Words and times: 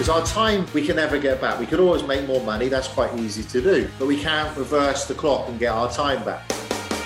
because 0.00 0.08
our 0.08 0.24
time 0.24 0.64
we 0.72 0.80
can 0.80 0.96
never 0.96 1.18
get 1.18 1.42
back. 1.42 1.60
We 1.60 1.66
could 1.66 1.78
always 1.78 2.02
make 2.02 2.26
more 2.26 2.40
money, 2.40 2.68
that's 2.68 2.88
quite 2.88 3.14
easy 3.18 3.42
to 3.42 3.60
do, 3.60 3.90
but 3.98 4.08
we 4.08 4.18
can't 4.18 4.56
reverse 4.56 5.04
the 5.04 5.12
clock 5.12 5.46
and 5.46 5.58
get 5.58 5.66
our 5.66 5.92
time 5.92 6.24
back. 6.24 6.50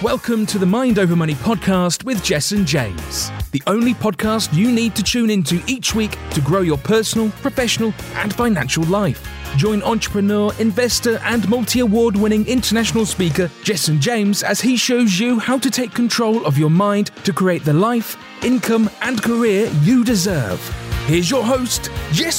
Welcome 0.00 0.46
to 0.46 0.60
the 0.60 0.66
Mind 0.66 1.00
Over 1.00 1.16
Money 1.16 1.34
podcast 1.34 2.04
with 2.04 2.22
Jason 2.22 2.64
James, 2.64 3.32
the 3.50 3.60
only 3.66 3.94
podcast 3.94 4.54
you 4.54 4.70
need 4.70 4.94
to 4.94 5.02
tune 5.02 5.28
into 5.28 5.60
each 5.66 5.92
week 5.92 6.16
to 6.30 6.40
grow 6.40 6.60
your 6.60 6.78
personal, 6.78 7.30
professional, 7.42 7.92
and 8.14 8.32
financial 8.32 8.84
life. 8.84 9.28
Join 9.56 9.82
entrepreneur, 9.82 10.52
investor, 10.60 11.18
and 11.24 11.48
multi 11.48 11.80
award 11.80 12.14
winning 12.14 12.46
international 12.46 13.06
speaker 13.06 13.50
Jason 13.64 14.00
James 14.00 14.44
as 14.44 14.60
he 14.60 14.76
shows 14.76 15.18
you 15.18 15.40
how 15.40 15.58
to 15.58 15.68
take 15.68 15.92
control 15.94 16.46
of 16.46 16.56
your 16.56 16.70
mind 16.70 17.10
to 17.24 17.32
create 17.32 17.64
the 17.64 17.72
life, 17.72 18.16
income, 18.44 18.88
and 19.02 19.20
career 19.20 19.68
you 19.82 20.04
deserve. 20.04 20.60
Here's 21.06 21.30
your 21.30 21.44
host, 21.44 21.90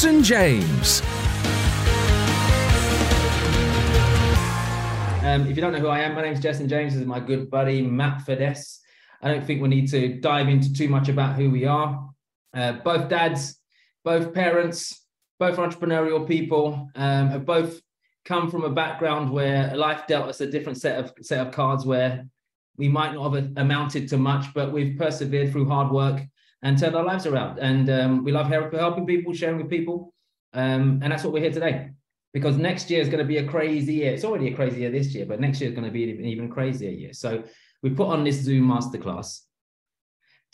and 0.06 0.24
James. 0.24 1.04
Um, 5.24 5.46
if 5.46 5.56
you 5.56 5.62
don't 5.62 5.72
know 5.72 5.80
who 5.80 5.88
I 5.88 6.00
am, 6.00 6.16
my 6.16 6.24
name 6.24 6.34
is 6.34 6.40
Jason 6.40 6.68
James. 6.68 6.94
This 6.94 7.02
is 7.02 7.08
my 7.08 7.20
good 7.20 7.52
buddy 7.52 7.84
Matt 7.84 8.26
Fiddes. 8.26 8.80
I 9.22 9.32
don't 9.32 9.46
think 9.46 9.62
we 9.62 9.68
need 9.68 9.88
to 9.92 10.20
dive 10.20 10.50
into 10.50 10.74
too 10.74 10.90
much 10.90 11.10
about 11.10 11.36
who 11.36 11.52
we 11.52 11.66
are. 11.66 12.10
Uh, 12.56 12.72
both 12.84 13.08
dads, 13.08 13.56
both 14.04 14.34
parents, 14.34 15.00
both 15.38 15.58
entrepreneurial 15.58 16.28
people, 16.28 16.90
um, 16.96 17.30
have 17.30 17.46
both 17.46 17.80
come 18.26 18.50
from 18.50 18.64
a 18.64 18.70
background 18.72 19.30
where 19.30 19.76
life 19.76 20.08
dealt 20.08 20.28
us 20.28 20.42
a 20.42 20.50
different 20.50 20.80
set 20.80 20.98
of 20.98 21.14
set 21.22 21.46
of 21.46 21.54
cards 21.54 21.86
where 21.86 22.26
we 22.78 22.90
might 22.90 23.14
not 23.14 23.32
have 23.32 23.52
amounted 23.58 24.10
to 24.10 24.18
much, 24.18 24.52
but 24.56 24.72
we've 24.72 24.98
persevered 24.98 25.52
through 25.52 25.68
hard 25.70 25.92
work 25.92 26.22
and 26.66 26.78
turned 26.78 26.96
our 26.96 27.06
lives 27.06 27.26
around. 27.26 27.60
And 27.60 27.90
um, 27.90 28.24
we 28.26 28.34
love 28.34 28.48
helping 28.48 29.06
people, 29.06 29.34
sharing 29.34 29.58
with 29.58 29.70
people, 29.70 30.14
um, 30.54 31.00
and 31.02 31.12
that's 31.12 31.24
what 31.24 31.32
we're 31.32 31.42
here 31.42 31.52
today 31.52 31.92
because 32.34 32.58
next 32.58 32.90
year 32.90 33.00
is 33.00 33.08
going 33.08 33.20
to 33.20 33.26
be 33.26 33.38
a 33.38 33.48
crazy 33.48 33.94
year. 33.94 34.12
It's 34.12 34.26
already 34.26 34.52
a 34.52 34.56
crazy 34.56 34.82
year 34.82 34.92
this 34.92 35.16
year, 35.16 35.26
but 35.26 35.40
next 35.40 35.62
year 35.62 35.70
is 35.70 35.76
going 35.76 35.88
to 35.88 35.92
be 35.92 36.12
an 36.12 36.26
even 36.26 36.50
crazier 36.50 36.90
year. 36.90 37.14
So 37.14 37.44
we 37.82 37.92
put 37.92 38.08
on 38.08 38.26
this 38.26 38.42
Zoom 38.42 38.68
masterclass 38.68 39.40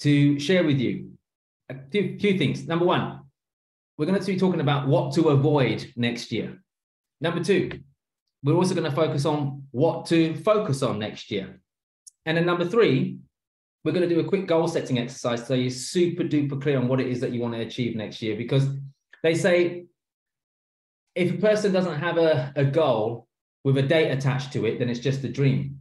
to 0.02 0.40
share 0.40 0.64
with 0.64 0.78
you 0.78 1.14
a 1.70 1.76
few, 1.90 2.20
few 2.20 2.38
things. 2.38 2.68
Number 2.68 2.86
one, 2.86 3.22
we're 3.98 4.06
going 4.06 4.20
to 4.20 4.26
be 4.26 4.38
talking 4.38 4.62
about 4.62 4.88
what 4.88 5.16
to 5.16 5.30
avoid 5.30 5.92
next 5.96 6.32
year. 6.32 6.62
Number 7.20 7.44
two, 7.44 7.72
we're 8.44 8.54
also 8.54 8.76
going 8.76 8.90
to 8.90 8.96
focus 8.96 9.26
on 9.26 9.64
what 9.72 10.06
to 10.08 10.36
focus 10.36 10.84
on 10.84 11.00
next 11.00 11.32
year. 11.32 11.62
And 12.28 12.38
then 12.38 12.46
number 12.46 12.66
three, 12.66 13.18
we're 13.84 13.92
going 13.92 14.08
to 14.08 14.14
do 14.14 14.22
a 14.22 14.24
quick 14.28 14.48
goal 14.48 14.68
setting 14.68 15.00
exercise 15.00 15.46
so 15.46 15.54
you're 15.54 15.70
super 15.70 16.24
duper 16.24 16.62
clear 16.62 16.78
on 16.78 16.88
what 16.88 17.00
it 17.00 17.08
is 17.08 17.20
that 17.20 17.32
you 17.32 17.42
want 17.42 17.54
to 17.54 17.62
achieve 17.62 17.96
next 17.96 18.22
year 18.22 18.36
because 18.36 18.68
they 19.24 19.34
say 19.34 19.86
if 21.16 21.34
a 21.34 21.38
person 21.38 21.72
doesn't 21.72 22.00
have 22.00 22.18
a, 22.18 22.54
a 22.56 22.66
goal 22.66 23.28
with 23.64 23.78
a 23.78 23.82
date 23.82 24.12
attached 24.12 24.54
to 24.54 24.66
it, 24.66 24.80
then 24.80 24.90
it's 24.90 25.00
just 25.00 25.24
a 25.24 25.30
dream. 25.30 25.80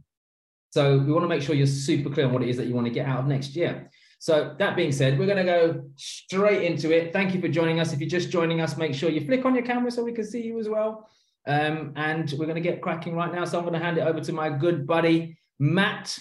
So 0.71 0.99
we 0.99 1.11
want 1.11 1.23
to 1.23 1.27
make 1.27 1.41
sure 1.41 1.55
you're 1.55 1.67
super 1.67 2.09
clear 2.09 2.27
on 2.27 2.33
what 2.33 2.43
it 2.43 2.49
is 2.49 2.57
that 2.57 2.67
you 2.67 2.75
want 2.75 2.87
to 2.87 2.93
get 2.93 3.07
out 3.07 3.19
of 3.19 3.27
next 3.27 3.55
year. 3.55 3.89
So 4.19 4.55
that 4.59 4.75
being 4.75 4.91
said, 4.91 5.17
we're 5.17 5.25
going 5.25 5.37
to 5.37 5.43
go 5.43 5.89
straight 5.95 6.63
into 6.63 6.91
it. 6.95 7.11
Thank 7.11 7.33
you 7.33 7.41
for 7.41 7.47
joining 7.47 7.79
us. 7.79 7.91
If 7.91 7.99
you're 7.99 8.09
just 8.09 8.29
joining 8.29 8.61
us, 8.61 8.77
make 8.77 8.93
sure 8.93 9.09
you 9.09 9.25
flick 9.25 9.45
on 9.45 9.55
your 9.55 9.65
camera 9.65 9.89
so 9.91 10.03
we 10.03 10.13
can 10.13 10.25
see 10.25 10.43
you 10.43 10.59
as 10.59 10.69
well. 10.69 11.09
Um, 11.47 11.93
and 11.95 12.31
we're 12.37 12.45
going 12.45 12.55
to 12.55 12.61
get 12.61 12.81
cracking 12.81 13.15
right 13.15 13.33
now. 13.33 13.45
So 13.45 13.57
I'm 13.57 13.63
going 13.63 13.77
to 13.77 13.83
hand 13.83 13.97
it 13.97 14.01
over 14.01 14.21
to 14.21 14.31
my 14.31 14.49
good 14.49 14.85
buddy 14.85 15.37
Matt. 15.59 16.17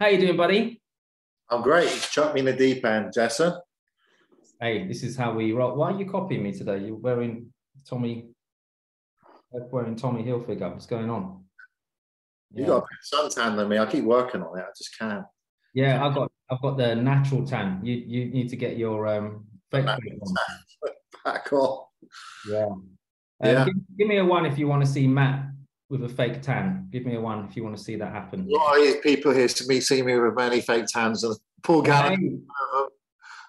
How 0.00 0.08
you 0.08 0.18
doing, 0.18 0.36
buddy? 0.36 0.83
I'm 1.50 1.62
great. 1.62 1.90
Chuck 2.10 2.34
me 2.34 2.40
in 2.40 2.46
the 2.46 2.52
deep 2.52 2.84
end, 2.84 3.12
Jessa. 3.14 3.60
Hey, 4.60 4.86
this 4.86 5.02
is 5.02 5.16
how 5.16 5.32
we 5.32 5.52
roll. 5.52 5.76
Why 5.76 5.92
are 5.92 5.98
you 5.98 6.06
copying 6.06 6.42
me 6.42 6.52
today? 6.52 6.78
You're 6.78 6.96
wearing 6.96 7.52
Tommy 7.88 8.30
wearing 9.50 9.96
Tommy 9.96 10.22
Hilfiger. 10.22 10.72
What's 10.72 10.86
going 10.86 11.10
on? 11.10 11.44
You 12.52 12.62
yeah. 12.62 12.68
got 12.68 12.84
a 12.84 13.16
suntan 13.16 13.56
than 13.56 13.68
me. 13.68 13.78
I 13.78 13.86
keep 13.86 14.04
working 14.04 14.42
on 14.42 14.58
it. 14.58 14.62
I 14.62 14.70
just 14.76 14.98
can't. 14.98 15.24
Yeah, 15.74 16.04
I've 16.04 16.14
got 16.14 16.30
I've 16.50 16.62
got 16.62 16.76
the 16.76 16.94
natural 16.94 17.46
tan. 17.46 17.80
You 17.82 17.94
you 17.94 18.26
need 18.26 18.48
to 18.50 18.56
get 18.56 18.76
your 18.76 19.06
um 19.06 19.44
fake 19.70 19.86
back 21.24 21.52
off. 21.52 21.88
Yeah. 22.48 22.66
Um, 22.66 22.88
yeah. 23.42 23.64
Give, 23.64 23.74
give, 23.98 24.08
me 24.08 24.18
a 24.18 24.24
one 24.24 24.46
if 24.46 24.58
you 24.58 24.68
want 24.68 24.84
to 24.84 24.90
see 24.90 25.06
Matt 25.06 25.46
with 25.94 26.10
a 26.10 26.14
fake 26.14 26.42
tan. 26.42 26.88
Give 26.90 27.06
me 27.06 27.14
a 27.14 27.20
one 27.20 27.46
if 27.46 27.56
you 27.56 27.62
want 27.62 27.76
to 27.76 27.82
see 27.82 27.96
that 27.96 28.12
happen. 28.12 28.44
Why 28.48 28.94
people 29.02 29.32
here 29.32 29.48
to 29.48 29.66
me 29.66 29.80
see 29.80 30.02
me 30.02 30.18
with 30.18 30.34
many 30.34 30.60
fake 30.60 30.86
tans 30.86 31.24
and 31.24 31.36
poor 31.62 31.82
guy. 31.82 32.16
Hey, 32.16 32.38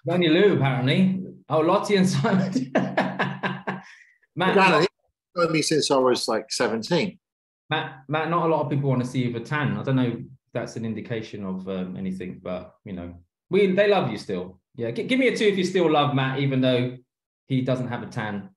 only 0.08 0.28
Lou 0.28 0.56
apparently. 0.56 1.22
Oh, 1.48 1.60
Lottie 1.60 1.96
and 1.96 2.08
Simon. 2.08 2.72
Matt, 4.36 4.88
known 5.34 5.52
me 5.52 5.62
since 5.62 5.90
I 5.90 5.96
was 5.96 6.28
like 6.28 6.50
17. 6.50 7.18
Matt, 7.68 8.02
Matt, 8.08 8.30
not 8.30 8.46
a 8.46 8.48
lot 8.48 8.64
of 8.64 8.70
people 8.70 8.88
want 8.90 9.02
to 9.02 9.08
see 9.08 9.24
you 9.24 9.32
with 9.32 9.42
a 9.42 9.44
tan. 9.44 9.76
I 9.76 9.82
don't 9.82 9.96
know 9.96 10.06
if 10.06 10.18
that's 10.52 10.76
an 10.76 10.84
indication 10.84 11.44
of 11.44 11.68
um, 11.68 11.96
anything, 11.96 12.40
but 12.42 12.74
you 12.84 12.92
know, 12.92 13.14
we 13.50 13.72
they 13.72 13.88
love 13.88 14.10
you 14.10 14.18
still. 14.18 14.60
Yeah, 14.76 14.92
G- 14.92 15.04
give 15.04 15.18
me 15.18 15.28
a 15.28 15.36
two 15.36 15.46
if 15.46 15.58
you 15.58 15.64
still 15.64 15.90
love 15.90 16.14
Matt, 16.14 16.38
even 16.38 16.60
though 16.60 16.96
he 17.46 17.62
doesn't 17.62 17.88
have 17.88 18.02
a 18.02 18.06
tan. 18.06 18.50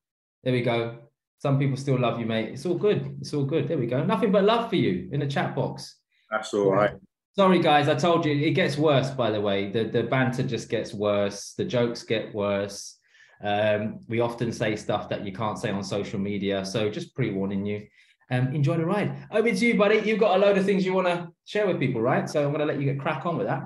There 0.43 0.53
we 0.53 0.61
go. 0.61 0.97
Some 1.39 1.57
people 1.57 1.77
still 1.77 1.97
love 1.97 2.19
you, 2.19 2.25
mate. 2.25 2.49
It's 2.49 2.65
all 2.65 2.77
good. 2.77 3.17
It's 3.21 3.33
all 3.33 3.45
good. 3.45 3.67
There 3.67 3.77
we 3.77 3.87
go. 3.87 4.03
Nothing 4.03 4.31
but 4.31 4.43
love 4.43 4.69
for 4.69 4.75
you 4.75 5.09
in 5.11 5.21
the 5.21 5.27
chat 5.27 5.55
box. 5.55 5.95
That's 6.29 6.53
all 6.53 6.71
right. 6.71 6.91
Sorry, 7.35 7.59
guys. 7.59 7.87
I 7.87 7.95
told 7.95 8.25
you 8.25 8.33
it 8.33 8.51
gets 8.51 8.77
worse. 8.77 9.09
By 9.09 9.31
the 9.31 9.39
way, 9.39 9.71
the 9.71 9.85
the 9.85 10.03
banter 10.03 10.43
just 10.43 10.69
gets 10.69 10.93
worse. 10.93 11.53
The 11.57 11.63
jokes 11.63 12.03
get 12.03 12.35
worse. 12.35 12.97
Um, 13.41 13.99
we 14.09 14.19
often 14.19 14.51
say 14.51 14.75
stuff 14.75 15.07
that 15.09 15.25
you 15.25 15.31
can't 15.31 15.57
say 15.57 15.69
on 15.69 15.81
social 15.81 16.19
media. 16.19 16.65
So 16.65 16.89
just 16.89 17.15
pre 17.15 17.31
warning 17.31 17.65
you. 17.65 17.87
Um, 18.31 18.53
enjoy 18.53 18.77
the 18.77 18.85
ride. 18.85 19.25
Over 19.31 19.49
to 19.51 19.65
you, 19.65 19.77
buddy. 19.77 20.01
You've 20.07 20.19
got 20.19 20.35
a 20.37 20.39
load 20.39 20.57
of 20.57 20.65
things 20.65 20.85
you 20.85 20.93
want 20.93 21.07
to 21.07 21.29
share 21.45 21.65
with 21.65 21.79
people, 21.79 22.01
right? 22.01 22.29
So 22.29 22.43
I'm 22.43 22.49
going 22.49 22.59
to 22.59 22.65
let 22.65 22.79
you 22.79 22.85
get 22.85 22.99
crack 22.99 23.25
on 23.25 23.37
with 23.37 23.47
that. 23.47 23.63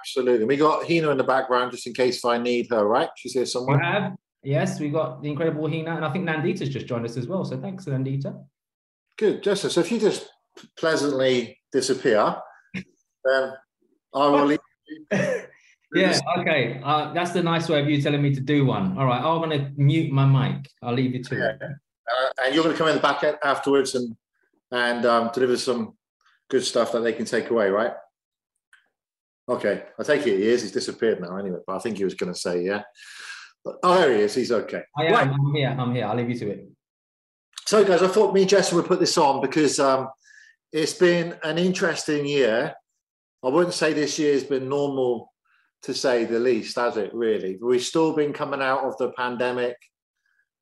Absolutely. 0.00 0.44
We 0.44 0.56
got 0.56 0.86
Hina 0.86 1.10
in 1.10 1.16
the 1.16 1.24
background 1.24 1.72
just 1.72 1.86
in 1.86 1.94
case 1.94 2.18
if 2.18 2.24
I 2.24 2.38
need 2.38 2.68
her, 2.70 2.86
right? 2.86 3.08
She's 3.16 3.32
here 3.32 3.46
somewhere. 3.46 4.16
Yes, 4.46 4.78
we 4.78 4.90
got 4.90 5.22
the 5.22 5.28
incredible 5.28 5.68
Hina. 5.68 5.96
And 5.96 6.04
I 6.04 6.12
think 6.12 6.24
Nandita's 6.24 6.68
just 6.68 6.86
joined 6.86 7.04
us 7.04 7.16
as 7.16 7.26
well. 7.26 7.44
So 7.44 7.60
thanks, 7.60 7.84
Nandita. 7.86 8.44
Good, 9.18 9.42
Jessica. 9.42 9.72
So 9.72 9.80
if 9.80 9.90
you 9.90 9.98
just 9.98 10.28
pleasantly 10.78 11.58
disappear, 11.72 12.36
then 13.24 13.52
I 14.14 14.28
will 14.28 14.46
leave. 14.46 14.58
Yeah, 15.94 16.18
okay. 16.38 16.80
Uh, 16.84 17.14
that's 17.14 17.30
the 17.30 17.42
nice 17.42 17.68
way 17.68 17.80
of 17.80 17.88
you 17.88 18.02
telling 18.02 18.20
me 18.20 18.34
to 18.34 18.40
do 18.40 18.66
one. 18.66 18.98
All 18.98 19.06
right, 19.06 19.22
I'm 19.22 19.38
going 19.38 19.50
to 19.50 19.70
mute 19.80 20.12
my 20.12 20.26
mic. 20.26 20.68
I'll 20.82 20.92
leave 20.92 21.14
you 21.14 21.22
to 21.22 21.48
it. 21.48 21.62
Uh, 21.62 22.28
and 22.44 22.54
you're 22.54 22.64
going 22.64 22.74
to 22.74 22.78
come 22.78 22.88
in 22.88 22.96
the 22.96 23.00
back 23.00 23.22
afterwards 23.42 23.94
and 23.94 24.14
and 24.72 25.06
um, 25.06 25.30
deliver 25.32 25.56
some 25.56 25.94
good 26.50 26.64
stuff 26.64 26.92
that 26.92 27.00
they 27.00 27.12
can 27.12 27.24
take 27.24 27.50
away, 27.50 27.70
right? 27.70 27.92
Okay, 29.48 29.84
I 29.98 30.02
take 30.02 30.26
it 30.26 30.38
he 30.38 30.48
is. 30.48 30.62
He's 30.62 30.72
disappeared 30.72 31.20
now, 31.20 31.36
anyway. 31.36 31.60
But 31.66 31.76
I 31.76 31.78
think 31.78 31.96
he 31.96 32.04
was 32.04 32.14
going 32.14 32.32
to 32.32 32.38
say, 32.38 32.64
yeah. 32.64 32.82
Oh, 33.82 33.98
there 33.98 34.14
he 34.14 34.22
is. 34.22 34.34
He's 34.34 34.52
okay. 34.52 34.82
I 34.96 35.06
am. 35.06 35.12
Right. 35.12 35.28
I'm 35.28 35.54
here. 35.54 35.76
I'm 35.78 35.94
here. 35.94 36.06
I'll 36.06 36.16
leave 36.16 36.30
you 36.30 36.38
to 36.38 36.50
it. 36.50 36.68
So, 37.66 37.84
guys, 37.84 38.02
I 38.02 38.08
thought 38.08 38.34
me 38.34 38.42
and 38.42 38.50
Jess 38.50 38.72
would 38.72 38.86
put 38.86 39.00
this 39.00 39.18
on 39.18 39.40
because 39.40 39.80
um, 39.80 40.08
it's 40.72 40.94
been 40.94 41.36
an 41.42 41.58
interesting 41.58 42.26
year. 42.26 42.74
I 43.44 43.48
wouldn't 43.48 43.74
say 43.74 43.92
this 43.92 44.18
year 44.18 44.32
has 44.34 44.44
been 44.44 44.68
normal 44.68 45.32
to 45.82 45.94
say 45.94 46.24
the 46.24 46.38
least, 46.38 46.76
has 46.76 46.96
it 46.96 47.12
really? 47.14 47.58
We've 47.60 47.82
still 47.82 48.12
been 48.12 48.32
coming 48.32 48.62
out 48.62 48.84
of 48.84 48.96
the 48.98 49.10
pandemic 49.12 49.76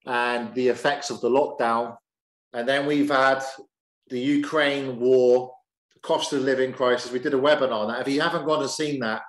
and 0.07 0.55
the 0.55 0.69
effects 0.69 1.11
of 1.11 1.21
the 1.21 1.31
lockdown. 1.31 1.97
And 2.53 2.69
then 2.69 2.87
we've 2.87 3.11
had 3.11 3.43
the 4.09 4.21
Ukraine 4.21 5.01
war, 5.01 5.53
the 5.95 6.01
cost 6.01 6.33
of 6.33 6.43
living 6.43 6.73
crisis. 6.73 7.11
We 7.11 7.19
did 7.19 7.35
a 7.35 7.39
webinar 7.39 7.73
on 7.73 7.89
that. 7.89 8.01
If 8.01 8.09
you 8.09 8.21
haven't 8.21 8.47
gone 8.47 8.61
and 8.61 8.71
seen 8.71 9.01
that, 9.01 9.23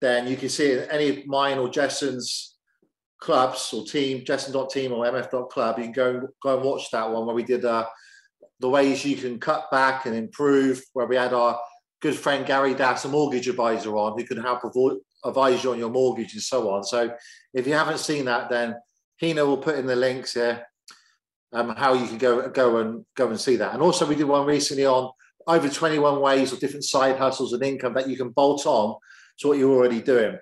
then 0.00 0.26
you 0.26 0.36
can 0.36 0.48
see 0.48 0.66
it 0.66 0.84
in 0.84 0.90
any 0.90 1.08
of 1.08 1.26
mine 1.26 1.58
or 1.58 1.68
Jason's 1.68 2.56
clubs 3.20 3.72
or 3.72 3.84
team, 3.84 4.24
Jesson.team 4.24 4.92
or 4.92 5.04
MF.club. 5.04 5.78
You 5.78 5.84
can 5.84 5.92
go, 5.92 6.28
go 6.42 6.56
and 6.56 6.64
watch 6.64 6.90
that 6.90 7.10
one 7.10 7.26
where 7.26 7.34
we 7.34 7.42
did 7.42 7.64
uh, 7.64 7.86
the 8.60 8.68
ways 8.68 9.04
you 9.04 9.16
can 9.16 9.38
cut 9.38 9.70
back 9.70 10.06
and 10.06 10.14
improve, 10.14 10.82
where 10.92 11.06
we 11.06 11.16
had 11.16 11.32
our 11.32 11.60
good 12.00 12.14
friend 12.14 12.46
Gary 12.46 12.74
Das, 12.74 13.04
a 13.04 13.08
mortgage 13.08 13.48
advisor, 13.48 13.96
on 13.96 14.18
who 14.18 14.24
can 14.24 14.38
help 14.38 14.62
advise 15.24 15.64
you 15.64 15.72
on 15.72 15.78
your 15.78 15.90
mortgage 15.90 16.32
and 16.32 16.42
so 16.42 16.70
on. 16.70 16.82
So 16.82 17.14
if 17.54 17.66
you 17.66 17.74
haven't 17.74 17.98
seen 17.98 18.24
that, 18.26 18.48
then 18.48 18.76
Hina 19.20 19.44
will 19.44 19.58
put 19.58 19.78
in 19.78 19.86
the 19.86 19.96
links 19.96 20.34
here 20.34 20.66
um, 21.52 21.74
how 21.76 21.94
you 21.94 22.06
can 22.06 22.18
go 22.18 22.48
go 22.48 22.78
and 22.78 23.04
go 23.16 23.28
and 23.28 23.40
see 23.40 23.56
that. 23.56 23.74
And 23.74 23.82
also 23.82 24.06
we 24.06 24.14
did 24.14 24.24
one 24.24 24.46
recently 24.46 24.86
on 24.86 25.10
over 25.46 25.68
21 25.68 26.20
ways 26.20 26.52
of 26.52 26.60
different 26.60 26.84
side 26.84 27.16
hustles 27.16 27.52
and 27.52 27.62
income 27.62 27.94
that 27.94 28.08
you 28.08 28.16
can 28.16 28.30
bolt 28.30 28.66
on 28.66 28.96
to 29.38 29.48
what 29.48 29.58
you're 29.58 29.72
already 29.72 30.00
doing. 30.00 30.38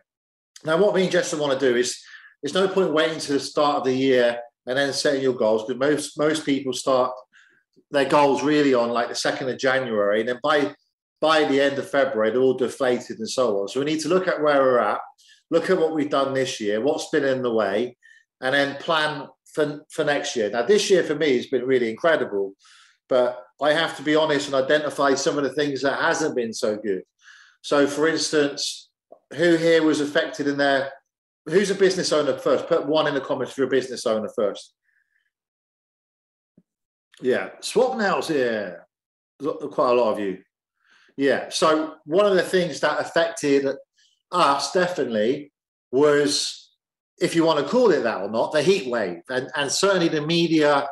Now, 0.65 0.77
what 0.77 0.95
me 0.95 1.03
and 1.05 1.11
Jason 1.13 1.39
want 1.39 1.59
to 1.59 1.73
do 1.73 1.77
is 1.77 2.03
there's 2.43 2.55
no 2.55 2.69
point 2.69 2.93
waiting 2.93 3.19
to 3.19 3.33
the 3.33 3.41
start 3.41 3.77
of 3.77 3.85
the 3.85 3.95
year 3.95 4.39
and 4.67 4.79
then 4.79 4.93
setting 4.93 5.23
your 5.23 5.35
goals 5.35 5.65
because 5.65 5.81
most 5.81 6.19
most 6.19 6.47
people 6.47 6.73
start 6.73 7.13
their 7.91 8.05
goals 8.05 8.43
really 8.43 8.75
on 8.75 8.91
like 8.91 9.09
the 9.09 9.15
second 9.15 9.49
of 9.49 9.59
January, 9.59 10.21
and 10.21 10.29
then 10.29 10.41
by 10.43 10.75
by 11.21 11.45
the 11.45 11.61
end 11.61 11.79
of 11.79 11.91
February, 11.91 12.31
they're 12.31 12.41
all 12.41 12.55
deflated 12.55 13.19
and 13.19 13.29
so 13.29 13.61
on. 13.61 13.69
So 13.69 13.81
we 13.81 13.87
need 13.87 14.01
to 14.01 14.09
look 14.09 14.29
at 14.29 14.41
where 14.41 14.61
we're 14.63 14.79
at, 14.79 15.01
look 15.51 15.69
at 15.69 15.79
what 15.79 15.95
we've 15.95 16.11
done 16.11 16.33
this 16.33 16.61
year, 16.61 16.81
what's 16.81 17.11
been 17.11 17.25
in 17.25 17.43
the 17.43 17.53
way, 17.53 17.97
and 18.41 18.55
then 18.55 18.77
plan 18.77 19.27
for, 19.53 19.85
for 19.91 20.05
next 20.05 20.37
year. 20.37 20.51
Now, 20.51 20.63
this 20.63 20.91
year 20.91 21.03
for 21.03 21.15
me 21.15 21.37
has 21.37 21.47
been 21.47 21.67
really 21.67 21.91
incredible, 21.91 22.53
but 23.09 23.43
I 23.61 23.73
have 23.73 23.97
to 23.97 24.03
be 24.03 24.15
honest 24.15 24.47
and 24.47 24.55
identify 24.55 25.15
some 25.15 25.39
of 25.39 25.45
the 25.45 25.53
things 25.53 25.83
that 25.83 26.01
hasn't 26.01 26.37
been 26.37 26.53
so 26.53 26.77
good. 26.77 27.03
So, 27.63 27.87
for 27.87 28.07
instance, 28.07 28.89
who 29.35 29.57
here 29.57 29.83
was 29.83 30.01
affected 30.01 30.47
in 30.47 30.57
their 30.57 30.93
who's 31.51 31.71
a 31.71 31.75
business 31.75 32.13
owner 32.13 32.37
first? 32.39 32.69
Put 32.69 32.87
one 32.87 33.07
in 33.07 33.15
the 33.15 33.21
comments 33.21 33.53
if 33.53 33.59
you're 33.59 33.67
a 33.67 33.71
business 33.71 34.07
owner 34.07 34.29
first. 34.35 34.75
Yeah, 37.21 37.51
Swapnails 37.61 38.29
here. 38.29 38.87
Quite 39.41 39.91
a 39.91 39.95
lot 39.95 40.13
of 40.13 40.21
you. 40.21 40.39
Yeah. 41.17 41.49
So 41.49 41.95
one 42.05 42.27
of 42.27 42.35
the 42.35 42.43
things 42.43 42.81
that 42.81 43.01
affected 43.01 43.67
us 44.31 44.73
definitely 44.73 45.53
was, 45.91 46.71
if 47.21 47.35
you 47.35 47.45
want 47.45 47.59
to 47.59 47.71
call 47.71 47.91
it 47.91 48.03
that 48.03 48.21
or 48.21 48.31
not, 48.31 48.53
the 48.53 48.63
heat 48.63 48.89
wave, 48.89 49.23
and, 49.29 49.51
and 49.57 49.71
certainly 49.71 50.09
the 50.09 50.25
media 50.25 50.89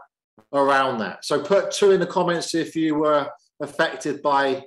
around 0.52 0.98
that. 0.98 1.24
So 1.24 1.42
put 1.42 1.70
two 1.70 1.92
in 1.92 2.00
the 2.00 2.06
comments 2.06 2.54
if 2.54 2.74
you 2.74 2.96
were 2.96 3.28
affected 3.60 4.22
by 4.22 4.64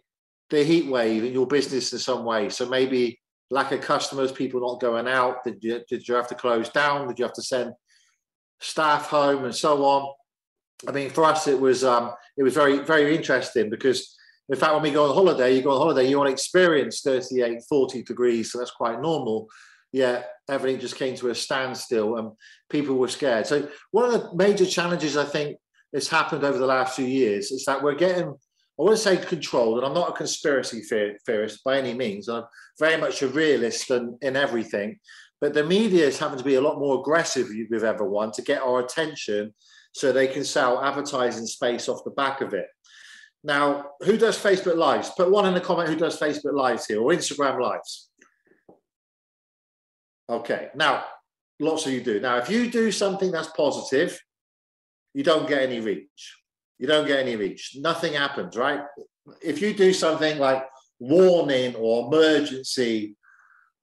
the 0.49 0.63
heat 0.63 0.87
wave 0.87 1.23
in 1.23 1.33
your 1.33 1.47
business 1.47 1.93
in 1.93 1.99
some 1.99 2.23
way. 2.23 2.49
So 2.49 2.67
maybe 2.67 3.18
lack 3.51 3.71
of 3.71 3.81
customers, 3.81 4.31
people 4.31 4.61
not 4.61 4.79
going 4.79 5.07
out? 5.07 5.43
Did 5.43 5.63
you, 5.63 5.81
did 5.87 6.07
you 6.07 6.15
have 6.15 6.27
to 6.27 6.35
close 6.35 6.69
down? 6.69 7.07
Did 7.07 7.19
you 7.19 7.25
have 7.25 7.33
to 7.33 7.41
send 7.41 7.73
staff 8.59 9.07
home 9.07 9.45
and 9.45 9.55
so 9.55 9.83
on? 9.85 10.13
I 10.87 10.91
mean, 10.91 11.09
for 11.09 11.25
us, 11.25 11.47
it 11.47 11.59
was 11.59 11.83
um, 11.83 12.13
it 12.37 12.43
was 12.43 12.53
very 12.53 12.79
very 12.79 13.15
interesting 13.15 13.69
because 13.69 14.15
in 14.49 14.57
fact, 14.57 14.73
when 14.73 14.81
we 14.81 14.91
go 14.91 15.07
on 15.07 15.13
holiday, 15.13 15.55
you 15.55 15.61
go 15.61 15.71
on 15.71 15.77
holiday, 15.77 16.09
you 16.09 16.17
want 16.17 16.27
to 16.27 16.33
experience 16.33 17.01
38, 17.01 17.61
40 17.69 18.03
degrees, 18.03 18.51
so 18.51 18.57
that's 18.57 18.71
quite 18.71 18.99
normal. 18.99 19.47
Yeah, 19.91 20.23
everything 20.49 20.79
just 20.79 20.95
came 20.95 21.15
to 21.17 21.29
a 21.29 21.35
standstill 21.35 22.17
and 22.17 22.31
people 22.69 22.95
were 22.95 23.07
scared. 23.07 23.45
So 23.45 23.67
one 23.91 24.05
of 24.05 24.11
the 24.11 24.35
major 24.35 24.65
challenges 24.65 25.17
I 25.17 25.25
think 25.25 25.57
that's 25.93 26.07
happened 26.07 26.43
over 26.43 26.57
the 26.57 26.65
last 26.65 26.95
few 26.95 27.05
years 27.05 27.51
is 27.51 27.65
that 27.65 27.83
we're 27.83 27.95
getting 27.95 28.35
I 28.79 28.83
want 28.83 28.95
to 28.95 29.03
say 29.03 29.17
controlled, 29.17 29.77
and 29.77 29.85
I'm 29.85 29.93
not 29.93 30.09
a 30.09 30.13
conspiracy 30.13 30.81
theorist 31.25 31.63
by 31.65 31.77
any 31.77 31.93
means. 31.93 32.29
I'm 32.29 32.45
very 32.79 32.95
much 32.95 33.21
a 33.21 33.27
realist 33.27 33.91
in, 33.91 34.17
in 34.21 34.37
everything. 34.37 34.99
But 35.41 35.53
the 35.53 35.65
media 35.65 36.07
is 36.07 36.17
having 36.17 36.37
to 36.37 36.45
be 36.45 36.55
a 36.55 36.61
lot 36.61 36.79
more 36.79 37.01
aggressive 37.01 37.49
with 37.69 37.83
everyone 37.83 38.31
to 38.33 38.41
get 38.41 38.61
our 38.61 38.79
attention 38.79 39.53
so 39.93 40.13
they 40.13 40.27
can 40.27 40.45
sell 40.45 40.81
advertising 40.81 41.45
space 41.45 41.89
off 41.89 42.05
the 42.05 42.11
back 42.11 42.39
of 42.39 42.53
it. 42.53 42.67
Now, 43.43 43.91
who 44.01 44.17
does 44.17 44.41
Facebook 44.41 44.77
Lives? 44.77 45.11
Put 45.15 45.31
one 45.31 45.45
in 45.45 45.53
the 45.53 45.61
comment 45.61 45.89
who 45.89 45.95
does 45.97 46.17
Facebook 46.17 46.53
Lives 46.53 46.85
here 46.85 47.01
or 47.01 47.11
Instagram 47.11 47.61
Lives. 47.61 48.09
Okay, 50.29 50.69
now, 50.75 51.03
lots 51.59 51.85
of 51.85 51.91
you 51.91 52.01
do. 52.01 52.21
Now, 52.21 52.37
if 52.37 52.49
you 52.49 52.71
do 52.71 52.93
something 52.93 53.31
that's 53.31 53.49
positive, 53.49 54.21
you 55.13 55.23
don't 55.23 55.49
get 55.49 55.63
any 55.63 55.81
reach 55.81 56.38
you 56.79 56.87
don't 56.87 57.05
get 57.05 57.19
any 57.19 57.35
reach. 57.35 57.75
Nothing 57.75 58.13
happens, 58.13 58.55
right? 58.55 58.81
If 59.41 59.61
you 59.61 59.73
do 59.73 59.93
something 59.93 60.39
like 60.39 60.63
warning 60.99 61.75
or 61.75 62.07
emergency 62.07 63.15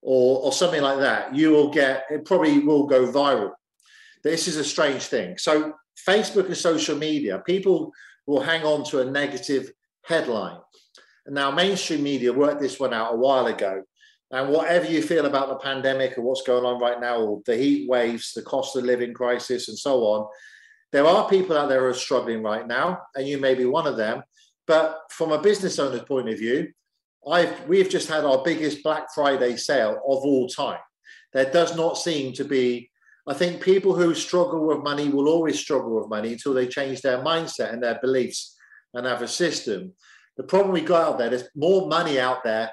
or, 0.03 0.45
or 0.45 0.53
something 0.53 0.83
like 0.83 0.99
that, 0.99 1.35
you 1.35 1.51
will 1.51 1.71
get, 1.71 2.05
it 2.11 2.25
probably 2.25 2.59
will 2.61 2.87
go 2.87 3.07
viral. 3.07 3.53
This 4.25 4.49
is 4.49 4.57
a 4.57 4.65
strange 4.65 5.05
thing. 5.05 5.39
So, 5.39 5.75
Facebook 6.07 6.47
and 6.47 6.57
social 6.57 6.97
media, 6.97 7.43
people 7.47 7.93
will 8.27 8.41
hang 8.41 8.65
on 8.65 8.85
to 8.85 9.01
a 9.01 9.05
negative 9.05 9.71
headline. 10.05 10.59
Now, 11.27 11.51
mainstream 11.51 12.03
media 12.03 12.33
worked 12.33 12.61
this 12.61 12.79
one 12.79 12.95
out 12.95 13.15
a 13.15 13.17
while 13.17 13.47
ago. 13.47 13.83
And 14.31 14.51
whatever 14.51 14.87
you 14.87 15.03
feel 15.03 15.27
about 15.27 15.49
the 15.49 15.57
pandemic 15.57 16.19
or 16.19 16.23
what's 16.23 16.43
going 16.43 16.65
on 16.65 16.81
right 16.81 17.01
now, 17.01 17.19
or 17.19 17.43
the 17.47 17.57
heat 17.57 17.89
waves, 17.89 18.33
the 18.33 18.43
cost 18.43 18.77
of 18.77 18.85
living 18.85 19.15
crisis, 19.15 19.69
and 19.69 19.79
so 19.79 20.01
on, 20.01 20.29
there 20.97 21.07
are 21.07 21.29
people 21.29 21.59
out 21.59 21.69
there 21.69 21.81
who 21.81 21.89
are 21.89 21.93
struggling 21.93 22.43
right 22.43 22.67
now, 22.67 23.03
and 23.15 23.29
you 23.29 23.37
may 23.37 23.55
be 23.55 23.67
one 23.67 23.87
of 23.87 23.99
them. 23.99 24.23
But 24.67 24.99
from 25.11 25.31
a 25.31 25.43
business 25.43 25.79
owner's 25.79 26.01
point 26.01 26.31
of 26.31 26.39
view, 26.39 26.73
I've 27.31 27.69
we've 27.69 27.91
just 27.91 28.09
had 28.09 28.25
our 28.25 28.43
biggest 28.43 28.83
Black 28.83 29.09
Friday 29.15 29.59
sale 29.59 30.01
of 30.09 30.25
all 30.25 30.49
time. 30.49 30.81
There 31.35 31.51
does 31.53 31.77
not 31.77 31.99
seem 31.99 32.33
to 32.33 32.45
be. 32.45 32.91
I 33.27 33.35
think 33.35 33.61
people 33.61 33.95
who 33.95 34.15
struggle 34.15 34.67
with 34.67 34.85
money 34.85 35.11
will 35.11 35.29
always 35.29 35.61
struggle 35.61 36.01
with 36.01 36.09
money 36.09 36.33
until 36.33 36.55
they 36.55 36.67
change 36.67 37.03
their 37.03 37.19
mindset 37.19 37.75
and 37.75 37.83
their 37.83 37.99
beliefs 38.01 38.57
and 38.95 39.05
have 39.05 39.21
a 39.21 39.29
system. 39.29 39.93
The 40.39 40.45
problem 40.45 40.73
we 40.73 40.81
got 40.81 41.07
out 41.07 41.19
there, 41.19 41.29
there's 41.29 41.51
more 41.55 41.89
money 41.89 42.19
out 42.19 42.43
there 42.43 42.71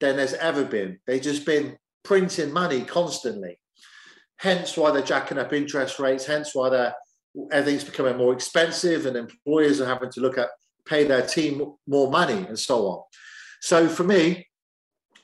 than 0.00 0.16
there's 0.16 0.34
ever 0.34 0.64
been. 0.64 0.98
They've 1.06 1.22
just 1.22 1.46
been 1.46 1.76
printing 2.02 2.52
money 2.52 2.82
constantly. 2.82 3.60
Hence 4.38 4.76
why 4.76 4.90
they're 4.90 5.02
jacking 5.02 5.38
up 5.38 5.52
interest 5.52 6.00
rates, 6.00 6.26
hence 6.26 6.52
why 6.52 6.70
they're 6.70 6.94
everything's 7.52 7.84
becoming 7.84 8.16
more 8.16 8.32
expensive 8.32 9.06
and 9.06 9.16
employers 9.16 9.80
are 9.80 9.86
having 9.86 10.10
to 10.10 10.20
look 10.20 10.38
at 10.38 10.48
pay 10.86 11.04
their 11.04 11.22
team 11.22 11.74
more 11.86 12.10
money 12.10 12.46
and 12.46 12.58
so 12.58 12.86
on. 12.86 13.02
So 13.60 13.88
for 13.88 14.04
me, 14.04 14.48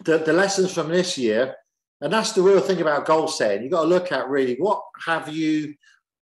the, 0.05 0.19
the 0.19 0.33
lessons 0.33 0.73
from 0.73 0.89
this 0.89 1.17
year, 1.19 1.55
and 2.01 2.13
that's 2.13 2.33
the 2.33 2.43
real 2.43 2.61
thing 2.61 2.81
about 2.81 3.07
goal 3.07 3.27
setting, 3.27 3.63
you've 3.63 3.73
got 3.73 3.83
to 3.83 3.89
look 3.89 4.13
at 4.13 4.29
really 4.29 4.57
what 4.59 4.83
have 5.05 5.29
you 5.29 5.75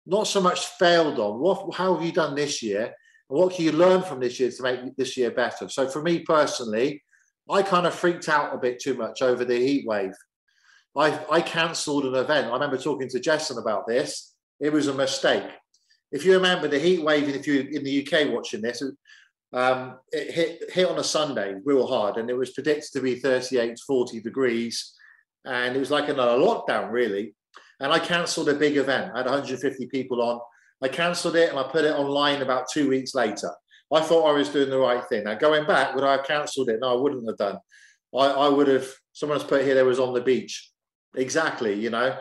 not 0.05 0.27
so 0.27 0.41
much 0.41 0.65
failed 0.65 1.19
on, 1.19 1.39
what 1.39 1.73
how 1.75 1.95
have 1.95 2.05
you 2.05 2.11
done 2.11 2.35
this 2.35 2.61
year, 2.61 2.83
and 2.83 3.39
what 3.39 3.53
can 3.53 3.65
you 3.65 3.71
learn 3.71 4.01
from 4.01 4.19
this 4.19 4.39
year 4.39 4.51
to 4.51 4.63
make 4.63 4.95
this 4.97 5.15
year 5.15 5.31
better? 5.31 5.69
So 5.69 5.87
for 5.87 6.01
me 6.01 6.19
personally, 6.19 7.01
I 7.49 7.63
kind 7.63 7.87
of 7.87 7.95
freaked 7.95 8.29
out 8.29 8.53
a 8.53 8.57
bit 8.57 8.79
too 8.79 8.95
much 8.95 9.21
over 9.21 9.45
the 9.45 9.57
heat 9.57 9.85
wave. 9.87 10.13
I, 10.95 11.17
I 11.31 11.41
cancelled 11.41 12.05
an 12.05 12.15
event. 12.15 12.47
I 12.47 12.53
remember 12.53 12.77
talking 12.77 13.07
to 13.09 13.19
Jason 13.19 13.57
about 13.57 13.87
this. 13.87 14.33
It 14.59 14.73
was 14.73 14.87
a 14.87 14.93
mistake 14.93 15.49
if 16.11 16.25
you 16.25 16.33
remember 16.33 16.67
the 16.67 16.79
heat 16.79 17.03
wave, 17.03 17.29
if 17.29 17.47
you're 17.47 17.67
in 17.67 17.83
the 17.83 18.05
UK 18.05 18.31
watching 18.31 18.61
this, 18.61 18.83
um, 19.53 19.97
it 20.11 20.31
hit, 20.31 20.71
hit 20.71 20.87
on 20.87 20.99
a 20.99 21.03
Sunday 21.03 21.55
real 21.65 21.87
hard, 21.87 22.17
and 22.17 22.29
it 22.29 22.37
was 22.37 22.51
predicted 22.51 22.91
to 22.93 23.01
be 23.01 23.15
38 23.15 23.75
to 23.75 23.83
40 23.85 24.21
degrees, 24.21 24.93
and 25.45 25.75
it 25.75 25.79
was 25.79 25.91
like 25.91 26.09
another 26.09 26.37
lockdown, 26.37 26.91
really. 26.91 27.33
And 27.79 27.91
I 27.91 27.99
cancelled 27.99 28.49
a 28.49 28.53
big 28.53 28.77
event. 28.77 29.11
I 29.13 29.19
had 29.19 29.25
150 29.25 29.87
people 29.87 30.21
on. 30.21 30.39
I 30.83 30.87
cancelled 30.87 31.35
it 31.35 31.49
and 31.49 31.59
I 31.59 31.63
put 31.63 31.85
it 31.85 31.95
online 31.95 32.41
about 32.41 32.67
two 32.71 32.89
weeks 32.89 33.15
later. 33.15 33.51
I 33.91 34.01
thought 34.01 34.29
I 34.29 34.33
was 34.33 34.49
doing 34.49 34.69
the 34.69 34.79
right 34.79 35.03
thing. 35.07 35.25
Now, 35.25 35.35
going 35.35 35.65
back, 35.65 35.93
would 35.93 36.03
I 36.03 36.13
have 36.13 36.25
cancelled 36.25 36.69
it? 36.69 36.79
No, 36.79 36.97
I 36.97 37.01
wouldn't 37.01 37.27
have 37.27 37.37
done. 37.37 37.57
I, 38.15 38.27
I 38.27 38.49
would 38.49 38.67
have, 38.67 38.87
someone's 39.13 39.43
put 39.43 39.63
here, 39.63 39.75
there 39.75 39.85
was 39.85 39.99
on 39.99 40.13
the 40.13 40.21
beach. 40.21 40.71
Exactly, 41.15 41.73
you 41.73 41.89
know. 41.89 42.15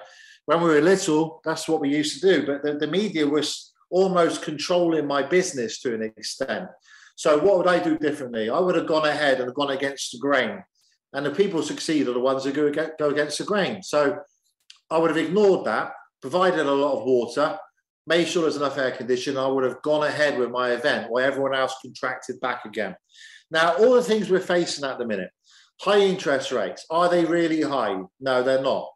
When 0.46 0.60
we 0.60 0.70
were 0.70 0.80
little, 0.80 1.40
that's 1.44 1.68
what 1.68 1.80
we 1.80 1.90
used 1.90 2.20
to 2.20 2.26
do. 2.26 2.46
But 2.46 2.62
the, 2.62 2.78
the 2.78 2.90
media 2.90 3.26
was 3.26 3.69
almost 3.90 4.42
controlling 4.42 5.06
my 5.06 5.22
business 5.22 5.80
to 5.80 5.94
an 5.94 6.02
extent. 6.02 6.68
So 7.16 7.38
what 7.38 7.58
would 7.58 7.66
I 7.66 7.82
do 7.82 7.98
differently? 7.98 8.48
I 8.48 8.58
would 8.58 8.76
have 8.76 8.86
gone 8.86 9.06
ahead 9.06 9.40
and 9.40 9.54
gone 9.54 9.70
against 9.70 10.12
the 10.12 10.18
grain. 10.18 10.62
And 11.12 11.26
the 11.26 11.30
people 11.30 11.62
succeed 11.62 12.08
are 12.08 12.12
the 12.12 12.20
ones 12.20 12.44
who 12.44 12.52
go, 12.52 12.66
against 12.66 13.38
the 13.38 13.44
grain. 13.44 13.82
So 13.82 14.18
I 14.90 14.98
would 14.98 15.10
have 15.10 15.18
ignored 15.18 15.66
that, 15.66 15.92
provided 16.22 16.66
a 16.66 16.72
lot 16.72 16.98
of 16.98 17.04
water, 17.04 17.58
made 18.06 18.26
sure 18.26 18.42
there's 18.42 18.56
enough 18.56 18.78
air 18.78 18.92
conditioning. 18.92 19.38
I 19.38 19.48
would 19.48 19.64
have 19.64 19.82
gone 19.82 20.06
ahead 20.06 20.38
with 20.38 20.50
my 20.50 20.70
event 20.70 21.10
while 21.10 21.24
everyone 21.24 21.54
else 21.54 21.74
contracted 21.82 22.40
back 22.40 22.64
again. 22.64 22.94
Now, 23.50 23.74
all 23.76 23.94
the 23.94 24.02
things 24.02 24.30
we're 24.30 24.40
facing 24.40 24.84
at 24.84 24.98
the 24.98 25.06
minute, 25.06 25.30
high 25.80 25.98
interest 25.98 26.52
rates, 26.52 26.86
are 26.90 27.08
they 27.08 27.24
really 27.24 27.62
high? 27.62 28.00
No, 28.20 28.42
they're 28.42 28.62
not 28.62 28.88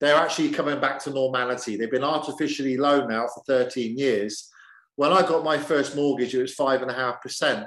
they're 0.00 0.16
actually 0.16 0.50
coming 0.50 0.80
back 0.80 0.98
to 1.00 1.10
normality. 1.10 1.76
They've 1.76 1.90
been 1.90 2.04
artificially 2.04 2.76
low 2.76 3.06
now 3.06 3.26
for 3.26 3.42
13 3.46 3.98
years. 3.98 4.48
When 4.96 5.12
I 5.12 5.22
got 5.22 5.44
my 5.44 5.58
first 5.58 5.96
mortgage, 5.96 6.34
it 6.34 6.42
was 6.42 6.54
five 6.54 6.82
and 6.82 6.90
a 6.90 6.94
half 6.94 7.20
percent, 7.20 7.66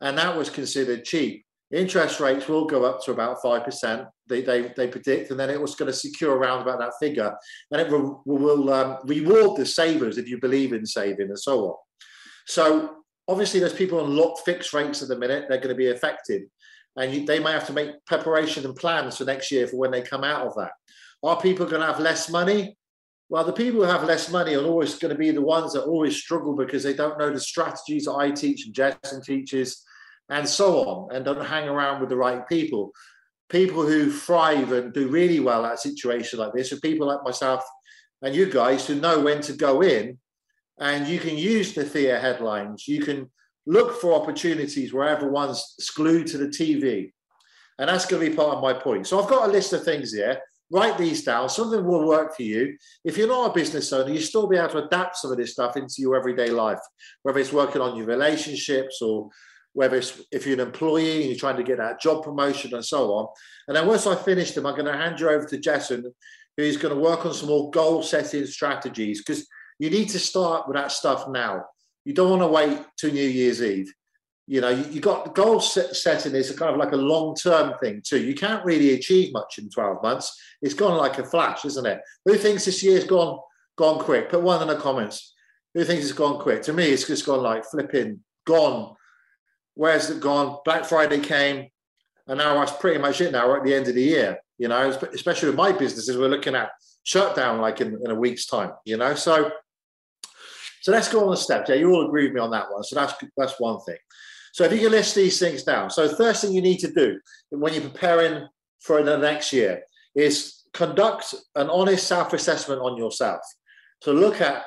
and 0.00 0.16
that 0.18 0.36
was 0.36 0.50
considered 0.50 1.04
cheap. 1.04 1.44
Interest 1.72 2.20
rates 2.20 2.48
will 2.48 2.66
go 2.66 2.84
up 2.84 3.02
to 3.04 3.12
about 3.12 3.42
five 3.42 3.64
percent. 3.64 4.06
They, 4.28 4.42
they, 4.42 4.72
they 4.76 4.88
predict, 4.88 5.30
and 5.30 5.40
then 5.40 5.50
it 5.50 5.60
was 5.60 5.74
going 5.74 5.90
to 5.90 5.96
secure 5.96 6.36
around 6.36 6.62
about 6.62 6.78
that 6.78 6.92
figure, 7.00 7.34
and 7.70 7.80
it 7.80 7.90
will, 7.90 8.22
will 8.26 8.72
um, 8.72 8.98
reward 9.04 9.58
the 9.58 9.66
savers 9.66 10.18
if 10.18 10.28
you 10.28 10.38
believe 10.38 10.72
in 10.72 10.86
saving 10.86 11.28
and 11.28 11.38
so 11.38 11.66
on. 11.66 11.74
So 12.46 12.96
obviously, 13.26 13.60
there's 13.60 13.72
people 13.72 14.00
on 14.00 14.14
locked 14.14 14.42
fixed 14.44 14.72
rates 14.72 15.02
at 15.02 15.08
the 15.08 15.18
minute. 15.18 15.46
They're 15.48 15.58
going 15.58 15.68
to 15.68 15.74
be 15.74 15.90
affected, 15.90 16.42
and 16.96 17.12
you, 17.12 17.26
they 17.26 17.38
may 17.38 17.52
have 17.52 17.66
to 17.66 17.72
make 17.72 18.04
preparation 18.06 18.64
and 18.64 18.76
plans 18.76 19.16
for 19.16 19.24
next 19.24 19.50
year 19.50 19.66
for 19.66 19.76
when 19.76 19.90
they 19.90 20.02
come 20.02 20.24
out 20.24 20.46
of 20.46 20.54
that. 20.56 20.72
Are 21.22 21.40
people 21.40 21.66
going 21.66 21.80
to 21.80 21.86
have 21.86 22.00
less 22.00 22.30
money? 22.30 22.76
Well, 23.28 23.44
the 23.44 23.52
people 23.52 23.80
who 23.80 23.90
have 23.90 24.04
less 24.04 24.30
money 24.30 24.54
are 24.54 24.64
always 24.64 24.96
going 24.98 25.12
to 25.12 25.18
be 25.18 25.30
the 25.32 25.42
ones 25.42 25.72
that 25.72 25.84
always 25.84 26.16
struggle 26.16 26.54
because 26.54 26.82
they 26.82 26.94
don't 26.94 27.18
know 27.18 27.30
the 27.30 27.40
strategies 27.40 28.04
that 28.04 28.14
I 28.14 28.30
teach 28.30 28.66
and 28.66 28.74
Jason 28.74 29.22
teaches 29.22 29.82
and 30.28 30.48
so 30.48 30.88
on, 30.88 31.14
and 31.14 31.24
don't 31.24 31.44
hang 31.44 31.68
around 31.68 32.00
with 32.00 32.08
the 32.08 32.16
right 32.16 32.46
people. 32.48 32.90
People 33.48 33.86
who 33.86 34.10
thrive 34.10 34.72
and 34.72 34.92
do 34.92 35.08
really 35.08 35.38
well 35.38 35.64
at 35.64 35.74
a 35.74 35.78
situation 35.78 36.40
like 36.40 36.52
this 36.52 36.72
are 36.72 36.80
people 36.80 37.06
like 37.06 37.22
myself 37.24 37.62
and 38.22 38.34
you 38.34 38.50
guys 38.50 38.86
who 38.86 38.96
know 38.96 39.20
when 39.20 39.40
to 39.42 39.52
go 39.52 39.82
in 39.82 40.18
and 40.80 41.06
you 41.06 41.18
can 41.20 41.36
use 41.38 41.74
the 41.74 41.84
fear 41.84 42.18
headlines. 42.18 42.88
You 42.88 43.02
can 43.02 43.30
look 43.66 44.00
for 44.00 44.14
opportunities 44.14 44.92
where 44.92 45.08
everyone's 45.08 45.76
glued 45.94 46.26
to 46.28 46.38
the 46.38 46.48
TV. 46.48 47.12
And 47.78 47.88
that's 47.88 48.06
going 48.06 48.24
to 48.24 48.30
be 48.30 48.36
part 48.36 48.56
of 48.56 48.62
my 48.62 48.72
point. 48.72 49.06
So 49.06 49.22
I've 49.22 49.30
got 49.30 49.48
a 49.48 49.52
list 49.52 49.72
of 49.72 49.84
things 49.84 50.12
here 50.12 50.40
write 50.70 50.98
these 50.98 51.24
down. 51.24 51.48
Something 51.48 51.84
will 51.84 52.06
work 52.06 52.34
for 52.36 52.42
you. 52.42 52.76
If 53.04 53.16
you're 53.16 53.28
not 53.28 53.50
a 53.50 53.54
business 53.54 53.92
owner, 53.92 54.12
you 54.12 54.20
still 54.20 54.46
be 54.46 54.56
able 54.56 54.70
to 54.70 54.84
adapt 54.84 55.16
some 55.16 55.30
of 55.30 55.36
this 55.36 55.52
stuff 55.52 55.76
into 55.76 55.96
your 55.98 56.16
everyday 56.16 56.50
life, 56.50 56.80
whether 57.22 57.38
it's 57.38 57.52
working 57.52 57.80
on 57.80 57.96
your 57.96 58.06
relationships 58.06 59.00
or 59.00 59.28
whether 59.72 59.96
it's 59.96 60.22
if 60.32 60.46
you're 60.46 60.54
an 60.54 60.66
employee 60.66 61.20
and 61.20 61.30
you're 61.30 61.38
trying 61.38 61.56
to 61.56 61.62
get 61.62 61.78
that 61.78 62.00
job 62.00 62.24
promotion 62.24 62.74
and 62.74 62.84
so 62.84 63.12
on. 63.12 63.28
And 63.68 63.76
then 63.76 63.86
once 63.86 64.06
I 64.06 64.16
finish 64.16 64.52
them, 64.52 64.66
I'm 64.66 64.74
going 64.74 64.86
to 64.86 64.92
hand 64.96 65.20
you 65.20 65.28
over 65.28 65.46
to 65.46 65.58
Jason, 65.58 66.12
who's 66.56 66.76
going 66.76 66.94
to 66.94 67.00
work 67.00 67.26
on 67.26 67.34
some 67.34 67.48
more 67.48 67.70
goal 67.70 68.02
setting 68.02 68.46
strategies 68.46 69.22
because 69.22 69.46
you 69.78 69.90
need 69.90 70.08
to 70.08 70.18
start 70.18 70.66
with 70.66 70.76
that 70.76 70.92
stuff 70.92 71.28
now. 71.28 71.64
You 72.04 72.14
don't 72.14 72.30
want 72.30 72.42
to 72.42 72.46
wait 72.46 72.80
till 72.96 73.12
New 73.12 73.28
Year's 73.28 73.62
Eve. 73.62 73.92
You 74.48 74.60
know, 74.60 74.68
you, 74.68 74.84
you 74.84 75.00
got 75.00 75.34
goal 75.34 75.60
set, 75.60 75.96
setting 75.96 76.34
is 76.34 76.50
kind 76.52 76.72
of 76.72 76.78
like 76.78 76.92
a 76.92 76.96
long 76.96 77.34
term 77.34 77.74
thing 77.78 78.00
too. 78.04 78.20
You 78.22 78.34
can't 78.34 78.64
really 78.64 78.94
achieve 78.94 79.32
much 79.32 79.58
in 79.58 79.68
12 79.68 80.02
months. 80.02 80.40
It's 80.62 80.74
gone 80.74 80.96
like 80.96 81.18
a 81.18 81.24
flash, 81.24 81.64
isn't 81.64 81.86
it? 81.86 82.00
Who 82.24 82.36
thinks 82.36 82.64
this 82.64 82.82
year's 82.82 83.04
gone 83.04 83.40
gone 83.76 83.98
quick? 83.98 84.30
Put 84.30 84.42
one 84.42 84.62
in 84.62 84.68
the 84.68 84.76
comments. 84.76 85.34
Who 85.74 85.84
thinks 85.84 86.04
it's 86.04 86.12
gone 86.12 86.40
quick? 86.40 86.62
To 86.62 86.72
me, 86.72 86.84
it's 86.90 87.06
just 87.06 87.26
gone 87.26 87.42
like 87.42 87.64
flipping 87.64 88.20
gone. 88.46 88.94
Where's 89.74 90.08
it 90.10 90.20
gone? 90.20 90.58
Black 90.64 90.84
Friday 90.84 91.18
came, 91.20 91.68
and 92.28 92.38
now 92.38 92.54
that's 92.54 92.72
pretty 92.72 92.98
much 92.98 93.20
it. 93.20 93.32
Now 93.32 93.48
we're 93.48 93.58
at 93.58 93.64
the 93.64 93.74
end 93.74 93.88
of 93.88 93.94
the 93.94 94.02
year. 94.02 94.38
You 94.58 94.68
know, 94.68 94.88
especially 94.88 95.48
with 95.48 95.58
my 95.58 95.72
businesses, 95.72 96.16
we're 96.16 96.28
looking 96.28 96.54
at 96.54 96.70
shutdown 97.02 97.60
like 97.60 97.80
in, 97.80 98.00
in 98.02 98.10
a 98.10 98.14
week's 98.14 98.46
time. 98.46 98.72
You 98.84 98.96
know, 98.96 99.14
so 99.14 99.50
so 100.80 100.92
let's 100.92 101.08
go 101.12 101.24
on 101.24 101.30
the 101.30 101.36
steps. 101.36 101.68
Yeah, 101.68 101.74
you 101.74 101.92
all 101.92 102.06
agree 102.06 102.26
with 102.26 102.32
me 102.32 102.40
on 102.40 102.52
that 102.52 102.70
one. 102.70 102.84
So 102.84 102.94
that's 102.94 103.14
that's 103.36 103.58
one 103.58 103.80
thing. 103.80 103.98
So 104.56 104.64
if 104.64 104.72
you 104.72 104.78
can 104.78 104.90
list 104.90 105.14
these 105.14 105.38
things 105.38 105.64
down. 105.64 105.90
So 105.90 106.08
the 106.08 106.16
first 106.16 106.40
thing 106.40 106.54
you 106.54 106.62
need 106.62 106.78
to 106.78 106.90
do 106.90 107.20
when 107.50 107.74
you're 107.74 107.90
preparing 107.90 108.48
for 108.80 109.02
the 109.02 109.18
next 109.18 109.52
year 109.52 109.82
is 110.14 110.62
conduct 110.72 111.34
an 111.56 111.68
honest 111.68 112.06
self-assessment 112.06 112.80
on 112.80 112.96
yourself. 112.96 113.42
So 114.00 114.12
look 114.12 114.40
at 114.40 114.64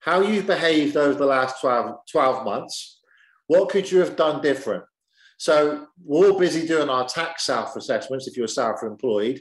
how 0.00 0.20
you've 0.20 0.46
behaved 0.46 0.98
over 0.98 1.18
the 1.18 1.24
last 1.24 1.62
12, 1.62 1.94
12 2.10 2.44
months. 2.44 3.00
What 3.46 3.70
could 3.70 3.90
you 3.90 4.00
have 4.00 4.16
done 4.16 4.42
different? 4.42 4.84
So 5.38 5.86
we're 6.04 6.30
all 6.30 6.38
busy 6.38 6.66
doing 6.66 6.90
our 6.90 7.08
tax 7.08 7.46
self-assessments 7.46 8.28
if 8.28 8.36
you're 8.36 8.46
self-employed. 8.46 9.40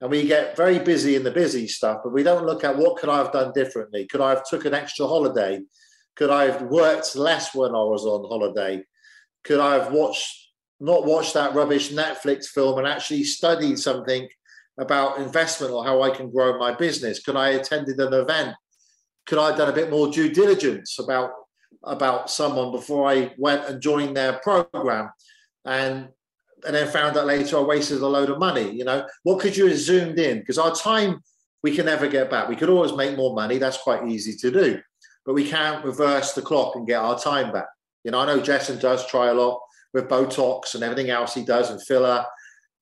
And 0.00 0.10
we 0.10 0.26
get 0.26 0.56
very 0.56 0.78
busy 0.78 1.14
in 1.14 1.24
the 1.24 1.30
busy 1.30 1.68
stuff, 1.68 1.98
but 2.02 2.14
we 2.14 2.22
don't 2.22 2.46
look 2.46 2.64
at 2.64 2.78
what 2.78 2.96
could 2.96 3.10
I 3.10 3.18
have 3.18 3.32
done 3.32 3.52
differently? 3.52 4.06
Could 4.06 4.22
I 4.22 4.30
have 4.30 4.48
took 4.48 4.64
an 4.64 4.72
extra 4.72 5.06
holiday? 5.06 5.60
Could 6.14 6.30
I 6.30 6.44
have 6.44 6.62
worked 6.62 7.14
less 7.16 7.54
when 7.54 7.72
I 7.72 7.84
was 7.84 8.06
on 8.06 8.26
holiday? 8.26 8.82
Could 9.46 9.60
I 9.60 9.74
have 9.74 9.92
watched 9.92 10.46
not 10.80 11.06
watched 11.06 11.34
that 11.34 11.54
rubbish 11.54 11.90
Netflix 11.90 12.46
film 12.46 12.78
and 12.78 12.86
actually 12.86 13.24
studied 13.24 13.78
something 13.78 14.28
about 14.78 15.18
investment 15.18 15.72
or 15.72 15.84
how 15.84 16.02
I 16.02 16.10
can 16.10 16.30
grow 16.30 16.58
my 16.58 16.74
business? 16.74 17.22
Could 17.22 17.36
I 17.36 17.50
attended 17.50 17.98
an 17.98 18.12
event? 18.12 18.54
Could 19.26 19.38
I 19.38 19.48
have 19.48 19.56
done 19.56 19.70
a 19.70 19.74
bit 19.74 19.90
more 19.90 20.10
due 20.10 20.28
diligence 20.28 20.98
about 20.98 21.30
about 21.84 22.28
someone 22.28 22.72
before 22.72 23.08
I 23.08 23.32
went 23.38 23.64
and 23.66 23.80
joined 23.80 24.16
their 24.16 24.34
program? 24.40 25.10
And 25.64 26.08
and 26.66 26.74
then 26.74 26.88
found 26.88 27.16
out 27.16 27.26
later 27.26 27.58
I 27.58 27.62
wasted 27.62 28.02
a 28.02 28.06
load 28.06 28.30
of 28.30 28.38
money. 28.38 28.70
You 28.70 28.84
know, 28.84 29.06
what 29.22 29.40
could 29.40 29.56
you 29.56 29.66
have 29.68 29.78
zoomed 29.78 30.18
in? 30.18 30.40
Because 30.40 30.58
our 30.58 30.74
time 30.74 31.22
we 31.62 31.74
can 31.74 31.86
never 31.86 32.08
get 32.08 32.30
back. 32.30 32.48
We 32.48 32.56
could 32.56 32.70
always 32.70 32.92
make 32.92 33.16
more 33.16 33.34
money. 33.34 33.58
That's 33.58 33.78
quite 33.78 34.08
easy 34.08 34.36
to 34.38 34.50
do, 34.50 34.80
but 35.24 35.34
we 35.34 35.48
can't 35.48 35.84
reverse 35.84 36.32
the 36.32 36.42
clock 36.42 36.74
and 36.74 36.86
get 36.86 37.00
our 37.00 37.18
time 37.18 37.52
back. 37.52 37.66
You 38.06 38.12
know, 38.12 38.20
I 38.20 38.26
know 38.26 38.40
Jason 38.40 38.78
does 38.78 39.04
try 39.08 39.30
a 39.30 39.34
lot 39.34 39.60
with 39.92 40.08
Botox 40.08 40.76
and 40.76 40.84
everything 40.84 41.10
else 41.10 41.34
he 41.34 41.44
does 41.44 41.72
and 41.72 41.82
filler 41.82 42.24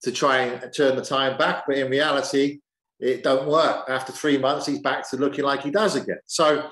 to 0.03 0.11
try 0.11 0.41
and 0.41 0.71
turn 0.71 0.95
the 0.95 1.03
time 1.03 1.35
back, 1.35 1.63
but 1.65 1.79
in 1.79 1.89
reality, 1.89 2.59
it 2.99 3.23
don't 3.23 3.47
work. 3.47 3.89
After 3.89 4.11
three 4.11 4.37
months, 4.37 4.67
he's 4.67 4.81
back 4.81 5.09
to 5.09 5.17
looking 5.17 5.43
like 5.43 5.63
he 5.63 5.71
does 5.71 5.95
again. 5.95 6.19
So, 6.27 6.69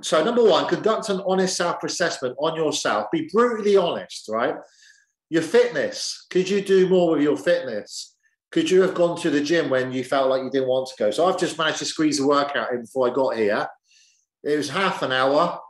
so 0.00 0.24
number 0.24 0.42
one, 0.42 0.66
conduct 0.66 1.10
an 1.10 1.20
honest 1.26 1.58
self-assessment 1.58 2.34
on 2.38 2.56
yourself. 2.56 3.08
Be 3.12 3.28
brutally 3.30 3.76
honest, 3.76 4.30
right? 4.30 4.54
Your 5.28 5.42
fitness. 5.42 6.24
Could 6.30 6.48
you 6.48 6.62
do 6.62 6.88
more 6.88 7.10
with 7.10 7.22
your 7.22 7.36
fitness? 7.36 8.16
Could 8.50 8.70
you 8.70 8.80
have 8.80 8.94
gone 8.94 9.20
to 9.20 9.28
the 9.28 9.42
gym 9.42 9.68
when 9.68 9.92
you 9.92 10.04
felt 10.04 10.30
like 10.30 10.42
you 10.42 10.50
didn't 10.50 10.68
want 10.68 10.88
to 10.88 10.94
go? 10.98 11.10
So 11.10 11.26
I've 11.26 11.38
just 11.38 11.58
managed 11.58 11.80
to 11.80 11.84
squeeze 11.84 12.18
a 12.18 12.26
workout 12.26 12.72
in 12.72 12.80
before 12.80 13.10
I 13.10 13.12
got 13.12 13.36
here. 13.36 13.68
It 14.42 14.56
was 14.56 14.70
half 14.70 15.02
an 15.02 15.12
hour. 15.12 15.60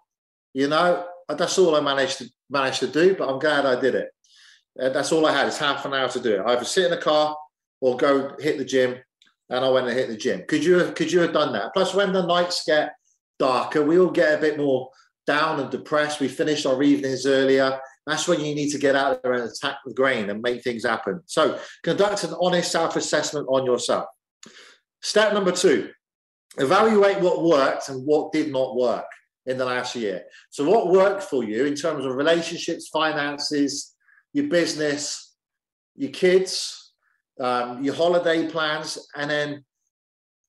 You 0.52 0.68
know, 0.68 1.08
that's 1.28 1.58
all 1.58 1.74
I 1.74 1.80
managed 1.80 2.18
to 2.18 2.28
manage 2.50 2.78
to 2.80 2.86
do. 2.86 3.14
But 3.14 3.28
I'm 3.28 3.38
glad 3.38 3.66
I 3.66 3.80
did 3.80 3.94
it. 3.94 4.08
And 4.76 4.94
that's 4.94 5.12
all 5.12 5.26
I 5.26 5.32
had. 5.32 5.46
It's 5.46 5.58
half 5.58 5.84
an 5.84 5.94
hour 5.94 6.08
to 6.08 6.20
do 6.20 6.34
it. 6.34 6.42
Either 6.46 6.64
sit 6.64 6.84
in 6.84 6.90
the 6.90 6.96
car 6.96 7.36
or 7.80 7.96
go 7.96 8.36
hit 8.38 8.58
the 8.58 8.64
gym. 8.64 8.96
And 9.50 9.64
I 9.64 9.68
went 9.68 9.86
and 9.86 9.96
hit 9.96 10.08
the 10.08 10.16
gym. 10.16 10.44
Could 10.48 10.64
you 10.64 10.78
have, 10.78 10.94
could 10.94 11.12
you 11.12 11.20
have 11.20 11.34
done 11.34 11.52
that? 11.52 11.74
Plus, 11.74 11.94
when 11.94 12.12
the 12.12 12.26
nights 12.26 12.64
get 12.66 12.94
darker, 13.38 13.82
we 13.82 13.98
all 13.98 14.10
get 14.10 14.38
a 14.38 14.40
bit 14.40 14.56
more 14.56 14.88
down 15.26 15.60
and 15.60 15.70
depressed. 15.70 16.18
We 16.18 16.28
finish 16.28 16.64
our 16.64 16.82
evenings 16.82 17.26
earlier. 17.26 17.78
That's 18.06 18.26
when 18.26 18.40
you 18.40 18.54
need 18.54 18.70
to 18.70 18.78
get 18.78 18.96
out 18.96 19.22
there 19.22 19.32
and 19.34 19.44
attack 19.44 19.78
the 19.84 19.94
grain 19.94 20.30
and 20.30 20.42
make 20.42 20.62
things 20.62 20.84
happen. 20.84 21.20
So 21.26 21.58
conduct 21.82 22.24
an 22.24 22.34
honest 22.40 22.72
self-assessment 22.72 23.46
on 23.48 23.64
yourself. 23.64 24.06
Step 25.02 25.34
number 25.34 25.52
two, 25.52 25.90
evaluate 26.58 27.20
what 27.20 27.44
worked 27.44 27.88
and 27.88 28.06
what 28.06 28.32
did 28.32 28.50
not 28.50 28.76
work 28.76 29.06
in 29.46 29.58
the 29.58 29.64
last 29.64 29.94
year. 29.94 30.24
So 30.50 30.68
what 30.68 30.88
worked 30.88 31.22
for 31.22 31.44
you 31.44 31.64
in 31.64 31.74
terms 31.74 32.04
of 32.04 32.14
relationships, 32.14 32.88
finances, 32.88 33.94
your 34.32 34.48
business, 34.48 35.34
your 35.96 36.10
kids, 36.10 36.92
um, 37.40 37.82
your 37.82 37.94
holiday 37.94 38.48
plans, 38.48 38.98
and 39.16 39.30
then 39.30 39.64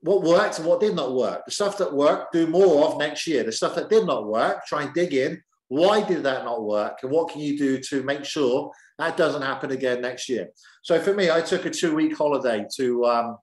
what 0.01 0.23
worked 0.23 0.59
and 0.59 0.67
what 0.67 0.79
did 0.79 0.95
not 0.95 1.13
work. 1.13 1.43
The 1.45 1.51
stuff 1.51 1.77
that 1.79 1.93
worked, 1.93 2.33
do 2.33 2.47
more 2.47 2.87
of 2.87 2.99
next 2.99 3.27
year. 3.27 3.43
The 3.43 3.51
stuff 3.51 3.75
that 3.75 3.89
did 3.89 4.05
not 4.05 4.27
work, 4.27 4.65
try 4.65 4.83
and 4.83 4.93
dig 4.93 5.13
in 5.13 5.41
why 5.67 6.03
did 6.03 6.23
that 6.23 6.45
not 6.45 6.63
work? 6.63 6.99
And 7.01 7.11
what 7.11 7.29
can 7.29 7.41
you 7.41 7.57
do 7.57 7.79
to 7.79 8.03
make 8.03 8.23
sure 8.23 8.71
that 8.99 9.17
doesn't 9.17 9.41
happen 9.41 9.71
again 9.71 10.01
next 10.01 10.29
year? 10.29 10.49
So 10.83 10.99
for 10.99 11.13
me, 11.13 11.31
I 11.31 11.41
took 11.41 11.65
a 11.65 11.69
two 11.69 11.95
week 11.95 12.15
holiday 12.17 12.65
to, 12.75 13.05
um, 13.05 13.37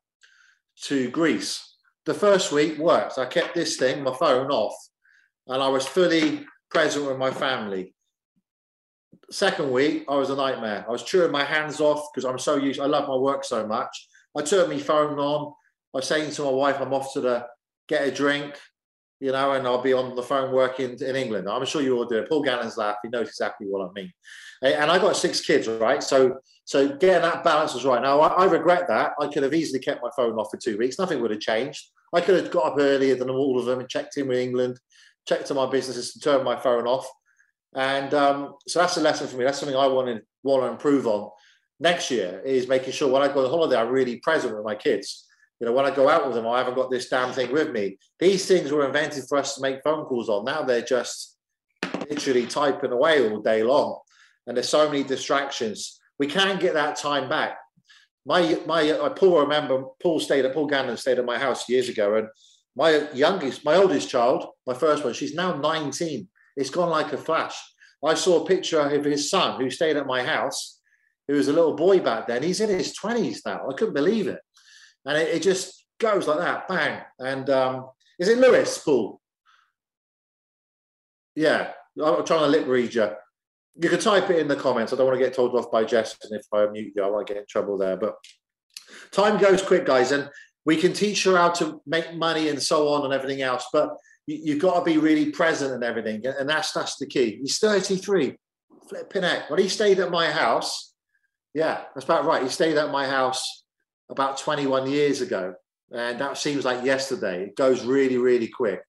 to 0.84 1.10
Greece. 1.10 1.76
The 2.04 2.14
first 2.14 2.52
week 2.52 2.78
worked. 2.78 3.18
I 3.18 3.26
kept 3.26 3.54
this 3.54 3.76
thing, 3.76 4.02
my 4.02 4.14
phone 4.14 4.50
off, 4.50 4.74
and 5.46 5.62
I 5.62 5.68
was 5.68 5.86
fully 5.86 6.46
present 6.70 7.06
with 7.06 7.18
my 7.18 7.30
family. 7.30 7.94
Second 9.30 9.70
week, 9.70 10.04
I 10.08 10.16
was 10.16 10.30
a 10.30 10.36
nightmare. 10.36 10.84
I 10.86 10.90
was 10.90 11.02
chewing 11.02 11.32
my 11.32 11.44
hands 11.44 11.80
off 11.80 12.08
because 12.12 12.24
I'm 12.24 12.38
so 12.38 12.56
used. 12.56 12.80
I 12.80 12.86
love 12.86 13.08
my 13.08 13.16
work 13.16 13.44
so 13.44 13.66
much. 13.66 14.08
I 14.36 14.42
turned 14.42 14.70
my 14.70 14.78
phone 14.78 15.18
on. 15.18 15.52
I 15.94 15.98
was 15.98 16.08
saying 16.08 16.32
to 16.32 16.42
my 16.42 16.50
wife, 16.50 16.80
I'm 16.80 16.94
off 16.94 17.12
to 17.14 17.20
the 17.20 17.46
get 17.88 18.06
a 18.06 18.10
drink 18.10 18.54
you 19.22 19.30
know, 19.30 19.52
and 19.52 19.64
I'll 19.68 19.80
be 19.80 19.92
on 19.92 20.16
the 20.16 20.22
phone 20.22 20.50
working 20.50 20.98
in 21.00 21.14
England. 21.14 21.48
I'm 21.48 21.64
sure 21.64 21.80
you 21.80 21.96
all 21.96 22.04
do 22.04 22.18
it. 22.18 22.28
Paul 22.28 22.42
Gannon's 22.42 22.76
laugh. 22.76 22.96
He 23.04 23.08
knows 23.08 23.28
exactly 23.28 23.68
what 23.68 23.88
I 23.88 23.92
mean. 23.94 24.12
And 24.62 24.90
I 24.90 24.98
got 24.98 25.16
six 25.16 25.40
kids, 25.40 25.68
right? 25.68 26.02
So, 26.02 26.38
so 26.64 26.88
getting 26.88 27.22
that 27.22 27.44
balance 27.44 27.72
was 27.72 27.84
right. 27.84 28.02
Now, 28.02 28.20
I, 28.20 28.42
I 28.42 28.44
regret 28.46 28.88
that. 28.88 29.12
I 29.20 29.28
could 29.28 29.44
have 29.44 29.54
easily 29.54 29.78
kept 29.78 30.02
my 30.02 30.10
phone 30.16 30.36
off 30.40 30.50
for 30.50 30.56
two 30.56 30.76
weeks. 30.76 30.98
Nothing 30.98 31.22
would 31.22 31.30
have 31.30 31.38
changed. 31.38 31.86
I 32.12 32.20
could 32.20 32.34
have 32.34 32.50
got 32.50 32.72
up 32.72 32.78
earlier 32.80 33.14
than 33.14 33.30
all 33.30 33.60
of 33.60 33.64
them 33.64 33.78
and 33.78 33.88
checked 33.88 34.16
in 34.16 34.26
with 34.26 34.38
England, 34.38 34.80
checked 35.26 35.50
on 35.50 35.56
my 35.56 35.70
businesses 35.70 36.14
and 36.14 36.22
turned 36.22 36.44
my 36.44 36.56
phone 36.56 36.86
off. 36.86 37.08
And 37.74 38.12
um, 38.14 38.54
so 38.66 38.80
that's 38.80 38.96
a 38.96 39.00
lesson 39.00 39.28
for 39.28 39.36
me. 39.36 39.44
That's 39.44 39.58
something 39.58 39.76
I 39.76 39.86
want 39.86 40.08
to 40.08 40.22
want 40.42 40.62
to 40.62 40.70
improve 40.70 41.06
on 41.06 41.30
next 41.82 42.10
year 42.12 42.40
is 42.44 42.68
making 42.68 42.92
sure 42.92 43.12
when 43.12 43.22
I 43.22 43.32
go 43.32 43.44
on 43.44 43.50
holiday, 43.50 43.76
I'm 43.76 43.88
really 43.88 44.16
present 44.16 44.54
with 44.54 44.64
my 44.64 44.76
kids. 44.76 45.26
You 45.60 45.66
know, 45.66 45.72
when 45.72 45.84
I 45.84 45.94
go 45.94 46.08
out 46.08 46.24
with 46.24 46.34
them, 46.34 46.46
I 46.46 46.58
haven't 46.58 46.76
got 46.76 46.90
this 46.90 47.08
damn 47.08 47.32
thing 47.32 47.52
with 47.52 47.70
me. 47.70 47.98
These 48.18 48.46
things 48.46 48.70
were 48.70 48.86
invented 48.86 49.24
for 49.28 49.36
us 49.36 49.56
to 49.56 49.62
make 49.62 49.82
phone 49.82 50.04
calls 50.04 50.28
on. 50.28 50.44
Now 50.44 50.62
they're 50.62 50.82
just 50.82 51.36
literally 52.08 52.46
typing 52.46 52.92
away 52.92 53.28
all 53.28 53.40
day 53.40 53.62
long. 53.62 53.98
And 54.46 54.56
there's 54.56 54.68
so 54.68 54.88
many 54.88 55.02
distractions. 55.02 56.00
We 56.18 56.26
can 56.26 56.58
get 56.58 56.74
that 56.74 56.96
time 56.96 57.28
back. 57.28 57.58
My 58.24 58.58
my 58.66 58.88
uh, 58.90 59.10
Paul 59.10 59.40
remember 59.40 59.84
Paul 60.00 60.20
stayed 60.20 60.44
at 60.44 60.54
Paul 60.54 60.66
Gannon 60.66 60.96
stayed 60.96 61.18
at 61.18 61.24
my 61.24 61.38
house 61.38 61.68
years 61.68 61.88
ago, 61.88 62.14
and 62.14 62.28
my 62.76 63.08
youngest, 63.12 63.64
my 63.64 63.76
oldest 63.76 64.08
child, 64.08 64.46
my 64.66 64.74
first 64.74 65.04
one, 65.04 65.12
she's 65.12 65.34
now 65.34 65.56
19. 65.56 66.28
It's 66.56 66.70
gone 66.70 66.90
like 66.90 67.12
a 67.12 67.18
flash. 67.18 67.54
I 68.04 68.14
saw 68.14 68.42
a 68.42 68.46
picture 68.46 68.80
of 68.80 69.04
his 69.04 69.30
son 69.30 69.60
who 69.60 69.70
stayed 69.70 69.96
at 69.96 70.06
my 70.06 70.22
house, 70.22 70.80
who 71.28 71.34
was 71.34 71.48
a 71.48 71.52
little 71.52 71.74
boy 71.74 72.00
back 72.00 72.26
then. 72.26 72.42
He's 72.42 72.60
in 72.60 72.70
his 72.70 72.96
20s 72.98 73.40
now. 73.46 73.68
I 73.68 73.74
couldn't 73.74 73.94
believe 73.94 74.26
it 74.26 74.40
and 75.04 75.18
it, 75.18 75.36
it 75.36 75.42
just 75.42 75.84
goes 75.98 76.26
like 76.26 76.38
that, 76.38 76.68
bang. 76.68 77.00
And 77.18 77.48
um, 77.50 77.90
is 78.18 78.28
it 78.28 78.38
Lewis, 78.38 78.78
Paul? 78.78 79.20
Yeah, 81.34 81.70
I'm 82.02 82.24
trying 82.24 82.40
to 82.40 82.46
lip 82.46 82.66
read 82.66 82.94
you. 82.94 83.10
You 83.80 83.88
can 83.88 84.00
type 84.00 84.28
it 84.30 84.38
in 84.38 84.48
the 84.48 84.56
comments. 84.56 84.92
I 84.92 84.96
don't 84.96 85.06
want 85.06 85.18
to 85.18 85.24
get 85.24 85.34
told 85.34 85.54
off 85.54 85.70
by 85.70 85.84
Jess, 85.84 86.16
and 86.22 86.38
if 86.38 86.46
I 86.52 86.66
mute 86.66 86.92
you, 86.94 87.02
I 87.02 87.08
won't 87.08 87.26
get 87.26 87.38
in 87.38 87.44
trouble 87.48 87.78
there. 87.78 87.96
But 87.96 88.16
time 89.12 89.40
goes 89.40 89.62
quick, 89.62 89.86
guys, 89.86 90.12
and 90.12 90.28
we 90.64 90.76
can 90.76 90.92
teach 90.92 91.24
her 91.24 91.36
how 91.36 91.50
to 91.50 91.80
make 91.86 92.14
money 92.14 92.48
and 92.48 92.62
so 92.62 92.88
on 92.88 93.04
and 93.04 93.12
everything 93.12 93.42
else. 93.42 93.66
But 93.72 93.96
you, 94.26 94.52
have 94.52 94.62
got 94.62 94.78
to 94.78 94.84
be 94.84 94.98
really 94.98 95.30
present 95.30 95.72
and 95.72 95.82
everything, 95.82 96.24
and 96.26 96.48
that's 96.48 96.72
that's 96.72 96.96
the 96.96 97.06
key. 97.06 97.38
He's 97.40 97.58
33, 97.58 98.36
flipping 98.88 99.22
heck. 99.22 99.50
When 99.50 99.58
he 99.58 99.68
stayed 99.68 99.98
at 99.98 100.10
my 100.10 100.30
house, 100.30 100.94
yeah, 101.54 101.82
that's 101.94 102.04
about 102.04 102.24
right. 102.24 102.42
He 102.42 102.48
stayed 102.48 102.76
at 102.76 102.90
my 102.90 103.06
house 103.06 103.64
about 104.08 104.38
21 104.38 104.90
years 104.90 105.20
ago. 105.20 105.54
And 105.90 106.18
that 106.20 106.38
seems 106.38 106.64
like 106.64 106.84
yesterday. 106.84 107.44
It 107.44 107.56
goes 107.56 107.84
really, 107.84 108.16
really 108.16 108.48
quick. 108.48 108.80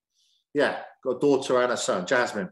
Yeah, 0.54 0.80
got 1.04 1.18
a 1.18 1.20
daughter 1.20 1.62
and 1.62 1.74
a 1.74 1.78
son, 1.78 2.06
Jasmine. 2.06 2.50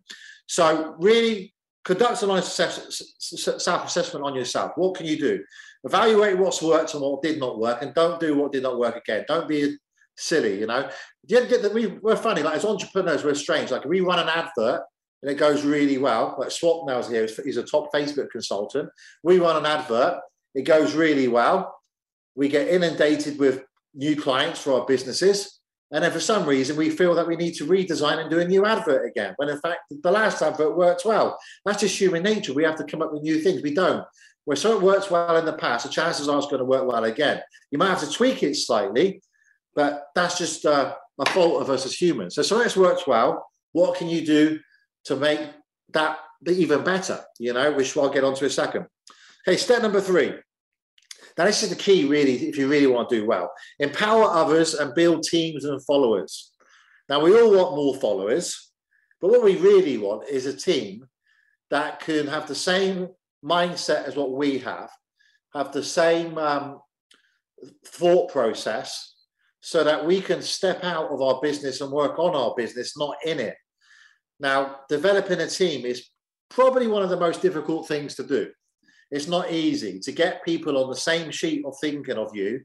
So 0.48 0.96
really 1.00 1.54
conduct 1.86 2.24
an 2.24 2.32
honest 2.32 2.56
self-assessment 2.56 4.26
on 4.26 4.36
yourself. 4.36 4.74
What 4.76 4.96
can 4.96 5.06
you 5.06 5.18
do? 5.18 5.44
Evaluate 5.84 6.38
what's 6.38 6.62
worked 6.62 6.94
and 6.94 7.02
what 7.02 7.22
did 7.22 7.40
not 7.40 7.60
work, 7.60 7.82
and 7.82 7.94
don't 7.94 8.20
do 8.20 8.38
what 8.38 8.52
did 8.52 8.64
not 8.64 8.78
work 8.78 8.96
again. 8.98 9.26
Don't 9.28 9.48
be 9.48 9.78
silly, 10.16 10.60
you 10.60 10.68
know. 10.68 10.90
We, 11.74 11.88
we're 11.88 12.16
funny, 12.16 12.44
like 12.44 12.56
as 12.56 12.66
entrepreneurs, 12.66 13.24
we're 13.24 13.34
strange. 13.34 13.72
Like 13.72 13.86
we 13.86 14.02
run 14.02 14.20
an 14.20 14.30
advert 14.30 14.82
and 15.22 15.32
it 15.32 15.36
goes 15.36 15.64
really 15.64 15.98
well. 15.98 16.36
Like 16.38 16.50
Swapnel's 16.50 17.10
here, 17.10 17.28
he's 17.44 17.58
a 17.58 17.64
top 17.64 17.92
Facebook 17.94 18.30
consultant. 18.30 18.90
We 19.24 19.40
run 19.40 19.58
an 19.58 19.66
advert, 19.66 20.20
it 20.54 20.64
goes 20.64 20.94
really 20.94 21.28
well. 21.28 21.76
We 22.36 22.48
get 22.48 22.68
inundated 22.68 23.40
with 23.40 23.64
new 23.94 24.16
clients 24.16 24.62
for 24.62 24.74
our 24.80 24.86
businesses. 24.86 25.60
And 25.94 26.04
then 26.04 26.12
for 26.12 26.22
some 26.22 26.46
reason, 26.46 26.78
we 26.78 26.90
feel 26.90 27.14
that 27.16 27.28
we 27.28 27.36
need 27.36 27.54
to 27.56 27.66
redesign 27.66 28.20
and 28.20 28.30
do 28.30 28.40
a 28.40 28.48
new 28.48 28.66
advert 28.66 29.06
again, 29.06 29.34
when 29.36 29.50
in 29.50 29.60
fact, 29.60 29.80
the 29.90 30.12
last 30.12 30.42
advert 30.42 30.78
worked 30.78 31.04
well. 31.04 31.38
That's 31.66 31.82
just 31.82 32.00
human 32.00 32.24
nature. 32.24 32.54
We 32.54 32.64
have 32.64 32.78
to 32.78 32.86
come 32.86 33.02
up 33.02 33.12
with 33.12 33.24
new 33.24 33.42
things. 33.42 33.62
We 33.62 33.74
don't. 33.74 34.06
Where 34.46 34.58
something 34.58 34.82
works 34.82 35.12
well 35.12 35.38
in 35.38 35.46
the 35.46 35.54
past, 35.54 35.86
the 35.86 35.92
chances 35.92 36.28
are 36.28 36.38
it's 36.38 36.48
going 36.48 36.60
to 36.60 36.66
work 36.66 36.88
well 36.88 37.04
again. 37.04 37.42
You 37.70 37.78
might 37.78 37.90
have 37.90 38.02
to 38.02 38.12
tweak 38.12 38.44
it 38.44 38.56
slightly, 38.56 39.22
but 39.76 40.08
that's 40.16 40.38
just 40.38 40.66
uh, 40.66 40.96
a 41.20 41.30
fault 41.30 41.62
of 41.62 41.70
us 41.70 41.86
as 41.86 42.00
humans. 42.00 42.36
So 42.36 42.42
something's 42.42 42.76
worked 42.76 43.08
well. 43.08 43.46
What 43.74 43.98
can 43.98 44.10
you 44.10 44.26
do 44.26 44.60
to 45.06 45.16
make 45.16 45.40
that 45.94 46.20
even 46.48 46.84
better? 46.84 47.20
You 47.40 47.54
know, 47.54 47.72
which 47.72 47.96
I'll 47.96 48.10
get 48.10 48.24
onto 48.24 48.46
a 48.46 48.50
second. 48.50 48.88
Okay, 49.48 49.58
step 49.58 49.82
number 49.82 50.02
three 50.02 50.34
now, 51.38 51.46
this 51.46 51.64
is 51.64 51.70
the 51.70 51.76
key, 51.76 52.06
really, 52.06 52.48
if 52.48 52.58
you 52.58 52.68
really 52.68 52.88
want 52.88 53.10
to 53.10 53.20
do 53.20 53.26
well. 53.26 53.52
Empower 53.80 54.26
others 54.26 54.74
and 54.74 54.94
build 54.94 55.24
teams 55.24 55.66
and 55.66 55.84
followers. 55.86 56.52
Now, 57.10 57.22
we 57.22 57.40
all 57.40 57.56
want 57.56 57.76
more 57.76 57.96
followers, 57.96 58.72
but 59.20 59.30
what 59.30 59.44
we 59.44 59.56
really 59.58 59.98
want 59.98 60.28
is 60.28 60.46
a 60.46 60.56
team 60.56 61.08
that 61.70 62.00
can 62.00 62.28
have 62.28 62.48
the 62.48 62.56
same 62.56 63.10
mindset 63.44 64.06
as 64.06 64.16
what 64.16 64.32
we 64.32 64.60
have, 64.60 64.90
have 65.54 65.72
the 65.72 65.84
same 65.84 66.38
um, 66.38 66.80
thought 67.86 68.32
process, 68.32 69.16
so 69.62 69.84
that 69.84 70.06
we 70.06 70.22
can 70.22 70.42
step 70.42 70.84
out 70.84 71.12
of 71.12 71.22
our 71.22 71.40
business 71.42 71.82
and 71.82 71.92
work 71.92 72.18
on 72.18 72.36
our 72.36 72.54
business, 72.56 72.98
not 72.98 73.16
in 73.26 73.40
it. 73.40 73.56
Now, 74.40 74.78
developing 74.90 75.40
a 75.40 75.48
team 75.48 75.86
is 75.86 76.10
probably 76.50 76.88
one 76.88 77.04
of 77.04 77.10
the 77.10 77.20
most 77.20 77.42
difficult 77.42 77.88
things 77.88 78.16
to 78.16 78.24
do. 78.24 78.50
It's 79.12 79.28
not 79.28 79.52
easy 79.52 80.00
to 80.00 80.12
get 80.12 80.44
people 80.44 80.82
on 80.82 80.90
the 80.90 80.96
same 80.96 81.32
sheet 81.32 81.64
of 81.66 81.76
thinking 81.80 82.18
of 82.18 82.36
you, 82.36 82.62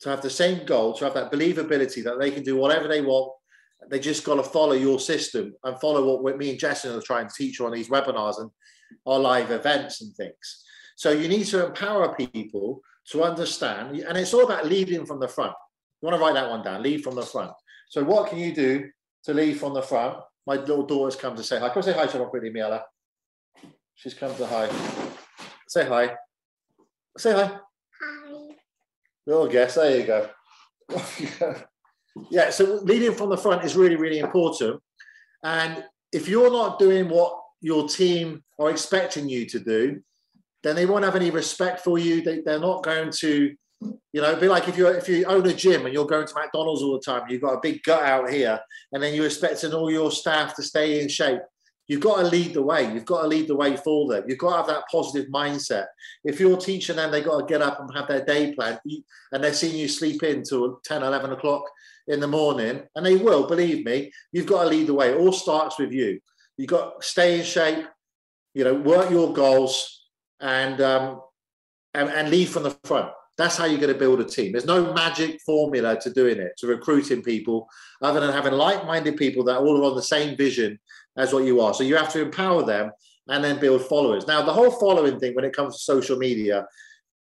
to 0.00 0.08
have 0.08 0.22
the 0.22 0.30
same 0.30 0.64
goal, 0.64 0.94
to 0.94 1.04
have 1.04 1.14
that 1.14 1.32
believability 1.32 2.02
that 2.04 2.18
they 2.18 2.30
can 2.30 2.42
do 2.42 2.56
whatever 2.56 2.88
they 2.88 3.00
want. 3.00 3.32
They 3.90 3.98
just 3.98 4.24
got 4.24 4.36
to 4.36 4.42
follow 4.42 4.72
your 4.72 4.98
system 4.98 5.54
and 5.62 5.78
follow 5.78 6.20
what 6.20 6.38
me 6.38 6.50
and 6.50 6.58
Jason 6.58 6.96
are 6.96 7.02
trying 7.02 7.28
to 7.28 7.34
teach 7.36 7.58
you 7.58 7.66
on 7.66 7.72
these 7.72 7.90
webinars 7.90 8.40
and 8.40 8.50
our 9.06 9.18
live 9.18 9.50
events 9.50 10.00
and 10.02 10.14
things. 10.14 10.64
So 10.96 11.10
you 11.10 11.28
need 11.28 11.44
to 11.46 11.66
empower 11.66 12.14
people 12.14 12.80
to 13.10 13.22
understand, 13.22 13.96
and 13.96 14.16
it's 14.16 14.32
all 14.32 14.44
about 14.44 14.66
leading 14.66 15.04
from 15.04 15.20
the 15.20 15.28
front. 15.28 15.52
You 16.00 16.08
want 16.08 16.18
to 16.18 16.24
write 16.24 16.34
that 16.34 16.50
one 16.50 16.62
down, 16.62 16.82
lead 16.82 17.02
from 17.02 17.16
the 17.16 17.22
front. 17.22 17.52
So 17.88 18.02
what 18.02 18.28
can 18.28 18.38
you 18.38 18.54
do 18.54 18.88
to 19.24 19.34
lead 19.34 19.58
from 19.58 19.74
the 19.74 19.82
front? 19.82 20.18
My 20.46 20.56
little 20.56 20.86
daughter's 20.86 21.16
come 21.16 21.36
to 21.36 21.42
say 21.42 21.58
hi. 21.58 21.68
Come 21.68 21.82
say 21.82 21.92
hi 21.92 22.06
to 22.06 22.18
her 22.18 22.26
quickly, 22.26 22.50
Miela. 22.50 22.82
She's 23.94 24.14
come 24.14 24.34
to 24.36 24.46
hi. 24.46 24.68
Say 25.68 25.86
hi. 25.86 26.14
Say 27.16 27.32
hi. 27.32 27.46
Hi. 27.46 28.48
Little 29.26 29.48
guess. 29.48 29.76
There 29.76 29.98
you 29.98 30.06
go. 30.06 30.28
yeah. 32.30 32.50
So 32.50 32.80
leading 32.82 33.14
from 33.14 33.30
the 33.30 33.36
front 33.36 33.64
is 33.64 33.76
really, 33.76 33.96
really 33.96 34.18
important. 34.18 34.82
And 35.42 35.84
if 36.12 36.28
you're 36.28 36.50
not 36.52 36.78
doing 36.78 37.08
what 37.08 37.43
your 37.64 37.88
team 37.88 38.44
are 38.58 38.70
expecting 38.70 39.26
you 39.26 39.46
to 39.46 39.58
do, 39.58 40.00
then 40.62 40.76
they 40.76 40.84
won't 40.84 41.04
have 41.04 41.16
any 41.16 41.30
respect 41.30 41.80
for 41.80 41.98
you. 41.98 42.20
They, 42.20 42.42
they're 42.42 42.60
not 42.60 42.84
going 42.84 43.10
to, 43.10 43.56
you 44.12 44.20
know, 44.20 44.36
be 44.36 44.48
like 44.48 44.68
if 44.68 44.76
you 44.76 44.86
if 44.88 45.08
you 45.08 45.24
own 45.24 45.46
a 45.46 45.54
gym 45.54 45.86
and 45.86 45.94
you're 45.94 46.06
going 46.06 46.26
to 46.26 46.34
McDonald's 46.34 46.82
all 46.82 46.92
the 46.92 47.00
time, 47.00 47.22
you've 47.28 47.40
got 47.40 47.54
a 47.54 47.60
big 47.62 47.82
gut 47.82 48.02
out 48.02 48.30
here, 48.30 48.60
and 48.92 49.02
then 49.02 49.14
you're 49.14 49.24
expecting 49.24 49.72
all 49.72 49.90
your 49.90 50.10
staff 50.10 50.54
to 50.56 50.62
stay 50.62 51.00
in 51.00 51.08
shape. 51.08 51.40
You've 51.88 52.02
got 52.02 52.16
to 52.18 52.28
lead 52.28 52.52
the 52.54 52.62
way. 52.62 52.92
You've 52.92 53.04
got 53.06 53.22
to 53.22 53.28
lead 53.28 53.48
the 53.48 53.56
way 53.56 53.76
for 53.76 54.08
them. 54.08 54.24
You've 54.26 54.38
got 54.38 54.50
to 54.50 54.56
have 54.56 54.66
that 54.66 54.84
positive 54.90 55.30
mindset. 55.30 55.86
If 56.22 56.40
you're 56.40 56.56
teaching 56.58 56.96
them, 56.96 57.10
they've 57.10 57.24
got 57.24 57.40
to 57.40 57.46
get 57.46 57.60
up 57.62 57.80
and 57.80 57.90
have 57.94 58.08
their 58.08 58.24
day 58.24 58.54
plan, 58.54 58.78
and 59.32 59.42
they're 59.42 59.52
seeing 59.54 59.76
you 59.76 59.88
sleep 59.88 60.22
in 60.22 60.42
till 60.42 60.80
10, 60.84 61.02
11 61.02 61.32
o'clock 61.32 61.64
in 62.08 62.20
the 62.20 62.28
morning, 62.28 62.82
and 62.94 63.04
they 63.04 63.16
will, 63.16 63.46
believe 63.46 63.84
me, 63.84 64.12
you've 64.32 64.46
got 64.46 64.64
to 64.64 64.68
lead 64.68 64.86
the 64.86 64.94
way. 64.94 65.10
It 65.10 65.18
all 65.18 65.32
starts 65.32 65.78
with 65.78 65.92
you. 65.92 66.20
You've 66.56 66.68
got 66.68 67.02
stay 67.02 67.38
in 67.38 67.44
shape, 67.44 67.84
you 68.54 68.64
know, 68.64 68.74
work 68.74 69.10
your 69.10 69.32
goals, 69.32 70.08
and, 70.40 70.80
um, 70.80 71.20
and, 71.94 72.08
and 72.10 72.30
lead 72.30 72.48
from 72.48 72.64
the 72.64 72.76
front. 72.84 73.10
That's 73.36 73.56
how 73.56 73.64
you're 73.64 73.80
going 73.80 73.92
to 73.92 73.98
build 73.98 74.20
a 74.20 74.24
team. 74.24 74.52
There's 74.52 74.66
no 74.66 74.92
magic 74.92 75.40
formula 75.44 75.98
to 76.00 76.12
doing 76.12 76.38
it, 76.38 76.52
to 76.58 76.68
recruiting 76.68 77.22
people, 77.22 77.68
other 78.00 78.20
than 78.20 78.32
having 78.32 78.52
like 78.52 78.86
minded 78.86 79.16
people 79.16 79.42
that 79.44 79.58
all 79.58 79.80
are 79.80 79.90
on 79.90 79.96
the 79.96 80.02
same 80.02 80.36
vision 80.36 80.78
as 81.16 81.32
what 81.32 81.44
you 81.44 81.60
are. 81.60 81.74
So 81.74 81.82
you 81.82 81.96
have 81.96 82.12
to 82.12 82.22
empower 82.22 82.64
them 82.64 82.92
and 83.28 83.42
then 83.42 83.58
build 83.58 83.82
followers. 83.86 84.26
Now, 84.26 84.42
the 84.42 84.52
whole 84.52 84.70
following 84.70 85.18
thing 85.18 85.34
when 85.34 85.44
it 85.44 85.56
comes 85.56 85.76
to 85.76 85.82
social 85.82 86.16
media, 86.16 86.66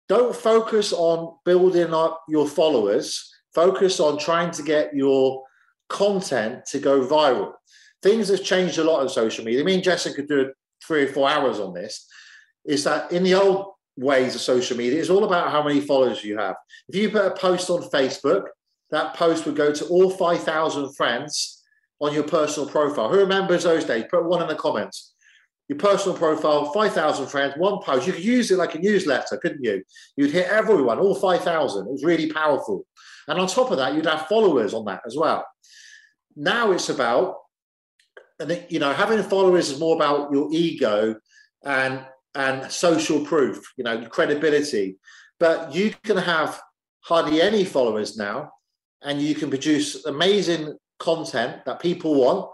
don't 0.09 0.35
focus 0.35 0.93
on 0.93 1.39
building 1.45 1.95
up 1.95 2.23
your 2.29 2.47
followers, 2.47 3.33
focus 3.55 4.01
on 4.01 4.19
trying 4.19 4.51
to 4.51 4.63
get 4.63 4.95
your 4.95 5.43
content 5.89 6.67
to 6.67 6.79
go 6.79 7.07
viral. 7.07 7.53
Things 8.03 8.29
have 8.29 8.43
changed 8.43 8.79
a 8.79 8.85
lot 8.85 9.01
on 9.01 9.09
social 9.09 9.45
media. 9.45 9.61
I 9.61 9.65
mean, 9.65 9.83
Jessica 9.83 10.17
could 10.17 10.29
do 10.29 10.53
three 10.87 11.05
or 11.05 11.09
four 11.09 11.29
hours 11.29 11.61
on 11.61 11.73
this. 11.73 12.07
Is 12.65 12.85
that 12.85 13.13
in 13.13 13.23
the 13.23 13.35
old 13.35 13.73
ways 13.97 14.35
of 14.35 14.41
social 14.41 14.77
media, 14.77 15.01
it's 15.01 15.11
all 15.11 15.25
about 15.25 15.51
how 15.51 15.63
many 15.63 15.81
followers 15.81 16.25
you 16.25 16.39
have. 16.39 16.57
If 16.89 16.97
you 16.97 17.11
put 17.11 17.27
a 17.27 17.35
post 17.35 17.71
on 17.71 17.83
Facebook, 17.91 18.47
that 18.91 19.15
post 19.15 19.47
would 19.47 19.57
go 19.57 19.73
to 19.73 19.87
all 19.87 20.11
5,000 20.11 20.95
friends 20.95 21.63
on 22.01 22.13
your 22.13 22.25
personal 22.25 22.69
profile. 22.69 23.09
Who 23.09 23.19
remembers 23.19 23.65
those 23.65 23.85
days? 23.85 24.05
Put 24.11 24.25
one 24.25 24.43
in 24.43 24.49
the 24.49 24.55
comments. 24.55 25.15
Your 25.69 25.79
personal 25.79 26.19
profile, 26.19 26.73
5,000 26.73 27.29
friends, 27.29 27.55
one 27.57 27.81
post. 27.83 28.07
You 28.07 28.13
could 28.13 28.25
use 28.25 28.51
it 28.51 28.59
like 28.59 28.75
a 28.75 28.79
newsletter, 28.79 29.39
couldn't 29.39 29.65
you? 29.65 29.83
You'd 30.17 30.33
hit 30.33 30.49
everyone, 30.49 30.99
all 30.99 31.15
5,000. 31.15 31.87
It 31.87 31.91
was 31.91 32.05
really 32.05 32.31
powerful. 32.31 32.85
And 33.29 33.39
on 33.39 33.47
top 33.47 33.71
of 33.71 33.79
that, 33.79 33.95
you'd 33.95 34.07
have 34.07 34.27
followers 34.27 34.75
on 34.75 34.85
that 34.87 35.03
as 35.07 35.17
well. 35.17 35.47
Now 36.37 36.73
it's 36.73 36.89
about, 36.89 37.37
and 38.43 38.67
you 38.69 38.79
know, 38.79 38.93
having 38.93 39.23
followers 39.23 39.71
is 39.71 39.79
more 39.79 39.97
about 39.97 40.33
your 40.33 40.49
ego 40.53 41.17
and 41.65 42.05
and 42.35 42.71
social 42.71 43.25
proof, 43.25 43.73
you 43.77 43.85
know, 43.85 44.07
credibility. 44.07 44.97
But 45.39 45.75
you 45.75 45.95
can 46.05 46.17
have 46.17 46.61
hardly 47.01 47.43
any 47.43 47.65
followers 47.65 48.17
now, 48.17 48.53
and 49.03 49.21
you 49.21 49.35
can 49.35 49.51
produce 49.51 50.05
amazing 50.07 50.77
content 50.99 51.65
that 51.67 51.81
people 51.81 52.15
want, 52.15 52.51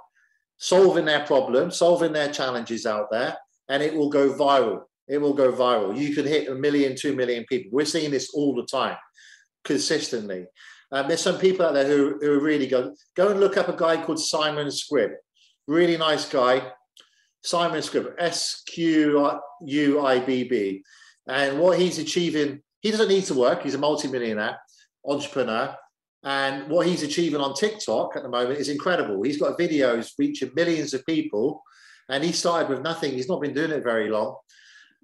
solving 0.56 1.04
their 1.04 1.24
problems, 1.26 1.76
solving 1.76 2.12
their 2.12 2.32
challenges 2.32 2.86
out 2.86 3.10
there, 3.10 3.36
and 3.68 3.82
it 3.82 3.94
will 3.94 4.10
go 4.10 4.32
viral. 4.32 4.82
It 5.06 5.18
will 5.18 5.34
go 5.34 5.52
viral. 5.52 5.96
You 5.96 6.14
could 6.14 6.26
hit 6.26 6.48
a 6.48 6.54
million, 6.54 6.96
two 6.96 7.14
million 7.14 7.44
people. 7.48 7.70
We're 7.72 7.86
seeing 7.86 8.10
this 8.10 8.30
all 8.34 8.54
the 8.54 8.66
time, 8.66 8.96
consistently. 9.64 10.46
Um, 10.90 11.08
there's 11.08 11.22
some 11.22 11.38
people 11.38 11.66
out 11.66 11.74
there 11.74 11.86
who, 11.86 12.18
who 12.20 12.32
are 12.32 12.40
really 12.40 12.66
good. 12.66 12.94
Go 13.14 13.28
and 13.28 13.40
look 13.40 13.56
up 13.56 13.68
a 13.68 13.76
guy 13.76 14.02
called 14.02 14.20
Simon 14.20 14.68
Squibb. 14.68 15.12
Really 15.68 15.98
nice 15.98 16.26
guy. 16.26 16.72
Simon 17.42 17.80
Squibb, 17.80 18.14
S 18.18 18.62
Q 18.66 19.38
U 19.66 20.00
I 20.00 20.18
B 20.18 20.44
B. 20.44 20.82
And 21.28 21.60
what 21.60 21.78
he's 21.78 21.98
achieving, 21.98 22.62
he 22.80 22.90
doesn't 22.90 23.08
need 23.08 23.24
to 23.26 23.34
work. 23.34 23.62
He's 23.62 23.74
a 23.74 23.78
multimillionaire 23.78 24.58
entrepreneur. 25.06 25.76
And 26.24 26.68
what 26.70 26.86
he's 26.86 27.02
achieving 27.02 27.42
on 27.42 27.54
TikTok 27.54 28.16
at 28.16 28.22
the 28.22 28.30
moment 28.30 28.58
is 28.58 28.70
incredible. 28.70 29.22
He's 29.22 29.38
got 29.38 29.58
videos 29.58 30.12
reaching 30.18 30.50
millions 30.56 30.94
of 30.94 31.04
people, 31.04 31.62
and 32.08 32.24
he 32.24 32.32
started 32.32 32.70
with 32.70 32.82
nothing. 32.82 33.12
He's 33.12 33.28
not 33.28 33.42
been 33.42 33.54
doing 33.54 33.70
it 33.70 33.84
very 33.84 34.08
long. 34.08 34.36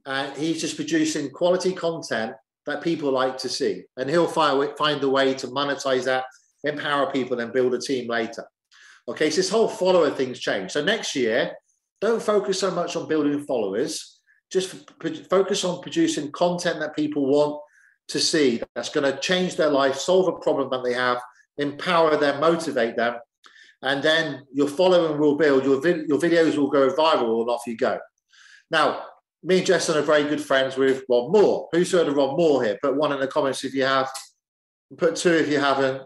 And 0.07 0.35
he's 0.35 0.63
just 0.63 0.77
producing 0.77 1.31
quality 1.31 1.73
content 1.75 2.33
that 2.67 2.83
people 2.83 3.13
like 3.13 3.37
to 3.39 3.51
see. 3.51 3.85
And 3.99 4.09
he'll 4.09 4.27
find 4.27 5.05
a 5.05 5.09
way 5.11 5.35
to 5.35 5.47
monetize 5.49 6.05
that, 6.05 6.25
empower 6.65 7.13
people, 7.13 7.39
and 7.39 7.53
build 7.53 7.75
a 7.75 7.79
team 7.79 8.09
later. 8.09 8.47
Okay, 9.07 9.31
so 9.31 9.37
this 9.37 9.51
whole 9.51 9.69
follower 9.69 10.11
thing's 10.11 10.41
changed. 10.41 10.73
So 10.73 10.83
next 10.83 11.15
year, 11.15 11.53
don't 12.01 12.23
focus 12.23 12.61
so 12.61 12.71
much 12.71 12.97
on 12.97 13.09
building 13.09 13.45
followers. 13.45 14.21
Just 14.51 14.91
focus 15.29 15.65
on 15.65 15.83
producing 15.83 16.31
content 16.33 16.81
that 16.81 16.97
people 16.97 17.27
want 17.27 17.61
to 18.09 18.21
see 18.21 18.63
that's 18.75 18.91
going 18.91 19.11
to 19.11 19.19
change 19.21 19.57
their 19.57 19.71
life, 19.71 19.97
solve 19.97 20.29
a 20.29 20.39
problem 20.41 20.71
that 20.71 20.85
they 20.85 20.93
have, 20.93 21.21
empower 21.59 22.17
them, 22.17 22.41
motivate 22.41 22.97
them, 22.97 23.17
and 23.83 24.03
then 24.03 24.43
your 24.53 24.69
following 24.69 25.19
will 25.19 25.37
build. 25.37 25.65
Your 25.65 25.87
your 25.87 26.19
videos 26.19 26.57
will 26.57 26.71
go 26.71 26.95
viral, 26.95 27.41
and 27.41 27.51
off 27.51 27.67
you 27.67 27.77
go. 27.77 27.99
Now, 28.71 29.03
me 29.43 29.59
and 29.59 29.67
Jason 29.67 29.97
are 29.97 30.03
very 30.03 30.25
good 30.25 30.41
friends 30.41 30.77
with 30.77 31.05
Rob 31.09 31.31
Moore. 31.31 31.69
Who's 31.73 31.93
heard 31.93 32.09
of 32.09 32.15
Rob 32.15 32.39
Moore 32.39 32.65
here? 32.65 32.79
Put 32.83 32.97
one 32.97 33.13
in 33.13 33.21
the 33.21 33.27
comments 33.27 33.65
if 33.65 33.75
you 33.75 33.85
have. 33.85 34.11
Put 34.97 35.17
two 35.17 35.35
if 35.35 35.49
you 35.49 35.61
haven't. 35.61 36.03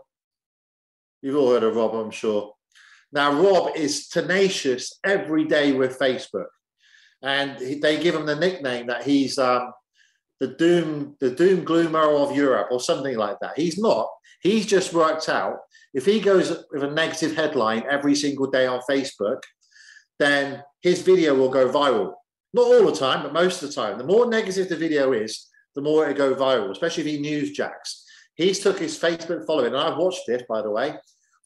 You've 1.23 1.37
all 1.37 1.51
heard 1.51 1.63
of 1.63 1.77
Rob, 1.77 1.95
I'm 1.95 2.11
sure. 2.11 2.53
Now, 3.13 3.33
Rob 3.33 3.77
is 3.77 4.09
tenacious 4.09 4.99
every 5.05 5.45
day 5.45 5.73
with 5.73 5.99
Facebook, 5.99 6.49
and 7.23 7.59
they 7.59 8.01
give 8.01 8.15
him 8.15 8.27
the 8.27 8.37
nickname 8.37 8.87
that 8.89 9.05
he's 9.05 9.39
um, 9.39 9.73
the 10.41 10.49
doom, 10.49 11.17
the 11.21 11.31
doom 11.31 11.65
gloomer 11.65 12.17
of 12.23 12.37
Europe, 12.37 12.69
or 12.71 12.81
something 12.81 13.17
like 13.17 13.39
that. 13.41 13.59
He's 13.59 13.79
not. 13.79 14.09
He's 14.43 14.67
just 14.67 14.93
worked 14.93 15.29
out 15.29 15.59
if 15.95 16.05
he 16.05 16.21
goes 16.21 16.65
with 16.71 16.85
a 16.85 16.91
negative 16.91 17.35
headline 17.35 17.85
every 17.91 18.15
single 18.15 18.51
day 18.51 18.67
on 18.67 18.81
Facebook, 18.89 19.43
then 20.19 20.63
his 20.81 21.03
video 21.03 21.35
will 21.35 21.49
go 21.49 21.69
viral. 21.69 22.15
Not 22.53 22.67
all 22.67 22.87
the 22.87 22.97
time, 22.97 23.23
but 23.23 23.33
most 23.33 23.63
of 23.63 23.69
the 23.69 23.75
time. 23.75 23.99
The 23.99 24.05
more 24.05 24.29
negative 24.29 24.69
the 24.69 24.77
video 24.77 25.13
is, 25.13 25.47
the 25.75 25.83
more 25.83 26.09
it 26.09 26.17
go 26.17 26.35
viral, 26.35 26.71
especially 26.71 27.03
if 27.03 27.09
he 27.09 27.21
news 27.21 27.53
jacks. 27.53 28.05
He's 28.35 28.61
took 28.61 28.79
his 28.79 28.99
Facebook 28.99 29.47
following, 29.47 29.75
and 29.75 29.77
I've 29.77 29.97
watched 29.97 30.23
this, 30.27 30.43
by 30.49 30.63
the 30.63 30.71
way, 30.71 30.95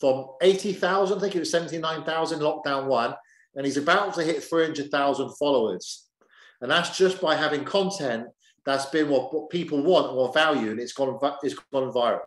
from 0.03 0.27
80,000, 0.43 1.17
I 1.17 1.21
think 1.21 1.37
it 1.37 1.39
was 1.39 1.53
79,000 1.53 2.41
lockdown 2.41 2.87
one, 2.87 3.15
and 3.55 3.65
he's 3.65 3.77
about 3.77 4.15
to 4.15 4.25
hit 4.25 4.43
300,000 4.43 5.31
followers. 5.37 6.09
And 6.61 6.69
that's 6.69 6.99
just 6.99 7.21
by 7.21 7.37
having 7.37 7.63
content 7.63 8.27
that's 8.67 8.87
been 8.87 9.09
what, 9.09 9.49
people 9.51 9.81
want 9.81 10.13
or 10.13 10.33
value, 10.33 10.73
and 10.73 10.81
it's 10.81 10.93
gone, 10.93 11.21
it's 11.45 11.55
gone 11.73 11.93
viral. 11.93 12.19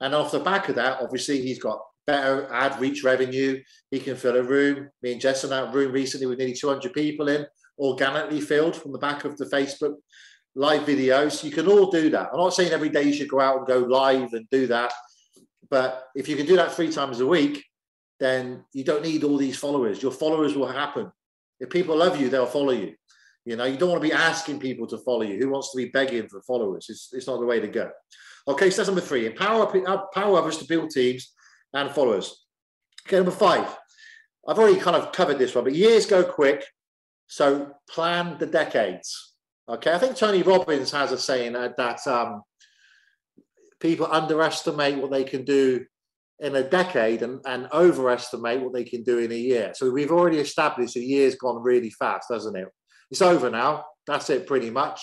And 0.00 0.16
off 0.16 0.32
the 0.32 0.40
back 0.40 0.68
of 0.68 0.74
that, 0.74 1.00
obviously, 1.00 1.40
he's 1.40 1.60
got 1.60 1.80
better 2.08 2.52
ad 2.52 2.80
reach 2.80 3.04
revenue. 3.04 3.62
He 3.92 4.00
can 4.00 4.16
fill 4.16 4.36
a 4.36 4.42
room. 4.42 4.90
Me 5.04 5.12
and 5.12 5.20
Jess 5.20 5.44
in 5.44 5.50
that 5.50 5.72
room 5.72 5.92
recently 5.92 6.26
with 6.26 6.38
nearly 6.38 6.54
200 6.54 6.92
people 6.92 7.28
in, 7.28 7.46
organically 7.78 8.40
filled 8.40 8.74
from 8.74 8.90
the 8.90 8.98
back 8.98 9.24
of 9.24 9.36
the 9.36 9.44
Facebook 9.44 9.94
live 10.56 10.82
videos. 10.82 11.44
You 11.44 11.52
can 11.52 11.68
all 11.68 11.88
do 11.88 12.10
that. 12.10 12.30
I'm 12.32 12.40
not 12.40 12.52
saying 12.52 12.72
every 12.72 12.88
day 12.88 13.04
you 13.04 13.12
should 13.12 13.28
go 13.28 13.38
out 13.38 13.58
and 13.58 13.66
go 13.68 13.78
live 13.78 14.32
and 14.32 14.50
do 14.50 14.66
that. 14.66 14.92
But 15.72 16.08
if 16.14 16.28
you 16.28 16.36
can 16.36 16.44
do 16.44 16.56
that 16.56 16.74
three 16.74 16.92
times 16.92 17.20
a 17.20 17.26
week, 17.26 17.64
then 18.20 18.62
you 18.74 18.84
don't 18.84 19.02
need 19.02 19.24
all 19.24 19.38
these 19.38 19.56
followers. 19.56 20.02
Your 20.02 20.12
followers 20.12 20.54
will 20.54 20.66
happen. 20.66 21.10
If 21.60 21.70
people 21.70 21.96
love 21.96 22.20
you, 22.20 22.28
they'll 22.28 22.44
follow 22.44 22.72
you. 22.72 22.92
You 23.46 23.56
know, 23.56 23.64
you 23.64 23.78
don't 23.78 23.88
want 23.88 24.02
to 24.02 24.06
be 24.06 24.12
asking 24.12 24.60
people 24.60 24.86
to 24.88 24.98
follow 24.98 25.22
you. 25.22 25.38
Who 25.38 25.48
wants 25.48 25.72
to 25.72 25.78
be 25.78 25.86
begging 25.86 26.28
for 26.28 26.42
followers? 26.42 26.88
It's, 26.90 27.08
it's 27.14 27.26
not 27.26 27.40
the 27.40 27.46
way 27.46 27.58
to 27.58 27.68
go. 27.68 27.90
Okay, 28.48 28.68
so 28.68 28.76
that's 28.76 28.88
number 28.88 29.00
three. 29.00 29.24
Empower, 29.24 29.74
empower 29.74 30.38
others 30.38 30.58
to 30.58 30.66
build 30.66 30.90
teams 30.90 31.32
and 31.72 31.90
followers. 31.90 32.44
Okay, 33.08 33.16
number 33.16 33.30
five. 33.30 33.74
I've 34.46 34.58
already 34.58 34.78
kind 34.78 34.96
of 34.96 35.12
covered 35.12 35.38
this 35.38 35.54
one, 35.54 35.64
but 35.64 35.74
years 35.74 36.04
go 36.04 36.22
quick. 36.22 36.66
So 37.28 37.72
plan 37.88 38.36
the 38.38 38.46
decades. 38.46 39.36
Okay, 39.66 39.94
I 39.94 39.98
think 39.98 40.16
Tony 40.16 40.42
Robbins 40.42 40.90
has 40.90 41.12
a 41.12 41.18
saying 41.18 41.54
that, 41.54 41.78
that 41.78 42.06
um, 42.06 42.42
people 43.82 44.06
underestimate 44.10 44.96
what 44.96 45.10
they 45.10 45.24
can 45.24 45.44
do 45.44 45.84
in 46.38 46.54
a 46.54 46.62
decade 46.62 47.22
and, 47.22 47.40
and 47.46 47.68
overestimate 47.72 48.62
what 48.62 48.72
they 48.72 48.84
can 48.84 49.02
do 49.02 49.18
in 49.18 49.32
a 49.32 49.36
year. 49.36 49.72
So 49.74 49.90
we've 49.90 50.12
already 50.12 50.38
established 50.38 50.96
a 50.96 51.00
year's 51.00 51.34
gone 51.34 51.62
really 51.62 51.90
fast, 51.90 52.28
hasn't 52.30 52.56
it? 52.56 52.68
It's 53.10 53.20
over 53.20 53.50
now. 53.50 53.84
That's 54.06 54.30
it, 54.30 54.46
pretty 54.46 54.70
much. 54.70 55.00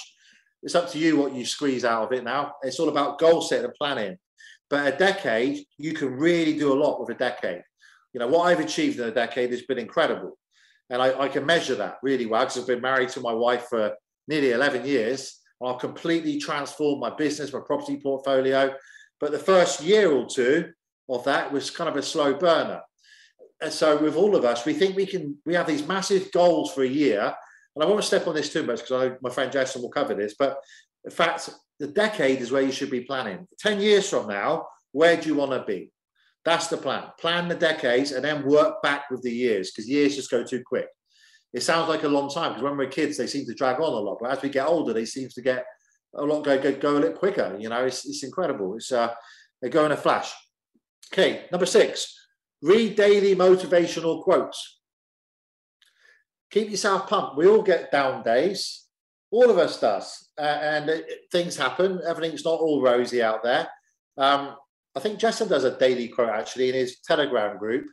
It's 0.64 0.76
up 0.76 0.90
to 0.92 0.98
you 0.98 1.18
what 1.18 1.34
you 1.34 1.46
squeeze 1.46 1.86
out 1.86 2.04
of 2.04 2.14
it 2.14 2.24
now. 2.24 2.54
It's 2.64 2.80
all 2.80 2.90
about 2.90 3.20
goal 3.20 3.42
setting 3.42 3.66
and 3.66 3.74
planning. 3.76 4.18
But 4.70 4.94
a 4.94 4.98
decade, 4.98 5.66
you 5.78 5.94
can 5.94 6.12
really 6.14 6.58
do 6.58 6.74
a 6.74 6.82
lot 6.82 7.00
with 7.00 7.10
a 7.10 7.20
decade. 7.20 7.64
You 8.14 8.20
know, 8.20 8.28
what 8.28 8.46
I've 8.46 8.60
achieved 8.60 9.00
in 9.00 9.08
a 9.08 9.12
decade 9.12 9.52
has 9.52 9.64
been 9.64 9.78
incredible. 9.78 10.38
And 10.90 11.02
I, 11.02 11.20
I 11.20 11.28
can 11.28 11.46
measure 11.46 11.76
that 11.76 11.98
really 12.02 12.26
well 12.26 12.42
because 12.42 12.58
I've 12.58 12.68
been 12.68 12.82
married 12.82 13.10
to 13.10 13.22
my 13.22 13.34
wife 13.34 13.68
for 13.70 13.94
nearly 14.28 14.52
11 14.52 14.86
years. 14.86 15.39
I've 15.64 15.80
completely 15.80 16.40
transformed 16.40 17.02
my 17.02 17.10
business, 17.10 17.54
my 17.54 17.60
property 17.66 17.98
portfolio. 17.98 18.74
But 19.20 19.32
the 19.32 19.40
first 19.40 19.82
year 19.84 20.12
or 20.12 20.26
two 20.26 20.72
of 21.10 21.24
that 21.26 21.52
was 21.52 21.70
kind 21.70 21.90
of 21.90 21.98
a 21.98 22.04
slow 22.04 22.34
burner. 22.34 22.82
And 23.62 23.74
so 23.74 24.02
with 24.02 24.16
all 24.16 24.36
of 24.36 24.46
us, 24.46 24.66
we 24.66 24.74
think 24.74 24.96
we 24.96 25.06
can, 25.06 25.38
we 25.46 25.54
have 25.54 25.68
these 25.68 25.86
massive 25.86 26.32
goals 26.32 26.74
for 26.74 26.84
a 26.84 26.88
year. 26.88 27.34
And 27.76 27.84
I 27.84 27.88
won't 27.88 28.04
step 28.04 28.28
on 28.28 28.36
this 28.36 28.54
too 28.54 28.64
much 28.64 28.80
because 28.80 28.92
I 28.92 29.08
know 29.08 29.18
my 29.22 29.30
friend 29.30 29.52
Jason 29.52 29.82
will 29.82 29.90
cover 29.90 30.14
this. 30.14 30.36
But 30.40 30.58
in 31.04 31.12
fact, 31.12 31.50
the 31.80 31.88
decade 31.88 32.40
is 32.40 32.52
where 32.52 32.62
you 32.62 32.72
should 32.72 32.90
be 32.90 33.02
planning. 33.02 33.48
10 33.60 33.82
years 33.82 34.10
from 34.10 34.28
now, 34.28 34.68
where 34.92 35.18
do 35.18 35.28
you 35.28 35.36
want 35.36 35.52
to 35.52 35.64
be? 35.64 35.92
That's 36.46 36.68
the 36.68 36.78
plan. 36.78 37.04
Plan 37.20 37.48
the 37.48 37.56
decades 37.56 38.12
and 38.12 38.24
then 38.24 38.46
work 38.46 38.82
back 38.82 39.10
with 39.12 39.22
the 39.22 39.32
years 39.32 39.72
because 39.72 39.90
years 39.90 40.16
just 40.16 40.32
go 40.32 40.44
too 40.44 40.64
quick. 40.66 40.88
It 41.54 41.64
sounds 41.64 41.90
like 41.90 42.04
a 42.04 42.08
long 42.08 42.30
time 42.30 42.52
because 42.52 42.64
when 42.64 42.78
we're 42.78 42.90
kids, 42.90 43.18
they 43.18 43.28
seem 43.28 43.46
to 43.46 43.54
drag 43.54 43.78
on 43.78 43.94
a 43.94 44.00
lot. 44.00 44.20
But 44.22 44.32
as 44.32 44.42
we 44.42 44.50
get 44.50 44.68
older, 44.68 44.94
they 44.94 45.06
seem 45.06 45.30
to 45.30 45.42
get 45.42 45.66
a 46.16 46.24
lot 46.24 46.44
go, 46.44 46.60
go, 46.60 46.74
go 46.74 46.98
a 46.98 47.00
little 47.00 47.18
quicker. 47.18 47.58
You 47.60 47.70
know, 47.70 47.86
it's, 47.86 48.06
it's 48.08 48.24
incredible. 48.24 48.76
It's 48.76 48.92
uh, 48.92 49.14
they 49.62 49.70
go 49.70 49.86
in 49.86 49.92
a 49.92 49.98
flash. 49.98 50.32
Okay, 51.12 51.46
number 51.52 51.66
six, 51.66 52.14
read 52.62 52.96
daily 52.96 53.36
motivational 53.36 54.24
quotes. 54.24 54.80
Keep 56.52 56.70
yourself 56.70 57.08
pumped. 57.08 57.38
We 57.38 57.48
all 57.48 57.62
get 57.62 57.92
down 57.92 58.24
days. 58.24 58.86
All 59.32 59.50
of 59.50 59.60
us 59.60 59.80
does, 59.80 60.30
uh, 60.40 60.42
and 60.42 60.90
it, 60.90 61.06
things 61.32 61.56
happen. 61.56 62.02
Everything's 62.08 62.46
not 62.46 62.60
all 62.60 62.82
rosy 62.82 63.22
out 63.22 63.44
there. 63.44 63.68
Um, 64.18 64.56
I 64.96 65.00
think 65.00 65.20
Jason 65.20 65.48
does 65.48 65.64
a 65.64 65.78
daily 65.78 66.08
quote 66.08 66.30
actually 66.30 66.70
in 66.70 66.76
his 66.76 67.00
Telegram 67.00 67.58
group. 67.58 67.86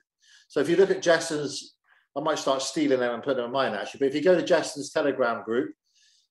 So 0.49 0.61
if 0.61 0.69
you 0.69 0.77
look 0.77 0.91
at 0.91 1.03
Jason's, 1.03 1.76
I 2.17 2.21
might 2.21 2.39
start 2.39 2.63
stealing 2.63 3.01
them 3.01 3.15
and 3.15 3.23
putting 3.23 3.39
them 3.39 3.47
in 3.47 3.53
mine 3.53 3.75
actually. 3.75 3.99
But 4.01 4.09
if 4.09 4.15
you 4.15 4.23
go 4.23 4.35
to 4.35 4.43
Jason's 4.43 4.91
Telegram 4.91 5.43
group, 5.45 5.75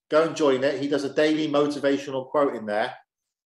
go 0.09 0.23
and 0.23 0.35
join 0.35 0.63
it. 0.63 0.81
He 0.81 0.87
does 0.87 1.03
a 1.03 1.13
daily 1.13 1.47
motivational 1.47 2.29
quote 2.29 2.55
in 2.55 2.65
there, 2.65 2.93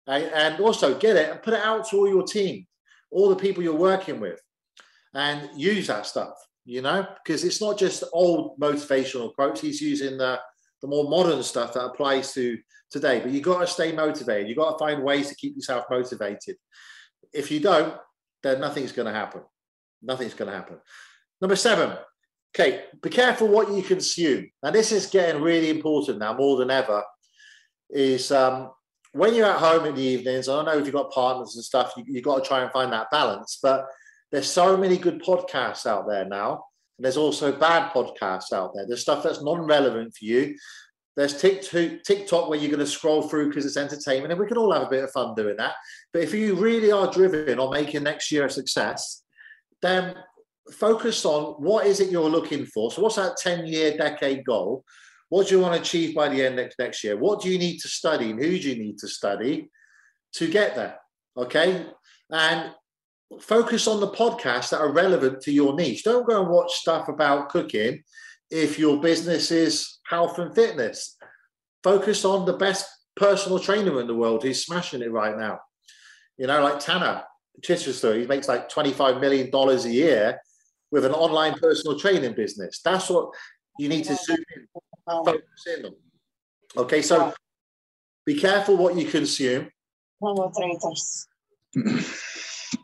and, 0.07 0.59
also 0.59 0.97
get 0.97 1.15
it 1.15 1.29
and 1.29 1.41
put 1.41 1.53
it 1.53 1.61
out 1.61 1.87
to 1.89 1.97
all 1.97 2.07
your 2.07 2.23
team, 2.23 2.65
all 3.11 3.29
the 3.29 3.35
people 3.35 3.63
you're 3.63 3.75
working 3.75 4.19
with, 4.19 4.41
and 5.13 5.49
use 5.55 5.87
that 5.87 6.05
stuff. 6.05 6.33
You 6.65 6.81
know, 6.81 7.07
because 7.23 7.45
it's 7.45 7.61
not 7.61 7.79
just 7.79 8.03
old 8.11 8.59
motivational 8.59 9.33
quotes. 9.33 9.61
He's 9.61 9.81
using 9.81 10.17
the 10.17 10.39
the 10.81 10.87
more 10.87 11.09
modern 11.09 11.41
stuff 11.41 11.73
that 11.73 11.85
applies 11.85 12.33
to 12.33 12.57
today. 12.91 13.19
But 13.19 13.31
you've 13.31 13.43
got 13.43 13.61
to 13.61 13.67
stay 13.67 13.91
motivated. 13.91 14.47
You've 14.47 14.57
got 14.57 14.73
to 14.73 14.77
find 14.77 15.03
ways 15.03 15.29
to 15.29 15.35
keep 15.35 15.55
yourself 15.55 15.85
motivated. 15.89 16.55
If 17.33 17.51
you 17.51 17.59
don't, 17.59 17.95
then 18.43 18.59
nothing's 18.59 18.91
going 18.91 19.07
to 19.07 19.13
happen. 19.13 19.41
Nothing's 20.01 20.33
going 20.33 20.51
to 20.51 20.55
happen. 20.55 20.77
Number 21.41 21.55
seven, 21.55 21.97
okay, 22.55 22.85
be 23.01 23.09
careful 23.09 23.47
what 23.47 23.71
you 23.71 23.81
consume. 23.81 24.49
Now, 24.63 24.71
this 24.71 24.91
is 24.91 25.07
getting 25.07 25.41
really 25.41 25.69
important 25.69 26.19
now 26.19 26.33
more 26.33 26.57
than 26.57 26.71
ever. 26.71 27.03
Is 27.89 28.31
um, 28.31 28.71
when 29.13 29.33
you're 29.33 29.45
at 29.45 29.59
home 29.59 29.85
in 29.85 29.95
the 29.95 30.01
evenings, 30.01 30.49
I 30.49 30.55
don't 30.55 30.65
know 30.65 30.77
if 30.77 30.85
you've 30.85 30.93
got 30.93 31.11
partners 31.11 31.55
and 31.55 31.63
stuff, 31.63 31.93
you, 31.95 32.03
you've 32.07 32.23
got 32.23 32.43
to 32.43 32.47
try 32.47 32.61
and 32.61 32.71
find 32.71 32.91
that 32.91 33.11
balance. 33.11 33.59
But 33.61 33.87
there's 34.31 34.49
so 34.49 34.75
many 34.75 34.97
good 34.97 35.21
podcasts 35.23 35.85
out 35.85 36.07
there 36.07 36.25
now 36.25 36.65
and 36.97 37.05
there's 37.05 37.17
also 37.17 37.51
bad 37.51 37.91
podcasts 37.91 38.51
out 38.51 38.73
there. 38.73 38.87
There's 38.87 39.01
stuff 39.01 39.23
that's 39.23 39.43
non-relevant 39.43 40.15
for 40.15 40.25
you. 40.25 40.55
There's 41.15 41.39
TikTok, 41.39 42.03
TikTok 42.03 42.49
where 42.49 42.59
you're 42.59 42.71
going 42.71 42.79
to 42.79 42.87
scroll 42.87 43.23
through 43.23 43.49
because 43.49 43.65
it's 43.65 43.77
entertainment, 43.77 44.31
and 44.31 44.39
we 44.39 44.47
can 44.47 44.57
all 44.57 44.71
have 44.71 44.83
a 44.83 44.89
bit 44.89 45.03
of 45.03 45.11
fun 45.11 45.35
doing 45.35 45.57
that. 45.57 45.73
But 46.13 46.23
if 46.23 46.33
you 46.33 46.55
really 46.55 46.91
are 46.91 47.11
driven 47.11 47.59
on 47.59 47.71
making 47.71 48.03
next 48.03 48.31
year 48.31 48.45
a 48.45 48.49
success, 48.49 49.23
then 49.81 50.15
focus 50.71 51.25
on 51.25 51.53
what 51.61 51.85
is 51.85 51.99
it 51.99 52.11
you're 52.11 52.29
looking 52.29 52.65
for. 52.65 52.91
So, 52.91 53.01
what's 53.01 53.15
that 53.15 53.37
10-year 53.43 53.97
decade 53.97 54.45
goal? 54.45 54.83
What 55.29 55.47
do 55.47 55.55
you 55.55 55.61
want 55.61 55.75
to 55.75 55.81
achieve 55.81 56.15
by 56.15 56.29
the 56.29 56.45
end 56.45 56.59
of 56.59 56.71
next 56.79 57.03
year? 57.03 57.17
What 57.17 57.41
do 57.41 57.49
you 57.49 57.57
need 57.57 57.79
to 57.79 57.87
study, 57.87 58.31
and 58.31 58.39
who 58.39 58.57
do 58.57 58.69
you 58.69 58.81
need 58.81 58.97
to 58.99 59.07
study 59.07 59.69
to 60.33 60.47
get 60.49 60.75
there? 60.75 60.97
Okay, 61.35 61.85
and 62.31 62.71
focus 63.41 63.87
on 63.87 63.99
the 63.99 64.11
podcasts 64.11 64.69
that 64.69 64.79
are 64.79 64.91
relevant 64.91 65.41
to 65.41 65.51
your 65.51 65.75
niche. 65.75 66.03
Don't 66.03 66.27
go 66.27 66.41
and 66.41 66.49
watch 66.49 66.73
stuff 66.73 67.09
about 67.09 67.49
cooking 67.49 68.01
if 68.49 68.79
your 68.79 69.01
business 69.01 69.51
is 69.51 69.99
health 70.05 70.39
and 70.39 70.55
fitness. 70.55 71.17
Focus 71.83 72.23
on 72.23 72.45
the 72.45 72.53
best 72.53 72.87
personal 73.15 73.59
trainer 73.59 73.99
in 73.99 74.07
the 74.07 74.15
world 74.15 74.43
who's 74.43 74.65
smashing 74.65 75.01
it 75.01 75.11
right 75.11 75.37
now. 75.37 75.59
You 76.37 76.47
know, 76.47 76.63
like 76.63 76.79
Tanner 76.79 77.23
Chidester, 77.61 78.19
he 78.19 78.27
makes 78.27 78.47
like 78.47 78.69
$25 78.69 79.19
million 79.19 79.49
a 79.53 79.89
year 79.89 80.39
with 80.91 81.05
an 81.05 81.13
online 81.13 81.53
personal 81.55 81.99
training 81.99 82.33
business. 82.33 82.81
That's 82.83 83.09
what 83.09 83.29
you 83.79 83.89
need 83.89 84.05
to 84.05 84.15
zoom 84.15 84.37
in, 84.55 84.67
focus 85.05 85.67
in 85.77 85.85
on. 85.85 85.95
Okay, 86.75 87.01
so 87.01 87.33
be 88.25 88.39
careful 88.39 88.77
what 88.77 88.95
you 88.95 89.07
consume. 89.07 89.69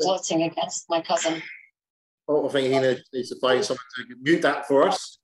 plotting 0.01 0.43
against 0.43 0.89
my 0.89 1.01
cousin. 1.01 1.41
Oh, 2.27 2.47
I 2.47 2.51
think 2.51 2.73
he 2.73 2.79
needs 2.79 3.29
to 3.29 3.39
find 3.39 3.63
someone 3.63 3.83
to 3.97 4.15
mute 4.21 4.41
that 4.43 4.67
for 4.67 4.87
us. 4.87 5.19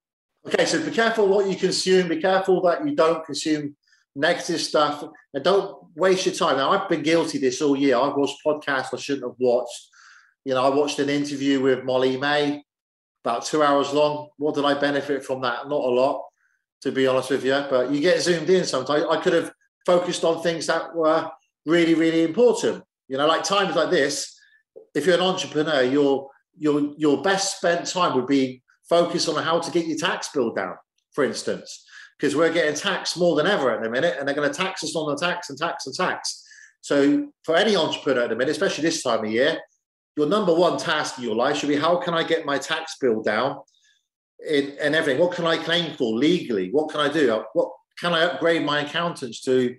Okay, 0.46 0.66
so 0.66 0.84
be 0.84 0.92
careful 0.92 1.28
what 1.28 1.48
you 1.48 1.56
consume. 1.56 2.10
Be 2.10 2.22
careful 2.22 2.62
that 2.62 2.86
you 2.86 2.96
don't 2.96 3.26
consume 3.26 3.76
negative 4.16 4.60
stuff, 4.60 5.04
and 5.34 5.44
don't 5.44 5.78
waste 5.96 6.26
your 6.26 6.36
time. 6.36 6.58
Now, 6.58 6.72
I've 6.72 6.90
been 6.90 7.04
guilty 7.04 7.38
this 7.38 7.62
all 7.62 7.76
year. 7.76 7.98
I've 7.98 8.16
watched 8.16 8.38
podcasts 8.46 8.94
I 8.94 8.98
shouldn't 8.98 9.26
have 9.26 9.38
watched. 9.40 9.88
You 10.46 10.54
know, 10.54 10.64
I 10.64 10.70
watched 10.70 11.00
an 11.00 11.10
interview 11.10 11.62
with 11.62 11.84
Molly-Mae, 11.84 12.64
about 13.24 13.46
two 13.46 13.64
hours 13.64 13.94
long. 13.94 14.30
What 14.38 14.56
did 14.56 14.66
I 14.66 14.80
benefit 14.80 15.24
from 15.24 15.42
that? 15.42 15.68
Not 15.68 15.84
a 15.84 15.90
lot, 15.90 16.26
to 16.82 16.92
be 16.92 17.08
honest 17.08 17.30
with 17.30 17.44
you. 17.46 17.66
But 17.70 17.92
you 17.92 18.00
get 18.00 18.22
zoomed 18.22 18.50
in 18.50 18.66
sometimes. 18.66 19.06
I 19.10 19.20
could 19.22 19.34
have 19.34 19.52
focused 19.86 20.24
on 20.24 20.42
things 20.42 20.68
that 20.68 20.96
were 20.96 21.30
really, 21.66 21.96
really 21.96 22.24
important 22.24 22.84
You 23.10 23.18
know, 23.18 23.28
like 23.28 23.44
times 23.44 23.76
like 23.76 23.90
this, 23.90 24.40
if 24.96 25.06
you're 25.06 25.16
an 25.16 25.22
entrepreneur, 25.22 25.82
your 25.82 26.30
your 26.56 26.94
your 26.98 27.22
best 27.22 27.58
spent 27.58 27.86
time 27.88 28.16
would 28.16 28.28
be 28.28 28.62
focused 28.88 29.28
on 29.28 29.44
how 29.44 29.60
to 29.60 29.72
get 29.72 29.88
your 29.88 29.98
tax 29.98 30.30
bill 30.30 30.54
down, 30.54 30.76
for 31.14 31.24
instance, 31.24 31.86
because 32.18 32.36
we're 32.36 32.54
getting 32.54 32.76
taxed 32.76 33.18
more 33.18 33.36
than 33.36 33.48
ever 33.48 33.72
at 33.72 33.82
the 33.82 33.90
minute, 33.90 34.16
and 34.18 34.28
they're 34.28 34.36
going 34.36 34.50
to 34.50 34.58
tax 34.58 34.84
us 34.84 34.96
on 34.96 35.10
the 35.10 35.18
tax 35.18 35.50
and 35.50 35.58
tax 35.58 35.88
and 35.88 35.96
tax. 35.96 36.46
So 36.82 37.28
for 37.44 37.56
any 37.56 37.76
entrepreneur 37.76 38.24
at 38.24 38.30
the 38.30 38.36
minute, 38.36 38.52
especially 38.52 38.84
this 38.84 39.04
time 39.04 39.26
of 39.26 39.32
year, 39.32 39.60
your 40.16 40.28
number 40.28 40.54
one 40.54 40.78
task 40.78 41.18
in 41.18 41.24
your 41.24 41.36
life 41.36 41.58
should 41.58 41.70
be 41.70 41.76
how 41.76 41.98
can 41.98 42.14
I 42.14 42.24
get 42.24 42.46
my 42.46 42.58
tax 42.58 42.98
bill 43.00 43.22
down 43.22 43.60
in, 44.48 44.76
and 44.82 44.96
everything? 44.96 45.22
What 45.22 45.36
can 45.36 45.46
I 45.46 45.58
claim 45.58 45.96
for 45.96 46.14
legally? 46.14 46.70
What 46.72 46.90
can 46.90 47.00
I 47.02 47.12
do? 47.12 47.32
Uh, 47.34 47.44
what 47.54 47.72
can 48.00 48.14
I 48.14 48.24
upgrade 48.24 48.66
my 48.66 48.82
accountants 48.82 49.42
to 49.42 49.76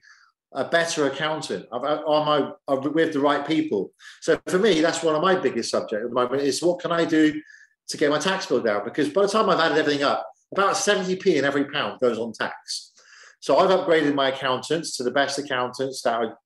a 0.53 0.65
better 0.65 1.07
accountant? 1.07 1.67
Uh, 1.71 1.79
am 1.79 2.53
I 2.69 2.75
with 2.75 3.13
the 3.13 3.21
right 3.21 3.47
people? 3.47 3.93
So 4.21 4.41
for 4.47 4.59
me, 4.59 4.81
that's 4.81 5.03
one 5.03 5.15
of 5.15 5.23
my 5.23 5.35
biggest 5.35 5.71
subjects 5.71 6.05
at 6.05 6.09
the 6.09 6.15
moment 6.15 6.43
is 6.43 6.63
what 6.63 6.81
can 6.81 6.93
I 6.93 7.05
do 7.05 7.41
to 7.89 7.97
get 7.97 8.11
my 8.11 8.19
tax 8.19 8.47
bill 8.47 8.61
down? 8.61 8.85
Because 8.85 9.09
by 9.09 9.23
the 9.23 9.29
time 9.29 9.49
I've 9.49 9.61
added 9.61 9.79
everything 9.79 10.05
up, 10.05 10.27
about 10.53 10.75
70p 10.75 11.37
in 11.37 11.45
every 11.45 11.67
pound 11.67 12.01
goes 12.01 12.19
on 12.19 12.33
tax. 12.33 12.93
So 13.41 13.59
I've 13.59 13.71
upgraded 13.71 14.15
my 14.15 14.29
accountants 14.29 14.97
to 14.97 15.03
the 15.03 15.11
best 15.11 15.39
accountants 15.39 16.03
that 16.03 16.15
are 16.15 16.39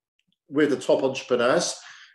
with 0.48 0.70
the 0.70 0.76
top 0.76 1.02
entrepreneurs 1.02 1.74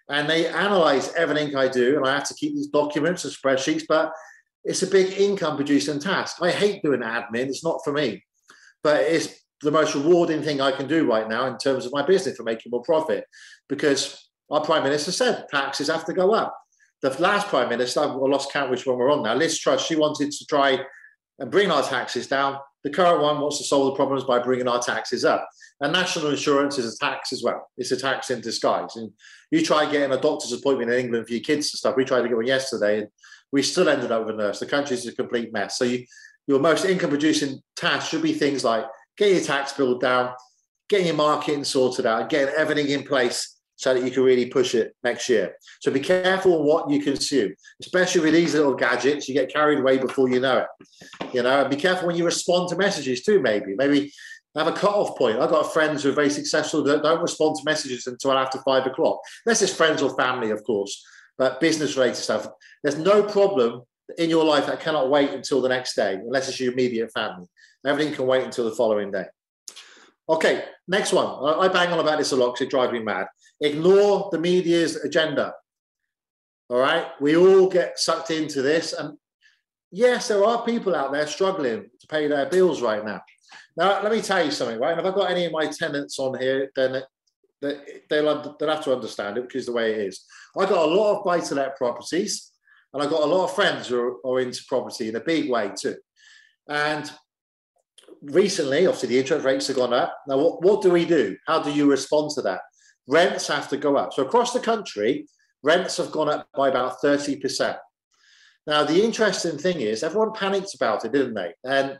and 0.09 0.29
they 0.29 0.47
analyze 0.47 1.13
everything 1.13 1.55
I 1.55 1.67
do. 1.67 1.97
And 1.97 2.07
I 2.07 2.13
have 2.13 2.27
to 2.27 2.33
keep 2.33 2.55
these 2.55 2.67
documents 2.67 3.23
and 3.23 3.33
spreadsheets, 3.33 3.83
but 3.87 4.11
it's 4.63 4.83
a 4.83 4.87
big 4.87 5.13
income 5.19 5.55
producing 5.55 5.99
task. 5.99 6.37
I 6.41 6.51
hate 6.51 6.83
doing 6.83 7.01
admin, 7.01 7.47
it's 7.47 7.63
not 7.63 7.81
for 7.83 7.93
me, 7.93 8.23
but 8.83 9.01
it's 9.01 9.39
the 9.61 9.71
most 9.71 9.93
rewarding 9.93 10.41
thing 10.41 10.61
I 10.61 10.71
can 10.71 10.87
do 10.87 11.09
right 11.09 11.27
now 11.27 11.45
in 11.45 11.57
terms 11.57 11.85
of 11.85 11.91
my 11.91 12.05
business 12.05 12.37
for 12.37 12.43
making 12.43 12.71
more 12.71 12.81
profit 12.81 13.25
because 13.67 14.29
our 14.49 14.61
prime 14.61 14.83
minister 14.83 15.11
said 15.11 15.45
taxes 15.51 15.89
have 15.89 16.05
to 16.05 16.13
go 16.13 16.33
up. 16.33 16.55
The 17.01 17.09
last 17.21 17.47
prime 17.47 17.69
minister, 17.69 18.01
I've 18.01 18.15
lost 18.15 18.51
count 18.51 18.71
which 18.71 18.85
one 18.85 18.97
we're 18.97 19.11
on 19.11 19.23
now, 19.23 19.35
Liz 19.35 19.59
Truss, 19.59 19.85
she 19.85 19.95
wanted 19.95 20.31
to 20.31 20.45
try 20.45 20.79
and 21.39 21.51
bring 21.51 21.71
our 21.71 21.83
taxes 21.83 22.27
down. 22.27 22.57
The 22.83 22.89
current 22.89 23.21
one 23.21 23.39
wants 23.39 23.57
to 23.57 23.63
solve 23.63 23.87
the 23.87 23.95
problems 23.95 24.23
by 24.23 24.39
bringing 24.39 24.67
our 24.67 24.81
taxes 24.81 25.25
up. 25.25 25.47
And 25.81 25.93
national 25.93 26.29
insurance 26.29 26.77
is 26.77 26.93
a 26.93 26.97
tax 26.97 27.31
as 27.33 27.43
well. 27.43 27.69
It's 27.77 27.91
a 27.91 27.97
tax 27.97 28.29
in 28.29 28.41
disguise. 28.41 28.95
And 28.95 29.11
you 29.51 29.63
try 29.63 29.89
getting 29.89 30.11
a 30.11 30.21
doctor's 30.21 30.53
appointment 30.53 30.91
in 30.91 30.99
England 30.99 31.27
for 31.27 31.33
your 31.33 31.43
kids 31.43 31.71
and 31.73 31.79
stuff. 31.79 31.95
We 31.95 32.05
tried 32.05 32.21
to 32.21 32.27
get 32.27 32.37
one 32.37 32.45
yesterday, 32.45 32.99
and 32.99 33.07
we 33.51 33.63
still 33.63 33.89
ended 33.89 34.11
up 34.11 34.25
with 34.25 34.35
a 34.35 34.37
nurse. 34.37 34.59
The 34.59 34.65
country's 34.65 35.07
a 35.07 35.15
complete 35.15 35.51
mess. 35.51 35.77
So 35.77 35.85
you, 35.85 36.05
your 36.47 36.59
most 36.59 36.85
income 36.85 37.09
producing 37.09 37.59
task 37.75 38.09
should 38.09 38.21
be 38.21 38.33
things 38.33 38.63
like 38.63 38.85
getting 39.17 39.35
your 39.35 39.45
tax 39.45 39.73
bill 39.73 39.97
down, 39.97 40.33
getting 40.87 41.07
your 41.07 41.15
marketing 41.15 41.63
sorted 41.63 42.05
out, 42.05 42.29
getting 42.29 42.53
everything 42.55 42.89
in 42.89 43.03
place 43.03 43.59
so 43.79 43.93
that 43.93 44.03
you 44.03 44.11
can 44.11 44.23
really 44.23 44.47
push 44.47 44.75
it 44.75 44.93
next 45.03 45.29
year. 45.29 45.55
So 45.79 45.89
be 45.89 46.01
careful 46.01 46.63
what 46.63 46.89
you 46.89 47.01
consume, 47.01 47.53
especially 47.79 48.21
with 48.21 48.33
these 48.33 48.53
little 48.53 48.75
gadgets. 48.75 49.29
You 49.29 49.33
get 49.33 49.53
carried 49.53 49.79
away 49.79 49.97
before 49.97 50.29
you 50.29 50.41
know 50.41 50.65
it. 50.65 51.33
You 51.33 51.43
know, 51.43 51.61
and 51.61 51.69
be 51.69 51.77
careful 51.77 52.07
when 52.07 52.17
you 52.17 52.25
respond 52.25 52.67
to 52.69 52.75
messages 52.75 53.23
too. 53.23 53.39
Maybe, 53.39 53.75
maybe 53.77 54.11
have 54.55 54.67
a 54.67 54.71
cut-off 54.71 55.17
point. 55.17 55.39
I've 55.39 55.49
got 55.49 55.71
friends 55.71 56.03
who 56.03 56.09
are 56.09 56.13
very 56.13 56.29
successful 56.29 56.83
that 56.83 57.03
don't 57.03 57.21
respond 57.21 57.55
to 57.57 57.63
messages 57.65 58.07
until 58.07 58.31
after 58.31 58.59
five 58.59 58.85
o'clock. 58.85 59.19
Unless 59.45 59.61
it's 59.61 59.73
friends 59.73 60.01
or 60.01 60.15
family, 60.17 60.49
of 60.49 60.63
course, 60.63 61.05
but 61.37 61.59
business-related 61.59 62.15
stuff. 62.15 62.47
There's 62.83 62.97
no 62.97 63.23
problem 63.23 63.83
in 64.17 64.29
your 64.29 64.43
life 64.43 64.65
that 64.65 64.79
cannot 64.79 65.09
wait 65.09 65.29
until 65.31 65.61
the 65.61 65.69
next 65.69 65.95
day, 65.95 66.15
unless 66.15 66.49
it's 66.49 66.59
your 66.59 66.73
immediate 66.73 67.11
family. 67.13 67.47
Everything 67.85 68.13
can 68.13 68.25
wait 68.25 68.43
until 68.43 68.65
the 68.65 68.75
following 68.75 69.11
day. 69.11 69.25
Okay, 70.27 70.65
next 70.87 71.13
one. 71.13 71.27
I, 71.59 71.67
bang 71.67 71.91
on 71.91 71.99
about 71.99 72.17
this 72.17 72.31
a 72.31 72.35
lot 72.35 72.53
because 72.53 72.67
it 72.67 72.69
drives 72.69 72.91
me 72.91 72.99
mad. 72.99 73.27
Ignore 73.61 74.29
the 74.31 74.39
media's 74.39 74.95
agenda. 74.97 75.53
All 76.69 76.77
right, 76.77 77.07
we 77.19 77.35
all 77.35 77.67
get 77.67 77.97
sucked 77.97 78.29
into 78.29 78.61
this, 78.61 78.93
and 78.93 79.17
yes, 79.91 80.27
there 80.27 80.43
are 80.43 80.63
people 80.63 80.95
out 80.95 81.11
there 81.11 81.25
struggling 81.25 81.89
to 81.99 82.07
pay 82.07 82.27
their 82.27 82.45
bills 82.45 82.81
right 82.81 83.03
now. 83.03 83.21
Now, 83.77 84.01
let 84.01 84.11
me 84.11 84.21
tell 84.21 84.43
you 84.43 84.51
something, 84.51 84.79
right? 84.79 84.91
And 84.91 84.99
if 84.99 85.05
I've 85.05 85.15
got 85.15 85.31
any 85.31 85.45
of 85.45 85.51
my 85.51 85.67
tenants 85.67 86.19
on 86.19 86.39
here, 86.39 86.71
then 86.75 87.01
they'll, 87.61 88.55
they'll 88.59 88.69
have 88.69 88.83
to 88.83 88.93
understand 88.93 89.37
it 89.37 89.47
because 89.47 89.65
the 89.65 89.71
way 89.73 89.91
it 89.91 89.99
is. 89.99 90.25
I've 90.57 90.69
got 90.69 90.87
a 90.87 90.93
lot 90.93 91.17
of 91.17 91.25
buy-to-let 91.25 91.77
properties, 91.77 92.51
and 92.93 93.03
I've 93.03 93.09
got 93.09 93.23
a 93.23 93.25
lot 93.25 93.45
of 93.45 93.55
friends 93.55 93.87
who 93.87 93.99
are, 93.99 94.27
are 94.27 94.39
into 94.39 94.63
property 94.67 95.09
in 95.09 95.15
a 95.15 95.21
big 95.21 95.49
way 95.49 95.71
too. 95.79 95.95
And 96.67 97.09
recently, 98.21 98.85
obviously, 98.85 99.09
the 99.09 99.19
interest 99.19 99.45
rates 99.45 99.67
have 99.67 99.75
gone 99.75 99.93
up. 99.93 100.17
Now, 100.27 100.37
what, 100.37 100.63
what 100.63 100.81
do 100.81 100.91
we 100.91 101.05
do? 101.05 101.37
How 101.47 101.61
do 101.61 101.71
you 101.71 101.89
respond 101.89 102.31
to 102.35 102.41
that? 102.43 102.61
Rents 103.07 103.47
have 103.47 103.69
to 103.69 103.77
go 103.77 103.97
up. 103.97 104.13
So 104.13 104.23
across 104.23 104.53
the 104.53 104.59
country, 104.59 105.27
rents 105.63 105.97
have 105.97 106.11
gone 106.11 106.29
up 106.29 106.47
by 106.55 106.69
about 106.69 107.01
30%. 107.03 107.77
Now, 108.67 108.83
the 108.83 109.03
interesting 109.03 109.57
thing 109.57 109.81
is 109.81 110.03
everyone 110.03 110.33
panicked 110.33 110.75
about 110.75 111.05
it, 111.05 111.11
didn't 111.11 111.33
they? 111.33 111.53
And 111.63 111.97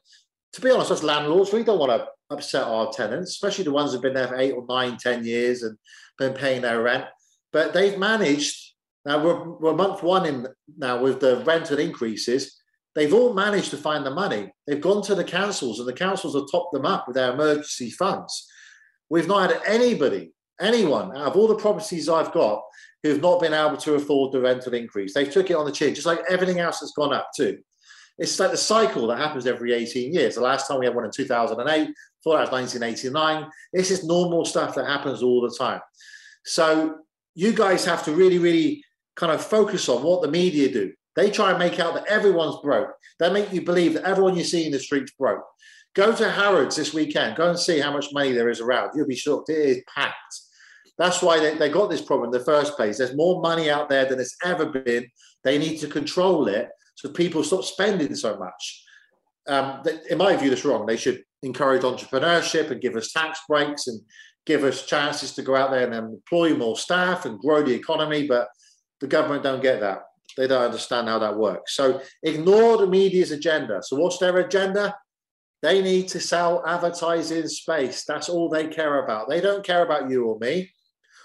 to 0.53 0.61
be 0.61 0.71
honest, 0.71 0.91
as 0.91 1.03
landlords, 1.03 1.53
we 1.53 1.63
don't 1.63 1.79
want 1.79 1.91
to 1.91 2.07
upset 2.29 2.63
our 2.63 2.91
tenants, 2.91 3.31
especially 3.31 3.63
the 3.63 3.71
ones 3.71 3.91
who've 3.91 4.01
been 4.01 4.13
there 4.13 4.27
for 4.27 4.37
eight 4.37 4.53
or 4.53 4.65
nine, 4.67 4.97
ten 4.97 5.25
years 5.25 5.63
and 5.63 5.77
been 6.17 6.33
paying 6.33 6.61
their 6.61 6.81
rent. 6.81 7.05
But 7.51 7.73
they've 7.73 7.97
managed. 7.97 8.73
Now 9.05 9.23
we're, 9.23 9.57
we're 9.57 9.73
month 9.73 10.03
one 10.03 10.25
in 10.25 10.47
now 10.77 11.01
with 11.01 11.19
the 11.19 11.43
rental 11.45 11.79
increases. 11.79 12.55
They've 12.95 13.13
all 13.13 13.33
managed 13.33 13.71
to 13.71 13.77
find 13.77 14.05
the 14.05 14.11
money. 14.11 14.51
They've 14.67 14.81
gone 14.81 15.01
to 15.03 15.15
the 15.15 15.23
councils, 15.23 15.79
and 15.79 15.87
the 15.87 15.93
councils 15.93 16.35
have 16.35 16.51
topped 16.51 16.73
them 16.73 16.85
up 16.85 17.07
with 17.07 17.15
their 17.15 17.33
emergency 17.33 17.91
funds. 17.91 18.47
We've 19.09 19.27
not 19.27 19.51
had 19.51 19.61
anybody, 19.65 20.33
anyone 20.59 21.15
out 21.15 21.27
of 21.27 21.35
all 21.35 21.47
the 21.47 21.55
properties 21.55 22.09
I've 22.09 22.31
got 22.31 22.61
who've 23.03 23.21
not 23.21 23.39
been 23.39 23.53
able 23.53 23.77
to 23.77 23.95
afford 23.95 24.33
the 24.33 24.41
rental 24.41 24.73
increase. 24.73 25.13
They 25.13 25.25
took 25.25 25.49
it 25.49 25.55
on 25.55 25.65
the 25.65 25.71
chin, 25.71 25.95
just 25.95 26.07
like 26.07 26.21
everything 26.29 26.59
else 26.59 26.81
has 26.81 26.91
gone 26.91 27.13
up 27.13 27.29
too. 27.35 27.59
It's 28.19 28.39
like 28.39 28.51
the 28.51 28.57
cycle 28.57 29.07
that 29.07 29.17
happens 29.17 29.47
every 29.47 29.73
18 29.73 30.13
years. 30.13 30.35
The 30.35 30.41
last 30.41 30.67
time 30.67 30.79
we 30.79 30.85
had 30.85 30.95
one 30.95 31.05
in 31.05 31.11
2008, 31.11 31.87
before 32.21 32.37
that 32.37 32.51
was 32.51 32.73
1989. 32.73 33.49
This 33.73 33.91
is 33.91 34.03
normal 34.03 34.45
stuff 34.45 34.75
that 34.75 34.85
happens 34.85 35.23
all 35.23 35.41
the 35.41 35.55
time. 35.57 35.79
So 36.45 36.99
you 37.33 37.53
guys 37.53 37.85
have 37.85 38.03
to 38.03 38.11
really, 38.11 38.37
really 38.37 38.83
kind 39.15 39.31
of 39.31 39.43
focus 39.43 39.87
on 39.89 40.03
what 40.03 40.21
the 40.21 40.27
media 40.27 40.71
do. 40.71 40.93
They 41.15 41.31
try 41.31 41.49
and 41.49 41.59
make 41.59 41.79
out 41.79 41.93
that 41.93 42.07
everyone's 42.07 42.61
broke. 42.61 42.91
They 43.19 43.31
make 43.31 43.51
you 43.51 43.61
believe 43.61 43.93
that 43.93 44.03
everyone 44.03 44.35
you 44.35 44.43
see 44.43 44.65
in 44.65 44.71
the 44.71 44.79
streets 44.79 45.11
broke. 45.17 45.43
Go 45.95 46.13
to 46.15 46.29
Harrods 46.29 46.75
this 46.75 46.93
weekend. 46.93 47.35
Go 47.35 47.49
and 47.49 47.59
see 47.59 47.79
how 47.79 47.91
much 47.91 48.13
money 48.13 48.31
there 48.31 48.49
is 48.49 48.61
around. 48.61 48.91
You'll 48.95 49.07
be 49.07 49.15
shocked. 49.15 49.49
It 49.49 49.57
is 49.57 49.83
packed. 49.93 50.15
That's 50.97 51.21
why 51.21 51.39
they, 51.39 51.57
they 51.57 51.69
got 51.69 51.89
this 51.89 52.01
problem 52.01 52.27
in 52.27 52.37
the 52.37 52.45
first 52.45 52.75
place. 52.75 52.97
There's 52.97 53.15
more 53.15 53.41
money 53.41 53.69
out 53.69 53.89
there 53.89 54.05
than 54.05 54.17
there's 54.17 54.35
ever 54.43 54.65
been. 54.65 55.09
They 55.43 55.57
need 55.57 55.77
to 55.77 55.87
control 55.87 56.47
it 56.47 56.69
so 56.99 57.09
people 57.09 57.45
stop 57.45 57.63
spending 57.63 58.13
so 58.13 58.37
much. 58.37 58.83
Um, 59.47 59.81
in 60.09 60.17
my 60.17 60.35
view, 60.35 60.49
that's 60.49 60.65
wrong. 60.65 60.85
They 60.85 60.97
should 60.97 61.23
encourage 61.43 61.83
entrepreneurship 61.83 62.71
and 62.71 62.81
give 62.81 62.97
us 62.97 63.13
tax 63.13 63.39
breaks 63.47 63.87
and 63.87 64.01
give 64.45 64.65
us 64.65 64.85
chances 64.85 65.33
to 65.35 65.41
go 65.41 65.55
out 65.55 65.71
there 65.71 65.89
and 65.89 65.93
employ 65.93 66.53
more 66.57 66.75
staff 66.75 67.25
and 67.25 67.39
grow 67.39 67.63
the 67.63 67.73
economy. 67.73 68.27
But 68.27 68.49
the 68.99 69.07
government 69.07 69.43
don't 69.43 69.63
get 69.63 69.79
that. 69.79 70.01
They 70.35 70.45
don't 70.45 70.61
understand 70.61 71.07
how 71.07 71.19
that 71.19 71.37
works. 71.37 71.73
So 71.73 72.01
ignore 72.21 72.77
the 72.77 72.87
media's 72.87 73.31
agenda. 73.31 73.79
So 73.81 73.95
what's 73.95 74.17
their 74.17 74.35
agenda? 74.37 74.93
They 75.61 75.81
need 75.81 76.09
to 76.09 76.19
sell 76.19 76.63
advertising 76.67 77.47
space. 77.47 78.03
That's 78.05 78.27
all 78.27 78.49
they 78.49 78.67
care 78.67 79.05
about. 79.05 79.29
They 79.29 79.39
don't 79.39 79.65
care 79.65 79.85
about 79.85 80.09
you 80.09 80.25
or 80.25 80.37
me. 80.39 80.69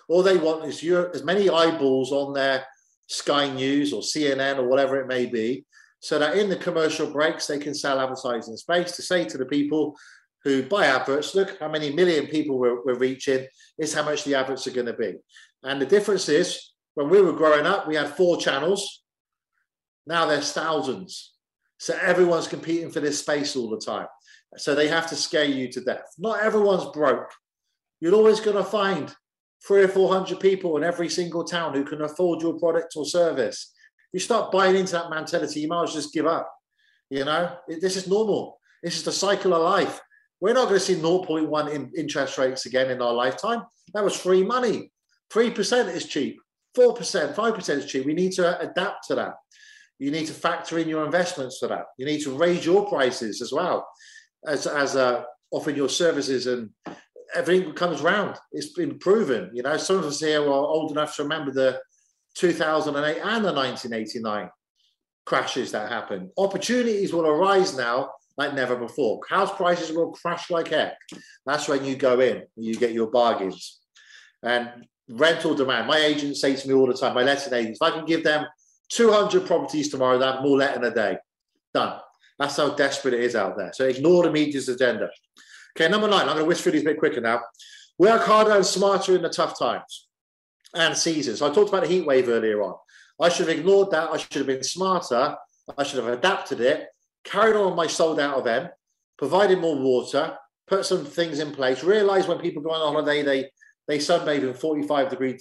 All 0.09 0.23
they 0.23 0.37
want 0.37 0.67
is 0.67 0.85
your, 0.85 1.13
as 1.15 1.25
many 1.25 1.51
eyeballs 1.51 2.13
on 2.13 2.33
their 2.33 2.65
Sky 3.07 3.51
News 3.51 3.93
or 3.93 4.03
CNN 4.03 4.59
or 4.59 4.69
whatever 4.69 5.01
it 5.01 5.07
may 5.07 5.27
be, 5.27 5.65
so 6.01 6.19
that 6.19 6.37
in 6.37 6.49
the 6.49 6.57
commercial 6.57 7.11
breaks 7.11 7.47
they 7.47 7.59
can 7.59 7.75
sell 7.75 8.01
advertising 8.01 8.57
space 8.57 8.93
to 8.93 9.03
say 9.03 9.25
to 9.25 9.39
the 9.39 9.47
people 9.47 9.97
who 10.43 10.63
buy 10.63 10.87
adverts, 10.87 11.35
look 11.35 11.59
how 11.59 11.69
many 11.69 11.91
million 11.91 12.27
people 12.27 12.59
we're, 12.59 12.85
we're 12.85 12.99
reaching, 12.99 13.47
is 13.79 13.95
how 13.95 14.05
much 14.05 14.25
the 14.25 14.35
adverts 14.35 14.67
are 14.67 14.73
going 14.73 14.87
to 14.87 14.93
be. 14.93 15.15
And 15.63 15.81
the 15.81 15.87
difference 15.87 16.29
is 16.29 16.73
when 16.95 17.09
we 17.09 17.23
were 17.23 17.33
growing 17.33 17.67
up, 17.67 17.89
we 17.89 17.97
had 17.97 18.11
four 18.11 18.37
channels. 18.37 19.03
Now 20.07 20.27
there's 20.27 20.53
thousands. 20.53 21.33
So 21.79 21.99
everyone's 22.01 22.49
competing 22.49 22.91
for 22.91 23.01
this 23.01 23.19
space 23.19 23.57
all 23.57 23.71
the 23.71 23.81
time. 23.81 24.07
So 24.57 24.75
they 24.75 24.89
have 24.89 25.09
to 25.09 25.17
scare 25.17 25.45
you 25.45 25.73
to 25.73 25.81
death. 25.81 26.05
Not 26.19 26.43
everyone's 26.43 26.91
broke. 26.93 27.31
You're 28.01 28.15
always 28.15 28.41
going 28.41 28.57
to 28.57 28.65
find 28.65 29.15
three 29.67 29.83
or 29.83 29.89
four 29.89 30.13
hundred 30.13 30.41
people 30.41 30.77
in 30.77 30.85
every 30.85 31.09
single 31.09 31.45
town 31.45 31.75
who 31.75 31.85
can 31.85 32.03
afford 32.03 32.43
your 32.43 32.59
product 32.59 32.95
or 32.97 33.05
service. 33.05 33.73
You 34.13 34.21
start 34.21 34.53
buying 34.53 34.77
into 34.77 34.93
that 34.93 35.11
mentality, 35.11 35.61
you 35.61 35.69
might 35.69 35.85
as 35.85 35.91
well 35.91 36.03
just 36.03 36.15
give 36.15 36.27
up. 36.27 36.51
You 37.11 37.25
know, 37.25 37.57
this 37.69 37.97
is 37.97 38.09
normal. 38.09 38.59
This 38.83 38.97
is 38.97 39.03
the 39.03 39.13
cycle 39.13 39.55
of 39.55 39.63
life. 39.63 40.01
We're 40.41 40.55
not 40.55 40.69
going 40.69 40.81
to 40.81 40.85
see 40.85 40.97
0.1 40.97 41.73
in 41.73 41.91
interest 41.97 42.39
rates 42.39 42.67
again 42.67 42.91
in 42.91 43.01
our 43.01 43.13
lifetime. 43.13 43.63
That 43.95 44.05
was 44.05 44.17
free 44.17 44.43
money. 44.43 44.93
3% 45.33 45.95
is 45.95 46.07
cheap. 46.07 46.39
4%, 46.77 47.35
5% 47.35 47.69
is 47.71 47.87
cheap. 47.87 48.05
We 48.05 48.15
need 48.15 48.33
to 48.33 48.61
adapt 48.61 49.07
to 49.09 49.15
that. 49.15 49.35
You 49.99 50.11
need 50.11 50.27
to 50.27 50.33
factor 50.33 50.79
in 50.79 50.89
your 50.89 51.05
investments 51.05 51.59
for 51.59 51.69
that. 51.69 51.87
You 51.99 52.05
need 52.05 52.21
to 52.23 52.37
raise 52.37 52.67
your 52.67 52.87
prices 52.89 53.41
as 53.41 53.53
well 53.53 53.89
as, 54.47 54.67
as 54.67 54.97
uh, 54.97 55.23
offering 55.51 55.77
your 55.77 55.89
services 55.89 56.47
and 56.47 56.71
everything 57.35 57.73
comes 57.73 58.01
round. 58.01 58.37
It's 58.53 58.73
been 58.73 58.99
proven. 58.99 59.51
You 59.55 59.63
know, 59.63 59.77
some 59.77 59.97
of 59.97 60.05
us 60.05 60.21
here 60.21 60.43
are 60.43 60.49
old 60.49 60.93
enough 60.93 61.17
to 61.17 61.23
remember 61.23 61.53
the 61.53 61.81
2008 62.35 63.19
and 63.19 63.45
the 63.45 63.53
1989 63.53 64.51
crashes 65.27 65.73
that 65.73 65.91
happened. 65.91 66.31
Opportunities 66.37 67.13
will 67.13 67.27
arise 67.27 67.77
now 67.77 68.11
like 68.37 68.55
never 68.55 68.77
before. 68.77 69.21
House 69.29 69.55
prices 69.57 69.93
will 69.93 70.13
crash 70.13 70.51
like 70.51 70.69
heck. 70.69 70.97
That's 71.47 71.69
when 71.69 71.85
you 71.85 71.97
go 71.97 72.21
in 72.21 72.37
and 72.37 72.65
you 72.65 72.75
get 72.75 72.93
your 72.93 73.11
bargains. 73.11 73.81
And 74.43 74.87
rental 75.09 75.55
demand. 75.55 75.87
My 75.87 75.99
agents 75.99 76.41
say 76.41 76.57
to 76.57 76.69
me 76.69 76.75
all 76.75 76.87
the 76.87 76.95
time, 76.95 77.15
my 77.15 77.23
letting 77.23 77.55
agents, 77.55 77.79
if 77.81 77.83
I 77.83 77.91
can 77.91 78.05
give 78.05 78.25
them 78.25 78.47
200 78.91 79.47
properties 79.47 79.91
tomorrow, 79.91 80.19
have 80.21 80.43
more 80.43 80.59
letting 80.59 80.85
a 80.85 80.91
day. 80.91 81.19
Done. 81.73 82.01
That's 82.39 82.57
how 82.57 82.71
desperate 82.71 83.15
it 83.15 83.21
is 83.21 83.37
out 83.37 83.57
there. 83.57 83.73
So 83.73 83.87
ignore 83.87 84.25
the 84.25 84.33
media's 84.33 84.69
agenda. 84.69 85.09
Okay, 85.77 85.91
number 85.91 86.09
nine, 86.09 86.23
I'm 86.23 86.35
going 86.35 86.39
to 86.39 86.45
whisk 86.45 86.63
through 86.63 86.73
these 86.73 86.83
a 86.83 86.87
bit 86.87 86.99
quicker 86.99 87.21
now. 87.21 87.41
Work 87.99 88.23
harder 88.23 88.53
and 88.53 88.67
smarter 88.67 89.15
in 89.15 89.23
the 89.23 89.29
tough 89.29 89.59
times 89.59 90.09
and 90.75 90.97
seasons. 90.97 91.39
So 91.39 91.51
I 91.51 91.55
talked 91.55 91.69
about 91.69 91.83
the 91.83 91.89
heat 91.89 92.07
wave 92.07 92.29
earlier 92.29 92.63
on. 92.63 92.75
I 93.21 93.29
should 93.29 93.49
have 93.49 93.59
ignored 93.59 93.91
that. 93.93 94.11
I 94.11 94.17
should 94.17 94.35
have 94.35 94.47
been 94.47 94.63
smarter. 94.63 95.37
I 95.77 95.83
should 95.83 96.03
have 96.03 96.13
adapted 96.13 96.61
it, 96.61 96.89
carried 97.25 97.57
on 97.57 97.77
my 97.77 97.87
sold 97.87 98.21
out 98.21 98.37
of 98.37 98.45
them, 98.45 98.69
provided 99.17 99.59
more 99.59 99.77
water, 99.77 100.37
put 100.67 100.85
some 100.85 101.05
things 101.05 101.39
in 101.39 101.53
place, 101.53 101.83
realized 101.83 102.29
when 102.29 102.39
people 102.39 102.63
go 102.63 102.71
on 102.71 102.81
holiday, 102.81 103.23
they, 103.23 103.51
they 103.89 103.99
sunbathe 103.99 104.43
in 104.43 104.55
45 104.55 105.09
degree 105.09 105.39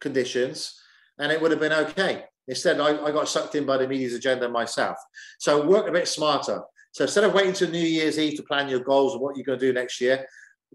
conditions, 0.00 0.80
and 1.18 1.30
it 1.30 1.40
would 1.40 1.50
have 1.50 1.60
been 1.60 1.72
okay. 1.72 2.24
Instead, 2.48 2.80
I, 2.80 3.04
I 3.04 3.10
got 3.10 3.28
sucked 3.28 3.54
in 3.54 3.66
by 3.66 3.76
the 3.76 3.88
media's 3.88 4.14
agenda 4.14 4.48
myself. 4.48 4.96
So 5.38 5.66
work 5.66 5.88
a 5.88 5.92
bit 5.92 6.08
smarter. 6.08 6.62
So 6.96 7.04
instead 7.04 7.24
of 7.24 7.34
waiting 7.34 7.52
till 7.52 7.68
New 7.68 7.78
Year's 7.78 8.18
Eve 8.18 8.38
to 8.38 8.42
plan 8.42 8.70
your 8.70 8.80
goals 8.80 9.12
and 9.12 9.20
what 9.20 9.36
you're 9.36 9.44
going 9.44 9.58
to 9.58 9.66
do 9.66 9.70
next 9.74 10.00
year, 10.00 10.26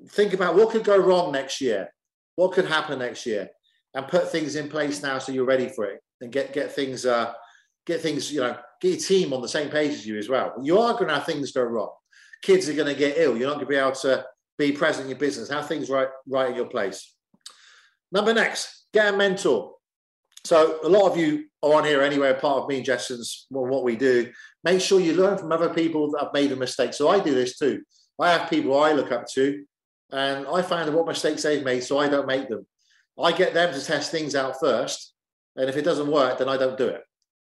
think 0.10 0.34
about 0.34 0.54
what 0.54 0.70
could 0.70 0.84
go 0.84 0.96
wrong 0.96 1.32
next 1.32 1.60
year, 1.60 1.92
what 2.36 2.52
could 2.52 2.66
happen 2.66 3.00
next 3.00 3.26
year, 3.26 3.50
and 3.96 4.08
put 4.08 4.30
things 4.30 4.56
in 4.56 4.70
place 4.70 5.02
now 5.02 5.18
so 5.18 5.32
you're 5.32 5.48
ready 5.48 5.68
for 5.68 5.86
it 5.86 6.00
and 6.22 6.32
get 6.32 6.54
get 6.54 6.72
things 6.72 7.08
uh, 7.08 7.34
get 7.88 8.02
things 8.02 8.32
you 8.32 8.40
know 8.40 8.56
get 8.82 8.90
your 8.90 9.00
team 9.00 9.34
on 9.34 9.42
the 9.42 9.48
same 9.48 9.72
page 9.72 9.94
as 9.94 10.06
you 10.06 10.16
as 10.20 10.30
well. 10.30 10.54
You 10.62 10.78
are 10.78 10.94
going 10.94 11.08
to 11.08 11.16
have 11.16 11.26
things 11.26 11.54
go 11.54 11.64
wrong. 11.64 11.90
Kids 12.44 12.70
are 12.70 12.76
going 12.76 12.94
to 12.94 12.94
get 12.94 13.18
ill. 13.18 13.36
You're 13.36 13.48
not 13.48 13.56
going 13.56 13.66
to 13.66 13.70
be 13.72 13.78
able 13.78 13.94
to 13.94 14.24
be 14.60 14.74
present 14.74 15.06
in 15.06 15.10
your 15.10 15.18
business. 15.18 15.50
Have 15.50 15.68
things 15.68 15.90
right 15.90 16.10
right 16.28 16.52
in 16.52 16.56
your 16.56 16.68
place. 16.68 17.16
Number 18.12 18.32
next, 18.32 18.86
get 18.94 19.12
a 19.12 19.18
mentor. 19.18 19.74
So 20.43 20.80
a 20.84 20.89
lot 20.89 21.10
of 21.10 21.17
you 21.17 21.45
are 21.63 21.75
on 21.75 21.86
here 21.86 22.01
anyway, 22.01 22.34
part 22.34 22.63
of 22.63 22.69
me 22.69 22.77
and 22.77 22.86
Jason's 22.86 23.45
what 23.49 23.84
we 23.84 23.95
do. 23.95 24.32
Make 24.63 24.82
sure 24.82 24.99
you 24.99 25.13
learn 25.13 25.38
from 25.38 25.51
other 25.51 25.73
people 25.73 26.12
that 26.12 26.23
have 26.23 26.34
made 26.34 26.51
a 26.51 26.56
mistake. 26.56 26.93
So 26.93 27.10
I 27.10 27.19
do 27.19 27.34
this 27.34 27.58
too. 27.58 27.82
I 28.19 28.32
have 28.32 28.49
people 28.49 28.80
I 28.80 28.91
look 28.91 29.12
up 29.12 29.25
to, 29.34 29.63
and 30.12 30.45
I 30.47 30.62
find 30.62 30.89
out 30.89 30.95
what 30.95 31.08
mistakes 31.08 31.43
they've 31.43 31.63
made, 31.63 31.84
so 31.84 31.97
I 31.97 32.10
don't 32.10 32.27
make 32.27 32.49
them. 32.49 32.65
I 33.21 33.32
get 33.32 33.54
them 33.54 33.73
to 33.73 33.84
test 33.84 34.12
things 34.12 34.36
out 34.36 34.60
first, 34.60 35.13
and 35.56 35.69
if 35.69 35.77
it 35.77 35.84
doesn't 35.84 36.12
work, 36.12 36.38
then 36.38 36.49
I 36.49 36.58
don't 36.58 36.77
do 36.77 36.88
it. 36.88 37.01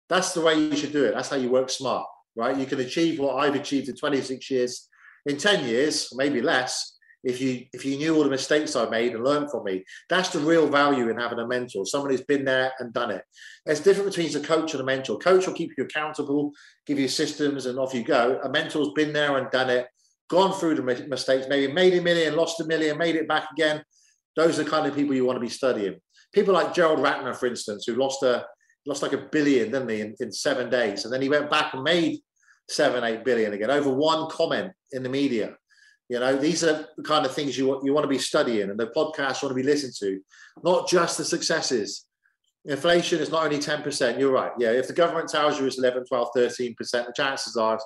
That's 0.09 0.35
the 0.35 0.41
way 0.41 0.55
you 0.55 0.77
should 0.77 0.93
do 0.93 1.05
it. 1.05 1.15
That's 1.15 1.31
how 1.31 1.37
you 1.37 1.51
work 1.51 1.71
smart, 1.71 2.07
right? 2.35 2.57
You 2.57 2.67
can 2.67 2.81
achieve 2.81 3.19
what 3.19 3.37
I've 3.37 3.55
achieved 3.55 3.89
in 3.89 3.97
26 3.97 4.51
years 4.51 4.89
in 5.27 5.37
10 5.37 5.65
years, 5.65 6.11
maybe 6.15 6.41
less, 6.41 6.96
if 7.27 7.41
you 7.41 7.67
if 7.73 7.85
you 7.85 7.97
knew 7.97 8.15
all 8.15 8.23
the 8.23 8.31
mistakes 8.31 8.77
I 8.77 8.89
made 8.89 9.13
and 9.13 9.25
learned 9.25 9.51
from 9.51 9.65
me, 9.65 9.85
that's 10.09 10.29
the 10.29 10.39
real 10.39 10.69
value 10.69 11.09
in 11.11 11.19
having 11.19 11.41
a 11.41 11.47
mentor, 11.47 11.85
someone 11.85 12.11
who's 12.11 12.21
been 12.23 12.45
there 12.45 12.73
and 12.79 12.93
done 12.93 13.11
it. 13.11 13.23
There's 13.65 13.81
different 13.81 14.15
between 14.15 14.35
a 14.37 14.47
coach 14.47 14.73
and 14.75 14.81
a 14.81 14.85
mentor. 14.85 15.19
Coach 15.19 15.47
will 15.47 15.55
keep 15.55 15.73
you 15.77 15.85
accountable, 15.85 16.53
give 16.87 17.01
you 17.01 17.09
systems, 17.09 17.67
and 17.67 17.81
off 17.81 17.95
you 17.95 18.05
go. 18.05 18.39
A 18.45 18.49
mentor's 18.49 18.91
been 18.95 19.13
there 19.13 19.37
and 19.39 19.51
done 19.51 19.71
it, 19.71 19.89
gone 20.31 20.53
through 20.53 20.77
the 20.77 21.07
mistakes, 21.09 21.47
maybe 21.49 21.73
made 21.73 21.95
a 21.95 22.01
million, 22.01 22.37
lost 22.37 22.61
a 22.61 22.65
million, 22.65 22.97
made 22.97 23.17
it 23.17 23.27
back 23.27 23.49
again. 23.53 23.83
Those 24.37 24.61
are 24.61 24.63
the 24.63 24.71
kind 24.71 24.87
of 24.87 24.95
people 24.95 25.15
you 25.15 25.25
want 25.25 25.37
to 25.37 25.41
be 25.41 25.49
studying. 25.49 25.97
People 26.33 26.55
like 26.55 26.75
Gerald 26.75 27.01
Ratner, 27.01 27.35
for 27.35 27.47
instance, 27.47 27.87
who 27.87 27.97
lost 27.97 28.23
a 28.23 28.47
lost 28.87 29.03
like 29.03 29.15
a 29.15 29.27
billion, 29.33 29.73
didn't 29.73 29.89
he, 29.89 30.01
in, 30.01 30.15
in 30.21 30.31
seven 30.31 30.71
days, 30.71 31.05
and 31.05 31.13
then 31.13 31.23
he 31.23 31.29
went 31.29 31.51
back 31.51 31.75
and 31.75 31.83
made 31.83 32.21
seven, 32.69 33.03
eight 33.03 33.25
billion 33.25 33.53
again 33.53 33.71
over 33.71 33.91
one 33.91 34.31
comment 34.31 34.71
in 34.93 35.03
the 35.03 35.09
media. 35.09 35.57
You 36.09 36.21
know, 36.21 36.37
these 36.37 36.63
are 36.63 36.87
the 36.97 37.03
kind 37.03 37.27
of 37.27 37.35
things 37.35 37.59
you 37.59 37.67
want, 37.67 37.85
you 37.85 37.93
want 37.93 38.05
to 38.05 38.09
be 38.09 38.19
studying 38.19 38.71
and 38.71 38.79
the 38.79 38.87
podcasts 38.89 39.43
want 39.43 39.51
to 39.51 39.55
be 39.55 39.63
listened 39.63 39.95
to, 39.99 40.21
not 40.63 40.89
just 40.89 41.19
the 41.19 41.25
successes. 41.25 42.07
Inflation 42.65 43.21
is 43.21 43.31
not 43.31 43.45
only 43.45 43.59
10%. 43.59 44.19
You're 44.19 44.33
right. 44.33 44.53
Yeah. 44.59 44.71
If 44.71 44.87
the 44.87 44.93
government 44.93 45.29
tells 45.29 45.59
you 45.59 45.67
it's 45.67 45.79
11, 45.79 46.07
12, 46.07 46.29
13%, 46.37 46.77
the 46.77 47.13
chances 47.17 47.57
are 47.57 47.79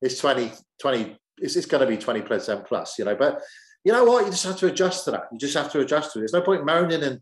it's 0.00 0.18
20, 0.18 0.52
20, 0.80 1.16
it's, 1.38 1.56
it's 1.56 1.66
going 1.66 1.80
to 1.80 1.86
be 1.86 1.96
20% 1.96 2.66
plus, 2.66 2.98
you 2.98 3.04
know. 3.04 3.14
But 3.14 3.40
you 3.84 3.92
know 3.92 4.04
what? 4.04 4.24
You 4.24 4.30
just 4.30 4.44
have 4.44 4.58
to 4.58 4.66
adjust 4.66 5.04
to 5.06 5.10
that. 5.12 5.24
You 5.32 5.38
just 5.38 5.56
have 5.56 5.72
to 5.72 5.80
adjust 5.80 6.12
to 6.12 6.18
it. 6.18 6.22
There's 6.22 6.32
no 6.32 6.42
point 6.42 6.64
moaning 6.64 7.02
and 7.02 7.20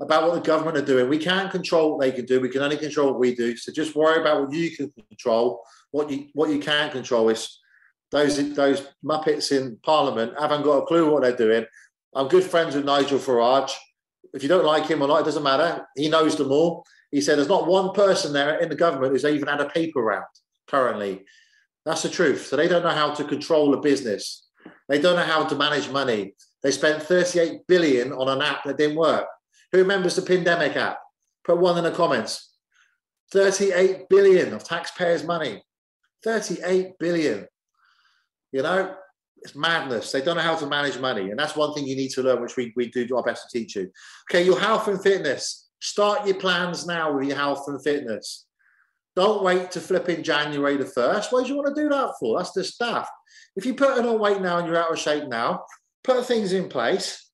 about 0.00 0.24
what 0.24 0.34
the 0.34 0.40
government 0.40 0.76
are 0.76 0.84
doing. 0.84 1.08
We 1.08 1.18
can't 1.18 1.50
control 1.50 1.92
what 1.92 2.00
they 2.00 2.12
can 2.12 2.26
do. 2.26 2.40
We 2.40 2.48
can 2.48 2.62
only 2.62 2.76
control 2.76 3.10
what 3.12 3.20
we 3.20 3.34
do. 3.34 3.56
So 3.56 3.72
just 3.72 3.94
worry 3.94 4.20
about 4.20 4.42
what 4.42 4.52
you 4.52 4.76
can 4.76 4.92
control. 5.08 5.62
What 5.90 6.10
you 6.10 6.28
what 6.32 6.50
you 6.50 6.58
can't 6.58 6.90
control 6.90 7.28
is 7.28 7.58
those 8.12 8.54
those 8.54 8.86
muppets 9.04 9.50
in 9.50 9.78
Parliament 9.82 10.34
haven't 10.38 10.62
got 10.62 10.82
a 10.82 10.86
clue 10.86 11.10
what 11.10 11.22
they're 11.22 11.36
doing. 11.36 11.66
I'm 12.14 12.28
good 12.28 12.44
friends 12.44 12.74
with 12.76 12.84
Nigel 12.84 13.18
Farage. 13.18 13.72
If 14.34 14.42
you 14.42 14.48
don't 14.48 14.64
like 14.64 14.86
him 14.86 15.02
or 15.02 15.08
not, 15.08 15.22
it 15.22 15.24
doesn't 15.24 15.42
matter. 15.42 15.86
He 15.96 16.08
knows 16.08 16.36
them 16.36 16.52
all. 16.52 16.84
He 17.10 17.20
said 17.20 17.36
there's 17.36 17.48
not 17.48 17.66
one 17.66 17.92
person 17.92 18.32
there 18.32 18.58
in 18.58 18.68
the 18.68 18.74
government 18.74 19.12
who's 19.12 19.24
even 19.24 19.48
had 19.48 19.60
a 19.60 19.68
paper 19.68 20.02
round 20.02 20.24
currently. 20.66 21.24
That's 21.84 22.02
the 22.02 22.08
truth. 22.08 22.46
So 22.46 22.56
they 22.56 22.68
don't 22.68 22.84
know 22.84 22.90
how 22.90 23.12
to 23.14 23.24
control 23.24 23.74
a 23.74 23.80
business. 23.80 24.46
They 24.88 25.00
don't 25.00 25.16
know 25.16 25.24
how 25.24 25.44
to 25.44 25.54
manage 25.54 25.90
money. 25.90 26.34
They 26.62 26.70
spent 26.70 27.02
38 27.02 27.66
billion 27.66 28.12
on 28.12 28.28
an 28.28 28.40
app 28.40 28.64
that 28.64 28.78
didn't 28.78 28.96
work. 28.96 29.26
Who 29.72 29.78
remembers 29.78 30.16
the 30.16 30.22
pandemic 30.22 30.76
app? 30.76 30.98
Put 31.44 31.58
one 31.58 31.78
in 31.78 31.84
the 31.84 31.90
comments. 31.90 32.56
38 33.32 34.08
billion 34.08 34.52
of 34.52 34.64
taxpayers' 34.64 35.24
money. 35.24 35.62
38 36.22 36.98
billion. 36.98 37.46
You 38.52 38.62
know, 38.62 38.94
it's 39.42 39.56
madness. 39.56 40.12
They 40.12 40.22
don't 40.22 40.36
know 40.36 40.42
how 40.42 40.56
to 40.56 40.66
manage 40.66 40.98
money. 40.98 41.30
And 41.30 41.38
that's 41.38 41.56
one 41.56 41.74
thing 41.74 41.86
you 41.86 41.96
need 41.96 42.10
to 42.10 42.22
learn, 42.22 42.40
which 42.40 42.56
we, 42.56 42.72
we 42.76 42.90
do 42.90 43.16
our 43.16 43.22
best 43.22 43.48
to 43.50 43.58
teach 43.58 43.74
you. 43.76 43.90
Okay, 44.30 44.44
your 44.44 44.58
health 44.58 44.88
and 44.88 45.02
fitness. 45.02 45.70
Start 45.80 46.26
your 46.26 46.36
plans 46.36 46.86
now 46.86 47.12
with 47.12 47.26
your 47.26 47.36
health 47.36 47.64
and 47.66 47.82
fitness. 47.82 48.46
Don't 49.16 49.42
wait 49.42 49.70
to 49.72 49.80
flip 49.80 50.08
in 50.08 50.22
January 50.22 50.76
the 50.76 50.84
1st. 50.84 51.32
Why 51.32 51.42
do 51.42 51.48
you 51.48 51.56
want 51.56 51.74
to 51.74 51.82
do 51.82 51.88
that 51.88 52.12
for? 52.20 52.38
That's 52.38 52.52
the 52.52 52.64
stuff. 52.64 53.08
If 53.56 53.66
you 53.66 53.74
put 53.74 53.98
it 53.98 54.06
on 54.06 54.18
weight 54.18 54.40
now 54.40 54.58
and 54.58 54.66
you're 54.66 54.76
out 54.76 54.92
of 54.92 54.98
shape 54.98 55.28
now, 55.28 55.64
put 56.04 56.24
things 56.24 56.52
in 56.52 56.68
place 56.68 57.28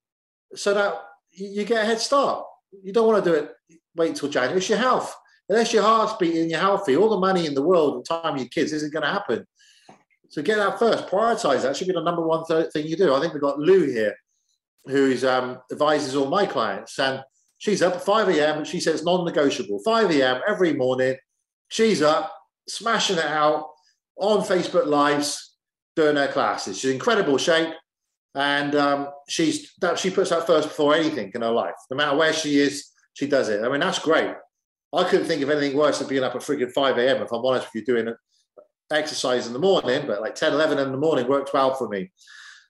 so 0.54 0.74
that 0.74 0.94
you 1.31 1.64
get 1.64 1.85
a 1.85 1.87
head 1.87 2.00
start. 2.00 2.44
You 2.83 2.92
don't 2.92 3.07
want 3.07 3.22
to 3.22 3.31
do 3.31 3.37
it, 3.37 3.52
wait 3.94 4.16
till 4.16 4.28
January. 4.28 4.59
It's 4.59 4.68
your 4.68 4.78
health. 4.78 5.14
Unless 5.48 5.72
your 5.72 5.83
heart's 5.83 6.14
beating 6.14 6.50
you're 6.50 6.59
healthy, 6.59 6.96
all 6.96 7.09
the 7.09 7.18
money 7.18 7.46
in 7.46 7.54
the 7.54 7.62
world 7.62 7.96
and 7.96 8.04
time 8.04 8.37
your 8.37 8.48
kids 8.48 8.72
isn't 8.72 8.92
going 8.92 9.04
to 9.04 9.09
happen. 9.09 9.46
So 10.28 10.42
get 10.42 10.56
that 10.56 10.78
first, 10.78 11.06
prioritize 11.06 11.62
that. 11.62 11.76
Should 11.76 11.88
be 11.88 11.94
the 11.94 12.02
number 12.02 12.26
one 12.26 12.44
th- 12.46 12.70
thing 12.72 12.86
you 12.86 12.96
do. 12.96 13.14
I 13.14 13.20
think 13.20 13.32
we've 13.32 13.42
got 13.42 13.58
Lou 13.58 13.86
here, 13.86 14.14
who 14.86 15.16
um, 15.26 15.58
advises 15.72 16.14
all 16.14 16.26
my 16.26 16.44
clients, 16.44 16.98
and 16.98 17.22
she's 17.56 17.82
up 17.82 17.94
at 17.94 18.04
5 18.04 18.28
a.m. 18.28 18.58
and 18.58 18.66
she 18.66 18.80
says 18.80 19.04
non-negotiable. 19.04 19.80
5 19.84 20.10
a.m. 20.10 20.42
every 20.46 20.74
morning, 20.74 21.16
she's 21.68 22.02
up, 22.02 22.34
smashing 22.68 23.16
it 23.16 23.24
out 23.24 23.68
on 24.16 24.40
Facebook 24.40 24.86
Lives, 24.86 25.54
doing 25.96 26.16
her 26.16 26.28
classes. 26.28 26.78
She's 26.78 26.90
in 26.90 26.96
incredible 26.96 27.38
shape, 27.38 27.74
and 28.34 28.74
um, 28.74 29.08
she's 29.28 29.72
that 29.80 29.98
she 29.98 30.10
puts 30.10 30.30
that 30.30 30.46
first 30.46 30.68
before 30.68 30.94
anything 30.94 31.32
in 31.34 31.40
her 31.40 31.50
life. 31.50 31.74
No 31.90 31.96
matter 31.96 32.16
where 32.16 32.34
she 32.34 32.58
is, 32.58 32.90
she 33.14 33.26
does 33.26 33.48
it. 33.48 33.64
I 33.64 33.68
mean, 33.68 33.80
that's 33.80 33.98
great. 33.98 34.34
I 34.94 35.04
couldn't 35.04 35.26
think 35.26 35.42
of 35.42 35.50
anything 35.50 35.76
worse 35.76 35.98
than 35.98 36.08
being 36.08 36.22
up 36.24 36.34
at 36.34 36.42
freaking 36.42 36.72
5 36.72 36.98
a.m. 36.98 37.22
if 37.22 37.32
I'm 37.32 37.44
honest 37.44 37.68
with 37.72 37.82
you, 37.82 37.94
doing 37.94 38.14
exercise 38.90 39.46
in 39.46 39.53
the 39.53 39.59
morning, 39.59 40.07
but 40.07 40.20
like 40.20 40.35
10, 40.35 40.53
11 40.53 40.79
in 40.79 40.92
the 40.92 40.98
morning 40.98 41.29
worked 41.29 41.53
well 41.53 41.74
for 41.74 41.88
me. 41.88 42.11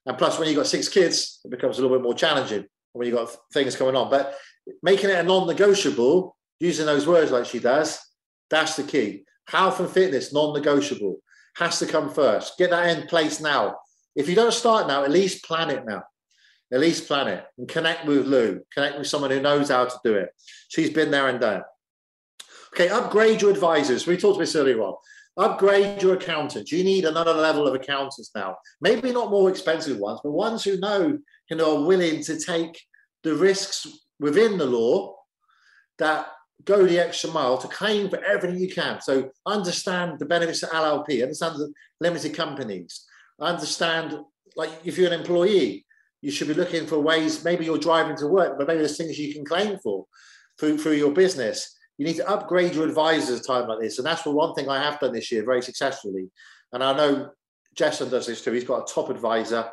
And 0.07 0.17
plus, 0.17 0.39
when 0.39 0.49
you've 0.49 0.57
got 0.57 0.67
six 0.67 0.89
kids, 0.89 1.41
it 1.45 1.51
becomes 1.51 1.79
a 1.79 1.83
little 1.83 1.97
bit 1.97 2.03
more 2.03 2.15
challenging 2.15 2.66
when 2.93 3.07
you've 3.07 3.16
got 3.16 3.31
things 3.53 3.77
going 3.77 3.97
on. 3.97 4.11
But 4.11 4.37
making 4.83 5.11
it 5.11 5.19
a 5.19 5.23
non 5.23 5.47
negotiable, 5.47 6.37
using 6.61 6.87
those 6.87 7.07
words 7.07 7.31
like 7.31 7.47
she 7.47 7.59
does, 7.59 8.01
that's 8.51 8.77
the 8.77 8.83
key. 8.83 9.25
Health 9.47 9.81
and 9.81 9.89
fitness, 9.89 10.33
non 10.33 10.55
negotiable, 10.55 11.19
has 11.57 11.79
to 11.81 11.87
come 11.87 12.11
first. 12.11 12.59
Get 12.59 12.71
that 12.71 12.97
in 12.97 13.07
place 13.07 13.41
now. 13.41 13.77
If 14.16 14.29
you 14.29 14.35
don't 14.35 14.53
start 14.53 14.89
now, 14.89 15.05
at 15.05 15.11
least 15.11 15.45
plan 15.45 15.71
it 15.71 15.85
now. 15.87 16.03
At 16.73 16.81
least 16.81 17.07
plan 17.07 17.29
it 17.29 17.45
and 17.57 17.66
connect 17.66 18.07
with 18.07 18.27
Lou, 18.27 18.61
connect 18.75 18.99
with 18.99 19.07
someone 19.07 19.31
who 19.31 19.41
knows 19.41 19.71
how 19.71 19.87
to 19.87 19.97
do 20.05 20.14
it. 20.14 20.29
She's 20.69 20.91
been 20.91 21.11
there 21.11 21.29
and 21.29 21.41
done. 21.41 21.62
Okay, 22.75 22.91
upgrade 22.91 23.41
your 23.41 23.51
advisors. 23.51 24.07
We 24.07 24.16
talked 24.19 24.37
about 24.37 24.41
this 24.41 24.57
earlier 24.57 24.81
on 24.83 24.95
upgrade 25.39 26.03
your 26.03 26.14
accountants. 26.14 26.72
You 26.72 26.84
need 26.84 27.05
another 27.05 27.32
level 27.32 27.66
of 27.66 27.74
accountants 27.74 28.30
now. 28.34 28.57
Maybe 28.80 29.12
not 29.12 29.30
more 29.30 29.49
expensive 29.49 29.99
ones, 29.99 30.20
but 30.22 30.32
ones 30.32 30.64
who 30.64 30.78
know, 30.78 31.18
you 31.49 31.57
know, 31.57 31.78
are 31.78 31.86
willing 31.86 32.22
to 32.24 32.39
take 32.39 32.80
the 33.22 33.34
risks 33.34 33.86
within 34.20 34.59
the 34.59 34.66
law 34.66 35.16
that 35.99 36.26
go 36.64 36.84
the 36.84 36.99
extra 36.99 37.30
mile 37.30 37.57
to 37.59 37.68
claim 37.68 38.11
for 38.11 38.22
everything 38.24 38.59
you 38.59 38.68
can. 38.68 39.01
So 39.01 39.30
understand 39.47 40.18
the 40.18 40.26
benefits 40.26 40.62
of 40.62 40.70
LLP, 40.70 41.22
understand 41.22 41.57
the 41.57 41.72
limited 42.01 42.34
companies, 42.34 43.05
understand 43.41 44.18
like 44.57 44.70
if 44.84 44.99
you're 44.99 45.12
an 45.12 45.18
employee, 45.18 45.86
you 46.20 46.32
should 46.32 46.49
be 46.49 46.55
looking 46.55 46.86
for 46.86 46.99
ways. 46.99 47.45
Maybe 47.45 47.64
you're 47.64 47.78
driving 47.78 48.16
to 48.16 48.26
work, 48.26 48.59
but 48.59 48.66
maybe 48.66 48.78
there's 48.78 48.97
things 48.97 49.18
you 49.18 49.32
can 49.32 49.45
claim 49.45 49.78
for 49.78 50.05
through, 50.59 50.78
through 50.78 50.95
your 50.95 51.12
business. 51.12 51.78
You 51.99 52.07
need 52.07 52.16
to 52.16 52.28
upgrade 52.28 52.74
your 52.74 52.86
advisors 52.86 53.42
time 53.42 53.68
like 53.68 53.80
this. 53.80 53.99
And 53.99 54.07
that's 54.07 54.24
one 54.24 54.55
thing 54.55 54.68
I 54.68 54.82
have 54.82 55.01
done 55.01 55.12
this 55.12 55.30
year 55.30 55.44
very 55.44 55.62
successfully. 55.62 56.30
And 56.72 56.82
I 56.82 56.96
know 56.96 57.30
Jason 57.74 58.09
does 58.09 58.26
this 58.26 58.42
too. 58.42 58.53
He's 58.53 58.64
got 58.64 58.88
a 58.88 58.92
top 58.92 59.11
advisor 59.11 59.68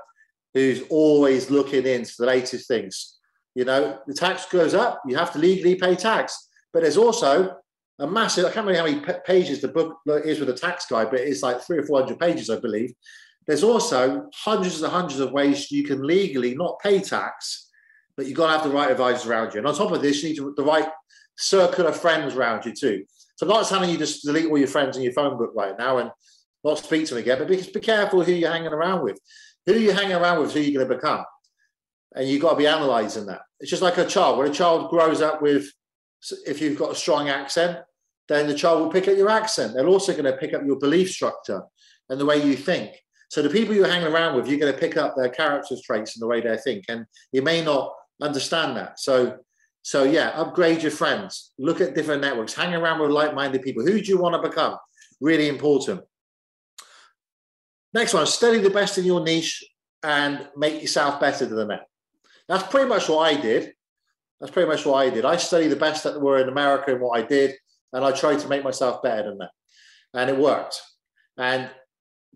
who's 0.53 0.83
always 0.89 1.51
looking 1.51 1.85
into 1.85 2.13
the 2.17 2.25
latest 2.25 2.67
things. 2.67 3.19
You 3.53 3.65
know, 3.65 3.99
the 4.07 4.13
tax 4.13 4.45
goes 4.47 4.73
up, 4.73 5.01
you 5.05 5.15
have 5.15 5.31
to 5.33 5.39
legally 5.39 5.75
pay 5.75 5.95
tax. 5.95 6.49
But 6.73 6.81
there's 6.81 6.97
also 6.97 7.55
a 7.99 8.07
massive, 8.07 8.45
I 8.45 8.51
can't 8.51 8.65
remember 8.65 8.91
how 8.91 8.95
many 8.95 9.19
pages 9.25 9.61
the 9.61 9.69
book 9.69 9.97
is 10.07 10.39
with 10.39 10.49
the 10.49 10.55
tax 10.55 10.85
guide, 10.87 11.09
but 11.11 11.21
it's 11.21 11.43
like 11.43 11.61
three 11.61 11.77
or 11.77 11.85
400 11.85 12.19
pages, 12.19 12.49
I 12.49 12.59
believe. 12.59 12.93
There's 13.47 13.63
also 13.63 14.29
hundreds 14.33 14.81
and 14.81 14.91
hundreds 14.91 15.19
of 15.19 15.31
ways 15.31 15.71
you 15.71 15.83
can 15.83 16.01
legally 16.01 16.55
not 16.55 16.79
pay 16.79 16.99
tax, 16.99 17.69
but 18.17 18.25
you've 18.25 18.35
got 18.35 18.47
to 18.47 18.53
have 18.53 18.63
the 18.63 18.75
right 18.75 18.91
advisors 18.91 19.25
around 19.25 19.53
you. 19.53 19.59
And 19.59 19.67
on 19.67 19.75
top 19.75 19.91
of 19.91 20.01
this, 20.01 20.23
you 20.23 20.29
need 20.29 20.35
to, 20.37 20.53
the 20.57 20.63
right 20.63 20.89
circle 21.37 21.87
of 21.87 21.99
friends 21.99 22.35
around 22.35 22.65
you 22.65 22.73
too. 22.73 23.05
So 23.35 23.45
I'm 23.45 23.51
not 23.51 23.67
telling 23.67 23.89
you 23.89 23.97
just 23.97 24.23
delete 24.23 24.49
all 24.49 24.57
your 24.57 24.67
friends 24.67 24.97
in 24.97 25.03
your 25.03 25.13
phone 25.13 25.37
book 25.37 25.51
right 25.55 25.77
now 25.77 25.97
and 25.97 26.11
not 26.63 26.79
speak 26.79 27.05
to 27.07 27.15
them 27.15 27.23
again, 27.23 27.37
but 27.37 27.47
be, 27.47 27.61
be 27.61 27.79
careful 27.79 28.23
who 28.23 28.31
you're 28.31 28.51
hanging 28.51 28.73
around 28.73 29.03
with. 29.03 29.19
Who 29.65 29.73
you're 29.73 29.93
hanging 29.93 30.15
around 30.15 30.41
with, 30.41 30.53
who 30.53 30.61
you're 30.61 30.79
going 30.79 30.89
to 30.89 30.95
become. 30.95 31.25
And 32.15 32.27
you've 32.27 32.41
got 32.41 32.51
to 32.51 32.57
be 32.57 32.65
analysing 32.65 33.25
that. 33.25 33.41
It's 33.59 33.69
just 33.69 33.81
like 33.81 33.97
a 33.97 34.05
child. 34.05 34.37
When 34.37 34.49
a 34.49 34.53
child 34.53 34.89
grows 34.89 35.21
up 35.21 35.41
with, 35.41 35.69
if 36.47 36.61
you've 36.61 36.79
got 36.79 36.91
a 36.91 36.95
strong 36.95 37.29
accent, 37.29 37.79
then 38.27 38.47
the 38.47 38.55
child 38.55 38.81
will 38.81 38.91
pick 38.91 39.07
up 39.07 39.17
your 39.17 39.29
accent. 39.29 39.73
They're 39.73 39.87
also 39.87 40.13
going 40.13 40.25
to 40.25 40.37
pick 40.37 40.53
up 40.53 40.65
your 40.65 40.77
belief 40.77 41.11
structure 41.11 41.61
and 42.09 42.19
the 42.19 42.25
way 42.25 42.43
you 42.43 42.55
think. 42.55 42.91
So 43.29 43.41
the 43.41 43.49
people 43.49 43.75
you're 43.75 43.87
hanging 43.87 44.11
around 44.11 44.35
with, 44.35 44.47
you're 44.47 44.59
going 44.59 44.73
to 44.73 44.79
pick 44.79 44.97
up 44.97 45.15
their 45.15 45.29
character 45.29 45.75
traits 45.83 46.15
and 46.15 46.21
the 46.21 46.27
way 46.27 46.41
they 46.41 46.57
think, 46.57 46.85
and 46.87 47.05
you 47.31 47.41
may 47.41 47.63
not 47.63 47.93
understand 48.21 48.77
that. 48.77 48.99
So, 48.99 49.37
so 49.85 50.01
yeah, 50.01 50.29
upgrade 50.29 50.81
your 50.81 50.89
friends. 50.89 51.53
Look 51.59 51.79
at 51.79 51.93
different 51.93 52.23
networks. 52.23 52.55
Hang 52.55 52.73
around 52.73 52.99
with 53.01 53.11
like-minded 53.11 53.61
people. 53.61 53.85
Who 53.85 54.01
do 54.01 54.09
you 54.09 54.17
want 54.17 54.33
to 54.33 54.49
become? 54.49 54.77
Really 55.21 55.47
important. 55.47 56.01
Next 57.93 58.15
one: 58.15 58.25
study 58.25 58.57
the 58.57 58.71
best 58.71 58.97
in 58.97 59.05
your 59.05 59.23
niche 59.23 59.63
and 60.01 60.49
make 60.57 60.81
yourself 60.81 61.19
better 61.19 61.45
than 61.45 61.67
that. 61.67 61.83
That's 62.47 62.63
pretty 62.63 62.89
much 62.89 63.07
what 63.07 63.31
I 63.31 63.39
did. 63.39 63.73
That's 64.39 64.51
pretty 64.51 64.67
much 64.67 64.87
what 64.87 65.05
I 65.05 65.11
did. 65.11 65.23
I 65.23 65.37
studied 65.37 65.67
the 65.67 65.75
best 65.75 66.03
that 66.03 66.19
were 66.19 66.39
in 66.39 66.49
America 66.49 66.91
and 66.91 66.99
what 66.99 67.19
I 67.19 67.21
did, 67.21 67.53
and 67.93 68.03
I 68.03 68.11
tried 68.11 68.39
to 68.39 68.47
make 68.47 68.63
myself 68.63 69.03
better 69.03 69.29
than 69.29 69.37
that, 69.37 69.51
and 70.15 70.31
it 70.31 70.37
worked. 70.37 70.81
And 71.37 71.69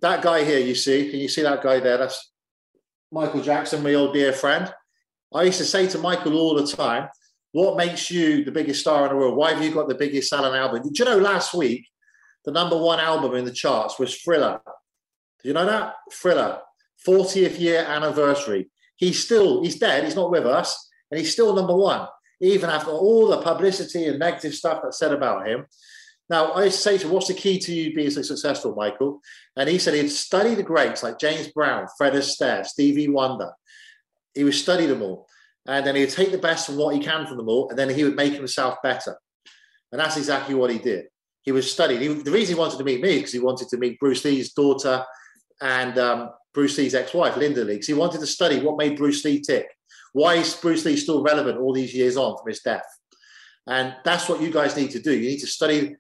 that 0.01 0.21
guy 0.21 0.43
here, 0.43 0.59
you 0.59 0.75
see, 0.75 1.09
can 1.09 1.19
you 1.19 1.27
see 1.27 1.41
that 1.41 1.63
guy 1.63 1.79
there? 1.79 1.97
That's 1.97 2.31
Michael 3.11 3.41
Jackson, 3.41 3.81
my 3.81 3.95
old 3.95 4.13
dear 4.13 4.33
friend. 4.33 4.71
I 5.33 5.43
used 5.43 5.57
to 5.57 5.65
say 5.65 5.87
to 5.87 5.97
Michael 5.97 6.37
all 6.37 6.53
the 6.53 6.67
time, 6.67 7.09
what 7.51 7.77
makes 7.77 8.11
you 8.11 8.43
the 8.43 8.51
biggest 8.51 8.81
star 8.81 9.05
in 9.05 9.09
the 9.09 9.15
world? 9.15 9.35
Why 9.35 9.53
have 9.53 9.63
you 9.63 9.73
got 9.73 9.87
the 9.87 9.95
biggest 9.95 10.29
selling 10.29 10.57
album? 10.57 10.83
Did 10.83 10.97
you 10.99 11.05
know 11.05 11.17
last 11.17 11.53
week 11.53 11.87
the 12.45 12.51
number 12.51 12.77
one 12.77 12.99
album 12.99 13.35
in 13.35 13.45
the 13.45 13.51
charts 13.51 13.97
was 13.97 14.15
Thriller? 14.15 14.61
Did 15.41 15.49
you 15.49 15.53
know 15.53 15.65
that? 15.65 15.95
Thriller, 16.11 16.59
40th 17.07 17.59
year 17.59 17.83
anniversary. 17.83 18.69
He's 18.97 19.23
still, 19.23 19.63
he's 19.63 19.79
dead, 19.79 20.03
he's 20.03 20.15
not 20.15 20.31
with 20.31 20.45
us, 20.45 20.89
and 21.09 21.19
he's 21.19 21.31
still 21.31 21.55
number 21.55 21.75
one, 21.75 22.07
even 22.41 22.69
after 22.69 22.91
all 22.91 23.27
the 23.27 23.41
publicity 23.41 24.05
and 24.05 24.19
negative 24.19 24.53
stuff 24.53 24.81
that's 24.83 24.99
said 24.99 25.13
about 25.13 25.47
him. 25.47 25.65
Now, 26.29 26.53
I 26.53 26.69
say 26.69 26.97
to 26.99 27.07
him, 27.07 27.13
what's 27.13 27.29
the 27.29 27.33
key 27.33 27.57
to 27.59 27.73
you 27.73 27.95
being 27.95 28.11
so 28.11 28.21
successful, 28.21 28.75
Michael? 28.75 29.21
And 29.55 29.67
he 29.67 29.79
said 29.79 29.95
he'd 29.95 30.09
study 30.09 30.53
the 30.53 30.61
greats 30.61 31.01
like 31.01 31.17
James 31.17 31.47
Brown, 31.47 31.87
Fred 31.97 32.13
Astaire, 32.13 32.65
Stevie 32.65 33.09
Wonder. 33.09 33.51
He 34.35 34.43
would 34.43 34.53
study 34.53 34.85
them 34.85 35.01
all. 35.01 35.27
And 35.67 35.85
then 35.85 35.95
he'd 35.95 36.09
take 36.09 36.31
the 36.31 36.37
best 36.37 36.65
from 36.65 36.77
what 36.77 36.95
he 36.95 37.01
can 37.01 37.27
from 37.27 37.37
them 37.37 37.49
all, 37.49 37.69
and 37.69 37.77
then 37.77 37.89
he 37.89 38.03
would 38.03 38.15
make 38.15 38.33
himself 38.33 38.77
better. 38.81 39.17
And 39.91 39.99
that's 39.99 40.17
exactly 40.17 40.55
what 40.55 40.71
he 40.71 40.77
did. 40.79 41.05
He 41.43 41.51
was 41.51 41.71
studying. 41.71 42.01
He, 42.01 42.07
the 42.07 42.31
reason 42.31 42.55
he 42.55 42.59
wanted 42.59 42.77
to 42.77 42.83
meet 42.83 43.01
me 43.01 43.17
because 43.17 43.31
he 43.31 43.39
wanted 43.39 43.69
to 43.69 43.77
meet 43.77 43.99
Bruce 43.99 44.23
Lee's 44.25 44.53
daughter 44.53 45.03
and 45.61 45.97
um, 45.97 46.29
Bruce 46.53 46.77
Lee's 46.77 46.95
ex-wife, 46.95 47.37
Linda 47.37 47.63
Lee. 47.63 47.73
Because 47.73 47.87
he 47.87 47.93
wanted 47.93 48.19
to 48.19 48.27
study 48.27 48.59
what 48.59 48.77
made 48.77 48.97
Bruce 48.97 49.23
Lee 49.25 49.41
tick. 49.41 49.67
Why 50.13 50.35
is 50.35 50.55
Bruce 50.55 50.85
Lee 50.85 50.97
still 50.97 51.23
relevant 51.23 51.59
all 51.59 51.73
these 51.73 51.93
years 51.93 52.17
on 52.17 52.37
from 52.37 52.47
his 52.47 52.61
death? 52.61 52.85
And 53.67 53.95
that's 54.03 54.27
what 54.27 54.41
you 54.41 54.51
guys 54.51 54.75
need 54.75 54.91
to 54.91 54.99
do. 54.99 55.13
You 55.13 55.29
need 55.29 55.39
to 55.39 55.47
study 55.47 55.95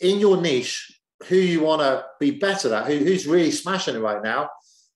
in 0.00 0.20
your 0.20 0.40
niche 0.40 1.00
who 1.24 1.36
you 1.36 1.62
want 1.62 1.80
to 1.80 2.04
be 2.20 2.32
better 2.32 2.74
at, 2.74 2.86
who, 2.86 2.98
who's 2.98 3.26
really 3.26 3.50
smashing 3.50 3.94
it 3.94 4.00
right 4.00 4.22
now. 4.22 4.50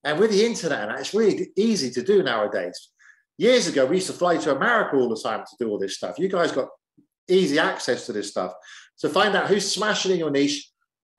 And 0.05 0.19
with 0.19 0.31
the 0.31 0.45
internet, 0.45 0.91
it's 0.99 1.15
really 1.15 1.51
easy 1.57 1.91
to 1.91 2.03
do 2.03 2.23
nowadays. 2.23 2.91
Years 3.39 3.69
ago, 3.69 3.87
we 3.87 3.97
used 3.97 4.09
to 4.09 4.13
fly 4.13 4.37
to 4.37 4.55
America 4.55 4.97
all 4.97 5.09
the 5.09 5.21
time 5.21 5.45
to 5.45 5.57
do 5.59 5.71
all 5.71 5.79
this 5.79 5.97
stuff. 5.97 6.19
You 6.19 6.29
guys 6.29 6.53
got 6.53 6.69
easy 7.29 7.59
access 7.59 8.05
to 8.07 8.13
this 8.13 8.29
stuff. 8.31 8.53
So 8.97 9.09
find 9.09 9.35
out 9.37 9.47
who's 9.47 9.73
smashing 9.73 10.13
in 10.13 10.19
your 10.19 10.31
niche 10.31 10.71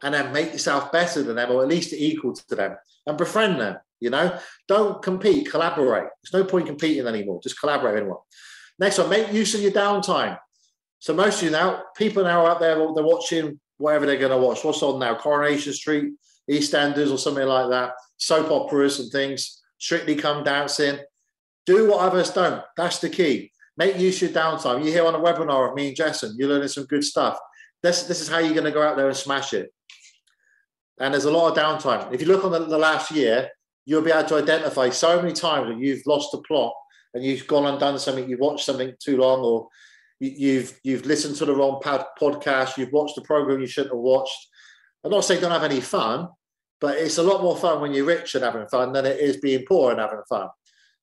and 0.04 0.14
then 0.14 0.34
make 0.34 0.52
yourself 0.52 0.92
better 0.92 1.24
than 1.24 1.38
them 1.38 1.52
or 1.52 1.62
at 1.62 1.70
least 1.70 1.94
equal 1.94 2.34
to 2.34 2.56
them 2.56 2.76
and 3.08 3.18
befriend 3.18 3.60
them. 3.60 3.78
You 4.02 4.10
know, 4.10 4.38
don't 4.68 5.02
compete, 5.02 5.50
collaborate. 5.50 6.10
There's 6.24 6.44
no 6.44 6.50
point 6.50 6.68
competing 6.68 7.08
anymore. 7.08 7.42
Just 7.42 7.60
collaborate 7.60 7.96
with 7.96 8.04
anyone. 8.04 8.20
Next 8.78 8.98
one, 8.98 9.10
make 9.10 9.34
use 9.34 9.56
of 9.56 9.62
your 9.62 9.72
downtime. 9.72 10.38
So 11.00 11.14
most 11.14 11.38
of 11.38 11.44
you 11.44 11.52
now, 11.52 11.84
people 11.98 12.24
now 12.24 12.46
out 12.46 12.60
there, 12.60 12.76
they're 12.76 13.04
watching 13.04 13.60
whatever 13.78 14.06
they're 14.06 14.18
going 14.18 14.32
to 14.32 14.38
watch. 14.38 14.64
What's 14.64 14.84
on 14.84 15.00
now? 15.00 15.16
Coronation 15.16 15.74
Street, 15.74 16.14
EastEnders, 16.50 17.12
or 17.12 17.18
something 17.18 17.48
like 17.48 17.70
that. 17.70 17.94
Soap 18.18 18.52
operas 18.52 19.00
and 19.00 19.12
things. 19.12 19.62
Strictly 19.78 20.16
Come 20.16 20.44
Dancing. 20.44 21.00
Do 21.70 21.88
what 21.88 22.00
others 22.00 22.32
don't. 22.32 22.64
That's 22.76 22.98
the 22.98 23.10
key. 23.10 23.52
Make 23.78 24.00
use 24.00 24.24
of 24.24 24.32
your 24.32 24.42
downtime. 24.42 24.84
You're 24.84 24.92
here 24.92 25.06
on 25.06 25.14
a 25.14 25.20
webinar 25.20 25.70
of 25.70 25.76
me 25.76 25.90
and 25.90 25.96
Jason. 25.96 26.36
You're 26.36 26.50
learning 26.50 26.70
some 26.70 26.86
good 26.86 27.04
stuff. 27.04 27.38
This, 27.84 28.02
this 28.06 28.22
is 28.22 28.28
how 28.28 28.40
you're 28.40 28.56
going 28.56 28.64
to 28.64 28.72
go 28.72 28.82
out 28.82 28.98
there 28.98 29.08
and 29.08 29.16
smash 29.16 29.54
it. 29.54 29.72
And 31.00 31.14
there's 31.14 31.26
a 31.26 31.32
lot 31.32 31.52
of 31.52 31.56
downtime. 31.56 32.12
If 32.12 32.22
you 32.22 32.28
look 32.28 32.44
on 32.44 32.54
the, 32.54 32.66
the 32.66 32.80
last 32.80 33.12
year, 33.12 33.50
you'll 33.86 34.02
be 34.02 34.10
able 34.10 34.28
to 34.30 34.38
identify 34.38 34.90
so 34.90 35.22
many 35.22 35.32
times 35.32 35.68
that 35.68 35.78
you've 35.78 36.02
lost 36.08 36.32
the 36.32 36.40
plot 36.40 36.74
and 37.14 37.24
you've 37.24 37.46
gone 37.46 37.68
and 37.68 37.80
done 37.80 38.00
something, 38.00 38.28
you've 38.28 38.40
watched 38.40 38.66
something 38.66 38.92
too 39.00 39.18
long, 39.18 39.42
or 39.42 39.68
you've 40.20 40.80
you've 40.84 41.06
listened 41.06 41.36
to 41.36 41.46
the 41.46 41.56
wrong 41.56 41.80
podcast, 41.84 42.78
you've 42.78 42.94
watched 42.94 43.14
the 43.14 43.22
program 43.22 43.62
you 43.62 43.68
shouldn't 43.68 43.94
have 43.94 44.02
watched. 44.02 44.48
I'm 45.04 45.12
not 45.12 45.24
saying 45.24 45.42
don't 45.42 45.52
have 45.52 45.64
any 45.64 45.82
fun, 45.82 46.30
but 46.82 46.98
it's 46.98 47.20
a 47.20 47.24
lot 47.24 47.44
more 47.44 47.56
fun 47.56 47.80
when 47.80 47.94
you're 47.94 48.06
rich 48.06 48.34
and 48.34 48.44
having 48.44 48.68
fun 48.70 48.92
than 48.92 49.06
it 49.06 49.20
is 49.20 49.38
being 49.38 49.66
poor 49.68 49.92
and 49.92 50.00
having 50.00 50.24
fun. 50.28 50.48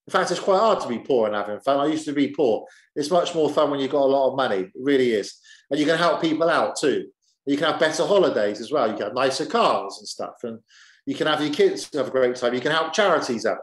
In 0.06 0.12
fact, 0.12 0.30
it's 0.30 0.40
quite 0.40 0.60
hard 0.60 0.80
to 0.80 0.88
be 0.88 0.98
poor 0.98 1.26
and 1.26 1.34
having 1.34 1.58
fun. 1.60 1.80
I 1.80 1.86
used 1.86 2.04
to 2.04 2.12
be 2.12 2.28
poor. 2.28 2.66
It's 2.94 3.10
much 3.10 3.34
more 3.34 3.50
fun 3.50 3.70
when 3.70 3.80
you've 3.80 3.90
got 3.90 4.02
a 4.02 4.06
lot 4.06 4.30
of 4.30 4.36
money. 4.36 4.58
It 4.58 4.72
really 4.76 5.12
is. 5.12 5.34
And 5.70 5.80
you 5.80 5.86
can 5.86 5.98
help 5.98 6.20
people 6.20 6.48
out 6.48 6.76
too. 6.76 7.08
You 7.44 7.56
can 7.56 7.66
have 7.70 7.80
better 7.80 8.06
holidays 8.06 8.60
as 8.60 8.70
well. 8.70 8.88
You 8.88 8.94
can 8.94 9.06
have 9.06 9.14
nicer 9.14 9.46
cars 9.46 9.96
and 9.98 10.06
stuff. 10.06 10.34
And 10.44 10.60
you 11.06 11.14
can 11.14 11.26
have 11.26 11.40
your 11.40 11.52
kids 11.52 11.88
have 11.94 12.08
a 12.08 12.10
great 12.10 12.36
time. 12.36 12.54
You 12.54 12.60
can 12.60 12.72
help 12.72 12.92
charities 12.92 13.46
out. 13.46 13.58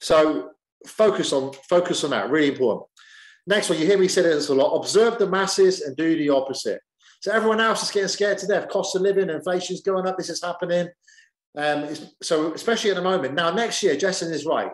So 0.00 0.50
focus 0.86 1.32
on 1.32 1.52
focus 1.68 2.04
on 2.04 2.10
that. 2.10 2.30
Really 2.30 2.52
important. 2.52 2.86
Next 3.46 3.68
one, 3.68 3.78
you 3.78 3.86
hear 3.86 3.98
me 3.98 4.08
say 4.08 4.22
this 4.22 4.48
a 4.48 4.54
lot 4.54 4.76
observe 4.76 5.18
the 5.18 5.28
masses 5.28 5.82
and 5.82 5.96
do 5.96 6.16
the 6.16 6.30
opposite. 6.30 6.80
So 7.20 7.32
everyone 7.32 7.60
else 7.60 7.82
is 7.82 7.90
getting 7.90 8.08
scared 8.08 8.38
to 8.38 8.46
death. 8.46 8.68
Cost 8.68 8.96
of 8.96 9.02
living, 9.02 9.30
inflation's 9.30 9.82
going 9.82 10.06
up, 10.06 10.18
this 10.18 10.28
is 10.28 10.42
happening. 10.42 10.88
Um, 11.56 11.88
so, 12.22 12.52
especially 12.52 12.90
at 12.90 12.96
the 12.96 13.02
moment. 13.02 13.34
Now, 13.34 13.50
next 13.50 13.82
year, 13.82 13.96
Jason 13.96 14.32
is 14.32 14.44
right. 14.44 14.70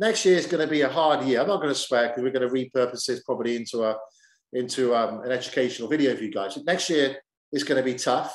Next 0.00 0.24
year 0.24 0.38
is 0.38 0.46
going 0.46 0.66
to 0.66 0.70
be 0.70 0.80
a 0.80 0.88
hard 0.88 1.26
year. 1.26 1.42
I'm 1.42 1.46
not 1.46 1.58
going 1.58 1.68
to 1.68 1.74
swear 1.74 2.08
because 2.08 2.22
we're 2.22 2.32
going 2.32 2.48
to 2.48 2.54
repurpose 2.54 3.04
this 3.04 3.22
probably 3.22 3.54
into 3.54 3.84
a 3.84 3.98
into 4.54 4.96
um, 4.96 5.22
an 5.22 5.30
educational 5.30 5.88
video 5.88 6.16
for 6.16 6.24
you 6.24 6.32
guys. 6.32 6.56
Next 6.64 6.88
year 6.88 7.18
is 7.52 7.64
going 7.64 7.76
to 7.76 7.84
be 7.84 7.98
tough, 7.98 8.34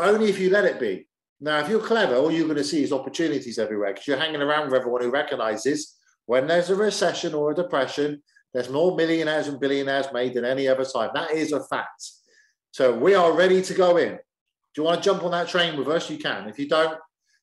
only 0.00 0.30
if 0.30 0.40
you 0.40 0.48
let 0.48 0.64
it 0.64 0.80
be. 0.80 1.06
Now, 1.42 1.58
if 1.58 1.68
you're 1.68 1.78
clever, 1.78 2.16
all 2.16 2.32
you're 2.32 2.46
going 2.46 2.56
to 2.56 2.64
see 2.64 2.82
is 2.82 2.90
opportunities 2.90 3.58
everywhere 3.58 3.92
because 3.92 4.08
you're 4.08 4.16
hanging 4.16 4.40
around 4.40 4.64
with 4.64 4.74
everyone 4.74 5.02
who 5.02 5.10
recognizes 5.10 5.94
when 6.24 6.46
there's 6.46 6.70
a 6.70 6.74
recession 6.74 7.34
or 7.34 7.50
a 7.50 7.54
depression, 7.54 8.22
there's 8.54 8.70
more 8.70 8.96
millionaires 8.96 9.48
and 9.48 9.60
billionaires 9.60 10.06
made 10.14 10.32
than 10.32 10.46
any 10.46 10.68
other 10.68 10.86
time. 10.86 11.10
That 11.14 11.32
is 11.32 11.52
a 11.52 11.62
fact. 11.64 12.02
So 12.70 12.96
we 12.96 13.14
are 13.14 13.32
ready 13.32 13.60
to 13.60 13.74
go 13.74 13.98
in. 13.98 14.12
Do 14.12 14.18
you 14.80 14.84
want 14.84 15.02
to 15.02 15.10
jump 15.10 15.22
on 15.22 15.32
that 15.32 15.48
train 15.48 15.76
with 15.76 15.88
us? 15.88 16.08
You 16.08 16.16
can. 16.16 16.48
If 16.48 16.58
you 16.58 16.66
don't, 16.66 16.98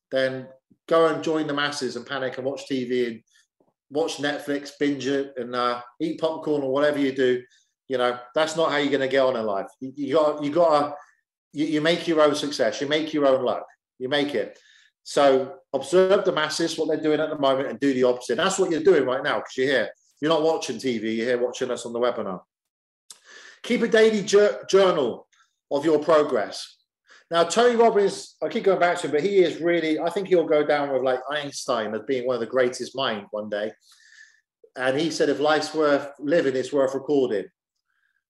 then 0.09 0.47
go 0.88 1.07
and 1.07 1.24
join 1.24 1.47
the 1.47 1.53
masses 1.53 1.95
and 1.95 2.05
panic 2.05 2.38
and 2.38 2.45
watch 2.45 2.63
TV 2.70 3.07
and 3.07 3.22
watch 3.89 4.17
Netflix, 4.17 4.72
binge 4.80 5.07
it, 5.07 5.34
and 5.38 5.55
uh, 5.55 5.82
eat 5.99 6.20
popcorn 6.20 6.63
or 6.63 6.72
whatever 6.72 6.99
you 6.99 7.11
do. 7.11 7.41
You 7.88 7.97
know 7.97 8.20
that's 8.36 8.55
not 8.55 8.72
how 8.72 8.78
you're 8.78 8.89
going 8.89 9.01
to 9.01 9.07
get 9.07 9.26
on 9.26 9.36
in 9.36 9.45
life. 9.45 9.67
You, 9.80 10.13
got 10.13 10.43
you 10.43 10.51
got 10.51 10.80
to 10.80 10.95
you, 11.53 11.65
you 11.65 11.82
make 11.82 12.07
your 12.07 12.22
own 12.22 12.36
success. 12.36 12.82
You 12.82 12.88
make 12.88 13.13
your 13.13 13.26
own 13.26 13.43
luck. 13.43 13.65
You 13.97 14.09
make 14.09 14.36
it. 14.36 14.59
So 15.03 15.55
observe 15.74 16.24
the 16.24 16.32
masses, 16.32 16.78
what 16.78 16.88
they're 16.88 17.01
doing 17.01 17.20
at 17.20 17.30
the 17.30 17.39
moment, 17.39 17.70
and 17.70 17.80
do 17.80 17.93
the 17.93 18.03
opposite. 18.03 18.38
That's 18.38 18.59
what 18.59 18.70
you're 18.70 18.84
doing 18.84 19.05
right 19.05 19.24
now 19.24 19.38
because 19.38 19.57
you're 19.57 19.67
here. 19.67 19.89
You're 20.22 20.30
not 20.30 20.43
watching 20.43 20.78
TV, 20.78 21.15
you're 21.15 21.26
here 21.26 21.41
watching 21.41 21.72
us 21.72 21.86
on 21.86 21.93
the 21.93 21.99
webinar. 21.99 22.41
Keep 23.63 23.84
a 23.84 23.88
daily 23.88 24.22
journal 24.22 25.28
of 25.72 25.86
your 25.86 25.99
progress. 25.99 26.78
Now, 27.32 27.43
Tony 27.43 27.75
Robbins, 27.75 28.36
I 28.41 28.47
keep 28.49 28.63
going 28.63 28.80
back 28.80 28.97
to 28.99 29.07
him, 29.07 29.11
but 29.11 29.21
he 29.21 29.39
is 29.39 29.61
really, 29.61 29.99
I 29.99 30.09
think 30.09 30.27
he'll 30.27 30.47
go 30.47 30.65
down 30.65 30.91
with 30.91 31.03
like 31.03 31.19
Einstein 31.30 31.93
as 31.93 32.01
being 32.07 32.25
one 32.25 32.36
of 32.36 32.39
the 32.39 32.47
greatest 32.47 32.95
minds 32.95 33.27
one 33.32 33.49
day. 33.49 33.71
and 34.75 34.99
he 34.99 35.11
said, 35.11 35.30
if 35.30 35.39
life's 35.39 35.73
worth 35.73 36.11
living, 36.19 36.55
it's 36.55 36.73
worth 36.73 36.93
recording. 36.93 37.45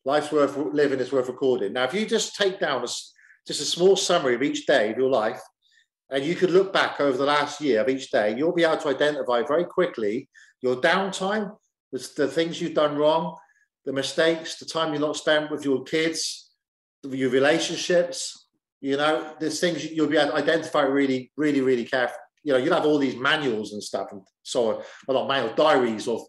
Life's 0.06 0.32
worth 0.32 0.58
living, 0.58 1.00
it's 1.00 1.12
worth 1.12 1.28
recording. 1.28 1.74
Now, 1.74 1.84
if 1.84 1.94
you 1.94 2.06
just 2.06 2.36
take 2.36 2.60
down 2.60 2.84
a, 2.84 2.88
just 3.48 3.62
a 3.62 3.66
small 3.66 3.96
summary 3.96 4.36
of 4.36 4.44
each 4.44 4.66
day 4.66 4.92
of 4.92 4.98
your 4.98 5.10
life, 5.10 5.42
and 6.12 6.24
you 6.24 6.36
could 6.36 6.50
look 6.50 6.74
back 6.74 7.00
over 7.00 7.18
the 7.18 7.26
last 7.26 7.62
year 7.62 7.82
of 7.82 7.90
each 7.90 8.10
day, 8.10 8.36
you'll 8.36 8.54
be 8.54 8.64
able 8.64 8.78
to 8.78 8.90
identify 8.90 9.44
very 9.44 9.66
quickly 9.66 10.28
your 10.62 10.76
downtime, 10.78 11.56
the 11.92 12.28
things 12.28 12.60
you've 12.60 12.74
done 12.74 12.98
wrong, 12.98 13.38
the 13.86 13.94
mistakes, 13.94 14.58
the 14.58 14.66
time 14.66 14.92
you're 14.92 15.02
not 15.02 15.18
spent 15.18 15.52
with 15.52 15.64
your 15.64 15.84
kids, 15.84 16.50
your 17.04 17.30
relationships. 17.30 18.39
You 18.82 18.98
know, 18.98 19.34
there's 19.40 19.60
things 19.60 19.92
you'll 19.92 20.08
be 20.08 20.18
able 20.18 20.32
to 20.32 20.38
identify 20.38 20.84
really, 20.84 21.32
really, 21.36 21.62
really 21.62 21.86
carefully. 21.86 22.20
You 22.44 22.54
know, 22.54 22.60
you'll 22.60 22.74
have 22.74 22.86
all 22.86 22.98
these 22.98 23.16
manuals 23.16 23.74
and 23.74 23.84
stuff, 23.84 24.12
and 24.12 24.22
so 24.44 24.70
on, 24.70 24.84
well, 25.08 25.20
not 25.20 25.28
manual 25.28 25.54
diaries 25.56 26.08
of 26.08 26.22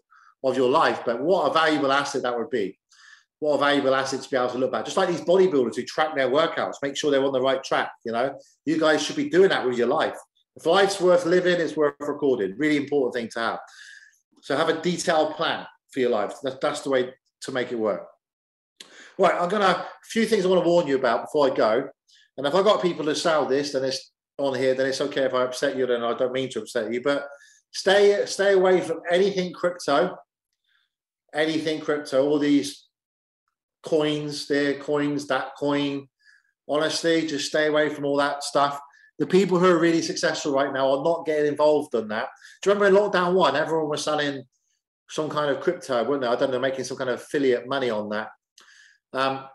of 0.43 0.57
your 0.57 0.69
life. 0.69 1.01
But 1.05 1.21
what 1.21 1.49
a 1.49 1.53
valuable 1.53 1.91
asset 1.91 2.23
that 2.23 2.37
would 2.37 2.49
be. 2.49 2.77
What 3.39 3.55
a 3.55 3.59
valuable 3.59 3.95
asset 3.95 4.21
to 4.21 4.29
be 4.29 4.37
able 4.37 4.49
to 4.49 4.57
look 4.57 4.71
back. 4.71 4.85
Just 4.85 4.97
like 4.97 5.09
these 5.09 5.21
bodybuilders 5.21 5.75
who 5.75 5.83
track 5.83 6.15
their 6.15 6.29
workouts, 6.29 6.75
make 6.83 6.95
sure 6.95 7.09
they're 7.09 7.23
on 7.23 7.33
the 7.33 7.41
right 7.41 7.63
track. 7.63 7.91
You 8.05 8.11
know, 8.11 8.37
you 8.65 8.79
guys 8.79 9.01
should 9.01 9.15
be 9.15 9.29
doing 9.29 9.49
that 9.49 9.65
with 9.65 9.77
your 9.77 9.87
life. 9.87 10.17
If 10.55 10.65
life's 10.65 10.99
worth 10.99 11.25
living, 11.25 11.59
it's 11.59 11.77
worth 11.77 11.95
recording. 11.99 12.55
Really 12.57 12.77
important 12.77 13.13
thing 13.13 13.29
to 13.33 13.39
have. 13.39 13.59
So 14.41 14.57
have 14.57 14.69
a 14.69 14.81
detailed 14.81 15.35
plan 15.35 15.65
for 15.91 16.01
your 16.01 16.09
life. 16.09 16.33
That's, 16.43 16.57
that's 16.61 16.81
the 16.81 16.89
way 16.89 17.13
to 17.41 17.51
make 17.51 17.71
it 17.71 17.79
work. 17.79 18.07
Right, 19.17 19.39
I'm 19.39 19.49
gonna 19.49 19.65
a 19.65 19.87
few 20.03 20.25
things 20.25 20.45
I 20.45 20.49
want 20.49 20.63
to 20.63 20.69
warn 20.69 20.87
you 20.87 20.95
about 20.95 21.25
before 21.25 21.51
I 21.51 21.55
go. 21.55 21.89
And 22.37 22.47
if 22.47 22.55
I've 22.55 22.65
got 22.65 22.81
people 22.81 23.05
to 23.05 23.15
sell 23.15 23.45
this, 23.45 23.73
then 23.73 23.83
it's 23.83 24.11
on 24.37 24.55
here, 24.55 24.73
then 24.73 24.87
it's 24.87 25.01
okay 25.01 25.23
if 25.23 25.33
I 25.33 25.43
upset 25.43 25.75
you, 25.75 25.85
then 25.85 26.03
I 26.03 26.13
don't 26.13 26.33
mean 26.33 26.49
to 26.51 26.61
upset 26.61 26.91
you. 26.91 27.01
But 27.01 27.27
stay 27.71 28.25
stay 28.25 28.53
away 28.53 28.81
from 28.81 29.01
anything 29.11 29.53
crypto, 29.53 30.17
anything 31.33 31.81
crypto, 31.81 32.25
all 32.27 32.39
these 32.39 32.87
coins, 33.83 34.47
there, 34.47 34.75
coins, 34.75 35.27
that 35.27 35.55
coin. 35.57 36.07
Honestly, 36.67 37.27
just 37.27 37.47
stay 37.47 37.67
away 37.67 37.89
from 37.89 38.05
all 38.05 38.17
that 38.17 38.43
stuff. 38.43 38.79
The 39.19 39.27
people 39.27 39.59
who 39.59 39.67
are 39.67 39.79
really 39.79 40.01
successful 40.01 40.53
right 40.53 40.73
now 40.73 40.91
are 40.91 41.03
not 41.03 41.25
getting 41.25 41.47
involved 41.47 41.93
in 41.95 42.07
that. 42.07 42.29
Do 42.61 42.69
you 42.69 42.73
remember 42.73 42.97
in 42.97 43.03
lockdown 43.03 43.33
one, 43.33 43.55
everyone 43.55 43.89
was 43.89 44.03
selling 44.03 44.43
some 45.09 45.29
kind 45.29 45.51
of 45.51 45.61
crypto, 45.61 46.03
weren't 46.03 46.21
they? 46.21 46.27
I 46.27 46.35
don't 46.35 46.51
know, 46.51 46.59
making 46.59 46.85
some 46.85 46.97
kind 46.97 47.09
of 47.09 47.19
affiliate 47.19 47.67
money 47.67 47.89
on 47.89 48.09
that. 48.09 48.29
Um, 49.13 49.45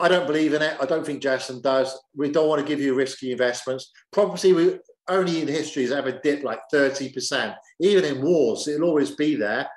I 0.00 0.08
don't 0.08 0.26
believe 0.26 0.54
in 0.54 0.62
it. 0.62 0.76
I 0.80 0.86
don't 0.86 1.04
think 1.04 1.22
Jason 1.22 1.60
does. 1.60 1.98
We 2.14 2.30
don't 2.30 2.48
want 2.48 2.60
to 2.60 2.66
give 2.66 2.80
you 2.80 2.94
risky 2.94 3.32
investments. 3.32 3.90
Property, 4.12 4.52
we 4.52 4.78
only 5.08 5.40
in 5.42 5.48
history 5.48 5.82
has 5.82 5.92
ever 5.92 6.12
dipped 6.12 6.44
like 6.44 6.60
30%. 6.72 7.54
Even 7.80 8.04
in 8.04 8.22
wars, 8.22 8.68
it'll 8.68 8.88
always 8.88 9.12
be 9.12 9.34
there. 9.34 9.68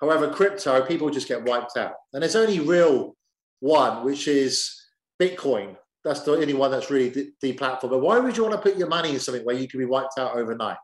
However, 0.00 0.30
crypto, 0.30 0.84
people 0.84 1.10
just 1.10 1.28
get 1.28 1.44
wiped 1.44 1.76
out. 1.76 1.94
And 2.12 2.22
there's 2.22 2.36
only 2.36 2.60
real 2.60 3.16
one, 3.60 4.04
which 4.04 4.28
is 4.28 4.86
Bitcoin. 5.20 5.76
That's 6.04 6.20
the 6.20 6.32
only 6.32 6.54
one 6.54 6.70
that's 6.70 6.90
really 6.90 7.08
the 7.08 7.32
deplatformed. 7.42 7.90
But 7.90 8.02
why 8.02 8.18
would 8.18 8.36
you 8.36 8.44
want 8.44 8.54
to 8.54 8.60
put 8.60 8.78
your 8.78 8.88
money 8.88 9.10
in 9.10 9.20
something 9.20 9.44
where 9.44 9.56
you 9.56 9.66
can 9.66 9.80
be 9.80 9.86
wiped 9.86 10.18
out 10.18 10.36
overnight? 10.36 10.76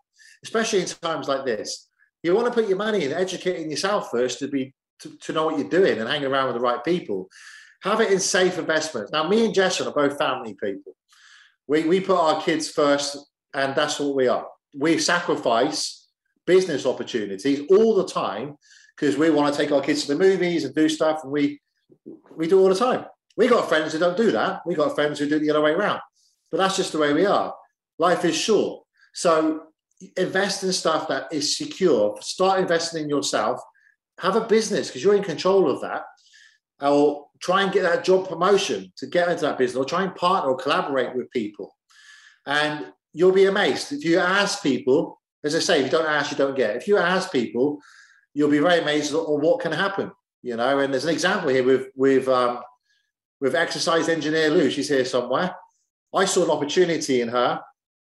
Especially 0.42 0.80
in 0.80 0.86
times 0.86 1.28
like 1.28 1.44
this. 1.44 1.88
You 2.22 2.34
want 2.34 2.48
to 2.48 2.52
put 2.52 2.68
your 2.68 2.78
money 2.78 3.04
in 3.04 3.12
educating 3.12 3.70
yourself 3.70 4.10
first 4.10 4.38
to 4.40 4.48
be 4.48 4.74
to, 5.00 5.16
to 5.18 5.32
know 5.32 5.46
what 5.46 5.58
you're 5.58 5.68
doing 5.68 5.98
and 5.98 6.08
hang 6.08 6.24
around 6.24 6.46
with 6.46 6.56
the 6.56 6.60
right 6.60 6.82
people. 6.82 7.28
Have 7.82 8.00
it 8.00 8.12
in 8.12 8.20
safe 8.20 8.58
investments. 8.58 9.12
Now, 9.12 9.28
me 9.28 9.44
and 9.44 9.54
Jason 9.54 9.88
are 9.88 9.92
both 9.92 10.18
family 10.18 10.54
people. 10.54 10.94
We, 11.66 11.84
we 11.84 12.00
put 12.00 12.18
our 12.18 12.40
kids 12.42 12.68
first, 12.68 13.16
and 13.54 13.74
that's 13.74 13.98
what 13.98 14.14
we 14.14 14.28
are. 14.28 14.46
We 14.74 14.98
sacrifice 14.98 16.08
business 16.46 16.86
opportunities 16.86 17.62
all 17.70 17.94
the 17.94 18.06
time 18.06 18.56
because 18.96 19.16
we 19.16 19.30
want 19.30 19.52
to 19.52 19.60
take 19.60 19.72
our 19.72 19.80
kids 19.80 20.02
to 20.02 20.14
the 20.14 20.18
movies 20.18 20.64
and 20.64 20.74
do 20.74 20.88
stuff, 20.88 21.20
and 21.22 21.32
we 21.32 21.60
we 22.36 22.48
do 22.48 22.58
all 22.58 22.68
the 22.68 22.74
time. 22.74 23.04
We 23.36 23.48
got 23.48 23.68
friends 23.68 23.92
who 23.92 23.98
don't 23.98 24.16
do 24.16 24.30
that. 24.32 24.62
We 24.66 24.74
got 24.74 24.94
friends 24.94 25.18
who 25.18 25.28
do 25.28 25.36
it 25.36 25.40
the 25.40 25.50
other 25.50 25.60
way 25.60 25.72
around. 25.72 26.00
But 26.50 26.58
that's 26.58 26.76
just 26.76 26.92
the 26.92 26.98
way 26.98 27.12
we 27.12 27.26
are. 27.26 27.54
Life 27.98 28.24
is 28.24 28.36
short. 28.36 28.84
So 29.14 29.64
invest 30.16 30.64
in 30.64 30.72
stuff 30.72 31.08
that 31.08 31.32
is 31.32 31.56
secure. 31.56 32.16
Start 32.20 32.60
investing 32.60 33.04
in 33.04 33.08
yourself. 33.08 33.60
Have 34.18 34.36
a 34.36 34.46
business 34.46 34.88
because 34.88 35.02
you're 35.02 35.16
in 35.16 35.22
control 35.22 35.70
of 35.70 35.80
that. 35.82 36.02
Or 36.80 37.26
try 37.42 37.62
and 37.62 37.72
get 37.72 37.82
that 37.82 38.04
job 38.04 38.28
promotion 38.28 38.92
to 38.96 39.06
get 39.06 39.28
into 39.28 39.42
that 39.42 39.58
business, 39.58 39.76
or 39.76 39.84
try 39.84 40.04
and 40.04 40.14
partner 40.14 40.50
or 40.50 40.56
collaborate 40.56 41.14
with 41.14 41.30
people. 41.30 41.74
And 42.46 42.86
you'll 43.12 43.32
be 43.32 43.46
amazed. 43.46 43.92
If 43.92 44.04
you 44.04 44.18
ask 44.18 44.62
people, 44.62 45.20
as 45.44 45.54
I 45.54 45.58
say, 45.58 45.80
if 45.80 45.86
you 45.86 45.90
don't 45.90 46.06
ask, 46.06 46.30
you 46.30 46.36
don't 46.36 46.56
get. 46.56 46.76
If 46.76 46.86
you 46.86 46.96
ask 46.96 47.32
people, 47.32 47.80
you'll 48.32 48.50
be 48.50 48.58
very 48.58 48.80
amazed 48.80 49.14
on 49.14 49.40
what 49.40 49.60
can 49.60 49.72
happen. 49.72 50.12
You 50.42 50.56
know, 50.56 50.78
and 50.78 50.92
there's 50.92 51.04
an 51.04 51.14
example 51.14 51.50
here 51.50 51.64
with 51.64 51.88
with 51.94 52.28
um, 52.28 52.60
with 53.40 53.54
exercise 53.54 54.08
engineer 54.08 54.50
Lou. 54.50 54.70
She's 54.70 54.88
here 54.88 55.04
somewhere. 55.04 55.54
I 56.14 56.24
saw 56.24 56.44
an 56.44 56.50
opportunity 56.50 57.20
in 57.20 57.28
her 57.28 57.60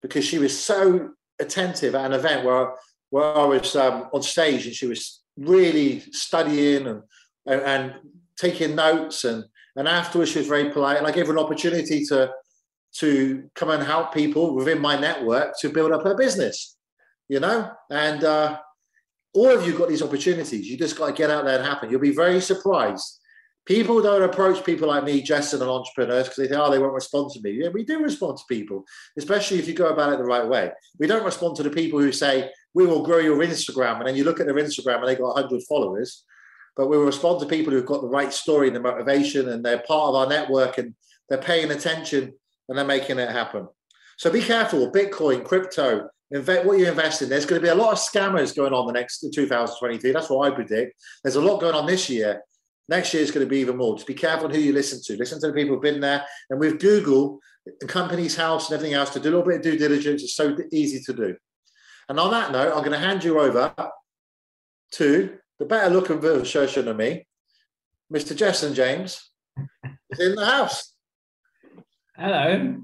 because 0.03 0.24
she 0.24 0.39
was 0.39 0.59
so 0.59 1.11
attentive 1.39 1.95
at 1.95 2.07
an 2.07 2.12
event 2.12 2.45
where 2.45 2.74
where 3.11 3.37
I 3.37 3.45
was 3.45 3.77
um, 3.77 4.09
on 4.12 4.22
stage 4.22 4.66
and 4.66 4.74
she 4.74 4.87
was 4.87 5.22
really 5.37 6.01
studying 6.12 6.87
and, 6.87 7.03
and, 7.47 7.61
and 7.62 7.95
taking 8.37 8.74
notes 8.74 9.24
and 9.24 9.45
and 9.76 9.87
afterwards 9.87 10.30
she 10.30 10.39
was 10.39 10.49
very 10.49 10.70
polite 10.70 10.99
and 10.99 11.07
I 11.07 11.12
gave 11.12 11.26
her 11.26 11.32
an 11.32 11.39
opportunity 11.39 12.05
to 12.07 12.30
to 12.99 13.51
come 13.55 13.70
and 13.70 13.82
help 13.82 14.14
people 14.14 14.55
within 14.55 14.80
my 14.80 14.99
network 14.99 15.55
to 15.61 15.68
build 15.68 15.93
up 15.93 16.03
her 16.03 16.16
business, 16.16 16.76
you 17.28 17.41
know, 17.41 17.70
and 17.91 18.24
uh, 18.24 18.59
all 19.34 19.51
of 19.51 19.66
you 19.66 19.76
got 19.76 19.91
these 19.91 20.03
opportunities. 20.03 20.66
You 20.66 20.78
just 20.78 20.97
got 20.97 21.09
to 21.09 21.12
get 21.12 21.28
out 21.28 21.45
there 21.45 21.59
and 21.59 21.66
happen. 21.66 21.91
You'll 21.91 22.01
be 22.01 22.14
very 22.14 22.41
surprised 22.41 23.20
People 23.66 24.01
don't 24.01 24.22
approach 24.22 24.64
people 24.64 24.87
like 24.87 25.03
me, 25.03 25.20
Justin, 25.20 25.61
and 25.61 25.68
entrepreneurs 25.68 26.28
because 26.28 26.37
they 26.37 26.47
think, 26.47 26.61
oh, 26.61 26.70
they 26.70 26.78
won't 26.78 26.95
respond 26.95 27.32
to 27.32 27.41
me. 27.43 27.51
Yeah, 27.51 27.68
we 27.70 27.84
do 27.84 28.01
respond 28.01 28.39
to 28.39 28.45
people, 28.49 28.84
especially 29.18 29.59
if 29.59 29.66
you 29.66 29.74
go 29.74 29.89
about 29.89 30.12
it 30.12 30.18
the 30.18 30.24
right 30.24 30.47
way. 30.47 30.70
We 31.01 31.09
don't 31.09 31.24
respond 31.24 31.57
to 31.57 31.64
the 31.64 31.70
people 31.70 31.99
who 31.99 32.12
say, 32.12 32.49
we 32.74 32.87
will 32.87 33.03
grow 33.03 33.18
your 33.18 33.39
Instagram. 33.39 33.99
And 33.99 34.07
then 34.07 34.14
you 34.14 34.22
look 34.22 34.39
at 34.39 34.47
their 34.47 34.55
Instagram 34.55 35.01
and 35.01 35.09
they 35.09 35.16
got 35.16 35.34
100 35.34 35.62
followers. 35.68 36.24
But 36.77 36.89
we 36.89 36.97
respond 36.97 37.41
to 37.41 37.47
people 37.47 37.72
who've 37.72 37.87
got 37.87 38.03
the 38.03 38.09
right 38.09 38.33
story 38.33 38.66
and 38.66 38.77
the 38.77 38.81
motivation 38.81 39.49
and 39.49 39.64
they're 39.64 39.79
part 39.79 40.11
of 40.11 40.14
our 40.14 40.29
network 40.29 40.79
and 40.79 40.95
they're 41.29 41.39
paying 41.39 41.70
attention 41.70 42.35
and 42.68 42.79
they're 42.79 42.85
making 42.85 43.18
it 43.18 43.31
happen. 43.31 43.66
So 44.18 44.31
be 44.31 44.43
careful. 44.43 44.91
Bitcoin, 44.93 45.45
crypto, 45.45 46.09
invest 46.31 46.66
what 46.66 46.79
you 46.79 46.89
invest 46.89 47.22
in. 47.22 47.29
There's 47.29 47.47
going 47.47 47.61
to 47.61 47.66
be 47.66 47.70
a 47.70 47.74
lot 47.74 47.93
of 47.93 47.99
scammers 47.99 48.55
going 48.55 48.72
on 48.72 48.87
the 48.87 48.93
next 48.93 49.20
2023. 49.20 50.12
That's 50.12 50.31
what 50.31 50.51
I 50.51 50.55
predict. 50.55 51.01
There's 51.22 51.37
a 51.37 51.41
lot 51.41 51.61
going 51.61 51.74
on 51.74 51.87
this 51.87 52.11
year. 52.11 52.43
Next 52.89 53.12
year 53.14 53.22
is 53.22 53.31
going 53.31 53.45
to 53.45 53.51
be 53.51 53.59
even 53.59 53.77
more. 53.77 53.97
Just 53.97 54.07
be 54.07 54.14
careful 54.14 54.49
who 54.49 54.59
you 54.59 54.72
listen 54.72 55.01
to. 55.07 55.18
Listen 55.18 55.41
to 55.41 55.49
the 55.49 55.53
people 55.53 55.74
who've 55.74 55.83
been 55.83 56.01
there. 56.01 56.24
And 56.51 56.61
with 56.61 56.81
Google, 56.81 57.41
the 57.81 57.87
company's 57.87 58.37
house 58.37 58.70
and 58.70 58.77
everything 58.77 58.95
else, 58.95 59.11
to 59.11 59.20
do 59.20 59.29
a 59.29 59.31
little 59.31 59.47
bit 59.47 59.57
of 59.57 59.62
due 59.62 59.79
diligence 59.79 60.22
is 60.22 60.37
so 60.37 60.57
easy 60.72 61.01
to 61.05 61.12
do. 61.12 61.37
And 62.09 62.20
on 62.20 62.31
that 62.31 62.53
note, 62.53 62.72
I'm 62.72 62.85
going 62.85 62.93
to 62.93 62.99
hand 62.99 63.24
you 63.24 63.41
over 63.41 63.74
to 64.93 65.37
the 65.59 65.65
better 65.65 65.93
looking 65.93 66.21
version 66.21 66.89
of 66.89 66.97
me, 66.97 67.27
Mr. 68.13 68.37
Jason 68.37 68.75
James, 68.75 69.31
is 70.11 70.21
in 70.21 70.35
the 70.35 70.45
house. 70.45 70.93
Hello. 72.17 72.77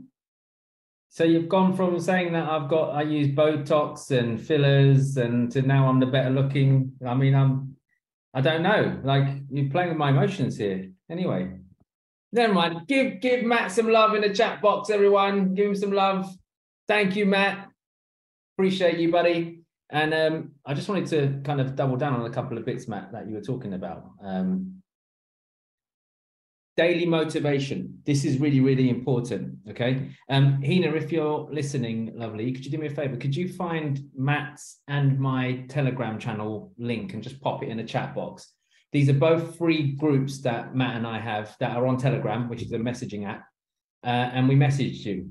So 1.09 1.25
you've 1.25 1.49
gone 1.49 1.77
from 1.77 2.01
saying 2.01 2.33
that 2.33 2.49
I've 2.49 2.71
got 2.71 2.91
I 2.91 3.03
use 3.03 3.29
Botox 3.29 4.11
and 4.11 4.41
fillers 4.41 5.19
and 5.19 5.51
to 5.53 5.61
now 5.61 5.89
I'm 5.89 6.01
the 6.01 6.07
better 6.07 6.31
looking. 6.31 6.93
I 7.07 7.15
mean, 7.15 7.35
I'm 7.35 7.77
I 8.35 8.41
don't 8.41 8.63
know. 8.63 8.99
Like 9.05 9.29
you're 9.51 9.71
playing 9.71 9.91
with 9.91 9.99
my 9.99 10.11
emotions 10.11 10.57
here. 10.57 10.91
Anyway, 11.11 11.51
never 12.33 12.55
mind. 12.55 12.87
Give 12.89 13.21
give 13.21 13.45
Matt 13.45 13.73
some 13.73 13.91
love 13.91 14.15
in 14.15 14.23
the 14.23 14.35
chat 14.35 14.63
box, 14.63 14.89
everyone. 14.89 15.55
Give 15.55 15.69
him 15.69 15.75
some 15.75 15.93
love. 15.93 16.27
Thank 16.89 17.15
you, 17.15 17.27
Matt. 17.27 17.69
Appreciate 18.57 18.99
you, 18.99 19.11
buddy. 19.11 19.62
And 19.93 20.15
um, 20.15 20.53
I 20.65 20.73
just 20.73 20.89
wanted 20.89 21.07
to 21.09 21.41
kind 21.45 21.61
of 21.61 21.77
double 21.77 21.97
down 21.97 22.15
on 22.15 22.25
a 22.25 22.31
couple 22.31 22.57
of 22.57 22.65
bits, 22.65 22.89
Matt, 22.89 23.13
that 23.13 23.29
you 23.29 23.35
were 23.35 23.43
talking 23.43 23.75
about. 23.75 24.05
Um, 24.25 24.83
daily 26.79 27.05
motivation. 27.05 28.01
This 28.07 28.25
is 28.25 28.39
really, 28.39 28.61
really 28.61 28.89
important. 28.89 29.59
Okay. 29.69 30.11
Um, 30.31 30.63
Hina, 30.63 30.95
if 30.95 31.13
you're 31.13 31.47
listening, 31.53 32.13
lovely, 32.15 32.53
could 32.53 32.65
you 32.65 32.71
do 32.71 32.79
me 32.79 32.87
a 32.87 32.91
favor? 32.91 33.17
Could 33.17 33.37
you 33.37 33.53
find 33.53 34.01
Matt's 34.17 34.81
and 34.89 35.21
my 35.21 35.65
Telegram 35.69 36.19
channel 36.19 36.73
link 36.79 37.13
and 37.13 37.23
just 37.23 37.41
pop 37.43 37.63
it 37.63 37.69
in 37.69 37.77
the 37.77 37.85
chat 37.85 38.15
box? 38.15 38.51
These 38.93 39.11
are 39.11 39.15
both 39.15 39.59
free 39.59 39.93
groups 39.93 40.41
that 40.43 40.75
Matt 40.75 40.97
and 40.97 41.07
I 41.07 41.19
have 41.19 41.55
that 41.61 41.77
are 41.77 41.87
on 41.87 41.99
Telegram, 41.99 42.49
which 42.49 42.63
is 42.63 42.73
a 42.73 42.79
messaging 42.79 43.27
app. 43.27 43.45
Uh, 44.05 44.31
and 44.33 44.49
we 44.49 44.55
messaged 44.55 45.05
you. 45.05 45.31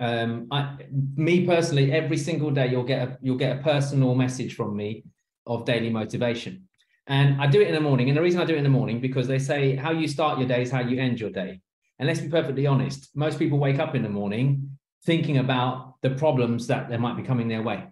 Um, 0.00 0.48
I, 0.50 0.76
me 1.14 1.46
personally, 1.46 1.92
every 1.92 2.16
single 2.16 2.50
day 2.50 2.68
you'll 2.70 2.84
get 2.84 3.06
a 3.06 3.18
you'll 3.20 3.36
get 3.36 3.58
a 3.58 3.62
personal 3.62 4.14
message 4.14 4.56
from 4.56 4.74
me 4.74 5.04
of 5.46 5.64
daily 5.66 5.90
motivation. 5.90 6.66
And 7.06 7.40
I 7.40 7.46
do 7.46 7.60
it 7.60 7.68
in 7.68 7.74
the 7.74 7.80
morning. 7.80 8.08
And 8.08 8.16
the 8.16 8.22
reason 8.22 8.40
I 8.40 8.44
do 8.44 8.54
it 8.54 8.58
in 8.58 8.64
the 8.64 8.70
morning, 8.70 9.00
because 9.00 9.26
they 9.28 9.38
say 9.38 9.76
how 9.76 9.90
you 9.90 10.08
start 10.08 10.38
your 10.38 10.48
day 10.48 10.62
is 10.62 10.70
how 10.70 10.80
you 10.80 10.98
end 10.98 11.20
your 11.20 11.30
day. 11.30 11.60
And 11.98 12.06
let's 12.06 12.20
be 12.20 12.28
perfectly 12.28 12.66
honest, 12.66 13.10
most 13.14 13.38
people 13.38 13.58
wake 13.58 13.78
up 13.78 13.94
in 13.94 14.02
the 14.02 14.08
morning 14.08 14.78
thinking 15.04 15.38
about 15.38 15.94
the 16.02 16.10
problems 16.10 16.66
that 16.68 16.88
they 16.88 16.96
might 16.96 17.16
be 17.16 17.22
coming 17.22 17.48
their 17.48 17.62
way. 17.62 17.84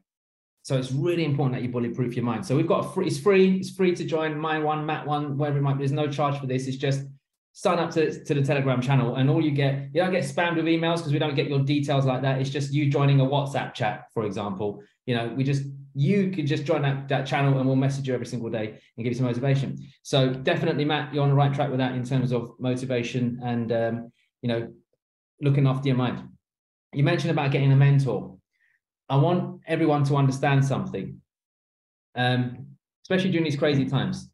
So 0.62 0.76
it's 0.76 0.92
really 0.92 1.24
important 1.24 1.54
that 1.56 1.62
you 1.62 1.70
bulletproof 1.70 2.14
your 2.14 2.24
mind. 2.24 2.44
So 2.46 2.56
we've 2.56 2.66
got 2.66 2.84
a 2.84 2.88
free, 2.90 3.06
it's 3.06 3.18
free, 3.18 3.56
it's 3.56 3.70
free 3.70 3.94
to 3.94 4.04
join 4.04 4.38
my 4.38 4.58
one, 4.58 4.86
Matt 4.86 5.06
one, 5.06 5.36
wherever 5.36 5.58
it 5.58 5.62
might 5.62 5.74
be. 5.74 5.78
There's 5.78 5.92
no 5.92 6.08
charge 6.08 6.38
for 6.38 6.46
this. 6.46 6.66
It's 6.66 6.76
just 6.76 7.04
sign 7.58 7.80
up 7.80 7.90
to, 7.90 8.24
to 8.24 8.34
the 8.34 8.42
Telegram 8.42 8.80
channel 8.80 9.16
and 9.16 9.28
all 9.28 9.44
you 9.44 9.50
get, 9.50 9.88
you 9.92 10.00
don't 10.00 10.12
get 10.12 10.22
spammed 10.22 10.54
with 10.54 10.66
emails 10.66 10.98
because 10.98 11.12
we 11.12 11.18
don't 11.18 11.34
get 11.34 11.48
your 11.48 11.58
details 11.58 12.06
like 12.06 12.22
that. 12.22 12.40
It's 12.40 12.50
just 12.50 12.72
you 12.72 12.88
joining 12.88 13.18
a 13.18 13.24
WhatsApp 13.24 13.74
chat, 13.74 14.04
for 14.14 14.24
example. 14.26 14.80
You 15.06 15.16
know, 15.16 15.34
we 15.36 15.42
just 15.42 15.64
you 15.92 16.30
could 16.30 16.46
just 16.46 16.64
join 16.64 16.82
that, 16.82 17.08
that 17.08 17.26
channel 17.26 17.58
and 17.58 17.66
we'll 17.66 17.74
message 17.74 18.06
you 18.06 18.14
every 18.14 18.26
single 18.26 18.48
day 18.48 18.78
and 18.96 19.02
give 19.02 19.06
you 19.06 19.14
some 19.14 19.26
motivation. 19.26 19.76
So 20.04 20.32
definitely, 20.32 20.84
Matt, 20.84 21.12
you're 21.12 21.24
on 21.24 21.30
the 21.30 21.34
right 21.34 21.52
track 21.52 21.68
with 21.68 21.78
that 21.80 21.96
in 21.96 22.04
terms 22.04 22.30
of 22.30 22.52
motivation 22.60 23.40
and 23.42 23.72
um, 23.72 24.12
you 24.40 24.48
know, 24.48 24.72
looking 25.40 25.66
after 25.66 25.88
your 25.88 25.96
mind. 25.96 26.28
You 26.92 27.02
mentioned 27.02 27.32
about 27.32 27.50
getting 27.50 27.72
a 27.72 27.76
mentor. 27.76 28.36
I 29.08 29.16
want 29.16 29.62
everyone 29.66 30.04
to 30.04 30.14
understand 30.14 30.64
something, 30.64 31.20
um, 32.14 32.68
especially 33.02 33.30
during 33.32 33.46
these 33.46 33.58
crazy 33.58 33.86
times 33.86 34.30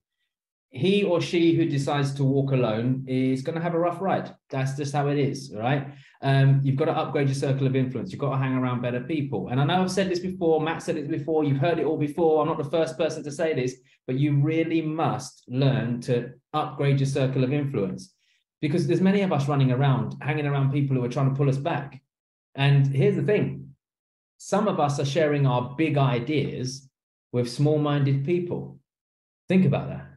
he 0.75 1.05
or 1.05 1.21
she 1.21 1.55
who 1.55 1.67
decides 1.67 2.13
to 2.15 2.25
walk 2.25 2.51
alone 2.51 3.05
is 3.07 3.43
going 3.43 3.55
to 3.55 3.63
have 3.63 3.75
a 3.75 3.79
rough 3.79 4.01
ride. 4.01 4.35
That's 4.51 4.77
just 4.77 4.93
how 4.93 5.07
it 5.07 5.19
is, 5.19 5.53
right? 5.55 5.87
Um, 6.21 6.61
you've 6.65 6.75
got 6.75 6.87
to 6.87 6.99
upgrade 6.99 7.29
your 7.29 7.37
circle 7.37 7.69
of 7.69 7.77
influence. 7.77 8.11
You've 8.11 8.21
got 8.21 8.31
to 8.31 8.39
hang 8.39 8.55
around 8.55 8.83
better 8.83 9.01
people. 9.01 9.49
And 9.49 9.61
I 9.61 9.65
know 9.65 9.83
I've 9.83 9.93
said 9.93 10.11
this 10.11 10.19
before, 10.19 10.61
Matt 10.61 10.83
said 10.83 10.97
it 10.97 11.09
before, 11.09 11.45
you've 11.45 11.61
heard 11.61 11.79
it 11.79 11.85
all 11.85 11.97
before. 11.97 12.43
I'm 12.43 12.49
not 12.49 12.59
the 12.59 12.65
first 12.65 12.99
person 12.99 13.23
to 13.23 13.31
say 13.31 13.55
this, 13.55 13.77
but 14.09 14.19
you 14.19 14.41
really 14.41 14.83
must 14.83 15.45
learn 15.47 16.01
to 16.03 16.33
upgrade 16.53 16.99
your 16.99 17.07
circle 17.07 17.45
of 17.45 17.53
influence 17.53 18.13
because 18.61 18.89
there's 18.89 19.01
many 19.01 19.21
of 19.21 19.33
us 19.33 19.47
running 19.47 19.71
around, 19.71 20.17
hanging 20.23 20.47
around 20.47 20.73
people 20.73 20.97
who 20.97 21.05
are 21.05 21.09
trying 21.09 21.31
to 21.31 21.37
pull 21.37 21.49
us 21.49 21.57
back. 21.57 22.03
And 22.57 22.85
here's 22.89 23.17
the 23.17 23.23
thing 23.23 23.75
some 24.39 24.67
of 24.67 24.81
us 24.81 24.99
are 24.99 25.05
sharing 25.05 25.47
our 25.47 25.77
big 25.77 25.99
ideas 25.99 26.89
with 27.31 27.49
small 27.49 27.79
minded 27.79 28.25
people. 28.25 28.81
Think 29.49 29.67
about 29.67 29.89
that 29.89 30.14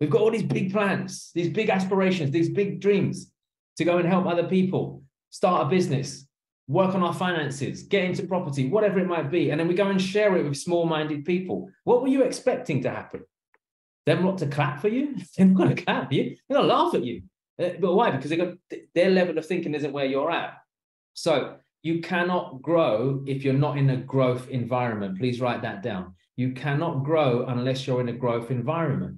We've 0.00 0.10
got 0.10 0.22
all 0.22 0.30
these 0.30 0.42
big 0.42 0.72
plans, 0.72 1.30
these 1.34 1.50
big 1.50 1.68
aspirations, 1.68 2.30
these 2.30 2.48
big 2.48 2.80
dreams 2.80 3.30
to 3.76 3.84
go 3.84 3.98
and 3.98 4.08
help 4.08 4.26
other 4.26 4.48
people, 4.48 5.02
start 5.28 5.66
a 5.66 5.70
business, 5.70 6.26
work 6.68 6.94
on 6.94 7.02
our 7.02 7.12
finances, 7.12 7.82
get 7.82 8.04
into 8.04 8.26
property, 8.26 8.68
whatever 8.68 8.98
it 8.98 9.06
might 9.06 9.30
be. 9.30 9.50
And 9.50 9.60
then 9.60 9.68
we 9.68 9.74
go 9.74 9.88
and 9.88 10.00
share 10.00 10.36
it 10.36 10.44
with 10.44 10.56
small 10.56 10.86
minded 10.86 11.24
people. 11.24 11.68
What 11.84 12.00
were 12.00 12.08
you 12.08 12.22
expecting 12.22 12.82
to 12.82 12.90
happen? 12.90 13.24
Them 14.06 14.24
not 14.24 14.38
to 14.38 14.46
clap 14.46 14.80
for 14.80 14.88
you? 14.88 15.16
They're 15.36 15.46
not 15.46 15.56
going 15.56 15.76
to 15.76 15.82
clap 15.82 16.12
you. 16.12 16.36
They're 16.48 16.56
going 16.56 16.68
to 16.68 16.74
laugh 16.74 16.94
at 16.94 17.04
you. 17.04 17.22
Uh, 17.60 17.70
but 17.78 17.94
why? 17.94 18.10
Because 18.10 18.32
got, 18.32 18.54
their 18.94 19.10
level 19.10 19.36
of 19.36 19.44
thinking 19.44 19.74
isn't 19.74 19.92
where 19.92 20.06
you're 20.06 20.30
at. 20.30 20.54
So 21.12 21.56
you 21.82 22.00
cannot 22.00 22.62
grow 22.62 23.22
if 23.26 23.44
you're 23.44 23.52
not 23.54 23.76
in 23.76 23.90
a 23.90 23.96
growth 23.96 24.48
environment. 24.48 25.18
Please 25.18 25.40
write 25.40 25.62
that 25.62 25.82
down. 25.82 26.14
You 26.36 26.52
cannot 26.52 27.04
grow 27.04 27.44
unless 27.46 27.86
you're 27.86 28.00
in 28.00 28.08
a 28.08 28.14
growth 28.14 28.50
environment. 28.50 29.16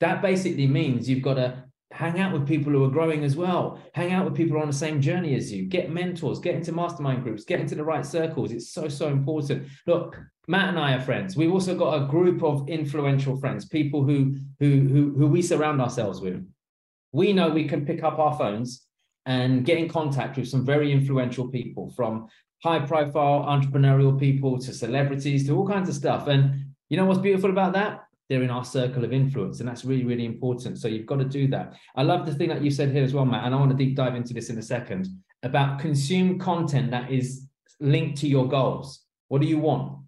That 0.00 0.22
basically 0.22 0.66
means 0.66 1.08
you've 1.08 1.22
got 1.22 1.34
to 1.34 1.64
hang 1.92 2.20
out 2.20 2.32
with 2.32 2.46
people 2.46 2.72
who 2.72 2.84
are 2.84 2.90
growing 2.90 3.24
as 3.24 3.36
well. 3.36 3.80
Hang 3.94 4.12
out 4.12 4.24
with 4.24 4.34
people 4.34 4.58
on 4.58 4.66
the 4.66 4.72
same 4.72 5.00
journey 5.00 5.34
as 5.34 5.52
you. 5.52 5.66
Get 5.66 5.90
mentors, 5.90 6.38
get 6.38 6.54
into 6.54 6.72
mastermind 6.72 7.24
groups, 7.24 7.44
get 7.44 7.60
into 7.60 7.74
the 7.74 7.84
right 7.84 8.06
circles. 8.06 8.52
It's 8.52 8.72
so, 8.72 8.88
so 8.88 9.08
important. 9.08 9.66
Look, 9.86 10.16
Matt 10.46 10.68
and 10.70 10.78
I 10.78 10.94
are 10.94 11.00
friends. 11.00 11.36
We've 11.36 11.52
also 11.52 11.76
got 11.76 12.00
a 12.00 12.06
group 12.06 12.42
of 12.42 12.68
influential 12.68 13.36
friends, 13.36 13.66
people 13.66 14.04
who, 14.04 14.36
who, 14.60 14.80
who, 14.88 15.14
who 15.16 15.26
we 15.26 15.42
surround 15.42 15.80
ourselves 15.80 16.20
with. 16.20 16.46
We 17.12 17.32
know 17.32 17.50
we 17.50 17.68
can 17.68 17.84
pick 17.84 18.04
up 18.04 18.18
our 18.18 18.36
phones 18.38 18.86
and 19.26 19.64
get 19.64 19.78
in 19.78 19.88
contact 19.88 20.36
with 20.36 20.48
some 20.48 20.64
very 20.64 20.92
influential 20.92 21.48
people 21.48 21.90
from 21.90 22.28
high 22.62 22.80
profile 22.80 23.44
entrepreneurial 23.44 24.18
people 24.18 24.58
to 24.58 24.72
celebrities 24.72 25.46
to 25.46 25.56
all 25.56 25.66
kinds 25.66 25.88
of 25.88 25.94
stuff. 25.94 26.28
And 26.28 26.66
you 26.88 26.96
know 26.96 27.04
what's 27.04 27.20
beautiful 27.20 27.50
about 27.50 27.72
that? 27.74 28.04
They're 28.30 28.44
in 28.44 28.50
our 28.50 28.64
circle 28.64 29.04
of 29.04 29.12
influence. 29.12 29.58
And 29.58 29.68
that's 29.68 29.84
really, 29.84 30.04
really 30.04 30.24
important. 30.24 30.78
So 30.78 30.86
you've 30.86 31.04
got 31.04 31.18
to 31.18 31.24
do 31.24 31.48
that. 31.48 31.74
I 31.96 32.04
love 32.04 32.24
the 32.24 32.34
thing 32.34 32.48
that 32.48 32.62
you 32.62 32.70
said 32.70 32.92
here 32.92 33.02
as 33.02 33.12
well, 33.12 33.24
Matt, 33.24 33.44
and 33.44 33.52
I 33.52 33.58
want 33.58 33.72
to 33.72 33.76
deep 33.76 33.96
dive 33.96 34.14
into 34.14 34.32
this 34.32 34.50
in 34.50 34.56
a 34.58 34.62
second 34.62 35.08
about 35.42 35.80
consume 35.80 36.38
content 36.38 36.92
that 36.92 37.10
is 37.10 37.48
linked 37.80 38.18
to 38.18 38.28
your 38.28 38.46
goals. 38.46 39.00
What 39.28 39.40
do 39.40 39.48
you 39.48 39.58
want? 39.58 39.98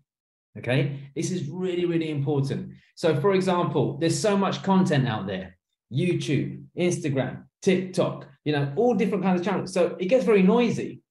Okay. 0.56 1.00
This 1.16 1.32
is 1.32 1.48
really, 1.48 1.84
really 1.84 2.10
important. 2.10 2.70
So, 2.94 3.20
for 3.20 3.34
example, 3.34 3.98
there's 3.98 4.18
so 4.18 4.36
much 4.36 4.62
content 4.62 5.08
out 5.08 5.26
there 5.26 5.58
YouTube, 5.92 6.64
Instagram, 6.78 7.44
TikTok, 7.60 8.28
you 8.44 8.52
know, 8.52 8.72
all 8.76 8.94
different 8.94 9.24
kinds 9.24 9.40
of 9.40 9.46
channels. 9.46 9.72
So 9.72 9.96
it 9.98 10.06
gets 10.06 10.24
very 10.24 10.42
noisy. 10.42 11.02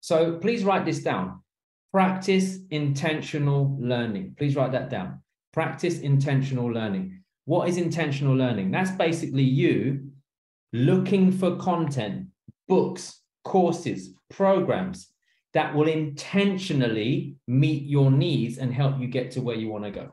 So 0.00 0.38
please 0.38 0.62
write 0.62 0.84
this 0.84 1.02
down. 1.02 1.42
Practice 1.92 2.58
intentional 2.70 3.76
learning. 3.80 4.34
Please 4.38 4.56
write 4.56 4.72
that 4.72 4.90
down. 4.90 5.22
Practice 5.52 6.00
intentional 6.00 6.66
learning. 6.66 7.22
What 7.44 7.68
is 7.68 7.76
intentional 7.76 8.34
learning? 8.34 8.70
That's 8.70 8.92
basically 8.92 9.42
you 9.42 10.10
looking 10.72 11.32
for 11.32 11.56
content, 11.56 12.28
books, 12.68 13.20
courses, 13.44 14.10
programs 14.28 15.08
that 15.52 15.74
will 15.74 15.88
intentionally 15.88 17.34
meet 17.48 17.82
your 17.84 18.10
needs 18.10 18.58
and 18.58 18.72
help 18.72 19.00
you 19.00 19.08
get 19.08 19.32
to 19.32 19.40
where 19.40 19.56
you 19.56 19.68
want 19.68 19.84
to 19.84 19.90
go. 19.90 20.12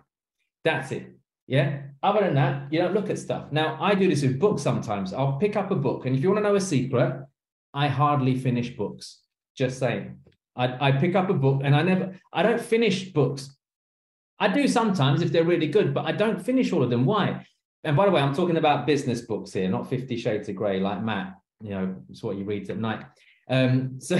That's 0.63 0.91
it. 0.91 1.15
Yeah. 1.45 1.83
Other 2.01 2.21
than 2.21 2.35
that, 2.35 2.73
you 2.73 2.79
don't 2.79 2.93
look 2.93 3.09
at 3.09 3.19
stuff. 3.19 3.51
Now, 3.51 3.77
I 3.79 3.93
do 3.93 4.09
this 4.09 4.23
with 4.23 4.39
books 4.39 4.61
sometimes. 4.61 5.13
I'll 5.13 5.37
pick 5.37 5.55
up 5.55 5.71
a 5.71 5.75
book, 5.75 6.05
and 6.05 6.15
if 6.15 6.21
you 6.21 6.29
want 6.29 6.43
to 6.43 6.49
know 6.49 6.55
a 6.55 6.61
secret, 6.61 7.25
I 7.73 7.87
hardly 7.87 8.35
finish 8.35 8.75
books. 8.75 9.19
Just 9.55 9.79
saying. 9.79 10.17
I, 10.55 10.87
I 10.87 10.91
pick 10.93 11.15
up 11.15 11.29
a 11.29 11.33
book 11.33 11.61
and 11.63 11.75
I 11.75 11.83
never, 11.83 12.15
I 12.33 12.41
don't 12.41 12.59
finish 12.59 13.11
books 13.11 13.55
I 14.39 14.47
do 14.47 14.67
sometimes 14.67 15.21
if 15.21 15.31
they're 15.31 15.43
really 15.43 15.67
good, 15.67 15.93
but 15.93 16.05
I 16.05 16.11
don't 16.11 16.43
finish 16.43 16.71
all 16.71 16.83
of 16.83 16.89
them. 16.89 17.05
Why? 17.05 17.45
And 17.83 17.95
by 17.95 18.05
the 18.05 18.11
way, 18.11 18.21
I'm 18.21 18.35
talking 18.35 18.57
about 18.57 18.85
business 18.85 19.21
books 19.21 19.53
here, 19.53 19.69
not 19.69 19.89
Fifty 19.89 20.17
Shades 20.17 20.49
of 20.49 20.55
Grey, 20.55 20.79
like 20.79 21.03
Matt. 21.03 21.35
You 21.61 21.69
know, 21.71 21.95
it's 22.09 22.21
what 22.21 22.37
you 22.37 22.43
read 22.43 22.69
at 22.69 22.77
night. 22.77 23.03
Um, 23.49 23.95
so, 23.99 24.19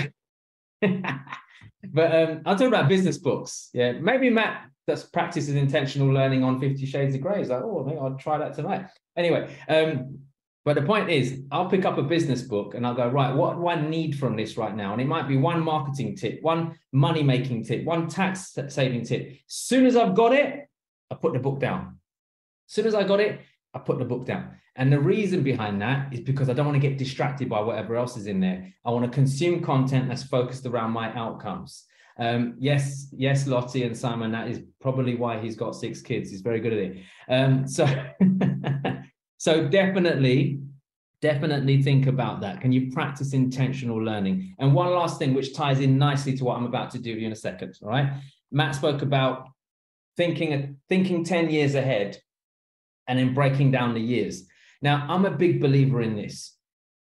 but 0.82 2.16
um, 2.16 2.42
I'm 2.46 2.56
talking 2.56 2.68
about 2.68 2.90
business 2.90 3.18
books. 3.18 3.70
Yeah, 3.74 3.94
maybe 3.94 4.30
Matt 4.30 4.70
that's 4.86 5.04
practices 5.04 5.56
intentional 5.56 6.08
learning 6.08 6.44
on 6.44 6.60
Fifty 6.60 6.86
Shades 6.86 7.14
of 7.14 7.22
Grey 7.22 7.42
is 7.42 7.50
like, 7.50 7.62
oh, 7.62 7.84
I 7.84 7.90
think 7.90 8.02
I'll 8.02 8.16
try 8.16 8.38
that 8.38 8.56
tonight. 8.56 8.88
Anyway, 9.16 9.54
um, 9.68 10.20
but 10.68 10.76
the 10.76 10.82
point 10.82 11.10
is, 11.10 11.44
I'll 11.50 11.70
pick 11.70 11.86
up 11.86 11.98
a 11.98 12.04
business 12.04 12.42
book 12.42 12.76
and 12.76 12.86
I'll 12.86 12.94
go, 12.94 13.08
right, 13.08 13.34
what 13.34 13.56
do 13.56 13.70
I 13.70 13.80
need 13.80 14.20
from 14.20 14.36
this 14.36 14.58
right 14.58 14.76
now? 14.76 14.92
And 14.92 15.02
it 15.02 15.08
might 15.08 15.26
be 15.26 15.38
one 15.38 15.64
marketing 15.64 16.18
tip, 16.18 16.40
one 16.42 16.78
money 16.92 17.24
making 17.24 17.64
tip, 17.64 17.86
one 17.86 18.10
tax 18.10 18.54
saving 18.68 19.06
tip. 19.06 19.30
As 19.30 19.38
soon 19.48 19.86
as 19.86 19.96
I've 19.96 20.14
got 20.14 20.34
it, 20.34 20.68
I 21.10 21.16
put 21.16 21.32
the 21.32 21.40
book 21.40 21.62
down. 21.62 22.00
As 22.68 22.74
soon 22.74 22.86
as 22.86 22.96
I 22.96 23.06
got 23.06 23.22
it, 23.22 23.40
I 23.74 23.80
put 23.80 23.98
the 23.98 24.04
book 24.04 24.26
down. 24.26 24.58
And 24.76 24.92
the 24.92 25.00
reason 25.00 25.42
behind 25.42 25.82
that 25.82 26.12
is 26.12 26.20
because 26.20 26.50
I 26.50 26.54
don't 26.54 26.66
want 26.66 26.76
to 26.82 26.86
get 26.86 26.98
distracted 26.98 27.48
by 27.48 27.62
whatever 27.62 27.96
else 27.96 28.18
is 28.18 28.28
in 28.28 28.42
there. 28.42 28.74
I 28.84 28.92
want 28.92 29.06
to 29.06 29.12
consume 29.16 29.64
content 29.64 30.10
that's 30.10 30.24
focused 30.24 30.66
around 30.66 30.92
my 30.92 31.14
outcomes. 31.14 31.86
Um, 32.20 32.56
yes, 32.60 33.08
yes, 33.14 33.48
Lottie 33.48 33.84
and 33.84 33.96
Simon, 33.96 34.34
that 34.34 34.50
is 34.50 34.60
probably 34.82 35.16
why 35.16 35.40
he's 35.40 35.56
got 35.56 35.78
six 35.78 36.02
kids. 36.02 36.30
He's 36.30 36.42
very 36.42 36.60
good 36.60 36.74
at 36.74 36.80
it. 36.80 36.98
Um, 37.30 37.66
so 37.70 37.86
So 39.38 39.68
definitely, 39.68 40.60
definitely 41.22 41.82
think 41.82 42.08
about 42.08 42.42
that. 42.42 42.62
Can 42.62 42.72
you 42.72 42.92
practice 42.92 43.34
intentional 43.34 43.98
learning? 43.98 44.56
And 44.60 44.74
one 44.74 44.92
last 44.92 45.20
thing, 45.20 45.34
which 45.34 45.54
ties 45.54 45.80
in 45.80 45.98
nicely 45.98 46.36
to 46.38 46.44
what 46.44 46.58
I'm 46.58 46.66
about 46.66 46.92
to 46.92 47.00
do 47.00 47.12
you 47.12 47.26
in 47.26 47.32
a 47.32 47.36
second. 47.36 47.78
All 47.82 47.90
right. 47.90 48.12
Matt 48.52 48.76
spoke 48.76 49.02
about 49.02 49.50
thinking 50.16 50.78
thinking 50.90 51.24
10 51.24 51.50
years 51.50 51.76
ahead 51.76 52.18
and 53.08 53.18
then 53.18 53.34
breaking 53.34 53.72
down 53.72 53.94
the 53.94 54.02
years. 54.02 54.46
Now, 54.82 55.06
I'm 55.10 55.26
a 55.26 55.32
big 55.32 55.62
believer 55.62 56.02
in 56.02 56.16
this. 56.16 56.56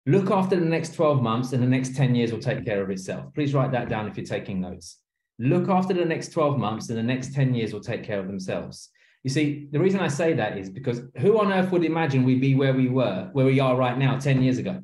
Look 0.05 0.29
after 0.29 0.55
the 0.55 0.65
next 0.65 0.93
12 0.93 1.21
months 1.21 1.51
and 1.53 1.63
the 1.63 1.67
next 1.67 1.95
10 1.95 2.13
years 2.13 2.31
will 2.31 2.39
take 2.39 2.63
care 2.63 2.83
of 2.83 2.89
itself. 2.91 3.33
Please 3.33 3.53
write 3.53 3.71
that 3.71 3.89
down 3.89 4.07
if 4.07 4.15
you're 4.15 4.25
taking 4.25 4.61
notes. 4.61 4.99
Look 5.39 5.67
after 5.67 5.93
the 5.93 6.05
next 6.05 6.29
12 6.29 6.59
months 6.59 6.89
and 6.89 6.97
the 6.97 7.03
next 7.03 7.33
10 7.33 7.55
years 7.55 7.73
will 7.73 7.81
take 7.81 8.03
care 8.03 8.19
of 8.19 8.27
themselves. 8.27 8.89
You 9.25 9.31
see, 9.31 9.67
the 9.71 9.79
reason 9.79 10.01
I 10.01 10.07
say 10.07 10.33
that 10.33 10.55
is 10.55 10.69
because 10.69 11.01
who 11.17 11.39
on 11.39 11.51
earth 11.51 11.71
would 11.71 11.83
imagine 11.83 12.23
we'd 12.23 12.39
be 12.39 12.53
where 12.53 12.75
we 12.75 12.89
were, 12.89 13.27
where 13.33 13.47
we 13.47 13.59
are 13.59 13.75
right 13.75 13.97
now, 13.97 14.19
10 14.19 14.43
years 14.43 14.59
ago, 14.59 14.83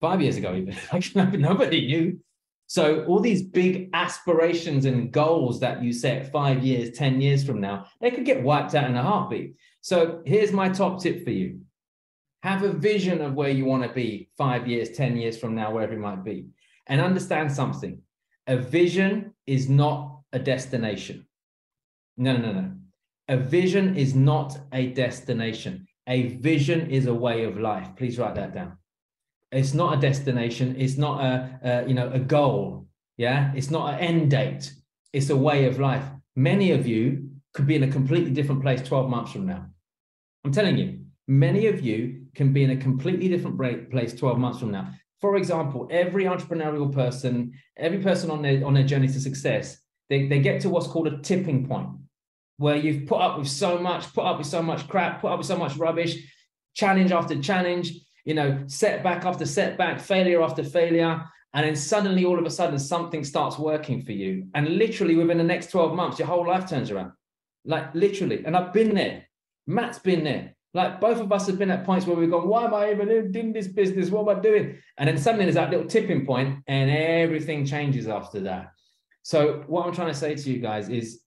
five 0.00 0.22
years 0.22 0.38
ago, 0.38 0.54
even? 0.54 0.74
nobody 1.42 1.86
knew. 1.86 2.18
So, 2.68 3.04
all 3.04 3.20
these 3.20 3.42
big 3.42 3.90
aspirations 3.92 4.86
and 4.86 5.12
goals 5.12 5.60
that 5.60 5.82
you 5.82 5.92
set 5.92 6.32
five 6.32 6.64
years, 6.64 6.96
10 6.96 7.20
years 7.20 7.44
from 7.44 7.60
now, 7.60 7.84
they 8.00 8.10
could 8.10 8.24
get 8.24 8.42
wiped 8.42 8.74
out 8.74 8.88
in 8.88 8.96
a 8.96 9.02
heartbeat. 9.02 9.56
So, 9.82 10.22
here's 10.24 10.52
my 10.52 10.70
top 10.70 11.02
tip 11.02 11.22
for 11.22 11.30
you 11.30 11.60
have 12.42 12.62
a 12.62 12.72
vision 12.72 13.20
of 13.20 13.34
where 13.34 13.50
you 13.50 13.66
want 13.66 13.82
to 13.82 13.90
be 13.90 14.30
five 14.38 14.66
years, 14.66 14.92
10 14.92 15.18
years 15.18 15.36
from 15.36 15.54
now, 15.54 15.70
wherever 15.70 15.92
it 15.92 15.98
might 15.98 16.24
be. 16.24 16.46
And 16.86 16.98
understand 16.98 17.52
something 17.52 18.00
a 18.46 18.56
vision 18.56 19.34
is 19.46 19.68
not 19.68 20.20
a 20.32 20.38
destination. 20.38 21.26
No, 22.16 22.38
No, 22.38 22.40
no, 22.40 22.52
no. 22.52 22.70
A 23.28 23.36
vision 23.36 23.96
is 23.96 24.14
not 24.14 24.58
a 24.72 24.88
destination. 24.88 25.86
A 26.06 26.36
vision 26.38 26.90
is 26.90 27.06
a 27.06 27.14
way 27.14 27.44
of 27.44 27.58
life. 27.58 27.88
Please 27.96 28.18
write 28.18 28.34
that 28.34 28.52
down. 28.52 28.78
It's 29.52 29.74
not 29.74 29.96
a 29.96 30.00
destination. 30.00 30.76
It's 30.78 30.96
not 30.96 31.22
a, 31.22 31.60
a 31.62 31.88
you 31.88 31.94
know 31.94 32.10
a 32.10 32.18
goal. 32.18 32.88
Yeah, 33.16 33.52
it's 33.54 33.70
not 33.70 33.94
an 33.94 34.00
end 34.00 34.30
date. 34.30 34.72
It's 35.12 35.30
a 35.30 35.36
way 35.36 35.66
of 35.66 35.78
life. 35.78 36.04
many 36.34 36.72
of 36.72 36.86
you 36.86 37.28
could 37.52 37.66
be 37.66 37.76
in 37.76 37.82
a 37.82 37.88
completely 37.88 38.30
different 38.30 38.62
place 38.62 38.80
12 38.80 39.10
months 39.10 39.32
from 39.32 39.46
now. 39.46 39.66
I'm 40.44 40.52
telling 40.52 40.78
you, 40.78 41.00
many 41.28 41.66
of 41.66 41.82
you 41.82 42.26
can 42.34 42.52
be 42.52 42.64
in 42.64 42.70
a 42.70 42.76
completely 42.76 43.28
different 43.28 43.58
place 43.90 44.14
12 44.14 44.38
months 44.38 44.58
from 44.58 44.70
now. 44.70 44.92
For 45.20 45.36
example, 45.36 45.86
every 45.90 46.24
entrepreneurial 46.24 46.92
person, 46.92 47.52
every 47.76 47.98
person 47.98 48.30
on 48.30 48.42
their 48.42 48.66
on 48.66 48.74
their 48.74 48.84
journey 48.84 49.06
to 49.08 49.20
success, 49.20 49.78
they, 50.08 50.26
they 50.26 50.40
get 50.40 50.60
to 50.62 50.68
what's 50.68 50.88
called 50.88 51.06
a 51.06 51.18
tipping 51.18 51.66
point, 51.68 51.88
where 52.62 52.76
you've 52.76 53.06
put 53.06 53.20
up 53.20 53.38
with 53.38 53.48
so 53.48 53.76
much, 53.76 54.12
put 54.14 54.24
up 54.24 54.38
with 54.38 54.46
so 54.46 54.62
much 54.62 54.86
crap, 54.86 55.20
put 55.20 55.32
up 55.32 55.38
with 55.38 55.48
so 55.48 55.56
much 55.56 55.76
rubbish, 55.76 56.16
challenge 56.74 57.10
after 57.10 57.38
challenge, 57.42 57.92
you 58.24 58.34
know, 58.34 58.62
setback 58.68 59.24
after 59.24 59.44
setback, 59.44 59.98
failure 60.00 60.40
after 60.40 60.62
failure. 60.62 61.24
And 61.54 61.66
then 61.66 61.74
suddenly, 61.74 62.24
all 62.24 62.38
of 62.38 62.46
a 62.46 62.50
sudden, 62.50 62.78
something 62.78 63.24
starts 63.24 63.58
working 63.58 64.00
for 64.02 64.12
you. 64.12 64.46
And 64.54 64.78
literally 64.78 65.16
within 65.16 65.38
the 65.38 65.44
next 65.44 65.72
12 65.72 65.96
months, 65.96 66.20
your 66.20 66.28
whole 66.28 66.46
life 66.46 66.68
turns 66.68 66.92
around. 66.92 67.12
Like 67.64 67.92
literally. 67.96 68.44
And 68.46 68.56
I've 68.56 68.72
been 68.72 68.94
there. 68.94 69.24
Matt's 69.66 69.98
been 69.98 70.22
there. 70.22 70.54
Like 70.72 71.00
both 71.00 71.18
of 71.18 71.32
us 71.32 71.48
have 71.48 71.58
been 71.58 71.70
at 71.72 71.84
points 71.84 72.06
where 72.06 72.16
we've 72.16 72.30
gone, 72.30 72.46
why 72.46 72.64
am 72.64 72.74
I 72.74 72.92
even 72.92 73.32
doing 73.32 73.52
this 73.52 73.66
business? 73.66 74.08
What 74.08 74.22
am 74.22 74.38
I 74.38 74.40
doing? 74.40 74.78
And 74.98 75.08
then 75.08 75.18
suddenly 75.18 75.46
there's 75.46 75.56
that 75.56 75.70
little 75.70 75.86
tipping 75.86 76.24
point 76.24 76.60
and 76.68 76.90
everything 76.90 77.66
changes 77.66 78.06
after 78.06 78.40
that. 78.40 78.70
So 79.22 79.64
what 79.66 79.84
I'm 79.84 79.92
trying 79.92 80.12
to 80.12 80.18
say 80.18 80.36
to 80.36 80.50
you 80.50 80.60
guys 80.60 80.88
is 80.88 81.22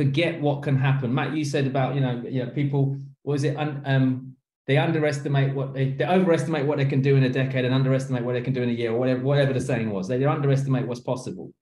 forget 0.00 0.40
what 0.40 0.62
can 0.62 0.76
happen. 0.78 1.14
Matt, 1.14 1.36
you 1.36 1.44
said 1.44 1.66
about, 1.66 1.94
you 1.94 2.00
know, 2.00 2.22
you 2.26 2.42
know, 2.42 2.50
people, 2.50 2.96
was 3.22 3.44
it, 3.44 3.54
um, 3.56 4.34
they 4.66 4.78
underestimate 4.78 5.54
what 5.54 5.74
they, 5.74 5.92
they 5.92 6.06
overestimate 6.06 6.64
what 6.64 6.78
they 6.78 6.86
can 6.86 7.02
do 7.02 7.16
in 7.16 7.24
a 7.24 7.28
decade 7.28 7.66
and 7.66 7.74
underestimate 7.74 8.24
what 8.24 8.32
they 8.32 8.40
can 8.40 8.54
do 8.54 8.62
in 8.62 8.70
a 8.70 8.72
year 8.72 8.92
or 8.92 8.98
whatever, 8.98 9.20
whatever 9.20 9.52
the 9.52 9.60
saying 9.60 9.90
was. 9.90 10.08
They, 10.08 10.16
they 10.16 10.24
underestimate 10.24 10.86
what's 10.86 11.00
possible. 11.00 11.52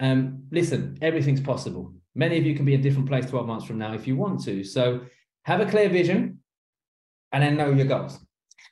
Um, 0.00 0.44
listen, 0.50 0.96
everything's 1.02 1.42
possible. 1.42 1.92
Many 2.14 2.38
of 2.38 2.46
you 2.46 2.54
can 2.54 2.64
be 2.64 2.72
in 2.72 2.80
a 2.80 2.82
different 2.82 3.08
place 3.08 3.26
12 3.26 3.46
months 3.46 3.66
from 3.66 3.76
now 3.76 3.92
if 3.92 4.06
you 4.06 4.16
want 4.16 4.42
to. 4.44 4.64
So 4.64 5.02
have 5.44 5.60
a 5.60 5.66
clear 5.66 5.90
vision 5.90 6.38
and 7.32 7.42
then 7.42 7.58
know 7.58 7.72
your 7.72 7.86
goals. 7.86 8.18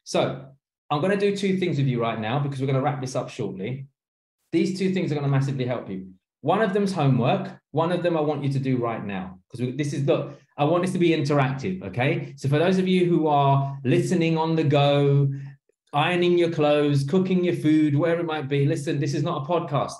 So 0.05 0.47
I'm 0.89 1.01
going 1.03 1.19
to 1.19 1.31
do 1.31 1.37
two 1.37 1.59
things 1.59 1.77
with 1.77 1.87
you 1.87 2.01
right 2.01 2.19
now 2.19 2.39
because 2.39 2.61
we're 2.61 2.73
going 2.73 2.83
to 2.83 2.83
wrap 2.83 3.03
this 3.03 3.17
up 3.17 3.29
shortly. 3.29 3.87
These 4.51 4.79
two 4.79 4.95
things 4.95 5.13
are 5.13 5.15
going 5.15 5.27
to 5.27 5.31
massively 5.31 5.67
help 5.67 5.91
you. 5.91 6.09
One 6.43 6.63
of 6.63 6.73
them's 6.73 6.93
homework. 6.93 7.51
One 7.73 7.93
of 7.93 8.03
them 8.03 8.17
I 8.17 8.21
want 8.21 8.43
you 8.43 8.53
to 8.53 8.59
do 8.59 8.79
right 8.79 9.05
now 9.05 9.39
because 9.51 9.77
this 9.77 9.93
is 9.93 10.05
look. 10.07 10.39
I 10.57 10.65
want 10.65 10.83
this 10.83 10.93
to 10.93 10.99
be 10.99 11.11
interactive. 11.11 11.83
Okay. 11.85 12.35
So 12.37 12.49
for 12.49 12.59
those 12.59 12.79
of 12.79 12.89
you 12.89 13.07
who 13.07 13.27
are 13.27 13.79
listening 13.85 14.37
on 14.37 14.57
the 14.57 14.65
go, 14.65 15.31
ironing 15.93 16.39
your 16.39 16.51
clothes, 16.51 17.05
cooking 17.05 17.45
your 17.45 17.55
food, 17.55 17.95
wherever 17.97 18.21
it 18.21 18.27
might 18.27 18.49
be, 18.49 18.67
listen. 18.67 19.01
This 19.01 19.15
is 19.15 19.23
not 19.23 19.43
a 19.43 19.47
podcast. 19.47 19.97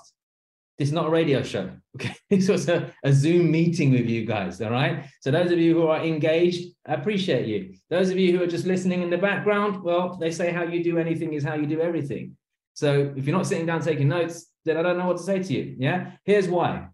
This 0.77 0.89
is 0.89 0.93
not 0.93 1.07
a 1.07 1.09
radio 1.09 1.43
show. 1.43 1.69
Okay. 1.97 2.15
This 2.29 2.47
was 2.47 2.69
a, 2.69 2.89
a 3.03 3.11
Zoom 3.11 3.51
meeting 3.51 3.91
with 3.91 4.07
you 4.07 4.25
guys. 4.25 4.61
All 4.61 4.71
right. 4.71 5.03
So 5.19 5.29
those 5.29 5.51
of 5.51 5.59
you 5.59 5.73
who 5.73 5.87
are 5.87 6.01
engaged, 6.01 6.73
I 6.87 6.93
appreciate 6.93 7.47
you. 7.47 7.73
Those 7.89 8.09
of 8.09 8.17
you 8.17 8.31
who 8.31 8.41
are 8.41 8.47
just 8.47 8.65
listening 8.65 9.01
in 9.01 9.09
the 9.09 9.17
background, 9.17 9.83
well, 9.83 10.15
they 10.15 10.31
say 10.31 10.53
how 10.53 10.63
you 10.63 10.81
do 10.81 10.97
anything 10.97 11.33
is 11.33 11.43
how 11.43 11.55
you 11.55 11.65
do 11.65 11.81
everything. 11.81 12.37
So 12.75 13.13
if 13.17 13.27
you're 13.27 13.35
not 13.35 13.45
sitting 13.45 13.65
down 13.65 13.81
taking 13.81 14.07
notes, 14.07 14.50
then 14.65 14.77
I 14.77 14.81
don't 14.81 14.97
know 14.97 15.07
what 15.07 15.17
to 15.17 15.23
say 15.23 15.41
to 15.41 15.53
you. 15.53 15.75
Yeah. 15.77 16.11
Here's 16.23 16.47
why. 16.47 16.87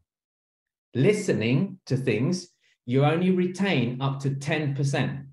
Listening 0.93 1.79
to 1.85 1.97
things, 1.97 2.47
you 2.85 3.05
only 3.05 3.31
retain 3.31 4.01
up 4.01 4.19
to 4.21 4.31
10% 4.31 5.27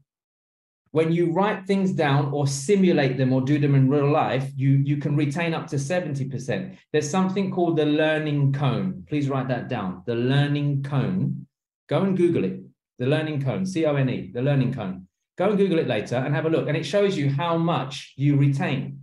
when 0.94 1.10
you 1.10 1.32
write 1.32 1.66
things 1.66 1.90
down 1.90 2.32
or 2.32 2.46
simulate 2.46 3.16
them 3.18 3.32
or 3.32 3.40
do 3.40 3.58
them 3.58 3.74
in 3.74 3.90
real 3.90 4.08
life, 4.08 4.48
you, 4.54 4.74
you 4.84 4.96
can 4.96 5.16
retain 5.16 5.52
up 5.52 5.66
to 5.66 5.74
70%. 5.74 6.76
There's 6.92 7.10
something 7.10 7.50
called 7.50 7.76
the 7.76 7.84
learning 7.84 8.52
cone. 8.52 9.02
Please 9.08 9.28
write 9.28 9.48
that 9.48 9.66
down. 9.66 10.04
The 10.06 10.14
learning 10.14 10.84
cone. 10.84 11.48
Go 11.88 12.02
and 12.02 12.16
Google 12.16 12.44
it. 12.44 12.60
The 13.00 13.06
learning 13.06 13.42
cone, 13.42 13.66
C 13.66 13.84
O 13.86 13.96
N 13.96 14.08
E, 14.08 14.30
the 14.32 14.40
learning 14.40 14.72
cone. 14.72 15.08
Go 15.36 15.48
and 15.48 15.58
Google 15.58 15.80
it 15.80 15.88
later 15.88 16.14
and 16.14 16.32
have 16.32 16.46
a 16.46 16.48
look. 16.48 16.68
And 16.68 16.76
it 16.76 16.86
shows 16.86 17.18
you 17.18 17.28
how 17.28 17.58
much 17.58 18.14
you 18.14 18.36
retain. 18.36 19.00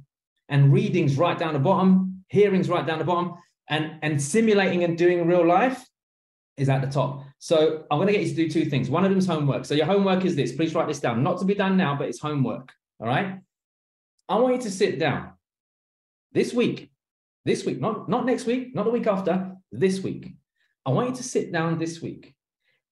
And 0.48 0.72
readings 0.72 1.18
right 1.18 1.38
down 1.38 1.52
the 1.52 1.60
bottom, 1.60 2.11
hearings 2.32 2.70
right 2.70 2.88
down 2.88 2.98
the 2.98 3.06
bottom, 3.06 3.34
and, 3.70 4.00
and 4.02 4.22
simulating 4.22 4.84
and 4.84 4.98
doing 4.98 5.28
real 5.28 5.46
life 5.46 5.86
is 6.58 6.70
at 6.70 6.82
the 6.82 6.88
top. 6.88 7.24
So 7.40 7.86
I'm 7.92 7.98
going 7.98 8.08
to 8.08 8.14
get 8.14 8.24
you 8.24 8.30
to 8.30 8.36
do 8.36 8.50
two 8.50 8.70
things. 8.70 8.90
One 8.90 9.04
of 9.04 9.10
them 9.10 9.20
is 9.20 9.28
homework. 9.28 9.66
So 9.66 9.74
your 9.74 9.86
homework 9.86 10.26
is 10.26 10.36
this. 10.36 10.54
Please 10.54 10.74
write 10.74 10.88
this 10.88 11.00
down. 11.00 11.24
Not 11.24 11.40
to 11.40 11.46
be 11.46 11.56
done 11.56 11.78
now, 11.78 11.96
but 11.96 12.08
it's 12.08 12.20
homework. 12.20 12.72
All 13.00 13.08
right. 13.08 13.40
I 14.30 14.36
want 14.36 14.56
you 14.56 14.62
to 14.62 14.72
sit 14.72 14.98
down 14.98 15.34
this 16.32 16.54
week. 16.54 16.90
This 17.44 17.66
week, 17.66 17.82
not, 17.82 18.08
not 18.08 18.26
next 18.26 18.46
week, 18.46 18.76
not 18.76 18.86
the 18.86 18.92
week 18.92 19.08
after, 19.08 19.56
this 19.72 20.02
week. 20.02 20.34
I 20.86 20.92
want 20.92 21.10
you 21.10 21.16
to 21.16 21.24
sit 21.24 21.52
down 21.52 21.80
this 21.80 22.02
week 22.02 22.36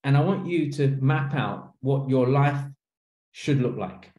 and 0.04 0.18
I 0.18 0.22
want 0.22 0.48
you 0.48 0.72
to 0.74 0.98
map 1.02 1.36
out 1.36 1.74
what 1.82 2.10
your 2.10 2.28
life 2.28 2.60
should 3.32 3.62
look 3.62 3.78
like. 3.78 4.12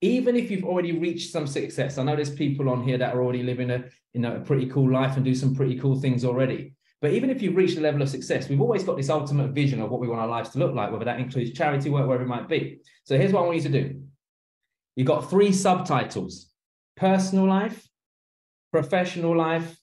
Even 0.00 0.36
if 0.36 0.50
you've 0.50 0.64
already 0.64 0.98
reached 0.98 1.32
some 1.32 1.46
success, 1.46 1.98
I 1.98 2.04
know 2.04 2.14
there's 2.14 2.34
people 2.34 2.68
on 2.68 2.82
here 2.82 2.98
that 2.98 3.14
are 3.14 3.22
already 3.22 3.42
living 3.42 3.70
a, 3.70 3.84
you 4.12 4.20
know, 4.20 4.36
a 4.36 4.40
pretty 4.40 4.66
cool 4.66 4.90
life 4.90 5.16
and 5.16 5.24
do 5.24 5.34
some 5.34 5.54
pretty 5.54 5.78
cool 5.78 6.00
things 6.00 6.24
already. 6.24 6.74
But 7.00 7.12
even 7.12 7.30
if 7.30 7.42
you've 7.42 7.56
reached 7.56 7.78
a 7.78 7.80
level 7.80 8.02
of 8.02 8.08
success, 8.08 8.48
we've 8.48 8.60
always 8.60 8.82
got 8.82 8.96
this 8.96 9.08
ultimate 9.08 9.50
vision 9.52 9.80
of 9.80 9.90
what 9.90 10.00
we 10.00 10.08
want 10.08 10.20
our 10.20 10.28
lives 10.28 10.50
to 10.50 10.58
look 10.58 10.74
like, 10.74 10.90
whether 10.90 11.04
that 11.04 11.20
includes 11.20 11.52
charity 11.52 11.90
work, 11.90 12.06
wherever 12.06 12.24
it 12.24 12.28
might 12.28 12.48
be. 12.48 12.78
So 13.04 13.16
here's 13.16 13.32
what 13.32 13.42
I 13.42 13.46
want 13.46 13.56
you 13.56 13.70
to 13.70 13.82
do. 13.82 14.02
You've 14.96 15.06
got 15.06 15.30
three 15.30 15.52
subtitles 15.52 16.50
personal 16.96 17.46
life, 17.46 17.88
professional 18.72 19.36
life, 19.36 19.78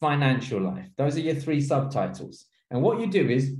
financial 0.00 0.60
life. 0.60 0.88
Those 0.96 1.16
are 1.16 1.20
your 1.20 1.34
three 1.34 1.60
subtitles. 1.60 2.46
And 2.70 2.80
what 2.80 3.00
you 3.00 3.08
do 3.08 3.28
is 3.28 3.56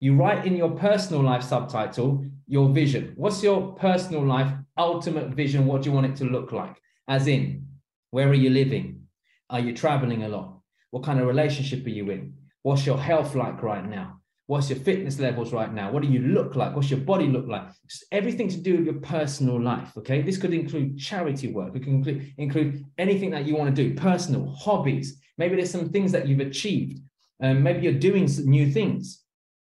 you 0.00 0.16
write 0.16 0.46
in 0.46 0.56
your 0.56 0.70
personal 0.70 1.22
life 1.22 1.42
subtitle 1.42 2.24
your 2.46 2.70
vision. 2.70 3.12
What's 3.16 3.42
your 3.42 3.74
personal 3.74 4.24
life 4.24 4.50
ultimate 4.80 5.28
vision? 5.28 5.66
What 5.66 5.82
do 5.82 5.90
you 5.90 5.94
want 5.94 6.06
it 6.06 6.16
to 6.16 6.24
look 6.24 6.52
like? 6.52 6.76
As 7.08 7.26
in, 7.26 7.66
where 8.10 8.28
are 8.28 8.34
you 8.34 8.50
living? 8.50 9.02
Are 9.48 9.60
you 9.60 9.74
traveling 9.74 10.24
a 10.24 10.28
lot? 10.28 10.60
What 10.90 11.04
kind 11.04 11.20
of 11.20 11.26
relationship 11.26 11.84
are 11.86 11.90
you 11.90 12.10
in? 12.10 12.34
What's 12.62 12.86
your 12.86 12.98
health 12.98 13.34
like 13.34 13.62
right 13.62 13.88
now? 13.88 14.20
What's 14.46 14.68
your 14.68 14.80
fitness 14.80 15.20
levels 15.20 15.52
right 15.52 15.72
now? 15.72 15.92
What 15.92 16.02
do 16.02 16.08
you 16.08 16.20
look 16.20 16.56
like? 16.56 16.74
What's 16.74 16.90
your 16.90 17.00
body 17.00 17.28
look 17.28 17.46
like? 17.46 17.68
Just 17.88 18.04
everything 18.10 18.48
to 18.48 18.56
do 18.56 18.76
with 18.76 18.86
your 18.86 19.00
personal 19.00 19.60
life. 19.60 19.96
Okay. 19.96 20.22
This 20.22 20.38
could 20.38 20.52
include 20.52 20.98
charity 20.98 21.52
work. 21.52 21.76
It 21.76 21.84
can 21.84 21.94
include, 21.94 22.34
include 22.36 22.84
anything 22.98 23.30
that 23.30 23.46
you 23.46 23.54
want 23.54 23.74
to 23.74 23.82
do, 23.82 23.94
personal 23.94 24.52
hobbies. 24.54 25.20
Maybe 25.38 25.54
there's 25.54 25.70
some 25.70 25.90
things 25.90 26.10
that 26.12 26.26
you've 26.26 26.40
achieved. 26.40 27.00
Um, 27.40 27.62
maybe 27.62 27.82
you're 27.82 27.92
doing 27.92 28.26
some 28.26 28.46
new 28.46 28.70
things. 28.72 29.22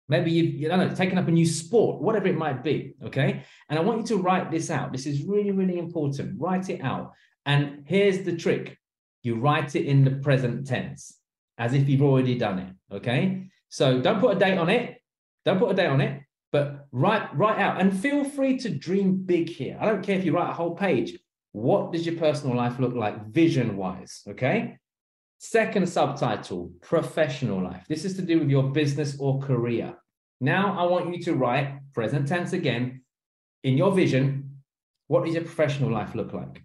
Maybe 0.10 0.32
you've, 0.32 0.56
you 0.56 0.70
know, 0.70 0.90
taken 0.96 1.18
up 1.18 1.28
a 1.28 1.32
new 1.32 1.46
sport, 1.46 2.02
whatever 2.02 2.28
it 2.28 2.38
might 2.38 2.64
be. 2.64 2.94
Okay. 3.04 3.44
And 3.70 3.78
I 3.78 3.82
want 3.82 4.00
you 4.00 4.18
to 4.18 4.24
write 4.24 4.52
this 4.52 4.70
out. 4.70 4.92
This 4.92 5.06
is 5.06 5.24
really, 5.24 5.52
really 5.52 5.78
important. 5.78 6.40
Write 6.40 6.70
it 6.70 6.82
out. 6.82 7.14
And 7.46 7.84
here's 7.86 8.24
the 8.24 8.36
trick 8.36 8.78
you 9.24 9.36
write 9.36 9.76
it 9.76 9.86
in 9.86 10.06
the 10.06 10.12
present 10.12 10.68
tense 10.68 11.18
as 11.58 11.74
if 11.74 11.90
you've 11.90 12.02
already 12.02 12.38
done 12.38 12.60
it. 12.60 12.96
Okay. 12.96 13.50
So 13.70 14.00
don't 14.02 14.20
put 14.20 14.38
a 14.38 14.40
date 14.40 14.58
on 14.58 14.70
it. 14.70 15.02
Don't 15.44 15.60
put 15.60 15.72
a 15.72 15.74
date 15.74 15.88
on 15.88 16.02
it, 16.02 16.22
but 16.52 16.88
write, 16.92 17.36
write 17.36 17.58
out 17.58 17.80
and 17.80 17.98
feel 17.98 18.26
free 18.26 18.58
to 18.58 18.70
dream 18.70 19.16
big 19.16 19.50
here. 19.50 19.78
I 19.80 19.86
don't 19.86 20.04
care 20.04 20.18
if 20.18 20.26
you 20.26 20.34
write 20.34 20.50
a 20.50 20.54
whole 20.54 20.76
page. 20.76 21.18
What 21.54 21.92
does 21.94 22.06
your 22.06 22.16
personal 22.16 22.56
life 22.56 22.80
look 22.80 22.94
like 22.94 23.28
vision 23.28 23.78
wise? 23.78 24.24
Okay. 24.28 24.78
Second 25.40 25.88
subtitle, 25.88 26.72
professional 26.82 27.64
life. 27.64 27.86
This 27.88 28.06
is 28.06 28.16
to 28.16 28.24
do 28.24 28.40
with 28.40 28.50
your 28.50 28.72
business 28.72 29.18
or 29.20 29.40
career. 29.40 29.96
Now 30.42 30.78
I 30.80 30.90
want 30.90 31.16
you 31.16 31.22
to 31.24 31.36
write 31.36 31.80
present 31.94 32.28
tense 32.28 32.54
again 32.54 33.02
in 33.64 33.78
your 33.78 33.92
vision. 33.92 34.62
What 35.08 35.26
does 35.26 35.36
your 35.36 35.44
professional 35.44 35.92
life 35.92 36.16
look 36.16 36.34
like? 36.34 36.64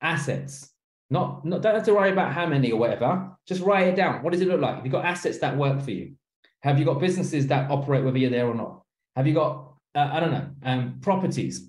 Assets, 0.00 0.70
not, 1.10 1.44
not 1.44 1.60
don't 1.60 1.74
have 1.74 1.84
to 1.84 1.94
worry 1.94 2.10
about 2.10 2.32
how 2.32 2.46
many 2.46 2.72
or 2.72 2.78
whatever. 2.78 3.36
Just 3.46 3.60
write 3.62 3.88
it 3.88 3.96
down. 3.96 4.22
What 4.22 4.32
does 4.32 4.40
it 4.40 4.48
look 4.48 4.60
like? 4.62 4.76
Have 4.76 4.86
you 4.86 4.92
got 4.92 5.04
assets 5.04 5.38
that 5.38 5.56
work 5.56 5.82
for 5.82 5.90
you? 5.90 6.14
Have 6.62 6.78
you 6.78 6.86
got 6.86 7.00
businesses 7.00 7.46
that 7.48 7.70
operate 7.70 8.04
whether 8.04 8.18
you're 8.18 8.30
there 8.30 8.46
or 8.46 8.54
not? 8.54 8.82
Have 9.14 9.26
you 9.26 9.34
got 9.34 9.74
uh, 9.94 10.08
I 10.10 10.20
don't 10.20 10.30
know 10.30 10.48
um, 10.62 10.98
properties? 11.02 11.68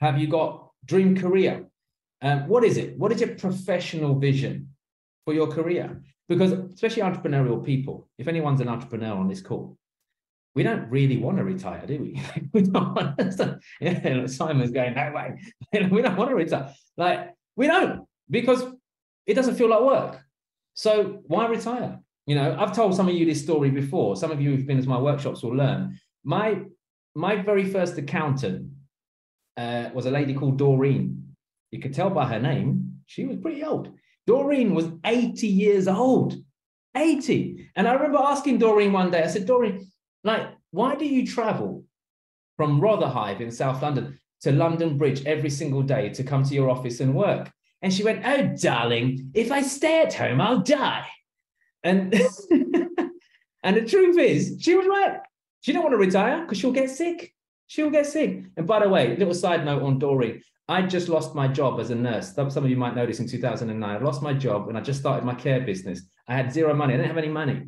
Have 0.00 0.18
you 0.18 0.28
got 0.28 0.70
dream 0.86 1.14
career? 1.14 1.66
Um, 2.22 2.48
what 2.48 2.64
is 2.64 2.78
it? 2.78 2.96
What 2.98 3.12
is 3.12 3.20
your 3.20 3.34
professional 3.34 4.18
vision 4.18 4.68
for 5.28 5.34
your 5.34 5.46
career? 5.46 6.02
Because 6.26 6.52
especially 6.52 7.02
entrepreneurial 7.02 7.62
people, 7.62 8.08
if 8.16 8.28
anyone's 8.28 8.62
an 8.62 8.68
entrepreneur 8.68 9.12
on 9.12 9.28
this 9.28 9.42
call, 9.42 9.76
we 10.54 10.62
don't 10.62 10.88
really 10.88 11.18
want 11.18 11.36
to 11.36 11.44
retire, 11.44 11.84
do 11.86 11.98
we? 12.00 12.22
we 12.54 12.62
don't 12.62 12.94
want 12.96 13.18
to, 13.18 13.60
yeah, 13.78 14.26
Simon's 14.26 14.70
going 14.70 14.94
that 14.94 15.12
way. 15.12 15.38
we 15.90 16.00
don't 16.00 16.16
want 16.16 16.30
to 16.30 16.34
retire. 16.34 16.72
Like 16.96 17.34
we 17.56 17.66
don't 17.66 18.06
because 18.30 18.64
it 19.26 19.34
doesn't 19.34 19.56
feel 19.56 19.68
like 19.68 19.82
work. 19.82 20.24
So 20.72 21.20
why 21.26 21.46
retire? 21.46 22.00
You 22.24 22.36
know, 22.36 22.56
I've 22.58 22.74
told 22.74 22.94
some 22.94 23.08
of 23.10 23.14
you 23.14 23.26
this 23.26 23.42
story 23.42 23.68
before. 23.68 24.16
Some 24.16 24.30
of 24.30 24.40
you 24.40 24.56
who've 24.56 24.66
been 24.66 24.80
to 24.80 24.88
my 24.88 24.98
workshops 24.98 25.42
will 25.42 25.56
learn. 25.56 25.98
My 26.24 26.62
my 27.14 27.36
very 27.36 27.66
first 27.70 27.98
accountant 27.98 28.70
uh, 29.58 29.90
was 29.92 30.06
a 30.06 30.10
lady 30.10 30.32
called 30.32 30.56
Doreen. 30.56 31.34
You 31.70 31.80
could 31.80 31.92
tell 31.92 32.08
by 32.08 32.24
her 32.24 32.40
name, 32.40 33.02
she 33.04 33.26
was 33.26 33.36
pretty 33.36 33.62
old. 33.62 33.92
Doreen 34.28 34.74
was 34.74 34.90
80 35.06 35.46
years 35.46 35.88
old. 35.88 36.36
80. 36.94 37.70
And 37.74 37.88
I 37.88 37.94
remember 37.94 38.18
asking 38.18 38.58
Doreen 38.58 38.92
one 38.92 39.10
day, 39.10 39.22
I 39.22 39.26
said, 39.26 39.46
Doreen, 39.46 39.90
Like, 40.22 40.48
why 40.70 40.96
do 40.96 41.06
you 41.06 41.26
travel 41.26 41.84
from 42.58 42.78
Rotherhithe 42.78 43.40
in 43.40 43.50
South 43.50 43.80
London 43.80 44.20
to 44.42 44.52
London 44.52 44.98
Bridge 44.98 45.24
every 45.24 45.48
single 45.48 45.82
day 45.82 46.10
to 46.10 46.22
come 46.22 46.44
to 46.44 46.54
your 46.54 46.68
office 46.68 47.00
and 47.00 47.14
work? 47.14 47.50
And 47.80 47.92
she 47.92 48.04
went, 48.04 48.26
Oh, 48.26 48.54
darling, 48.60 49.30
if 49.32 49.50
I 49.50 49.62
stay 49.62 50.02
at 50.02 50.12
home, 50.12 50.42
I'll 50.42 50.58
die. 50.58 51.06
And 51.82 52.12
and 53.62 53.76
the 53.76 53.86
truth 53.86 54.18
is, 54.18 54.58
she 54.60 54.74
was 54.74 54.86
right. 54.86 55.20
She 55.62 55.72
don't 55.72 55.84
want 55.84 55.94
to 55.94 56.06
retire 56.06 56.42
because 56.42 56.58
she'll 56.58 56.72
get 56.72 56.90
sick. 56.90 57.34
She'll 57.66 57.90
get 57.90 58.06
sick. 58.06 58.44
And 58.58 58.66
by 58.66 58.80
the 58.80 58.90
way, 58.90 59.16
little 59.16 59.32
side 59.32 59.64
note 59.64 59.82
on 59.82 59.98
Doreen, 59.98 60.42
I 60.68 60.82
just 60.82 61.08
lost 61.08 61.34
my 61.34 61.48
job 61.48 61.80
as 61.80 61.90
a 61.90 61.94
nurse. 61.94 62.34
Some 62.34 62.48
of 62.48 62.68
you 62.68 62.76
might 62.76 62.94
notice 62.94 63.20
in 63.20 63.26
2009. 63.26 63.96
I 63.96 63.98
lost 64.04 64.22
my 64.22 64.34
job 64.34 64.66
when 64.66 64.76
I 64.76 64.82
just 64.82 65.00
started 65.00 65.24
my 65.24 65.34
care 65.34 65.62
business. 65.62 66.02
I 66.28 66.34
had 66.34 66.52
zero 66.52 66.74
money. 66.74 66.92
I 66.92 66.98
didn't 66.98 67.08
have 67.08 67.18
any 67.18 67.28
money. 67.28 67.62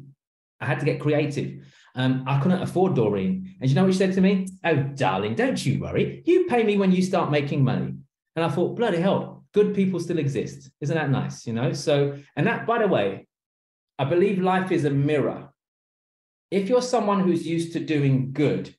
I 0.61 0.67
had 0.67 0.79
to 0.81 0.85
get 0.85 1.01
creative. 1.01 1.65
Um, 1.95 2.25
I 2.27 2.39
couldn't 2.41 2.63
afford 2.63 2.95
Doreen. 2.95 3.55
And 3.61 3.71
you 3.71 3.75
know 3.75 3.85
what 3.85 3.93
she 3.93 3.99
said 3.99 4.13
to 4.15 4.21
me? 4.21 4.49
Oh, 4.65 4.77
darling, 4.77 5.35
don't 5.35 5.65
you 5.65 5.81
worry. 5.81 6.23
You 6.27 6.47
pay 6.47 6.63
me 6.63 6.77
when 6.77 6.93
you 6.93 7.03
start 7.03 7.31
making 7.31 7.65
money. 7.65 7.95
And 8.37 8.45
I 8.45 8.49
thought, 8.49 8.77
bloody 8.77 9.01
hell, 9.01 9.45
good 9.53 9.75
people 9.75 9.99
still 9.99 10.19
exist. 10.19 10.71
Isn't 10.83 10.97
that 10.97 11.11
nice? 11.11 11.47
You 11.47 11.55
know? 11.55 11.73
So, 11.73 12.19
and 12.37 12.47
that, 12.47 12.67
by 12.67 12.79
the 12.79 12.87
way, 12.87 13.27
I 13.99 14.05
believe 14.05 14.39
life 14.39 14.71
is 14.73 14.85
a 14.85 14.91
mirror. 14.91 15.49
If 16.51 16.69
you're 16.69 16.83
someone 16.83 17.21
who's 17.21 17.47
used 17.47 17.73
to 17.73 17.81
doing 17.81 18.33
good, 18.33 18.75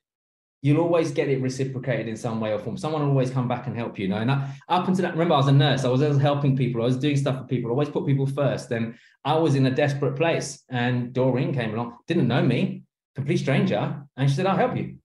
you'll 0.62 0.82
always 0.82 1.12
get 1.12 1.28
it 1.28 1.42
reciprocated 1.42 2.08
in 2.08 2.16
some 2.16 2.40
way 2.40 2.54
or 2.54 2.60
form. 2.60 2.78
Someone 2.78 3.02
will 3.02 3.10
always 3.10 3.32
come 3.32 3.48
back 3.48 3.68
and 3.68 3.76
help 3.76 3.98
you, 3.98 4.04
you 4.04 4.10
know. 4.10 4.18
And 4.18 4.32
I, 4.32 4.54
up 4.70 4.88
until 4.88 5.04
that, 5.04 5.14
remember, 5.14 5.34
I 5.34 5.38
was 5.38 5.48
a 5.48 5.52
nurse. 5.52 5.84
I 5.84 5.90
was 5.90 6.02
helping 6.20 6.56
people. 6.56 6.82
I 6.82 6.86
was 6.86 6.98
doing 6.98 7.18
stuff 7.18 7.40
for 7.40 7.44
people. 7.46 7.72
I 7.72 7.74
always 7.74 7.90
put 7.90 8.06
people 8.06 8.28
first. 8.28 8.72
And 8.72 8.96
I 9.26 9.36
was 9.38 9.56
in 9.56 9.66
a 9.66 9.72
desperate 9.72 10.16
place. 10.16 10.64
And 10.70 11.14
Doreen 11.14 11.54
came 11.54 11.74
along, 11.74 11.98
didn't 12.08 12.28
know 12.28 12.44
me, 12.44 12.84
complete 13.16 13.38
stranger, 13.38 14.04
and 14.16 14.30
she 14.30 14.36
said, 14.36 14.46
"I'll 14.46 14.58
help 14.58 14.78
you. 14.78 14.98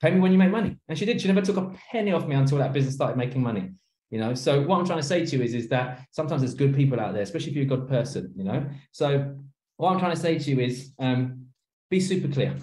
Pay 0.00 0.12
me 0.12 0.20
when 0.20 0.32
you 0.32 0.38
make 0.38 0.50
money." 0.50 0.78
And 0.88 0.96
she 0.96 1.04
did. 1.04 1.20
She 1.20 1.28
never 1.28 1.42
took 1.42 1.56
a 1.56 1.72
penny 1.90 2.12
off 2.12 2.26
me 2.26 2.34
until 2.36 2.58
that 2.58 2.72
business 2.72 2.94
started 2.94 3.16
making 3.16 3.42
money. 3.42 3.70
You 4.10 4.18
know. 4.18 4.34
So 4.34 4.62
what 4.62 4.78
I'm 4.78 4.86
trying 4.86 5.00
to 5.00 5.06
say 5.06 5.26
to 5.26 5.36
you 5.36 5.42
is, 5.42 5.54
is 5.54 5.68
that 5.68 6.06
sometimes 6.10 6.42
there's 6.42 6.54
good 6.54 6.74
people 6.74 7.00
out 7.00 7.12
there, 7.12 7.22
especially 7.22 7.50
if 7.50 7.56
you're 7.56 7.64
a 7.64 7.76
good 7.76 7.88
person. 7.88 8.32
You 8.36 8.44
know. 8.44 8.66
So 8.92 9.36
what 9.76 9.92
I'm 9.92 9.98
trying 9.98 10.14
to 10.14 10.20
say 10.20 10.38
to 10.38 10.50
you 10.50 10.60
is, 10.60 10.92
um, 10.98 11.46
be 11.90 12.00
super 12.00 12.28
clear. 12.28 12.54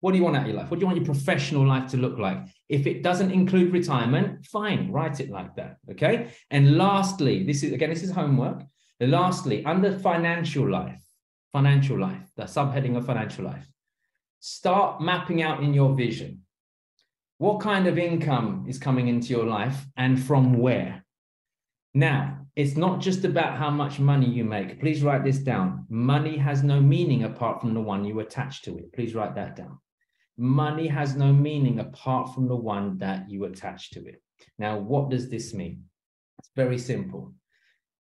What 0.00 0.12
do 0.12 0.18
you 0.18 0.24
want 0.24 0.36
out 0.36 0.42
of 0.42 0.48
your 0.48 0.56
life? 0.56 0.70
What 0.70 0.78
do 0.78 0.82
you 0.82 0.86
want 0.86 0.98
your 0.98 1.06
professional 1.06 1.66
life 1.66 1.90
to 1.90 1.96
look 1.96 2.18
like? 2.18 2.38
If 2.68 2.86
it 2.86 3.02
doesn't 3.02 3.30
include 3.30 3.72
retirement, 3.72 4.44
fine, 4.44 4.90
write 4.92 5.20
it 5.20 5.30
like 5.30 5.56
that. 5.56 5.78
Okay. 5.90 6.30
And 6.50 6.76
lastly, 6.76 7.44
this 7.44 7.62
is 7.62 7.72
again, 7.72 7.90
this 7.90 8.02
is 8.02 8.10
homework. 8.10 8.62
Lastly, 9.00 9.64
under 9.64 9.98
financial 9.98 10.68
life, 10.70 11.02
financial 11.52 11.98
life, 11.98 12.30
the 12.36 12.44
subheading 12.44 12.96
of 12.96 13.06
financial 13.06 13.44
life, 13.44 13.66
start 14.40 15.00
mapping 15.00 15.42
out 15.42 15.62
in 15.62 15.74
your 15.74 15.94
vision 15.94 16.42
what 17.38 17.60
kind 17.60 17.86
of 17.86 17.98
income 17.98 18.64
is 18.66 18.78
coming 18.78 19.08
into 19.08 19.28
your 19.28 19.44
life 19.46 19.84
and 19.96 20.22
from 20.22 20.54
where. 20.54 21.04
Now, 21.92 22.46
it's 22.56 22.76
not 22.76 23.00
just 23.00 23.24
about 23.24 23.58
how 23.58 23.70
much 23.70 23.98
money 23.98 24.26
you 24.26 24.44
make. 24.44 24.80
Please 24.80 25.02
write 25.02 25.24
this 25.24 25.38
down. 25.38 25.84
Money 25.90 26.38
has 26.38 26.62
no 26.62 26.80
meaning 26.80 27.24
apart 27.24 27.60
from 27.60 27.74
the 27.74 27.80
one 27.80 28.04
you 28.04 28.20
attach 28.20 28.62
to 28.62 28.78
it. 28.78 28.92
Please 28.94 29.14
write 29.14 29.34
that 29.34 29.56
down. 29.56 29.78
Money 30.38 30.86
has 30.86 31.16
no 31.16 31.32
meaning 31.32 31.80
apart 31.80 32.34
from 32.34 32.46
the 32.48 32.56
one 32.56 32.98
that 32.98 33.30
you 33.30 33.44
attach 33.44 33.90
to 33.90 34.06
it. 34.06 34.22
Now, 34.58 34.78
what 34.78 35.10
does 35.10 35.28
this 35.30 35.54
mean? 35.54 35.84
It's 36.38 36.50
very 36.54 36.78
simple. 36.78 37.32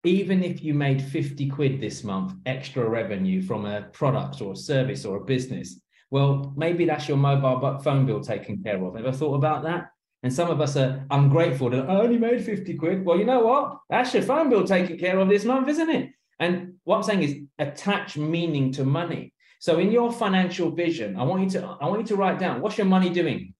Even 0.04 0.42
if 0.42 0.62
you 0.62 0.74
made 0.74 1.02
50 1.02 1.48
quid 1.48 1.80
this 1.80 2.02
month 2.02 2.32
extra 2.46 2.88
revenue 2.88 3.42
from 3.42 3.66
a 3.66 3.82
product 3.92 4.40
or 4.40 4.52
a 4.52 4.56
service 4.56 5.04
or 5.04 5.18
a 5.18 5.24
business, 5.24 5.80
well, 6.10 6.52
maybe 6.56 6.84
that's 6.84 7.08
your 7.08 7.16
mobile 7.16 7.78
phone 7.78 8.06
bill 8.06 8.20
taken 8.20 8.62
care 8.62 8.82
of. 8.84 8.96
Ever 8.96 9.12
thought 9.12 9.34
about 9.34 9.62
that? 9.64 9.90
And 10.22 10.32
some 10.32 10.50
of 10.50 10.60
us 10.60 10.76
are 10.76 11.04
ungrateful 11.10 11.70
that 11.70 11.88
I 11.88 11.96
only 11.96 12.18
made 12.18 12.44
50 12.44 12.74
quid. 12.74 13.04
Well, 13.04 13.18
you 13.18 13.24
know 13.24 13.40
what? 13.40 13.78
That's 13.90 14.14
your 14.14 14.22
phone 14.22 14.50
bill 14.50 14.64
taken 14.64 14.98
care 14.98 15.18
of 15.18 15.28
this 15.28 15.44
month, 15.44 15.68
isn't 15.68 15.90
it? 15.90 16.10
And 16.38 16.74
what 16.84 16.96
I'm 16.96 17.02
saying 17.02 17.22
is 17.22 17.36
attach 17.58 18.16
meaning 18.16 18.72
to 18.72 18.84
money. 18.84 19.31
So 19.62 19.78
in 19.78 19.92
your 19.92 20.10
financial 20.10 20.72
vision, 20.72 21.16
I 21.16 21.22
want 21.22 21.44
you 21.44 21.50
to 21.50 21.76
I 21.80 21.86
want 21.86 22.00
you 22.00 22.08
to 22.08 22.16
write 22.16 22.40
down 22.40 22.60
what's 22.60 22.76
your 22.76 22.88
money 22.88 23.10
doing? 23.10 23.54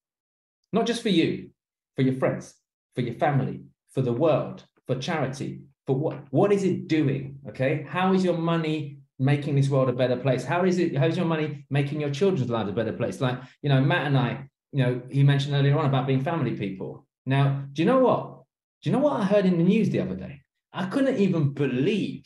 Not 0.72 0.84
just 0.84 1.00
for 1.00 1.10
you, 1.10 1.50
for 1.94 2.02
your 2.02 2.14
friends, 2.14 2.54
for 2.96 3.02
your 3.02 3.14
family, 3.14 3.60
for 3.92 4.02
the 4.02 4.12
world, 4.12 4.64
for 4.88 4.96
charity, 4.96 5.60
for 5.86 5.94
what 5.94 6.16
what 6.30 6.50
is 6.50 6.64
it 6.64 6.88
doing? 6.88 7.38
Okay? 7.50 7.86
How 7.88 8.14
is 8.14 8.24
your 8.24 8.36
money 8.36 8.98
making 9.20 9.54
this 9.54 9.68
world 9.68 9.90
a 9.90 9.92
better 9.92 10.16
place? 10.16 10.42
How 10.42 10.64
is 10.64 10.80
it 10.80 10.96
how's 10.96 11.16
your 11.16 11.26
money 11.34 11.66
making 11.70 12.00
your 12.00 12.10
children's 12.10 12.50
lives 12.50 12.70
a 12.70 12.72
better 12.72 12.94
place? 12.94 13.20
Like, 13.20 13.38
you 13.62 13.68
know, 13.68 13.80
Matt 13.80 14.08
and 14.08 14.18
I, 14.18 14.48
you 14.72 14.84
know, 14.84 15.02
he 15.08 15.22
mentioned 15.22 15.54
earlier 15.54 15.78
on 15.78 15.86
about 15.86 16.08
being 16.08 16.24
family 16.24 16.56
people. 16.56 17.06
Now, 17.26 17.62
do 17.72 17.80
you 17.80 17.86
know 17.86 18.00
what? 18.00 18.42
Do 18.82 18.90
you 18.90 18.96
know 18.96 19.04
what 19.06 19.20
I 19.20 19.24
heard 19.24 19.46
in 19.46 19.56
the 19.56 19.70
news 19.72 19.88
the 19.90 20.00
other 20.00 20.16
day? 20.16 20.40
I 20.72 20.86
couldn't 20.86 21.18
even 21.18 21.52
believe 21.52 22.24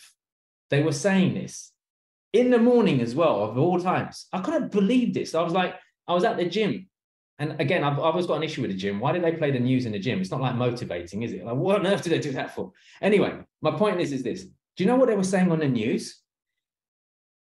they 0.71 0.83
were 0.83 0.93
saying 0.93 1.35
this 1.35 1.73
in 2.39 2.51
the 2.51 2.59
morning 2.59 3.01
as 3.01 3.15
well, 3.15 3.45
of 3.45 3.59
all 3.59 3.81
times. 3.81 4.27
I 4.33 4.41
couldn't 4.41 4.73
believe 4.73 5.15
this. 5.15 5.35
I 5.35 5.43
was 5.43 5.53
like, 5.53 5.75
I 6.07 6.15
was 6.15 6.25
at 6.25 6.37
the 6.37 6.45
gym. 6.45 6.89
And 7.39 7.61
again, 7.61 7.85
I've, 7.85 7.95
I've 7.95 8.15
always 8.15 8.27
got 8.27 8.37
an 8.37 8.43
issue 8.43 8.63
with 8.63 8.71
the 8.71 8.77
gym. 8.77 9.01
Why 9.01 9.13
did 9.13 9.23
they 9.23 9.33
play 9.33 9.51
the 9.51 9.61
news 9.61 9.87
in 9.87 9.93
the 9.93 9.99
gym? 9.99 10.21
It's 10.21 10.31
not 10.31 10.41
like 10.41 10.55
motivating, 10.55 11.23
is 11.23 11.33
it? 11.33 11.45
Like, 11.45 11.57
what 11.57 11.79
on 11.79 11.87
earth 11.87 12.03
did 12.03 12.13
they 12.13 12.19
do 12.19 12.33
that 12.33 12.55
for? 12.55 12.73
Anyway, 13.03 13.39
my 13.61 13.73
point 13.73 14.01
is, 14.01 14.13
is 14.13 14.23
this. 14.23 14.43
Do 14.45 14.85
you 14.85 14.87
know 14.87 14.97
what 14.97 15.09
they 15.09 15.17
were 15.17 15.25
saying 15.25 15.51
on 15.51 15.59
the 15.59 15.69
news? 15.69 16.23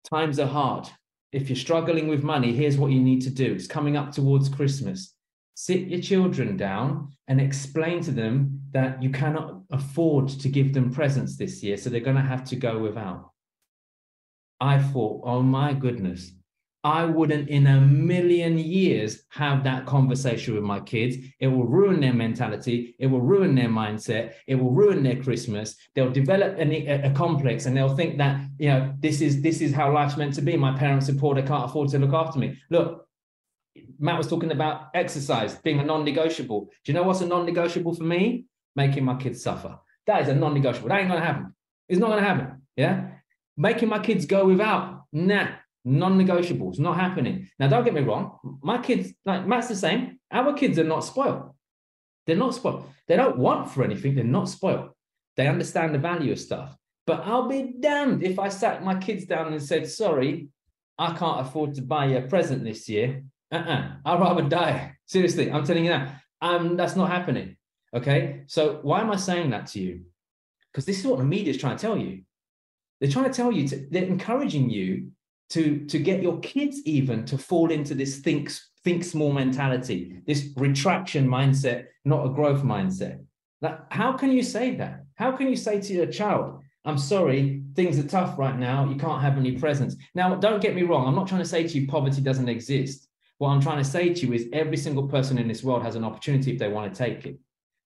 Times 0.09 0.39
are 0.39 0.47
hard. 0.47 0.87
If 1.31 1.49
you're 1.49 1.55
struggling 1.55 2.07
with 2.07 2.23
money, 2.23 2.53
here's 2.53 2.77
what 2.77 2.91
you 2.91 3.01
need 3.01 3.21
to 3.23 3.29
do. 3.29 3.53
It's 3.53 3.67
coming 3.67 3.97
up 3.97 4.11
towards 4.11 4.49
Christmas. 4.49 5.13
Sit 5.55 5.87
your 5.87 6.01
children 6.01 6.57
down 6.57 7.13
and 7.27 7.41
explain 7.41 8.01
to 8.01 8.11
them 8.11 8.61
that 8.71 9.01
you 9.01 9.09
cannot 9.09 9.61
afford 9.71 10.27
to 10.29 10.49
give 10.49 10.73
them 10.73 10.91
presents 10.91 11.37
this 11.37 11.63
year, 11.63 11.77
so 11.77 11.89
they're 11.89 11.99
going 11.99 12.15
to 12.15 12.21
have 12.21 12.43
to 12.45 12.55
go 12.55 12.77
without. 12.79 13.31
I 14.59 14.79
thought, 14.79 15.21
oh 15.25 15.41
my 15.41 15.73
goodness, 15.73 16.31
I 16.85 17.03
wouldn't 17.03 17.49
in 17.49 17.65
a 17.65 17.81
million 17.81 18.59
years 18.59 19.23
have 19.29 19.63
that 19.63 19.87
conversation 19.87 20.53
with 20.53 20.63
my 20.63 20.79
kids. 20.79 21.17
It 21.39 21.47
will 21.47 21.65
ruin 21.65 21.99
their 21.99 22.13
mentality. 22.13 22.95
It 22.99 23.07
will 23.07 23.21
ruin 23.21 23.55
their 23.55 23.69
mindset. 23.69 24.33
It 24.45 24.53
will 24.53 24.69
ruin 24.69 25.01
their 25.01 25.15
Christmas. 25.15 25.75
They'll 25.95 26.11
develop 26.11 26.59
a, 26.59 26.87
a, 27.07 27.09
complex 27.09 27.65
and 27.65 27.75
they'll 27.75 27.95
think 27.95 28.19
that, 28.19 28.39
you 28.59 28.69
know, 28.69 28.93
this 28.99 29.21
is 29.21 29.41
this 29.41 29.61
is 29.61 29.73
how 29.73 29.91
life's 29.91 30.15
meant 30.15 30.35
to 30.35 30.43
be. 30.43 30.55
My 30.57 30.77
parents 30.77 31.09
are 31.09 31.15
poor. 31.15 31.33
They 31.33 31.41
can't 31.41 31.65
afford 31.65 31.89
to 31.89 31.97
look 31.97 32.13
after 32.13 32.37
me. 32.37 32.55
Look, 32.69 33.07
Matt 33.97 34.19
was 34.19 34.27
talking 34.27 34.51
about 34.51 34.89
exercise 34.93 35.55
being 35.55 35.79
a 35.79 35.83
non-negotiable. 35.83 36.69
Do 36.83 36.91
you 36.91 36.93
know 36.93 37.01
what's 37.01 37.21
a 37.21 37.25
non-negotiable 37.25 37.95
for 37.95 38.03
me? 38.03 38.45
Making 38.75 39.05
my 39.05 39.15
kids 39.15 39.41
suffer. 39.41 39.79
That 40.05 40.21
is 40.21 40.27
a 40.27 40.35
non-negotiable. 40.35 40.89
That 40.89 40.99
ain't 40.99 41.09
gonna 41.09 41.25
happen. 41.25 41.55
It's 41.89 41.99
not 41.99 42.09
gonna 42.11 42.21
happen. 42.21 42.61
Yeah 42.75 43.14
making 43.57 43.89
my 43.89 43.99
kids 43.99 44.25
go 44.25 44.45
without, 44.45 45.03
nah, 45.11 45.47
non-negotiables, 45.83 46.79
not 46.79 46.97
happening. 46.97 47.47
Now, 47.59 47.67
don't 47.67 47.83
get 47.83 47.93
me 47.93 48.01
wrong, 48.01 48.37
my 48.61 48.79
kids, 48.79 49.13
like 49.25 49.47
Matt's 49.47 49.67
the 49.67 49.75
same. 49.75 50.19
Our 50.31 50.53
kids 50.53 50.79
are 50.79 50.83
not 50.83 51.01
spoiled. 51.01 51.51
They're 52.25 52.35
not 52.35 52.55
spoiled. 52.55 52.89
They 53.07 53.15
don't 53.15 53.37
want 53.37 53.71
for 53.71 53.83
anything. 53.83 54.15
They're 54.15 54.23
not 54.23 54.49
spoiled. 54.49 54.89
They 55.37 55.47
understand 55.47 55.93
the 55.93 55.99
value 55.99 56.31
of 56.31 56.39
stuff. 56.39 56.75
But 57.05 57.21
I'll 57.25 57.47
be 57.47 57.75
damned 57.79 58.23
if 58.23 58.39
I 58.39 58.49
sat 58.49 58.83
my 58.83 58.95
kids 58.95 59.25
down 59.25 59.53
and 59.53 59.61
said, 59.61 59.87
sorry, 59.87 60.47
I 60.97 61.15
can't 61.15 61.45
afford 61.45 61.75
to 61.75 61.81
buy 61.81 62.05
you 62.05 62.17
a 62.17 62.21
present 62.21 62.63
this 62.63 62.89
year. 62.89 63.23
Uh-uh. 63.51 63.91
I'd 64.03 64.19
rather 64.19 64.41
die. 64.43 64.95
Seriously, 65.05 65.51
I'm 65.51 65.65
telling 65.65 65.85
you 65.85 65.91
that. 65.91 66.21
Um, 66.41 66.75
that's 66.75 66.95
not 66.95 67.11
happening. 67.11 67.57
Okay. 67.95 68.43
So 68.47 68.79
why 68.81 69.01
am 69.01 69.11
I 69.11 69.17
saying 69.17 69.51
that 69.51 69.67
to 69.67 69.79
you? 69.79 70.01
Because 70.71 70.85
this 70.85 70.99
is 70.99 71.05
what 71.05 71.19
the 71.19 71.25
media 71.25 71.51
is 71.51 71.57
trying 71.57 71.77
to 71.77 71.81
tell 71.81 71.97
you. 71.97 72.23
They're 72.99 73.11
trying 73.11 73.25
to 73.25 73.33
tell 73.33 73.51
you, 73.51 73.67
to, 73.67 73.87
they're 73.91 74.03
encouraging 74.03 74.69
you 74.69 75.11
to, 75.49 75.85
to 75.85 75.99
get 75.99 76.23
your 76.23 76.39
kids 76.39 76.81
even 76.85 77.25
to 77.25 77.37
fall 77.37 77.71
into 77.71 77.93
this 77.93 78.19
think, 78.19 78.51
think 78.83 79.03
small 79.03 79.31
mentality, 79.31 80.21
this 80.25 80.49
retraction 80.55 81.27
mindset, 81.27 81.85
not 82.03 82.25
a 82.25 82.29
growth 82.29 82.63
mindset. 82.63 83.23
Now, 83.61 83.85
how 83.89 84.13
can 84.13 84.31
you 84.31 84.43
say 84.43 84.75
that? 84.75 85.05
How 85.15 85.31
can 85.31 85.47
you 85.47 85.55
say 85.55 85.79
to 85.81 85.93
your 85.93 86.07
child, 86.07 86.61
I'm 86.85 86.97
sorry, 86.97 87.63
things 87.75 87.97
are 87.97 88.07
tough 88.07 88.37
right 88.37 88.57
now. 88.57 88.87
You 88.87 88.95
can't 88.95 89.21
have 89.21 89.37
any 89.37 89.53
presents. 89.53 89.95
Now, 90.13 90.35
don't 90.35 90.61
get 90.61 90.75
me 90.75 90.83
wrong. 90.83 91.07
I'm 91.07 91.15
not 91.15 91.27
trying 91.27 91.41
to 91.41 91.47
say 91.47 91.67
to 91.67 91.79
you 91.79 91.87
poverty 91.87 92.21
doesn't 92.21 92.49
exist. 92.49 93.07
What 93.39 93.49
I'm 93.49 93.61
trying 93.61 93.79
to 93.79 93.89
say 93.89 94.13
to 94.13 94.25
you 94.25 94.33
is 94.33 94.47
every 94.53 94.77
single 94.77 95.07
person 95.07 95.37
in 95.37 95.47
this 95.47 95.63
world 95.63 95.83
has 95.83 95.95
an 95.95 96.03
opportunity 96.03 96.53
if 96.53 96.59
they 96.59 96.69
want 96.69 96.93
to 96.93 96.97
take 96.97 97.25
it. 97.25 97.39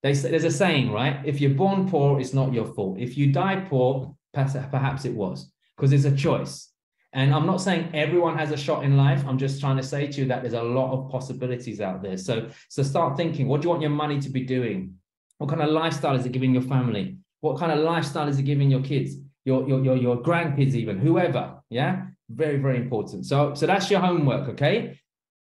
They, 0.03 0.13
there's 0.13 0.43
a 0.43 0.51
saying, 0.51 0.91
right? 0.91 1.21
If 1.25 1.41
you're 1.41 1.51
born 1.51 1.89
poor, 1.89 2.19
it's 2.19 2.33
not 2.33 2.53
your 2.53 2.65
fault. 2.73 2.99
If 2.99 3.17
you 3.17 3.31
die 3.31 3.65
poor, 3.69 4.15
Perhaps 4.33 5.05
it 5.05 5.13
was 5.13 5.51
because 5.75 5.91
it's 5.93 6.05
a 6.05 6.15
choice. 6.15 6.71
And 7.11 7.33
I'm 7.33 7.47
not 7.47 7.61
saying 7.61 7.89
everyone 7.95 8.37
has 8.37 8.51
a 8.51 8.57
shot 8.57 8.83
in 8.83 8.95
life. 8.95 9.23
I'm 9.27 9.39
just 9.39 9.59
trying 9.59 9.77
to 9.77 9.83
say 9.83 10.07
to 10.07 10.21
you 10.21 10.27
that 10.27 10.41
there's 10.41 10.53
a 10.53 10.61
lot 10.61 10.91
of 10.93 11.09
possibilities 11.09 11.81
out 11.81 12.03
there. 12.03 12.17
So, 12.17 12.49
so 12.69 12.83
start 12.83 13.17
thinking, 13.17 13.47
what 13.47 13.61
do 13.61 13.65
you 13.65 13.69
want 13.71 13.81
your 13.81 13.89
money 13.89 14.19
to 14.19 14.29
be 14.29 14.41
doing? 14.41 14.93
What 15.39 15.49
kind 15.49 15.61
of 15.61 15.69
lifestyle 15.69 16.15
is 16.15 16.25
it 16.25 16.31
giving 16.31 16.53
your 16.53 16.61
family? 16.61 17.17
What 17.41 17.57
kind 17.57 17.71
of 17.71 17.79
lifestyle 17.79 18.27
is 18.27 18.37
it 18.37 18.43
giving 18.43 18.69
your 18.69 18.81
kids, 18.81 19.15
your, 19.45 19.67
your, 19.67 19.83
your, 19.83 19.95
your 19.95 20.17
grandkids, 20.21 20.75
even 20.75 20.99
whoever? 20.99 21.55
Yeah. 21.69 22.05
Very, 22.29 22.57
very 22.57 22.77
important. 22.77 23.25
So, 23.25 23.55
so 23.55 23.65
that's 23.65 23.89
your 23.89 24.01
homework. 24.01 24.49
Okay. 24.49 24.99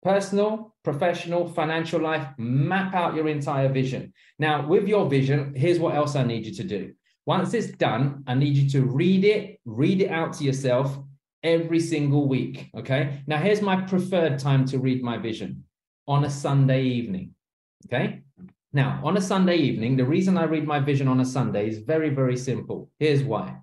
personal, 0.05 0.75
professional, 0.83 1.47
financial 1.47 1.99
life, 1.99 2.27
map 2.37 2.93
out 2.93 3.15
your 3.15 3.27
entire 3.27 3.69
vision. 3.69 4.13
Now, 4.37 4.67
with 4.67 4.87
your 4.87 5.09
vision, 5.09 5.55
here's 5.55 5.79
what 5.79 5.95
else 5.95 6.15
I 6.15 6.23
need 6.23 6.45
you 6.45 6.53
to 6.53 6.63
do. 6.63 6.93
Once 7.25 7.53
it's 7.53 7.71
done, 7.77 8.23
I 8.27 8.35
need 8.35 8.55
you 8.55 8.69
to 8.69 8.85
read 8.85 9.25
it, 9.25 9.59
read 9.65 10.01
it 10.01 10.09
out 10.09 10.33
to 10.33 10.43
yourself 10.43 10.97
every 11.43 11.79
single 11.79 12.27
week. 12.27 12.69
Okay. 12.77 13.21
Now, 13.27 13.37
here's 13.37 13.61
my 13.61 13.81
preferred 13.81 14.39
time 14.39 14.65
to 14.65 14.79
read 14.79 15.03
my 15.03 15.17
vision 15.17 15.63
on 16.07 16.23
a 16.23 16.29
Sunday 16.29 16.83
evening. 16.83 17.31
Okay. 17.87 18.21
Now, 18.73 18.99
on 19.03 19.17
a 19.17 19.21
Sunday 19.21 19.57
evening, 19.57 19.95
the 19.95 20.05
reason 20.05 20.37
I 20.37 20.43
read 20.43 20.67
my 20.67 20.79
vision 20.79 21.07
on 21.07 21.19
a 21.19 21.25
Sunday 21.25 21.69
is 21.69 21.79
very, 21.79 22.09
very 22.09 22.37
simple. 22.37 22.89
Here's 22.99 23.23
why 23.23 23.55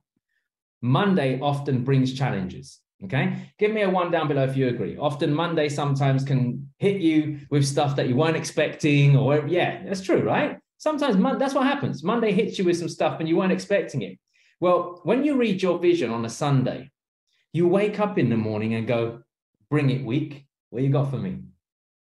Monday 0.81 1.39
often 1.41 1.85
brings 1.85 2.15
challenges. 2.15 2.81
Okay. 3.05 3.35
Give 3.59 3.73
me 3.73 3.83
a 3.83 3.91
one 3.91 4.11
down 4.13 4.29
below 4.29 4.45
if 4.45 4.57
you 4.57 4.69
agree. 4.69 4.97
Often 4.97 5.35
Monday 5.35 5.69
sometimes 5.69 6.25
can 6.25 6.71
hit 6.79 7.01
you 7.01 7.41
with 7.51 7.67
stuff 7.67 7.97
that 7.97 8.09
you 8.09 8.17
weren't 8.17 8.37
expecting, 8.37 9.17
or 9.17 9.47
yeah, 9.49 9.83
that's 9.85 10.03
true, 10.03 10.23
right? 10.23 10.59
Sometimes 10.83 11.39
that's 11.39 11.55
what 11.55 11.65
happens. 11.65 12.03
Monday 12.03 12.33
hits 12.33 12.59
you 12.59 12.65
with 12.65 12.77
some 12.77 12.89
stuff 12.89 13.21
and 13.21 13.29
you 13.29 13.37
weren't 13.37 13.53
expecting 13.53 14.03
it. 14.03 14.19
Well, 14.59 14.99
when 15.05 15.23
you 15.23 15.37
read 15.37 15.63
your 15.63 15.79
vision 15.79 16.11
on 16.11 16.25
a 16.25 16.29
Sunday, 16.29 16.91
you 17.53 17.69
wake 17.69 18.01
up 18.01 18.19
in 18.19 18.29
the 18.29 18.37
morning 18.37 18.75
and 18.75 18.85
go, 18.85 19.21
bring 19.71 19.91
it 19.91 20.05
week. 20.05 20.45
What 20.71 20.83
you 20.83 20.89
got 20.89 21.09
for 21.09 21.19
me? 21.19 21.39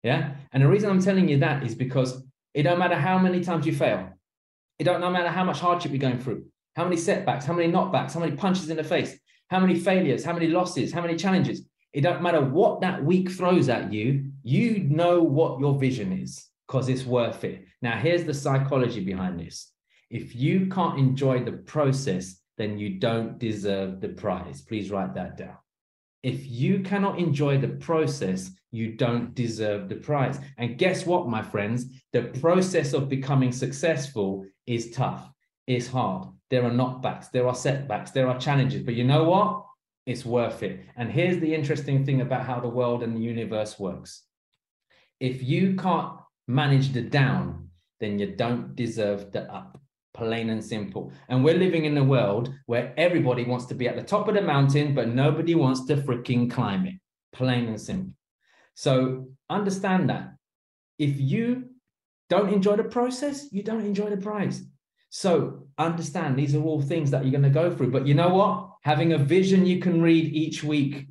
Yeah. 0.02 0.36
And 0.54 0.64
the 0.64 0.70
reason 0.70 0.90
I'm 0.90 1.02
telling 1.02 1.28
you 1.28 1.40
that 1.40 1.66
is 1.66 1.76
because 1.76 2.24
it 2.54 2.64
don't 2.64 2.80
matter 2.80 2.96
how 2.96 3.18
many 3.18 3.42
times 3.42 3.66
you 3.66 3.76
fail. 3.76 4.14
It 4.78 4.86
don't 4.86 5.02
no 5.02 5.12
matter 5.12 5.28
how 5.28 5.44
much 5.44 5.60
hardship 5.60 5.92
you're 5.92 6.00
going 6.00 6.20
through, 6.20 6.46
how 6.78 6.86
many 6.86 6.96
setbacks, 6.96 7.44
how 7.44 7.52
many 7.52 7.70
knockbacks, 7.70 8.14
how 8.14 8.22
many 8.22 8.38
punches 8.38 8.70
in 8.70 8.78
the 8.78 8.84
face, 8.86 9.20
how 9.50 9.60
many 9.60 9.78
failures, 9.78 10.24
how 10.24 10.32
many 10.32 10.48
losses, 10.48 10.94
how 10.94 11.02
many 11.02 11.18
challenges. 11.18 11.68
It 11.92 12.00
don't 12.00 12.22
matter 12.22 12.40
what 12.40 12.80
that 12.80 13.04
week 13.04 13.30
throws 13.30 13.68
at 13.68 13.92
you, 13.92 14.32
you 14.42 14.86
know 14.86 15.22
what 15.22 15.60
your 15.60 15.78
vision 15.78 16.14
is 16.14 16.50
because 16.70 16.88
it's 16.88 17.04
worth 17.04 17.44
it. 17.44 17.66
Now, 17.82 17.98
here's 17.98 18.26
the 18.26 18.34
psychology 18.34 19.04
behind 19.04 19.40
this. 19.40 19.72
If 20.12 20.36
you 20.36 20.68
can't 20.68 21.00
enjoy 21.00 21.44
the 21.44 21.54
process, 21.54 22.40
then 22.60 22.78
you 22.78 23.00
don't 23.00 23.40
deserve 23.40 24.02
the 24.02 24.10
prize. 24.10 24.62
Please 24.62 24.92
write 24.92 25.16
that 25.16 25.36
down. 25.36 25.58
If 26.22 26.48
you 26.48 26.82
cannot 26.82 27.18
enjoy 27.18 27.58
the 27.58 27.70
process, 27.70 28.52
you 28.72 28.94
don't 28.94 29.34
deserve 29.34 29.90
the 29.90 29.96
prize. 29.96 30.40
And 30.60 30.78
guess 30.78 31.08
what, 31.08 31.28
my 31.28 31.42
friends? 31.42 31.86
The 32.14 32.24
process 32.40 32.94
of 32.94 33.10
becoming 33.10 33.52
successful 33.52 34.46
is 34.68 34.92
tough, 34.92 35.28
it's 35.66 35.88
hard. 35.88 36.28
There 36.52 36.66
are 36.66 36.72
knockbacks, 36.72 37.32
there 37.32 37.48
are 37.48 37.56
setbacks, 37.56 38.12
there 38.12 38.28
are 38.28 38.40
challenges. 38.40 38.84
But 38.84 38.96
you 38.96 39.06
know 39.06 39.24
what? 39.24 39.66
It's 40.06 40.26
worth 40.26 40.62
it. 40.62 40.82
And 40.98 41.12
here's 41.12 41.40
the 41.40 41.54
interesting 41.54 42.06
thing 42.06 42.22
about 42.22 42.46
how 42.46 42.60
the 42.60 42.68
world 42.68 43.02
and 43.02 43.16
the 43.16 43.22
universe 43.22 43.80
works. 43.80 44.24
If 45.20 45.44
you 45.44 45.76
can't 45.76 46.14
manage 46.50 46.94
the 46.94 47.02
down, 47.02 47.70
then 48.00 48.18
you 48.18 48.36
don't 48.36 48.76
deserve 48.76 49.32
the 49.32 49.44
up. 49.54 49.80
Plain 50.16 50.50
and 50.50 50.66
simple. 50.66 51.14
And 51.30 51.44
we're 51.44 51.58
living 51.58 51.86
in 51.86 51.96
a 51.98 52.04
world 52.04 52.52
where 52.66 52.94
everybody 52.98 53.46
wants 53.46 53.66
to 53.68 53.76
be 53.76 53.88
at 53.88 53.96
the 53.96 54.04
top 54.04 54.28
of 54.28 54.34
the 54.34 54.42
mountain, 54.42 54.96
but 54.96 55.10
nobody 55.10 55.54
wants 55.54 55.86
to 55.86 55.98
freaking 55.98 56.50
climb 56.50 56.88
it. 56.88 56.96
Plain 57.32 57.68
and 57.68 57.80
simple. 57.80 58.14
So 58.74 59.28
understand 59.50 60.10
that. 60.10 60.34
If 60.98 61.20
you 61.20 61.70
don't 62.30 62.52
enjoy 62.52 62.78
the 62.78 62.84
process, 62.84 63.54
you 63.54 63.62
don't 63.62 63.86
enjoy 63.86 64.10
the 64.10 64.18
prize. 64.18 64.64
So 65.12 65.68
understand 65.78 66.36
these 66.36 66.56
are 66.56 66.64
all 66.64 66.82
things 66.82 67.12
that 67.12 67.24
you're 67.24 67.40
going 67.40 67.44
to 67.44 67.50
go 67.50 67.74
through. 67.74 67.92
But 67.92 68.08
you 68.08 68.16
know 68.16 68.30
what? 68.30 68.72
Having 68.82 69.14
a 69.14 69.20
vision 69.20 69.68
you 69.68 69.80
can 69.80 70.02
read 70.02 70.34
each 70.34 70.64
week 70.64 71.09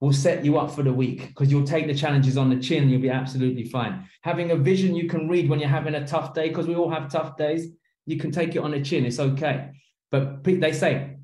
will 0.00 0.12
set 0.12 0.44
you 0.44 0.58
up 0.58 0.70
for 0.70 0.82
the 0.82 0.92
week 0.92 1.28
because 1.28 1.50
you'll 1.50 1.66
take 1.66 1.86
the 1.86 1.94
challenges 1.94 2.36
on 2.36 2.50
the 2.50 2.60
chin. 2.60 2.88
You'll 2.88 3.00
be 3.00 3.10
absolutely 3.10 3.64
fine. 3.64 4.06
Having 4.22 4.50
a 4.50 4.56
vision 4.56 4.94
you 4.94 5.08
can 5.08 5.28
read 5.28 5.48
when 5.48 5.58
you're 5.58 5.68
having 5.68 5.94
a 5.94 6.06
tough 6.06 6.34
day, 6.34 6.48
because 6.48 6.66
we 6.66 6.74
all 6.74 6.90
have 6.90 7.10
tough 7.10 7.36
days, 7.36 7.68
you 8.04 8.18
can 8.18 8.30
take 8.30 8.54
it 8.54 8.60
on 8.60 8.72
the 8.72 8.80
chin. 8.80 9.06
It's 9.06 9.18
okay. 9.18 9.70
But 10.10 10.44
they 10.44 10.72
say, 10.72 11.16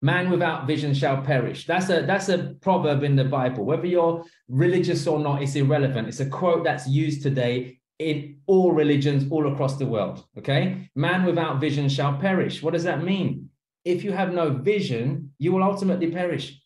man 0.00 0.30
without 0.30 0.66
vision 0.66 0.94
shall 0.94 1.22
perish. 1.22 1.66
That's 1.66 1.90
a 1.90 2.02
that's 2.02 2.28
a 2.28 2.54
proverb 2.60 3.02
in 3.02 3.16
the 3.16 3.24
Bible. 3.24 3.64
Whether 3.64 3.86
you're 3.86 4.24
religious 4.48 5.06
or 5.06 5.18
not, 5.18 5.42
it's 5.42 5.56
irrelevant. 5.56 6.08
It's 6.08 6.20
a 6.20 6.26
quote 6.26 6.64
that's 6.64 6.86
used 6.88 7.22
today 7.22 7.80
in 7.98 8.38
all 8.46 8.72
religions 8.72 9.30
all 9.30 9.52
across 9.52 9.76
the 9.76 9.86
world. 9.86 10.24
Okay. 10.38 10.90
Man 10.94 11.24
without 11.24 11.60
vision 11.60 11.88
shall 11.88 12.16
perish. 12.16 12.62
What 12.62 12.74
does 12.74 12.84
that 12.84 13.04
mean? 13.04 13.50
If 13.84 14.02
you 14.04 14.12
have 14.12 14.32
no 14.32 14.50
vision, 14.50 15.32
you 15.38 15.52
will 15.52 15.62
ultimately 15.62 16.10
perish. 16.10 16.60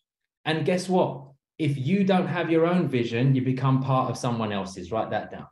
And 0.45 0.65
guess 0.65 0.87
what? 0.87 1.28
If 1.59 1.77
you 1.77 2.05
don't 2.05 2.27
have 2.27 2.49
your 2.49 2.65
own 2.65 2.87
vision, 2.87 3.35
you 3.35 3.41
become 3.41 3.83
part 3.83 4.09
of 4.09 4.17
someone 4.17 4.51
else's. 4.53 4.91
Write 4.91 5.11
that 5.11 5.29
down. 5.29 5.47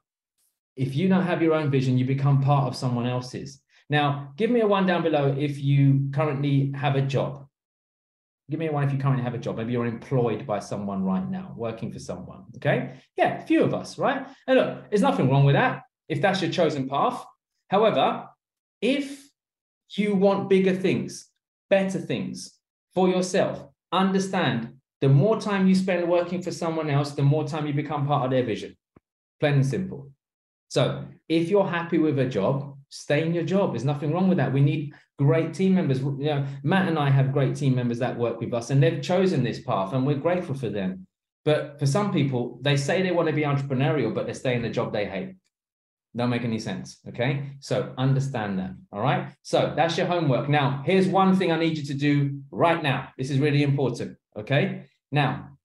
If 0.77 0.95
you 0.95 1.09
don't 1.09 1.25
have 1.25 1.41
your 1.41 1.53
own 1.53 1.69
vision, 1.69 1.97
you 1.97 2.05
become 2.05 2.41
part 2.41 2.67
of 2.67 2.75
someone 2.75 3.05
else's. 3.05 3.61
Now, 3.89 4.31
give 4.37 4.49
me 4.49 4.61
a 4.61 4.67
one 4.67 4.85
down 4.85 5.03
below 5.03 5.35
if 5.37 5.59
you 5.59 6.09
currently 6.13 6.71
have 6.75 6.95
a 6.95 7.01
job. 7.01 7.45
Give 8.49 8.59
me 8.59 8.67
a 8.67 8.71
one 8.71 8.85
if 8.85 8.93
you 8.93 8.99
currently 8.99 9.23
have 9.23 9.33
a 9.33 9.37
job. 9.37 9.57
Maybe 9.57 9.73
you're 9.73 9.85
employed 9.85 10.47
by 10.47 10.59
someone 10.59 11.03
right 11.03 11.27
now, 11.29 11.53
working 11.57 11.91
for 11.91 11.99
someone. 11.99 12.45
Okay. 12.55 13.01
Yeah, 13.17 13.41
a 13.41 13.45
few 13.45 13.63
of 13.63 13.73
us, 13.73 13.97
right? 13.97 14.25
And 14.47 14.57
look, 14.57 14.89
there's 14.89 15.01
nothing 15.01 15.29
wrong 15.29 15.43
with 15.43 15.55
that 15.55 15.83
if 16.07 16.21
that's 16.21 16.41
your 16.41 16.51
chosen 16.51 16.87
path. 16.87 17.25
However, 17.69 18.29
if 18.81 19.27
you 19.91 20.15
want 20.15 20.49
bigger 20.49 20.73
things, 20.73 21.27
better 21.69 21.99
things 21.99 22.53
for 22.93 23.09
yourself, 23.09 23.65
understand 23.91 24.76
the 25.01 25.09
more 25.09 25.39
time 25.39 25.67
you 25.67 25.75
spend 25.75 26.07
working 26.09 26.41
for 26.41 26.51
someone 26.51 26.89
else, 26.89 27.11
the 27.11 27.21
more 27.23 27.47
time 27.47 27.67
you 27.67 27.73
become 27.73 28.07
part 28.07 28.25
of 28.25 28.31
their 28.31 28.43
vision. 28.43 28.75
Plain 29.39 29.55
and 29.55 29.65
simple. 29.65 30.09
So 30.69 31.05
if 31.29 31.49
you're 31.49 31.67
happy 31.67 31.97
with 31.97 32.17
a 32.19 32.25
job, 32.25 32.75
stay 32.89 33.25
in 33.25 33.33
your 33.33 33.43
job. 33.43 33.71
There's 33.71 33.85
nothing 33.85 34.11
wrong 34.11 34.27
with 34.27 34.37
that. 34.37 34.51
We 34.51 34.61
need 34.61 34.93
great 35.19 35.53
team 35.53 35.75
members. 35.75 35.99
You 35.99 36.17
know, 36.17 36.45
Matt 36.63 36.87
and 36.87 36.97
I 36.97 37.09
have 37.09 37.31
great 37.31 37.55
team 37.55 37.75
members 37.75 37.99
that 37.99 38.17
work 38.17 38.39
with 38.39 38.53
us, 38.53 38.69
and 38.69 38.81
they've 38.81 39.01
chosen 39.01 39.43
this 39.43 39.61
path, 39.61 39.93
and 39.93 40.05
we're 40.05 40.15
grateful 40.15 40.55
for 40.55 40.69
them. 40.69 41.07
But 41.45 41.79
for 41.79 41.85
some 41.85 42.11
people, 42.11 42.59
they 42.61 42.75
say 42.75 43.01
they 43.01 43.11
want 43.11 43.29
to 43.29 43.33
be 43.33 43.43
entrepreneurial, 43.43 44.13
but 44.13 44.27
they 44.27 44.33
stay 44.33 44.55
in 44.55 44.61
the 44.61 44.69
job 44.69 44.91
they 44.91 45.05
hate. 45.05 45.35
Don't 46.15 46.29
make 46.29 46.43
any 46.43 46.59
sense. 46.59 46.99
Okay. 47.07 47.51
So 47.59 47.93
understand 47.97 48.57
that. 48.59 48.71
All 48.91 49.01
right. 49.01 49.29
So 49.43 49.73
that's 49.75 49.97
your 49.97 50.07
homework. 50.07 50.49
Now, 50.49 50.81
here's 50.85 51.07
one 51.07 51.35
thing 51.35 51.51
I 51.51 51.59
need 51.59 51.77
you 51.77 51.83
to 51.85 51.93
do 51.93 52.41
right 52.49 52.81
now. 52.81 53.09
This 53.17 53.29
is 53.29 53.39
really 53.39 53.63
important. 53.63 54.17
Okay. 54.37 54.85
Now, 55.11 55.57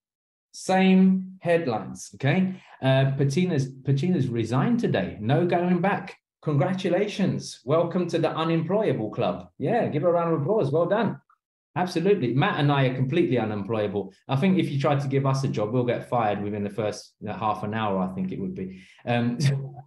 same 0.53 1.39
headlines. 1.41 2.11
Okay. 2.15 2.55
Uh, 2.81 3.13
Patina's 3.17 3.69
Patina's 3.85 4.29
resigned 4.29 4.81
today. 4.81 5.19
No 5.21 5.47
going 5.47 5.81
back. 5.81 6.17
Congratulations. 6.43 7.61
Welcome 7.65 8.09
to 8.09 8.19
the 8.19 8.31
unemployable 8.31 9.11
club. 9.11 9.49
Yeah, 9.59 9.87
give 9.89 10.05
a 10.05 10.11
round 10.11 10.35
of 10.35 10.43
applause. 10.43 10.73
Well 10.73 10.87
done. 10.87 11.21
Absolutely. 11.77 12.35
Matt 12.35 12.61
and 12.61 12.71
I 12.71 12.87
are 12.87 12.95
completely 12.95 13.39
unemployable. 13.39 14.13
I 14.29 14.37
think 14.37 14.59
if 14.59 14.71
you 14.71 14.81
tried 14.81 15.01
to 15.01 15.09
give 15.09 15.25
us 15.25 15.45
a 15.45 15.49
job, 15.49 15.73
we'll 15.73 15.85
get 15.85 16.09
fired 16.09 16.43
within 16.43 16.65
the 16.65 16.71
first 16.71 17.15
half 17.27 17.63
an 17.63 17.75
hour, 17.75 17.99
I 18.01 18.15
think 18.15 18.31
it 18.31 18.41
would 18.41 18.55
be. 18.55 18.83
Um, 19.07 19.39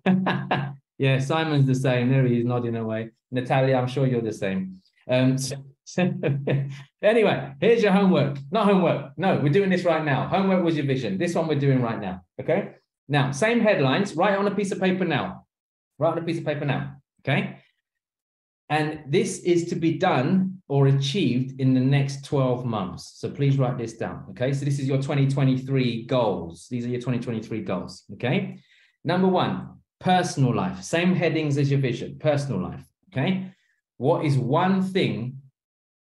yeah, 0.98 1.20
Simon's 1.20 1.68
the 1.68 1.76
same. 1.76 2.10
There 2.10 2.26
he 2.26 2.40
is 2.40 2.46
nodding 2.46 2.76
away. 2.76 3.12
Natalia, 3.32 3.76
I'm 3.76 3.88
sure 3.88 4.08
you're 4.08 4.22
the 4.22 4.34
same. 4.34 4.82
Um, 5.08 5.38
so, 5.84 6.12
anyway, 7.06 7.53
here's 7.62 7.84
your 7.84 7.91
homework. 7.91 8.38
Not 8.51 8.66
homework. 8.66 9.12
No, 9.18 9.39
we're 9.41 9.53
doing 9.53 9.70
this 9.70 9.86
right 9.86 10.03
now. 10.03 10.28
Homework 10.28 10.64
was 10.64 10.76
your 10.76 10.86
vision. 10.86 11.18
This 11.18 11.36
one 11.36 11.47
we're 11.47 11.60
doing 11.60 11.82
right 11.82 11.99
now. 11.99 12.22
Okay. 12.41 12.72
Now, 13.08 13.32
same 13.32 13.60
headlines. 13.60 14.16
Write 14.16 14.38
on 14.38 14.47
a 14.47 14.56
piece 14.56 14.72
of 14.72 14.80
paper 14.80 15.06
now. 15.06 15.45
Write 15.99 16.14
on 16.14 16.18
a 16.18 16.24
piece 16.24 16.39
of 16.39 16.45
paper 16.45 16.66
now. 16.66 16.97
Okay. 17.22 17.60
And 18.70 19.03
this 19.08 19.39
is 19.39 19.66
to 19.70 19.76
be 19.76 19.97
done 19.97 20.62
or 20.68 20.88
achieved 20.88 21.60
in 21.62 21.76
the 21.76 21.80
next 21.80 22.26
12 22.26 22.66
months. 22.66 23.14
So 23.18 23.30
please 23.30 23.60
write 23.60 23.78
this 23.78 23.93
down. 23.93 24.26
Okay. 24.32 24.51
So 24.53 24.66
this 24.66 24.80
is 24.80 24.88
your 24.88 24.97
2023 24.97 26.06
goals. 26.06 26.68
These 26.70 26.86
are 26.86 26.89
your 26.89 26.99
2023 26.99 27.62
goals. 27.62 28.03
Okay. 28.14 28.60
Number 29.03 29.28
one, 29.28 29.78
personal 29.99 30.56
life. 30.56 30.82
Same 30.82 31.14
headings 31.14 31.58
as 31.60 31.70
your 31.70 31.80
vision, 31.80 32.18
personal 32.20 32.62
life. 32.62 32.84
Okay. 33.12 33.51
What 33.97 34.26
is 34.26 34.38
one 34.38 34.82
thing 34.82 35.35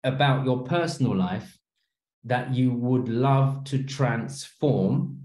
about 0.05 0.45
your 0.45 0.63
personal 0.63 1.17
life 1.17 1.59
that 2.25 2.55
you 2.55 2.73
would 2.73 3.09
love 3.09 3.65
to 3.65 3.83
transform? 3.83 5.21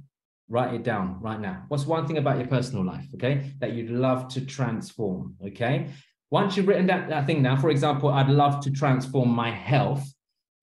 Write 0.47 0.73
it 0.73 0.83
down 0.83 1.19
right 1.21 1.39
now. 1.39 1.65
What's 1.67 1.85
one 1.85 2.07
thing 2.07 2.17
about 2.17 2.39
your 2.39 2.47
personal 2.47 2.83
life, 2.83 3.05
okay, 3.13 3.51
that 3.59 3.73
you'd 3.73 3.91
love 3.91 4.27
to 4.29 4.41
transform, 4.41 5.35
okay? 5.45 5.89
Once 6.31 6.57
you've 6.57 6.67
written 6.67 6.87
that, 6.87 7.09
that 7.09 7.27
thing 7.27 7.41
now, 7.41 7.55
for 7.55 7.69
example, 7.69 8.09
I'd 8.09 8.29
love 8.29 8.59
to 8.61 8.71
transform 8.71 9.29
my 9.29 9.51
health. 9.51 10.11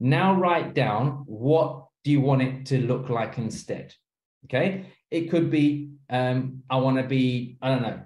Now 0.00 0.34
write 0.34 0.74
down 0.74 1.22
what 1.26 1.86
do 2.04 2.10
you 2.10 2.20
want 2.20 2.42
it 2.42 2.66
to 2.66 2.78
look 2.78 3.08
like 3.08 3.38
instead, 3.38 3.94
okay? 4.44 4.86
It 5.10 5.30
could 5.30 5.50
be, 5.50 5.90
um, 6.10 6.62
I 6.68 6.76
want 6.76 6.96
to 6.98 7.04
be, 7.04 7.56
I 7.62 7.68
don't 7.68 7.82
know, 7.82 8.00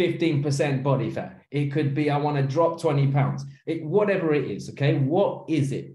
15% 0.00 0.82
body 0.82 1.10
fat. 1.10 1.42
It 1.50 1.70
could 1.72 1.94
be, 1.94 2.10
I 2.10 2.16
want 2.16 2.38
to 2.38 2.42
drop 2.42 2.80
20 2.80 3.08
pounds. 3.08 3.44
It, 3.66 3.84
whatever 3.84 4.32
it 4.32 4.50
is, 4.50 4.70
okay? 4.70 4.96
What 4.96 5.44
is 5.48 5.72
it 5.72 5.94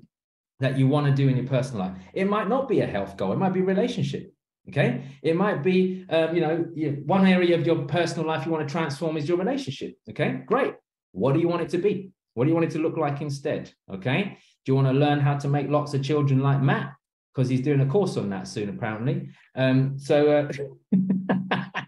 that 0.60 0.78
you 0.78 0.88
want 0.88 1.08
to 1.08 1.14
do 1.14 1.28
in 1.28 1.38
your 1.38 1.48
personal 1.48 1.88
life? 1.88 1.98
It 2.14 2.30
might 2.30 2.48
not 2.48 2.70
be 2.70 2.82
a 2.82 2.86
health 2.86 3.18
goal, 3.18 3.34
it 3.34 3.38
might 3.38 3.54
be 3.54 3.62
relationship. 3.62 4.32
Okay, 4.68 5.04
it 5.22 5.36
might 5.36 5.62
be, 5.62 6.08
um, 6.10 6.36
you 6.36 6.42
know, 6.42 6.58
one 7.06 7.28
area 7.28 7.56
of 7.56 7.68
your 7.68 7.84
personal 7.84 8.26
life 8.26 8.48
you 8.48 8.52
want 8.52 8.68
to 8.68 8.72
transform 8.72 9.16
is 9.16 9.30
your 9.30 9.38
relationship. 9.38 9.96
Okay, 10.10 10.42
great. 10.48 10.74
What 11.12 11.36
do 11.36 11.40
you 11.40 11.48
want 11.48 11.62
it 11.62 11.70
to 11.70 11.78
be? 11.78 12.10
What 12.34 12.46
do 12.46 12.50
you 12.50 12.56
want 12.56 12.66
it 12.66 12.72
to 12.72 12.80
look 12.80 12.98
like 12.98 13.22
instead? 13.22 13.72
Okay, 13.94 14.40
do 14.66 14.72
you 14.72 14.76
want 14.76 14.88
to 14.88 14.94
learn 14.94 15.20
how 15.20 15.38
to 15.38 15.48
make 15.48 15.70
lots 15.70 15.94
of 15.94 16.04
children 16.04 16.40
like 16.40 16.64
Matt? 16.64 16.94
Because 17.34 17.48
he's 17.48 17.62
doing 17.62 17.82
a 17.82 17.86
course 17.86 18.18
on 18.18 18.32
that 18.32 18.48
soon, 18.48 18.70
apparently. 18.70 19.30
Um, 19.56 20.00
so 20.00 20.32
uh, 20.32 21.72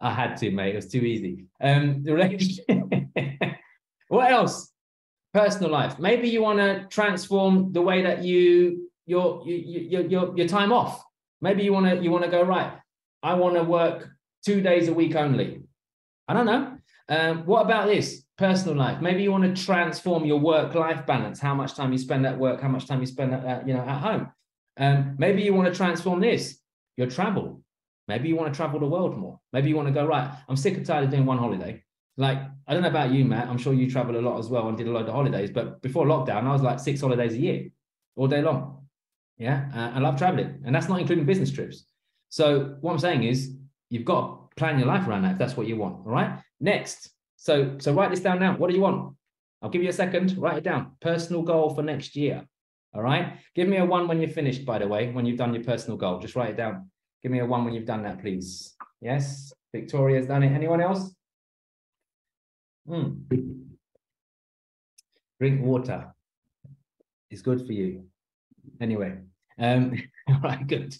I 0.00 0.12
had 0.12 0.36
to, 0.38 0.50
mate. 0.50 0.74
It 0.74 0.76
was 0.76 0.88
too 0.88 1.00
easy. 1.00 1.46
Um, 1.60 2.02
the 2.02 2.12
relationship. 2.12 2.66
what 4.08 4.30
else? 4.30 4.72
Personal 5.32 5.70
life. 5.70 5.98
Maybe 5.98 6.28
you 6.28 6.42
want 6.42 6.58
to 6.58 6.86
transform 6.88 7.72
the 7.72 7.82
way 7.82 8.02
that 8.02 8.24
you 8.24 8.90
your 9.06 9.46
your 9.46 10.02
your 10.02 10.36
your 10.36 10.48
time 10.48 10.72
off. 10.72 11.02
Maybe 11.40 11.62
you 11.62 11.72
want 11.72 11.86
to 11.86 12.02
you 12.02 12.10
want 12.10 12.24
to 12.24 12.30
go 12.30 12.42
right. 12.42 12.72
I 13.22 13.34
want 13.34 13.54
to 13.54 13.62
work 13.62 14.08
two 14.44 14.60
days 14.60 14.88
a 14.88 14.94
week 14.94 15.14
only. 15.14 15.62
I 16.28 16.34
don't 16.34 16.46
know. 16.46 16.78
Um, 17.08 17.46
what 17.46 17.64
about 17.64 17.86
this 17.86 18.24
personal 18.36 18.76
life? 18.76 19.00
Maybe 19.00 19.22
you 19.22 19.30
want 19.30 19.44
to 19.44 19.64
transform 19.64 20.24
your 20.24 20.40
work-life 20.40 21.06
balance. 21.06 21.38
How 21.38 21.54
much 21.54 21.74
time 21.74 21.92
you 21.92 21.98
spend 21.98 22.26
at 22.26 22.38
work? 22.38 22.60
How 22.60 22.68
much 22.68 22.86
time 22.86 23.00
you 23.00 23.06
spend 23.06 23.32
at 23.32 23.66
you 23.66 23.74
know 23.74 23.80
at 23.80 24.00
home? 24.00 24.32
Um, 24.78 25.16
maybe 25.18 25.42
you 25.42 25.54
want 25.54 25.68
to 25.72 25.74
transform 25.74 26.20
this 26.20 26.58
your 26.96 27.08
travel. 27.08 27.62
Maybe 28.08 28.28
you 28.28 28.36
want 28.36 28.52
to 28.52 28.56
travel 28.56 28.78
the 28.80 28.86
world 28.86 29.16
more. 29.16 29.40
Maybe 29.52 29.68
you 29.68 29.76
want 29.76 29.88
to 29.88 29.94
go 29.94 30.06
right. 30.06 30.30
I'm 30.48 30.56
sick 30.56 30.76
and 30.76 30.86
tired 30.86 31.04
of 31.04 31.10
doing 31.10 31.26
one 31.26 31.38
holiday. 31.38 31.82
Like 32.16 32.38
I 32.66 32.72
don't 32.72 32.82
know 32.82 32.88
about 32.88 33.10
you, 33.10 33.24
Matt. 33.24 33.48
I'm 33.48 33.58
sure 33.58 33.74
you 33.74 33.90
travel 33.90 34.16
a 34.16 34.20
lot 34.20 34.38
as 34.38 34.48
well 34.48 34.68
and 34.68 34.76
did 34.76 34.88
a 34.88 34.90
lot 34.90 35.06
of 35.06 35.14
holidays. 35.14 35.50
But 35.50 35.82
before 35.82 36.06
lockdown, 36.06 36.44
I 36.44 36.52
was 36.52 36.62
like 36.62 36.78
six 36.78 37.00
holidays 37.00 37.34
a 37.34 37.38
year, 37.38 37.68
all 38.16 38.28
day 38.28 38.42
long. 38.42 38.86
Yeah, 39.38 39.68
uh, 39.74 39.96
I 39.96 39.98
love 39.98 40.16
traveling, 40.16 40.62
and 40.64 40.74
that's 40.74 40.88
not 40.88 40.98
including 40.98 41.26
business 41.26 41.52
trips. 41.52 41.84
So 42.30 42.76
what 42.80 42.92
I'm 42.92 42.98
saying 42.98 43.24
is, 43.24 43.54
you've 43.90 44.06
got 44.06 44.50
to 44.50 44.56
plan 44.56 44.78
your 44.78 44.88
life 44.88 45.06
around 45.06 45.22
that 45.22 45.32
if 45.32 45.38
that's 45.38 45.56
what 45.56 45.66
you 45.66 45.76
want. 45.76 46.06
All 46.06 46.12
right. 46.12 46.38
Next, 46.58 47.10
so 47.36 47.76
so 47.78 47.92
write 47.92 48.10
this 48.10 48.20
down 48.20 48.40
now. 48.40 48.56
What 48.56 48.70
do 48.70 48.76
you 48.76 48.82
want? 48.82 49.14
I'll 49.60 49.70
give 49.70 49.82
you 49.82 49.90
a 49.90 49.92
second. 49.92 50.38
Write 50.38 50.58
it 50.58 50.64
down. 50.64 50.92
Personal 51.00 51.42
goal 51.42 51.74
for 51.74 51.82
next 51.82 52.16
year. 52.16 52.46
All 52.94 53.02
right. 53.02 53.34
Give 53.54 53.68
me 53.68 53.76
a 53.76 53.84
one 53.84 54.08
when 54.08 54.20
you're 54.20 54.30
finished. 54.30 54.64
By 54.64 54.78
the 54.78 54.88
way, 54.88 55.10
when 55.10 55.26
you've 55.26 55.36
done 55.36 55.52
your 55.52 55.64
personal 55.64 55.98
goal, 55.98 56.18
just 56.18 56.34
write 56.34 56.50
it 56.50 56.56
down. 56.56 56.90
Give 57.26 57.32
me 57.32 57.40
a 57.40 57.44
one 57.44 57.64
when 57.64 57.74
you've 57.74 57.86
done 57.86 58.04
that, 58.04 58.20
please. 58.20 58.76
Yes. 59.00 59.52
Victoria's 59.74 60.28
done 60.28 60.44
it. 60.44 60.52
Anyone 60.52 60.80
else? 60.80 61.12
Mm. 62.88 63.24
Drink 65.40 65.60
water. 65.60 66.14
It's 67.28 67.42
good 67.42 67.66
for 67.66 67.72
you. 67.72 68.04
Anyway, 68.80 69.18
um, 69.58 70.00
all 70.28 70.38
right, 70.40 70.64
good. 70.68 70.94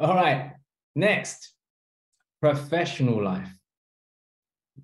All 0.00 0.16
right, 0.16 0.54
next, 0.96 1.54
professional 2.40 3.22
life. 3.22 3.56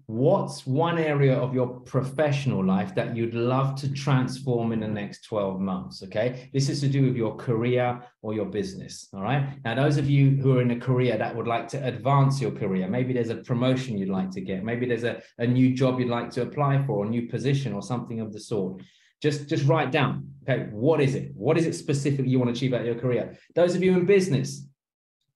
What's 0.06 0.66
one 0.66 0.98
area 0.98 1.34
of 1.34 1.54
your 1.54 1.80
professional 1.80 2.64
life 2.64 2.94
that 2.94 3.16
you'd 3.16 3.34
love 3.34 3.74
to 3.80 3.92
transform 3.92 4.72
in 4.72 4.80
the 4.80 4.88
next 4.88 5.24
12 5.24 5.60
months? 5.60 6.02
Okay, 6.02 6.50
this 6.52 6.68
is 6.68 6.80
to 6.80 6.88
do 6.88 7.04
with 7.06 7.16
your 7.16 7.36
career 7.36 8.02
or 8.22 8.34
your 8.34 8.46
business. 8.46 9.08
All 9.12 9.22
right, 9.22 9.58
now, 9.64 9.74
those 9.74 9.96
of 9.96 10.08
you 10.08 10.30
who 10.30 10.58
are 10.58 10.62
in 10.62 10.70
a 10.70 10.80
career 10.80 11.16
that 11.16 11.34
would 11.34 11.46
like 11.46 11.68
to 11.68 11.86
advance 11.86 12.40
your 12.40 12.50
career, 12.50 12.88
maybe 12.88 13.12
there's 13.12 13.30
a 13.30 13.36
promotion 13.36 13.98
you'd 13.98 14.08
like 14.08 14.30
to 14.32 14.40
get, 14.40 14.64
maybe 14.64 14.86
there's 14.86 15.04
a, 15.04 15.22
a 15.38 15.46
new 15.46 15.74
job 15.74 16.00
you'd 16.00 16.08
like 16.08 16.30
to 16.30 16.42
apply 16.42 16.84
for, 16.86 17.04
a 17.04 17.08
new 17.08 17.28
position, 17.28 17.72
or 17.72 17.82
something 17.82 18.20
of 18.20 18.32
the 18.32 18.40
sort 18.40 18.82
just 19.20 19.48
just 19.48 19.66
write 19.66 19.90
down 19.90 20.30
okay 20.48 20.68
what 20.70 21.00
is 21.00 21.16
it 21.16 21.32
what 21.34 21.58
is 21.58 21.66
it 21.66 21.74
specifically 21.74 22.30
you 22.30 22.38
want 22.38 22.48
to 22.48 22.56
achieve 22.56 22.72
out 22.72 22.82
of 22.82 22.86
your 22.86 22.94
career 22.94 23.36
those 23.56 23.74
of 23.74 23.82
you 23.82 23.92
in 23.94 24.06
business 24.06 24.64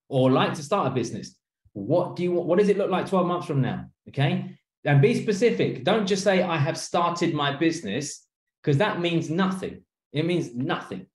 or 0.09 0.31
like 0.31 0.55
to 0.55 0.63
start 0.63 0.87
a 0.87 0.95
business 0.95 1.35
what 1.73 2.15
do 2.15 2.23
you 2.23 2.31
what 2.31 2.61
does 2.61 2.69
it 2.69 2.79
look 2.79 2.91
like 2.91 3.09
12 3.09 3.27
months 3.27 3.47
from 3.47 3.61
now 3.61 3.87
okay 4.09 4.57
and 4.85 5.01
be 5.01 5.21
specific 5.21 5.85
don't 5.85 6.07
just 6.07 6.25
say 6.25 6.43
i 6.43 6.57
have 6.57 6.77
started 6.77 7.35
my 7.35 7.57
business 7.57 8.27
because 8.63 8.79
that 8.79 9.01
means 9.01 9.31
nothing 9.31 9.83
it 10.13 10.25
means 10.25 10.55
nothing 10.55 11.07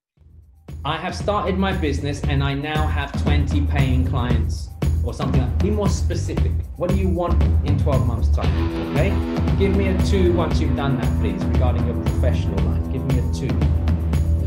i 0.85 0.97
have 0.97 1.15
started 1.15 1.57
my 1.57 1.73
business 1.73 2.21
and 2.23 2.43
i 2.43 2.53
now 2.53 2.87
have 2.87 3.11
20 3.23 3.61
paying 3.67 4.05
clients 4.05 4.69
or 5.07 5.13
something 5.13 5.41
like 5.41 5.63
Be 5.63 5.69
more 5.69 5.87
specific. 5.87 6.51
What 6.75 6.89
do 6.89 6.97
you 6.97 7.07
want 7.07 7.41
in 7.65 7.79
12 7.79 8.05
months' 8.05 8.27
time? 8.35 8.51
Okay? 8.91 9.09
Give 9.57 9.75
me 9.75 9.87
a 9.87 9.97
two 10.05 10.33
once 10.33 10.59
you've 10.59 10.75
done 10.75 10.99
that, 10.99 11.19
please, 11.21 11.41
regarding 11.45 11.85
your 11.87 11.95
professional 12.03 12.59
life. 12.65 12.91
Give 12.91 13.03
me 13.05 13.19
a 13.19 13.33
two. 13.33 13.49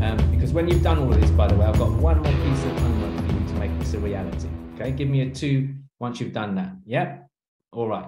Um, 0.03 0.17
because 0.31 0.53
when 0.53 0.67
you've 0.67 0.83
done 0.83 0.99
all 0.99 1.11
of 1.11 1.19
this, 1.19 1.31
by 1.31 1.47
the 1.47 1.55
way, 1.55 1.65
I've 1.65 1.79
got 1.79 1.91
one 1.91 2.21
more 2.21 2.31
piece 2.31 2.63
of 2.65 2.79
homework 2.79 3.25
for 3.25 3.33
you 3.33 3.47
to 3.47 3.53
make 3.55 3.79
this 3.79 3.93
a 3.95 3.99
reality. 3.99 4.49
Okay? 4.75 4.91
Give 4.91 5.09
me 5.09 5.21
a 5.21 5.31
two 5.31 5.73
once 5.99 6.19
you've 6.19 6.33
done 6.33 6.53
that. 6.55 6.73
Yep? 6.85 7.27
All 7.73 7.87
right. 7.87 8.05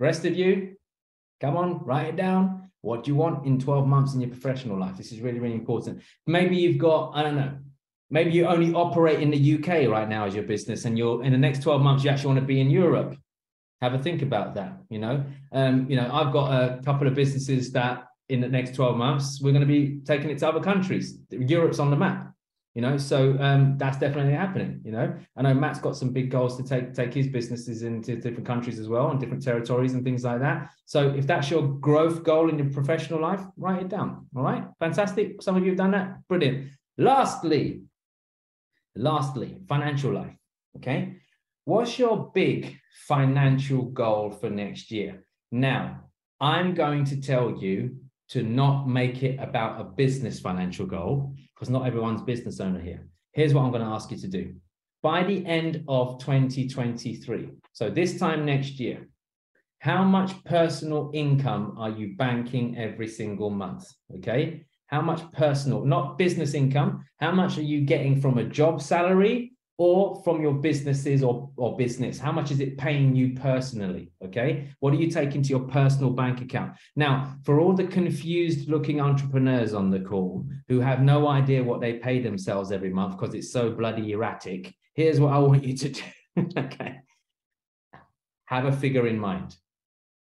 Rest 0.00 0.24
of 0.24 0.34
you, 0.34 0.76
come 1.42 1.58
on, 1.58 1.84
write 1.84 2.08
it 2.08 2.16
down. 2.16 2.70
What 2.80 3.04
do 3.04 3.10
you 3.10 3.14
want 3.14 3.46
in 3.46 3.60
12 3.60 3.86
months 3.86 4.14
in 4.14 4.20
your 4.22 4.30
professional 4.30 4.80
life? 4.80 4.96
This 4.96 5.12
is 5.12 5.20
really, 5.20 5.38
really 5.38 5.54
important. 5.54 6.00
Maybe 6.26 6.56
you've 6.56 6.78
got, 6.78 7.12
I 7.14 7.22
don't 7.22 7.36
know, 7.36 7.52
maybe 8.08 8.30
you 8.30 8.46
only 8.46 8.72
operate 8.72 9.20
in 9.20 9.30
the 9.30 9.54
UK 9.56 9.90
right 9.90 10.08
now 10.08 10.24
as 10.24 10.34
your 10.34 10.44
business, 10.44 10.86
and 10.86 10.96
you're 10.96 11.22
in 11.22 11.32
the 11.32 11.38
next 11.38 11.62
12 11.62 11.82
months, 11.82 12.02
you 12.02 12.10
actually 12.10 12.28
want 12.28 12.40
to 12.40 12.46
be 12.46 12.62
in 12.62 12.70
Europe. 12.70 13.14
Have 13.82 13.92
a 13.92 13.98
think 13.98 14.22
about 14.22 14.54
that. 14.54 14.78
You 14.88 15.00
know, 15.00 15.24
um, 15.52 15.86
you 15.90 15.96
know, 15.96 16.10
I've 16.10 16.32
got 16.32 16.50
a 16.50 16.82
couple 16.82 17.06
of 17.06 17.14
businesses 17.14 17.70
that 17.72 18.06
in 18.30 18.40
the 18.40 18.48
next 18.48 18.74
12 18.74 18.96
months, 18.96 19.40
we're 19.42 19.52
going 19.52 19.60
to 19.60 19.66
be 19.66 20.00
taking 20.06 20.30
it 20.30 20.38
to 20.38 20.48
other 20.48 20.60
countries. 20.60 21.18
Europe's 21.30 21.78
on 21.78 21.90
the 21.90 21.96
map. 21.96 22.32
You 22.74 22.82
know, 22.82 22.96
so 22.96 23.36
um, 23.40 23.76
that's 23.78 23.98
definitely 23.98 24.32
happening. 24.32 24.80
You 24.84 24.92
know, 24.92 25.14
I 25.36 25.42
know 25.42 25.54
Matt's 25.54 25.80
got 25.80 25.96
some 25.96 26.12
big 26.12 26.30
goals 26.30 26.56
to 26.56 26.62
take 26.62 26.94
take 26.94 27.12
his 27.12 27.26
businesses 27.26 27.82
into 27.82 28.14
different 28.16 28.46
countries 28.46 28.78
as 28.78 28.88
well 28.88 29.10
and 29.10 29.18
different 29.18 29.42
territories 29.42 29.94
and 29.94 30.04
things 30.04 30.22
like 30.24 30.40
that. 30.40 30.70
So 30.86 31.08
if 31.08 31.26
that's 31.26 31.50
your 31.50 31.66
growth 31.66 32.22
goal 32.22 32.48
in 32.48 32.58
your 32.58 32.70
professional 32.70 33.20
life, 33.20 33.40
write 33.56 33.82
it 33.82 33.88
down. 33.88 34.26
All 34.36 34.44
right, 34.44 34.64
fantastic. 34.78 35.42
Some 35.42 35.56
of 35.56 35.64
you 35.64 35.70
have 35.70 35.78
done 35.78 35.90
that. 35.90 36.26
Brilliant. 36.28 36.70
Lastly, 36.96 37.82
Lastly, 38.96 39.56
financial 39.68 40.12
life. 40.12 40.36
Okay. 40.76 41.16
What's 41.64 41.98
your 41.98 42.30
big 42.34 42.76
financial 43.06 43.82
goal 43.84 44.30
for 44.30 44.50
next 44.50 44.90
year? 44.90 45.24
Now, 45.52 46.04
I'm 46.40 46.74
going 46.74 47.04
to 47.06 47.20
tell 47.20 47.56
you 47.56 47.96
to 48.30 48.42
not 48.42 48.88
make 48.88 49.22
it 49.22 49.38
about 49.40 49.80
a 49.80 49.84
business 49.84 50.40
financial 50.40 50.86
goal 50.86 51.34
because 51.60 51.70
not 51.70 51.86
everyone's 51.86 52.22
business 52.22 52.58
owner 52.58 52.80
here. 52.80 53.06
Here's 53.32 53.52
what 53.52 53.62
I'm 53.62 53.70
going 53.70 53.84
to 53.84 53.88
ask 53.88 54.10
you 54.10 54.16
to 54.16 54.28
do. 54.28 54.54
By 55.02 55.22
the 55.24 55.44
end 55.44 55.84
of 55.88 56.18
2023, 56.18 57.50
so 57.74 57.90
this 57.90 58.18
time 58.18 58.46
next 58.46 58.80
year, 58.80 59.06
how 59.78 60.02
much 60.02 60.42
personal 60.44 61.10
income 61.12 61.74
are 61.76 61.90
you 61.90 62.16
banking 62.16 62.78
every 62.78 63.08
single 63.08 63.50
month? 63.50 63.86
Okay. 64.16 64.64
How 64.86 65.02
much 65.02 65.20
personal, 65.32 65.84
not 65.84 66.16
business 66.16 66.54
income, 66.54 67.04
how 67.18 67.30
much 67.30 67.58
are 67.58 67.62
you 67.62 67.82
getting 67.82 68.20
from 68.20 68.38
a 68.38 68.44
job 68.44 68.80
salary 68.80 69.52
or 69.80 70.20
from 70.24 70.42
your 70.42 70.52
businesses 70.52 71.22
or, 71.22 71.48
or 71.56 71.74
business? 71.74 72.18
How 72.18 72.32
much 72.32 72.50
is 72.50 72.60
it 72.60 72.76
paying 72.76 73.16
you 73.16 73.32
personally? 73.32 74.12
Okay. 74.22 74.68
What 74.80 74.92
are 74.92 74.98
you 74.98 75.10
taking 75.10 75.40
to 75.40 75.48
your 75.48 75.60
personal 75.60 76.10
bank 76.10 76.42
account? 76.42 76.74
Now, 76.96 77.34
for 77.44 77.60
all 77.60 77.72
the 77.72 77.86
confused 77.86 78.68
looking 78.68 79.00
entrepreneurs 79.00 79.72
on 79.72 79.88
the 79.88 80.00
call 80.00 80.46
who 80.68 80.80
have 80.80 81.00
no 81.00 81.28
idea 81.28 81.64
what 81.64 81.80
they 81.80 81.94
pay 81.94 82.20
themselves 82.20 82.72
every 82.72 82.90
month 82.90 83.16
because 83.18 83.34
it's 83.34 83.50
so 83.50 83.70
bloody 83.70 84.12
erratic, 84.12 84.70
here's 84.92 85.18
what 85.18 85.32
I 85.32 85.38
want 85.38 85.64
you 85.64 85.74
to 85.74 85.88
do. 85.88 86.02
okay. 86.58 87.00
Have 88.48 88.66
a 88.66 88.72
figure 88.72 89.06
in 89.06 89.18
mind. 89.18 89.56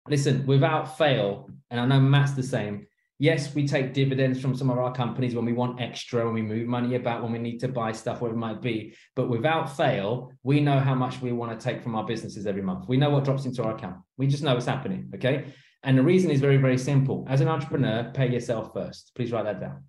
Listen, 0.08 0.46
without 0.46 0.96
fail, 0.96 1.50
and 1.70 1.80
I 1.80 1.86
know 1.86 1.98
Matt's 1.98 2.34
the 2.34 2.44
same, 2.44 2.86
yes, 3.20 3.54
we 3.54 3.68
take 3.68 3.92
dividends 3.92 4.40
from 4.40 4.56
some 4.56 4.70
of 4.70 4.78
our 4.78 4.92
companies 4.92 5.34
when 5.34 5.44
we 5.44 5.52
want 5.52 5.80
extra, 5.80 6.24
when 6.24 6.34
we 6.34 6.42
move 6.42 6.66
money 6.66 6.96
about, 6.96 7.22
when 7.22 7.30
we 7.30 7.38
need 7.38 7.58
to 7.58 7.68
buy 7.68 7.92
stuff, 7.92 8.20
whatever 8.20 8.36
it 8.36 8.40
might 8.40 8.62
be. 8.62 8.94
But 9.14 9.28
without 9.28 9.76
fail, 9.76 10.32
we 10.42 10.58
know 10.58 10.80
how 10.80 10.94
much 10.94 11.20
we 11.20 11.30
want 11.30 11.58
to 11.58 11.62
take 11.62 11.82
from 11.82 11.94
our 11.94 12.04
businesses 12.04 12.46
every 12.46 12.62
month. 12.62 12.88
We 12.88 12.96
know 12.96 13.10
what 13.10 13.24
drops 13.24 13.44
into 13.44 13.62
our 13.62 13.76
account. 13.76 13.98
We 14.16 14.26
just 14.26 14.42
know 14.42 14.54
what's 14.54 14.66
happening. 14.66 15.12
Okay. 15.14 15.52
And 15.82 15.96
the 15.96 16.02
reason 16.02 16.30
is 16.30 16.40
very, 16.40 16.56
very 16.56 16.78
simple. 16.78 17.26
As 17.28 17.42
an 17.42 17.48
entrepreneur, 17.48 18.10
pay 18.12 18.30
yourself 18.30 18.72
first. 18.72 19.12
Please 19.14 19.32
write 19.32 19.44
that 19.44 19.60
down. 19.60 19.84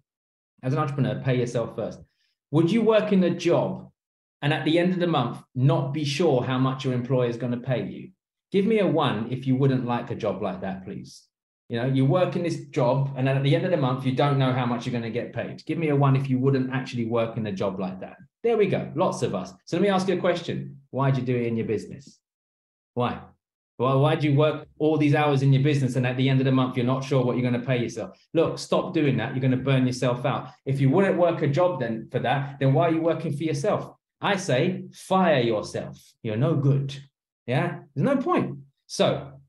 As 0.61 0.73
an 0.73 0.79
entrepreneur, 0.79 1.21
pay 1.23 1.39
yourself 1.39 1.75
first. 1.75 1.99
Would 2.51 2.69
you 2.69 2.81
work 2.81 3.13
in 3.13 3.23
a 3.23 3.29
job 3.29 3.89
and 4.41 4.53
at 4.53 4.65
the 4.65 4.77
end 4.77 4.91
of 4.93 4.99
the 4.99 5.07
month 5.07 5.41
not 5.55 5.93
be 5.93 6.03
sure 6.03 6.43
how 6.43 6.57
much 6.57 6.83
your 6.83 6.93
employer 6.93 7.29
is 7.29 7.37
going 7.37 7.53
to 7.53 7.57
pay 7.57 7.85
you? 7.85 8.11
Give 8.51 8.65
me 8.65 8.79
a 8.79 8.87
one 8.87 9.31
if 9.31 9.47
you 9.47 9.55
wouldn't 9.55 9.85
like 9.85 10.11
a 10.11 10.15
job 10.15 10.41
like 10.41 10.61
that, 10.61 10.83
please. 10.83 11.23
You 11.71 11.77
know, 11.77 11.85
you 11.85 12.03
work 12.03 12.35
in 12.35 12.43
this 12.43 12.65
job, 12.65 13.13
and 13.15 13.25
then 13.25 13.37
at 13.37 13.43
the 13.43 13.55
end 13.55 13.63
of 13.63 13.71
the 13.71 13.77
month, 13.77 14.05
you 14.05 14.11
don't 14.11 14.37
know 14.37 14.51
how 14.51 14.65
much 14.65 14.85
you're 14.85 14.91
going 14.91 15.03
to 15.03 15.09
get 15.09 15.31
paid. 15.31 15.65
Give 15.65 15.77
me 15.77 15.87
a 15.87 15.95
one 15.95 16.17
if 16.17 16.29
you 16.29 16.37
wouldn't 16.37 16.69
actually 16.73 17.05
work 17.05 17.37
in 17.37 17.47
a 17.47 17.51
job 17.53 17.79
like 17.79 18.01
that. 18.01 18.17
There 18.43 18.57
we 18.57 18.67
go. 18.67 18.91
Lots 18.93 19.21
of 19.21 19.33
us. 19.33 19.53
So 19.63 19.77
let 19.77 19.83
me 19.83 19.87
ask 19.87 20.05
you 20.09 20.15
a 20.15 20.19
question. 20.19 20.81
Why'd 20.89 21.15
you 21.15 21.23
do 21.23 21.33
it 21.33 21.47
in 21.47 21.55
your 21.55 21.65
business? 21.65 22.19
Why? 22.93 23.21
Well, 23.79 24.01
why 24.01 24.15
do 24.15 24.29
you 24.29 24.37
work 24.37 24.67
all 24.79 24.97
these 24.97 25.15
hours 25.15 25.43
in 25.43 25.53
your 25.53 25.63
business 25.63 25.95
and 25.95 26.05
at 26.05 26.17
the 26.17 26.27
end 26.27 26.41
of 26.41 26.45
the 26.45 26.51
month 26.51 26.75
you're 26.75 26.85
not 26.85 27.05
sure 27.05 27.23
what 27.23 27.37
you're 27.37 27.49
going 27.49 27.61
to 27.61 27.65
pay 27.65 27.81
yourself? 27.81 28.19
Look, 28.33 28.59
stop 28.59 28.93
doing 28.93 29.15
that. 29.17 29.31
You're 29.31 29.39
going 29.39 29.51
to 29.51 29.57
burn 29.57 29.87
yourself 29.87 30.25
out. 30.25 30.49
If 30.65 30.81
you 30.81 30.89
wouldn't 30.89 31.17
work 31.17 31.41
a 31.41 31.47
job 31.47 31.79
then 31.79 32.09
for 32.11 32.19
that, 32.19 32.59
then 32.59 32.73
why 32.73 32.89
are 32.89 32.93
you 32.93 33.01
working 33.01 33.31
for 33.31 33.43
yourself? 33.43 33.95
I 34.19 34.35
say, 34.35 34.87
fire 34.91 35.39
yourself. 35.39 35.97
You're 36.21 36.35
no 36.35 36.55
good. 36.55 37.01
Yeah, 37.47 37.79
there's 37.95 38.05
no 38.05 38.17
point. 38.17 38.57
So 38.87 39.39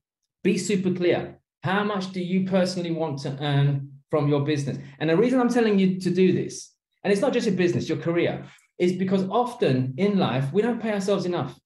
be 0.44 0.56
super 0.56 0.92
clear. 0.92 1.40
How 1.62 1.84
much 1.84 2.12
do 2.12 2.20
you 2.20 2.46
personally 2.46 2.90
want 2.90 3.18
to 3.20 3.36
earn 3.40 3.90
from 4.10 4.28
your 4.28 4.44
business? 4.44 4.78
And 4.98 5.10
the 5.10 5.16
reason 5.16 5.40
I'm 5.40 5.48
telling 5.48 5.78
you 5.78 6.00
to 6.00 6.10
do 6.10 6.32
this, 6.32 6.72
and 7.04 7.12
it's 7.12 7.22
not 7.22 7.32
just 7.32 7.46
your 7.46 7.56
business, 7.56 7.88
your 7.88 7.98
career, 7.98 8.44
is 8.78 8.92
because 8.92 9.28
often 9.28 9.94
in 9.96 10.18
life, 10.18 10.52
we 10.52 10.62
don't 10.62 10.82
pay 10.82 10.92
ourselves 10.92 11.24
enough, 11.24 11.58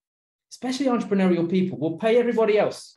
especially 0.53 0.87
entrepreneurial 0.87 1.49
people. 1.49 1.79
We'll 1.79 1.99
pay 1.99 2.19
everybody 2.19 2.59
else 2.59 2.95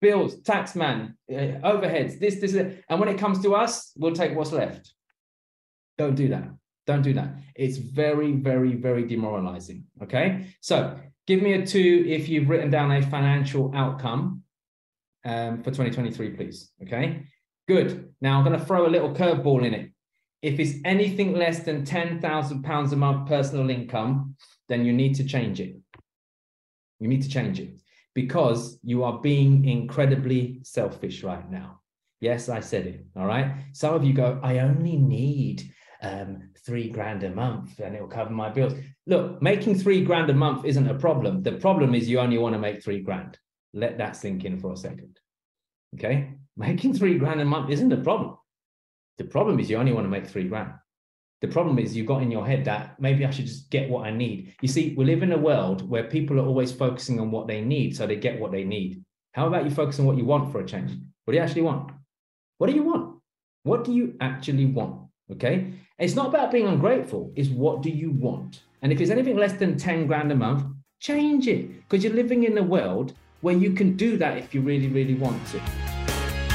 bills, 0.00 0.40
tax 0.42 0.74
man, 0.74 1.16
uh, 1.30 1.60
overheads, 1.62 2.18
this, 2.18 2.36
this, 2.36 2.52
this. 2.52 2.74
And 2.88 2.98
when 2.98 3.08
it 3.08 3.18
comes 3.18 3.42
to 3.42 3.54
us, 3.54 3.92
we'll 3.96 4.14
take 4.14 4.34
what's 4.34 4.52
left. 4.52 4.92
Don't 5.98 6.14
do 6.14 6.28
that. 6.28 6.48
Don't 6.86 7.02
do 7.02 7.12
that. 7.14 7.34
It's 7.54 7.76
very, 7.76 8.32
very, 8.32 8.74
very 8.74 9.06
demoralizing. 9.06 9.84
Okay. 10.02 10.54
So 10.60 10.98
give 11.26 11.42
me 11.42 11.52
a 11.52 11.66
two 11.66 12.04
if 12.08 12.28
you've 12.28 12.48
written 12.48 12.70
down 12.70 12.90
a 12.90 13.02
financial 13.02 13.70
outcome 13.74 14.42
um, 15.24 15.58
for 15.58 15.70
2023, 15.70 16.30
please. 16.30 16.70
Okay. 16.82 17.26
Good. 17.68 18.12
Now 18.20 18.38
I'm 18.38 18.44
going 18.44 18.58
to 18.58 18.64
throw 18.64 18.86
a 18.86 18.88
little 18.88 19.14
curveball 19.14 19.64
in 19.64 19.74
it. 19.74 19.90
If 20.42 20.58
it's 20.58 20.78
anything 20.84 21.34
less 21.34 21.60
than 21.60 21.84
£10,000 21.84 22.92
a 22.92 22.96
month 22.96 23.28
personal 23.28 23.68
income, 23.70 24.36
then 24.68 24.84
you 24.84 24.92
need 24.92 25.14
to 25.16 25.24
change 25.24 25.60
it. 25.60 25.76
You 26.98 27.08
need 27.08 27.22
to 27.22 27.28
change 27.28 27.60
it 27.60 27.78
because 28.14 28.78
you 28.82 29.04
are 29.04 29.20
being 29.20 29.68
incredibly 29.68 30.60
selfish 30.62 31.22
right 31.22 31.48
now. 31.50 31.80
Yes, 32.20 32.48
I 32.48 32.60
said 32.60 32.86
it. 32.86 33.06
All 33.16 33.26
right. 33.26 33.54
Some 33.72 33.94
of 33.94 34.04
you 34.04 34.12
go, 34.12 34.40
I 34.42 34.58
only 34.58 34.96
need 34.96 35.70
um, 36.02 36.50
three 36.66 36.90
grand 36.90 37.22
a 37.22 37.30
month 37.30 37.78
and 37.78 37.94
it'll 37.94 38.08
cover 38.08 38.30
my 38.30 38.50
bills. 38.50 38.74
Look, 39.06 39.40
making 39.42 39.76
three 39.76 40.04
grand 40.04 40.30
a 40.30 40.34
month 40.34 40.64
isn't 40.64 40.88
a 40.88 40.94
problem. 40.94 41.42
The 41.42 41.52
problem 41.52 41.94
is 41.94 42.08
you 42.08 42.18
only 42.20 42.38
want 42.38 42.54
to 42.54 42.58
make 42.58 42.82
three 42.82 43.00
grand. 43.00 43.38
Let 43.72 43.98
that 43.98 44.16
sink 44.16 44.44
in 44.44 44.58
for 44.58 44.72
a 44.72 44.76
second. 44.76 45.18
Okay. 45.96 46.34
Making 46.56 46.94
three 46.94 47.18
grand 47.18 47.40
a 47.40 47.44
month 47.44 47.70
isn't 47.70 47.92
a 47.92 47.96
problem. 47.96 48.36
The 49.18 49.24
problem 49.24 49.58
is 49.60 49.70
you 49.70 49.76
only 49.76 49.92
want 49.92 50.04
to 50.04 50.10
make 50.10 50.26
three 50.26 50.48
grand. 50.48 50.72
The 51.40 51.48
problem 51.48 51.78
is 51.78 51.96
you've 51.96 52.06
got 52.06 52.22
in 52.22 52.30
your 52.30 52.46
head 52.46 52.64
that 52.66 53.00
maybe 53.00 53.24
I 53.24 53.30
should 53.30 53.46
just 53.46 53.70
get 53.70 53.88
what 53.88 54.06
I 54.06 54.10
need. 54.10 54.54
You 54.60 54.68
see, 54.68 54.94
we 54.96 55.06
live 55.06 55.22
in 55.22 55.32
a 55.32 55.38
world 55.38 55.88
where 55.88 56.04
people 56.04 56.38
are 56.38 56.46
always 56.46 56.70
focusing 56.70 57.18
on 57.18 57.30
what 57.30 57.46
they 57.46 57.62
need, 57.62 57.96
so 57.96 58.06
they 58.06 58.16
get 58.16 58.38
what 58.38 58.52
they 58.52 58.64
need. 58.64 59.02
How 59.32 59.46
about 59.46 59.64
you 59.64 59.70
focus 59.70 59.98
on 59.98 60.06
what 60.06 60.18
you 60.18 60.24
want 60.24 60.52
for 60.52 60.60
a 60.60 60.66
change? 60.66 60.90
What 61.24 61.32
do 61.32 61.38
you 61.38 61.42
actually 61.42 61.62
want? 61.62 61.92
What 62.58 62.66
do 62.66 62.74
you 62.74 62.82
want? 62.82 63.20
What 63.62 63.84
do 63.84 63.92
you 63.92 64.16
actually 64.20 64.66
want? 64.66 65.02
Okay. 65.32 65.72
It's 65.98 66.14
not 66.14 66.28
about 66.28 66.50
being 66.50 66.66
ungrateful, 66.66 67.32
it's 67.36 67.50
what 67.50 67.82
do 67.82 67.90
you 67.90 68.10
want? 68.10 68.62
And 68.82 68.90
if 68.90 69.00
it's 69.00 69.10
anything 69.10 69.36
less 69.36 69.52
than 69.52 69.76
10 69.76 70.06
grand 70.06 70.32
a 70.32 70.34
month, 70.34 70.64
change 70.98 71.46
it 71.46 71.88
because 71.88 72.02
you're 72.02 72.14
living 72.14 72.44
in 72.44 72.56
a 72.56 72.62
world 72.62 73.12
where 73.40 73.54
you 73.54 73.72
can 73.72 73.96
do 73.96 74.18
that 74.18 74.36
if 74.36 74.54
you 74.54 74.60
really, 74.60 74.88
really 74.88 75.14
want 75.14 75.46
to. 75.48 75.60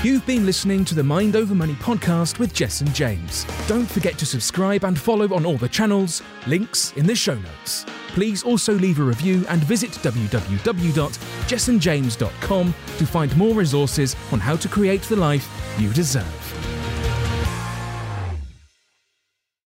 You've 0.04 0.26
been 0.28 0.46
listening 0.46 0.86
to 0.86 0.94
the 0.94 1.04
Mind 1.04 1.36
Over 1.36 1.56
Money 1.56 1.74
podcast 1.74 2.38
with 2.38 2.54
Jason 2.54 2.94
James. 2.94 3.44
Don't 3.68 3.90
forget 3.90 4.20
to 4.20 4.26
subscribe 4.26 4.84
and 4.84 5.00
follow 5.00 5.34
on 5.34 5.48
all 5.48 5.58
the 5.58 5.68
channels, 5.68 6.22
links 6.46 6.94
in 6.94 7.08
the 7.08 7.16
show 7.16 7.34
notes. 7.34 7.86
Please 8.10 8.44
also 8.44 8.74
leave 8.74 9.00
a 9.00 9.04
review 9.04 9.44
and 9.50 9.64
visit 9.64 9.90
www.jessandjames.com 9.90 12.76
to 12.98 13.06
find 13.06 13.36
more 13.36 13.56
resources 13.56 14.16
on 14.32 14.40
how 14.40 14.56
to 14.56 14.68
create 14.68 15.02
the 15.04 15.16
life 15.16 15.50
you 15.80 15.92
deserve. 15.92 16.65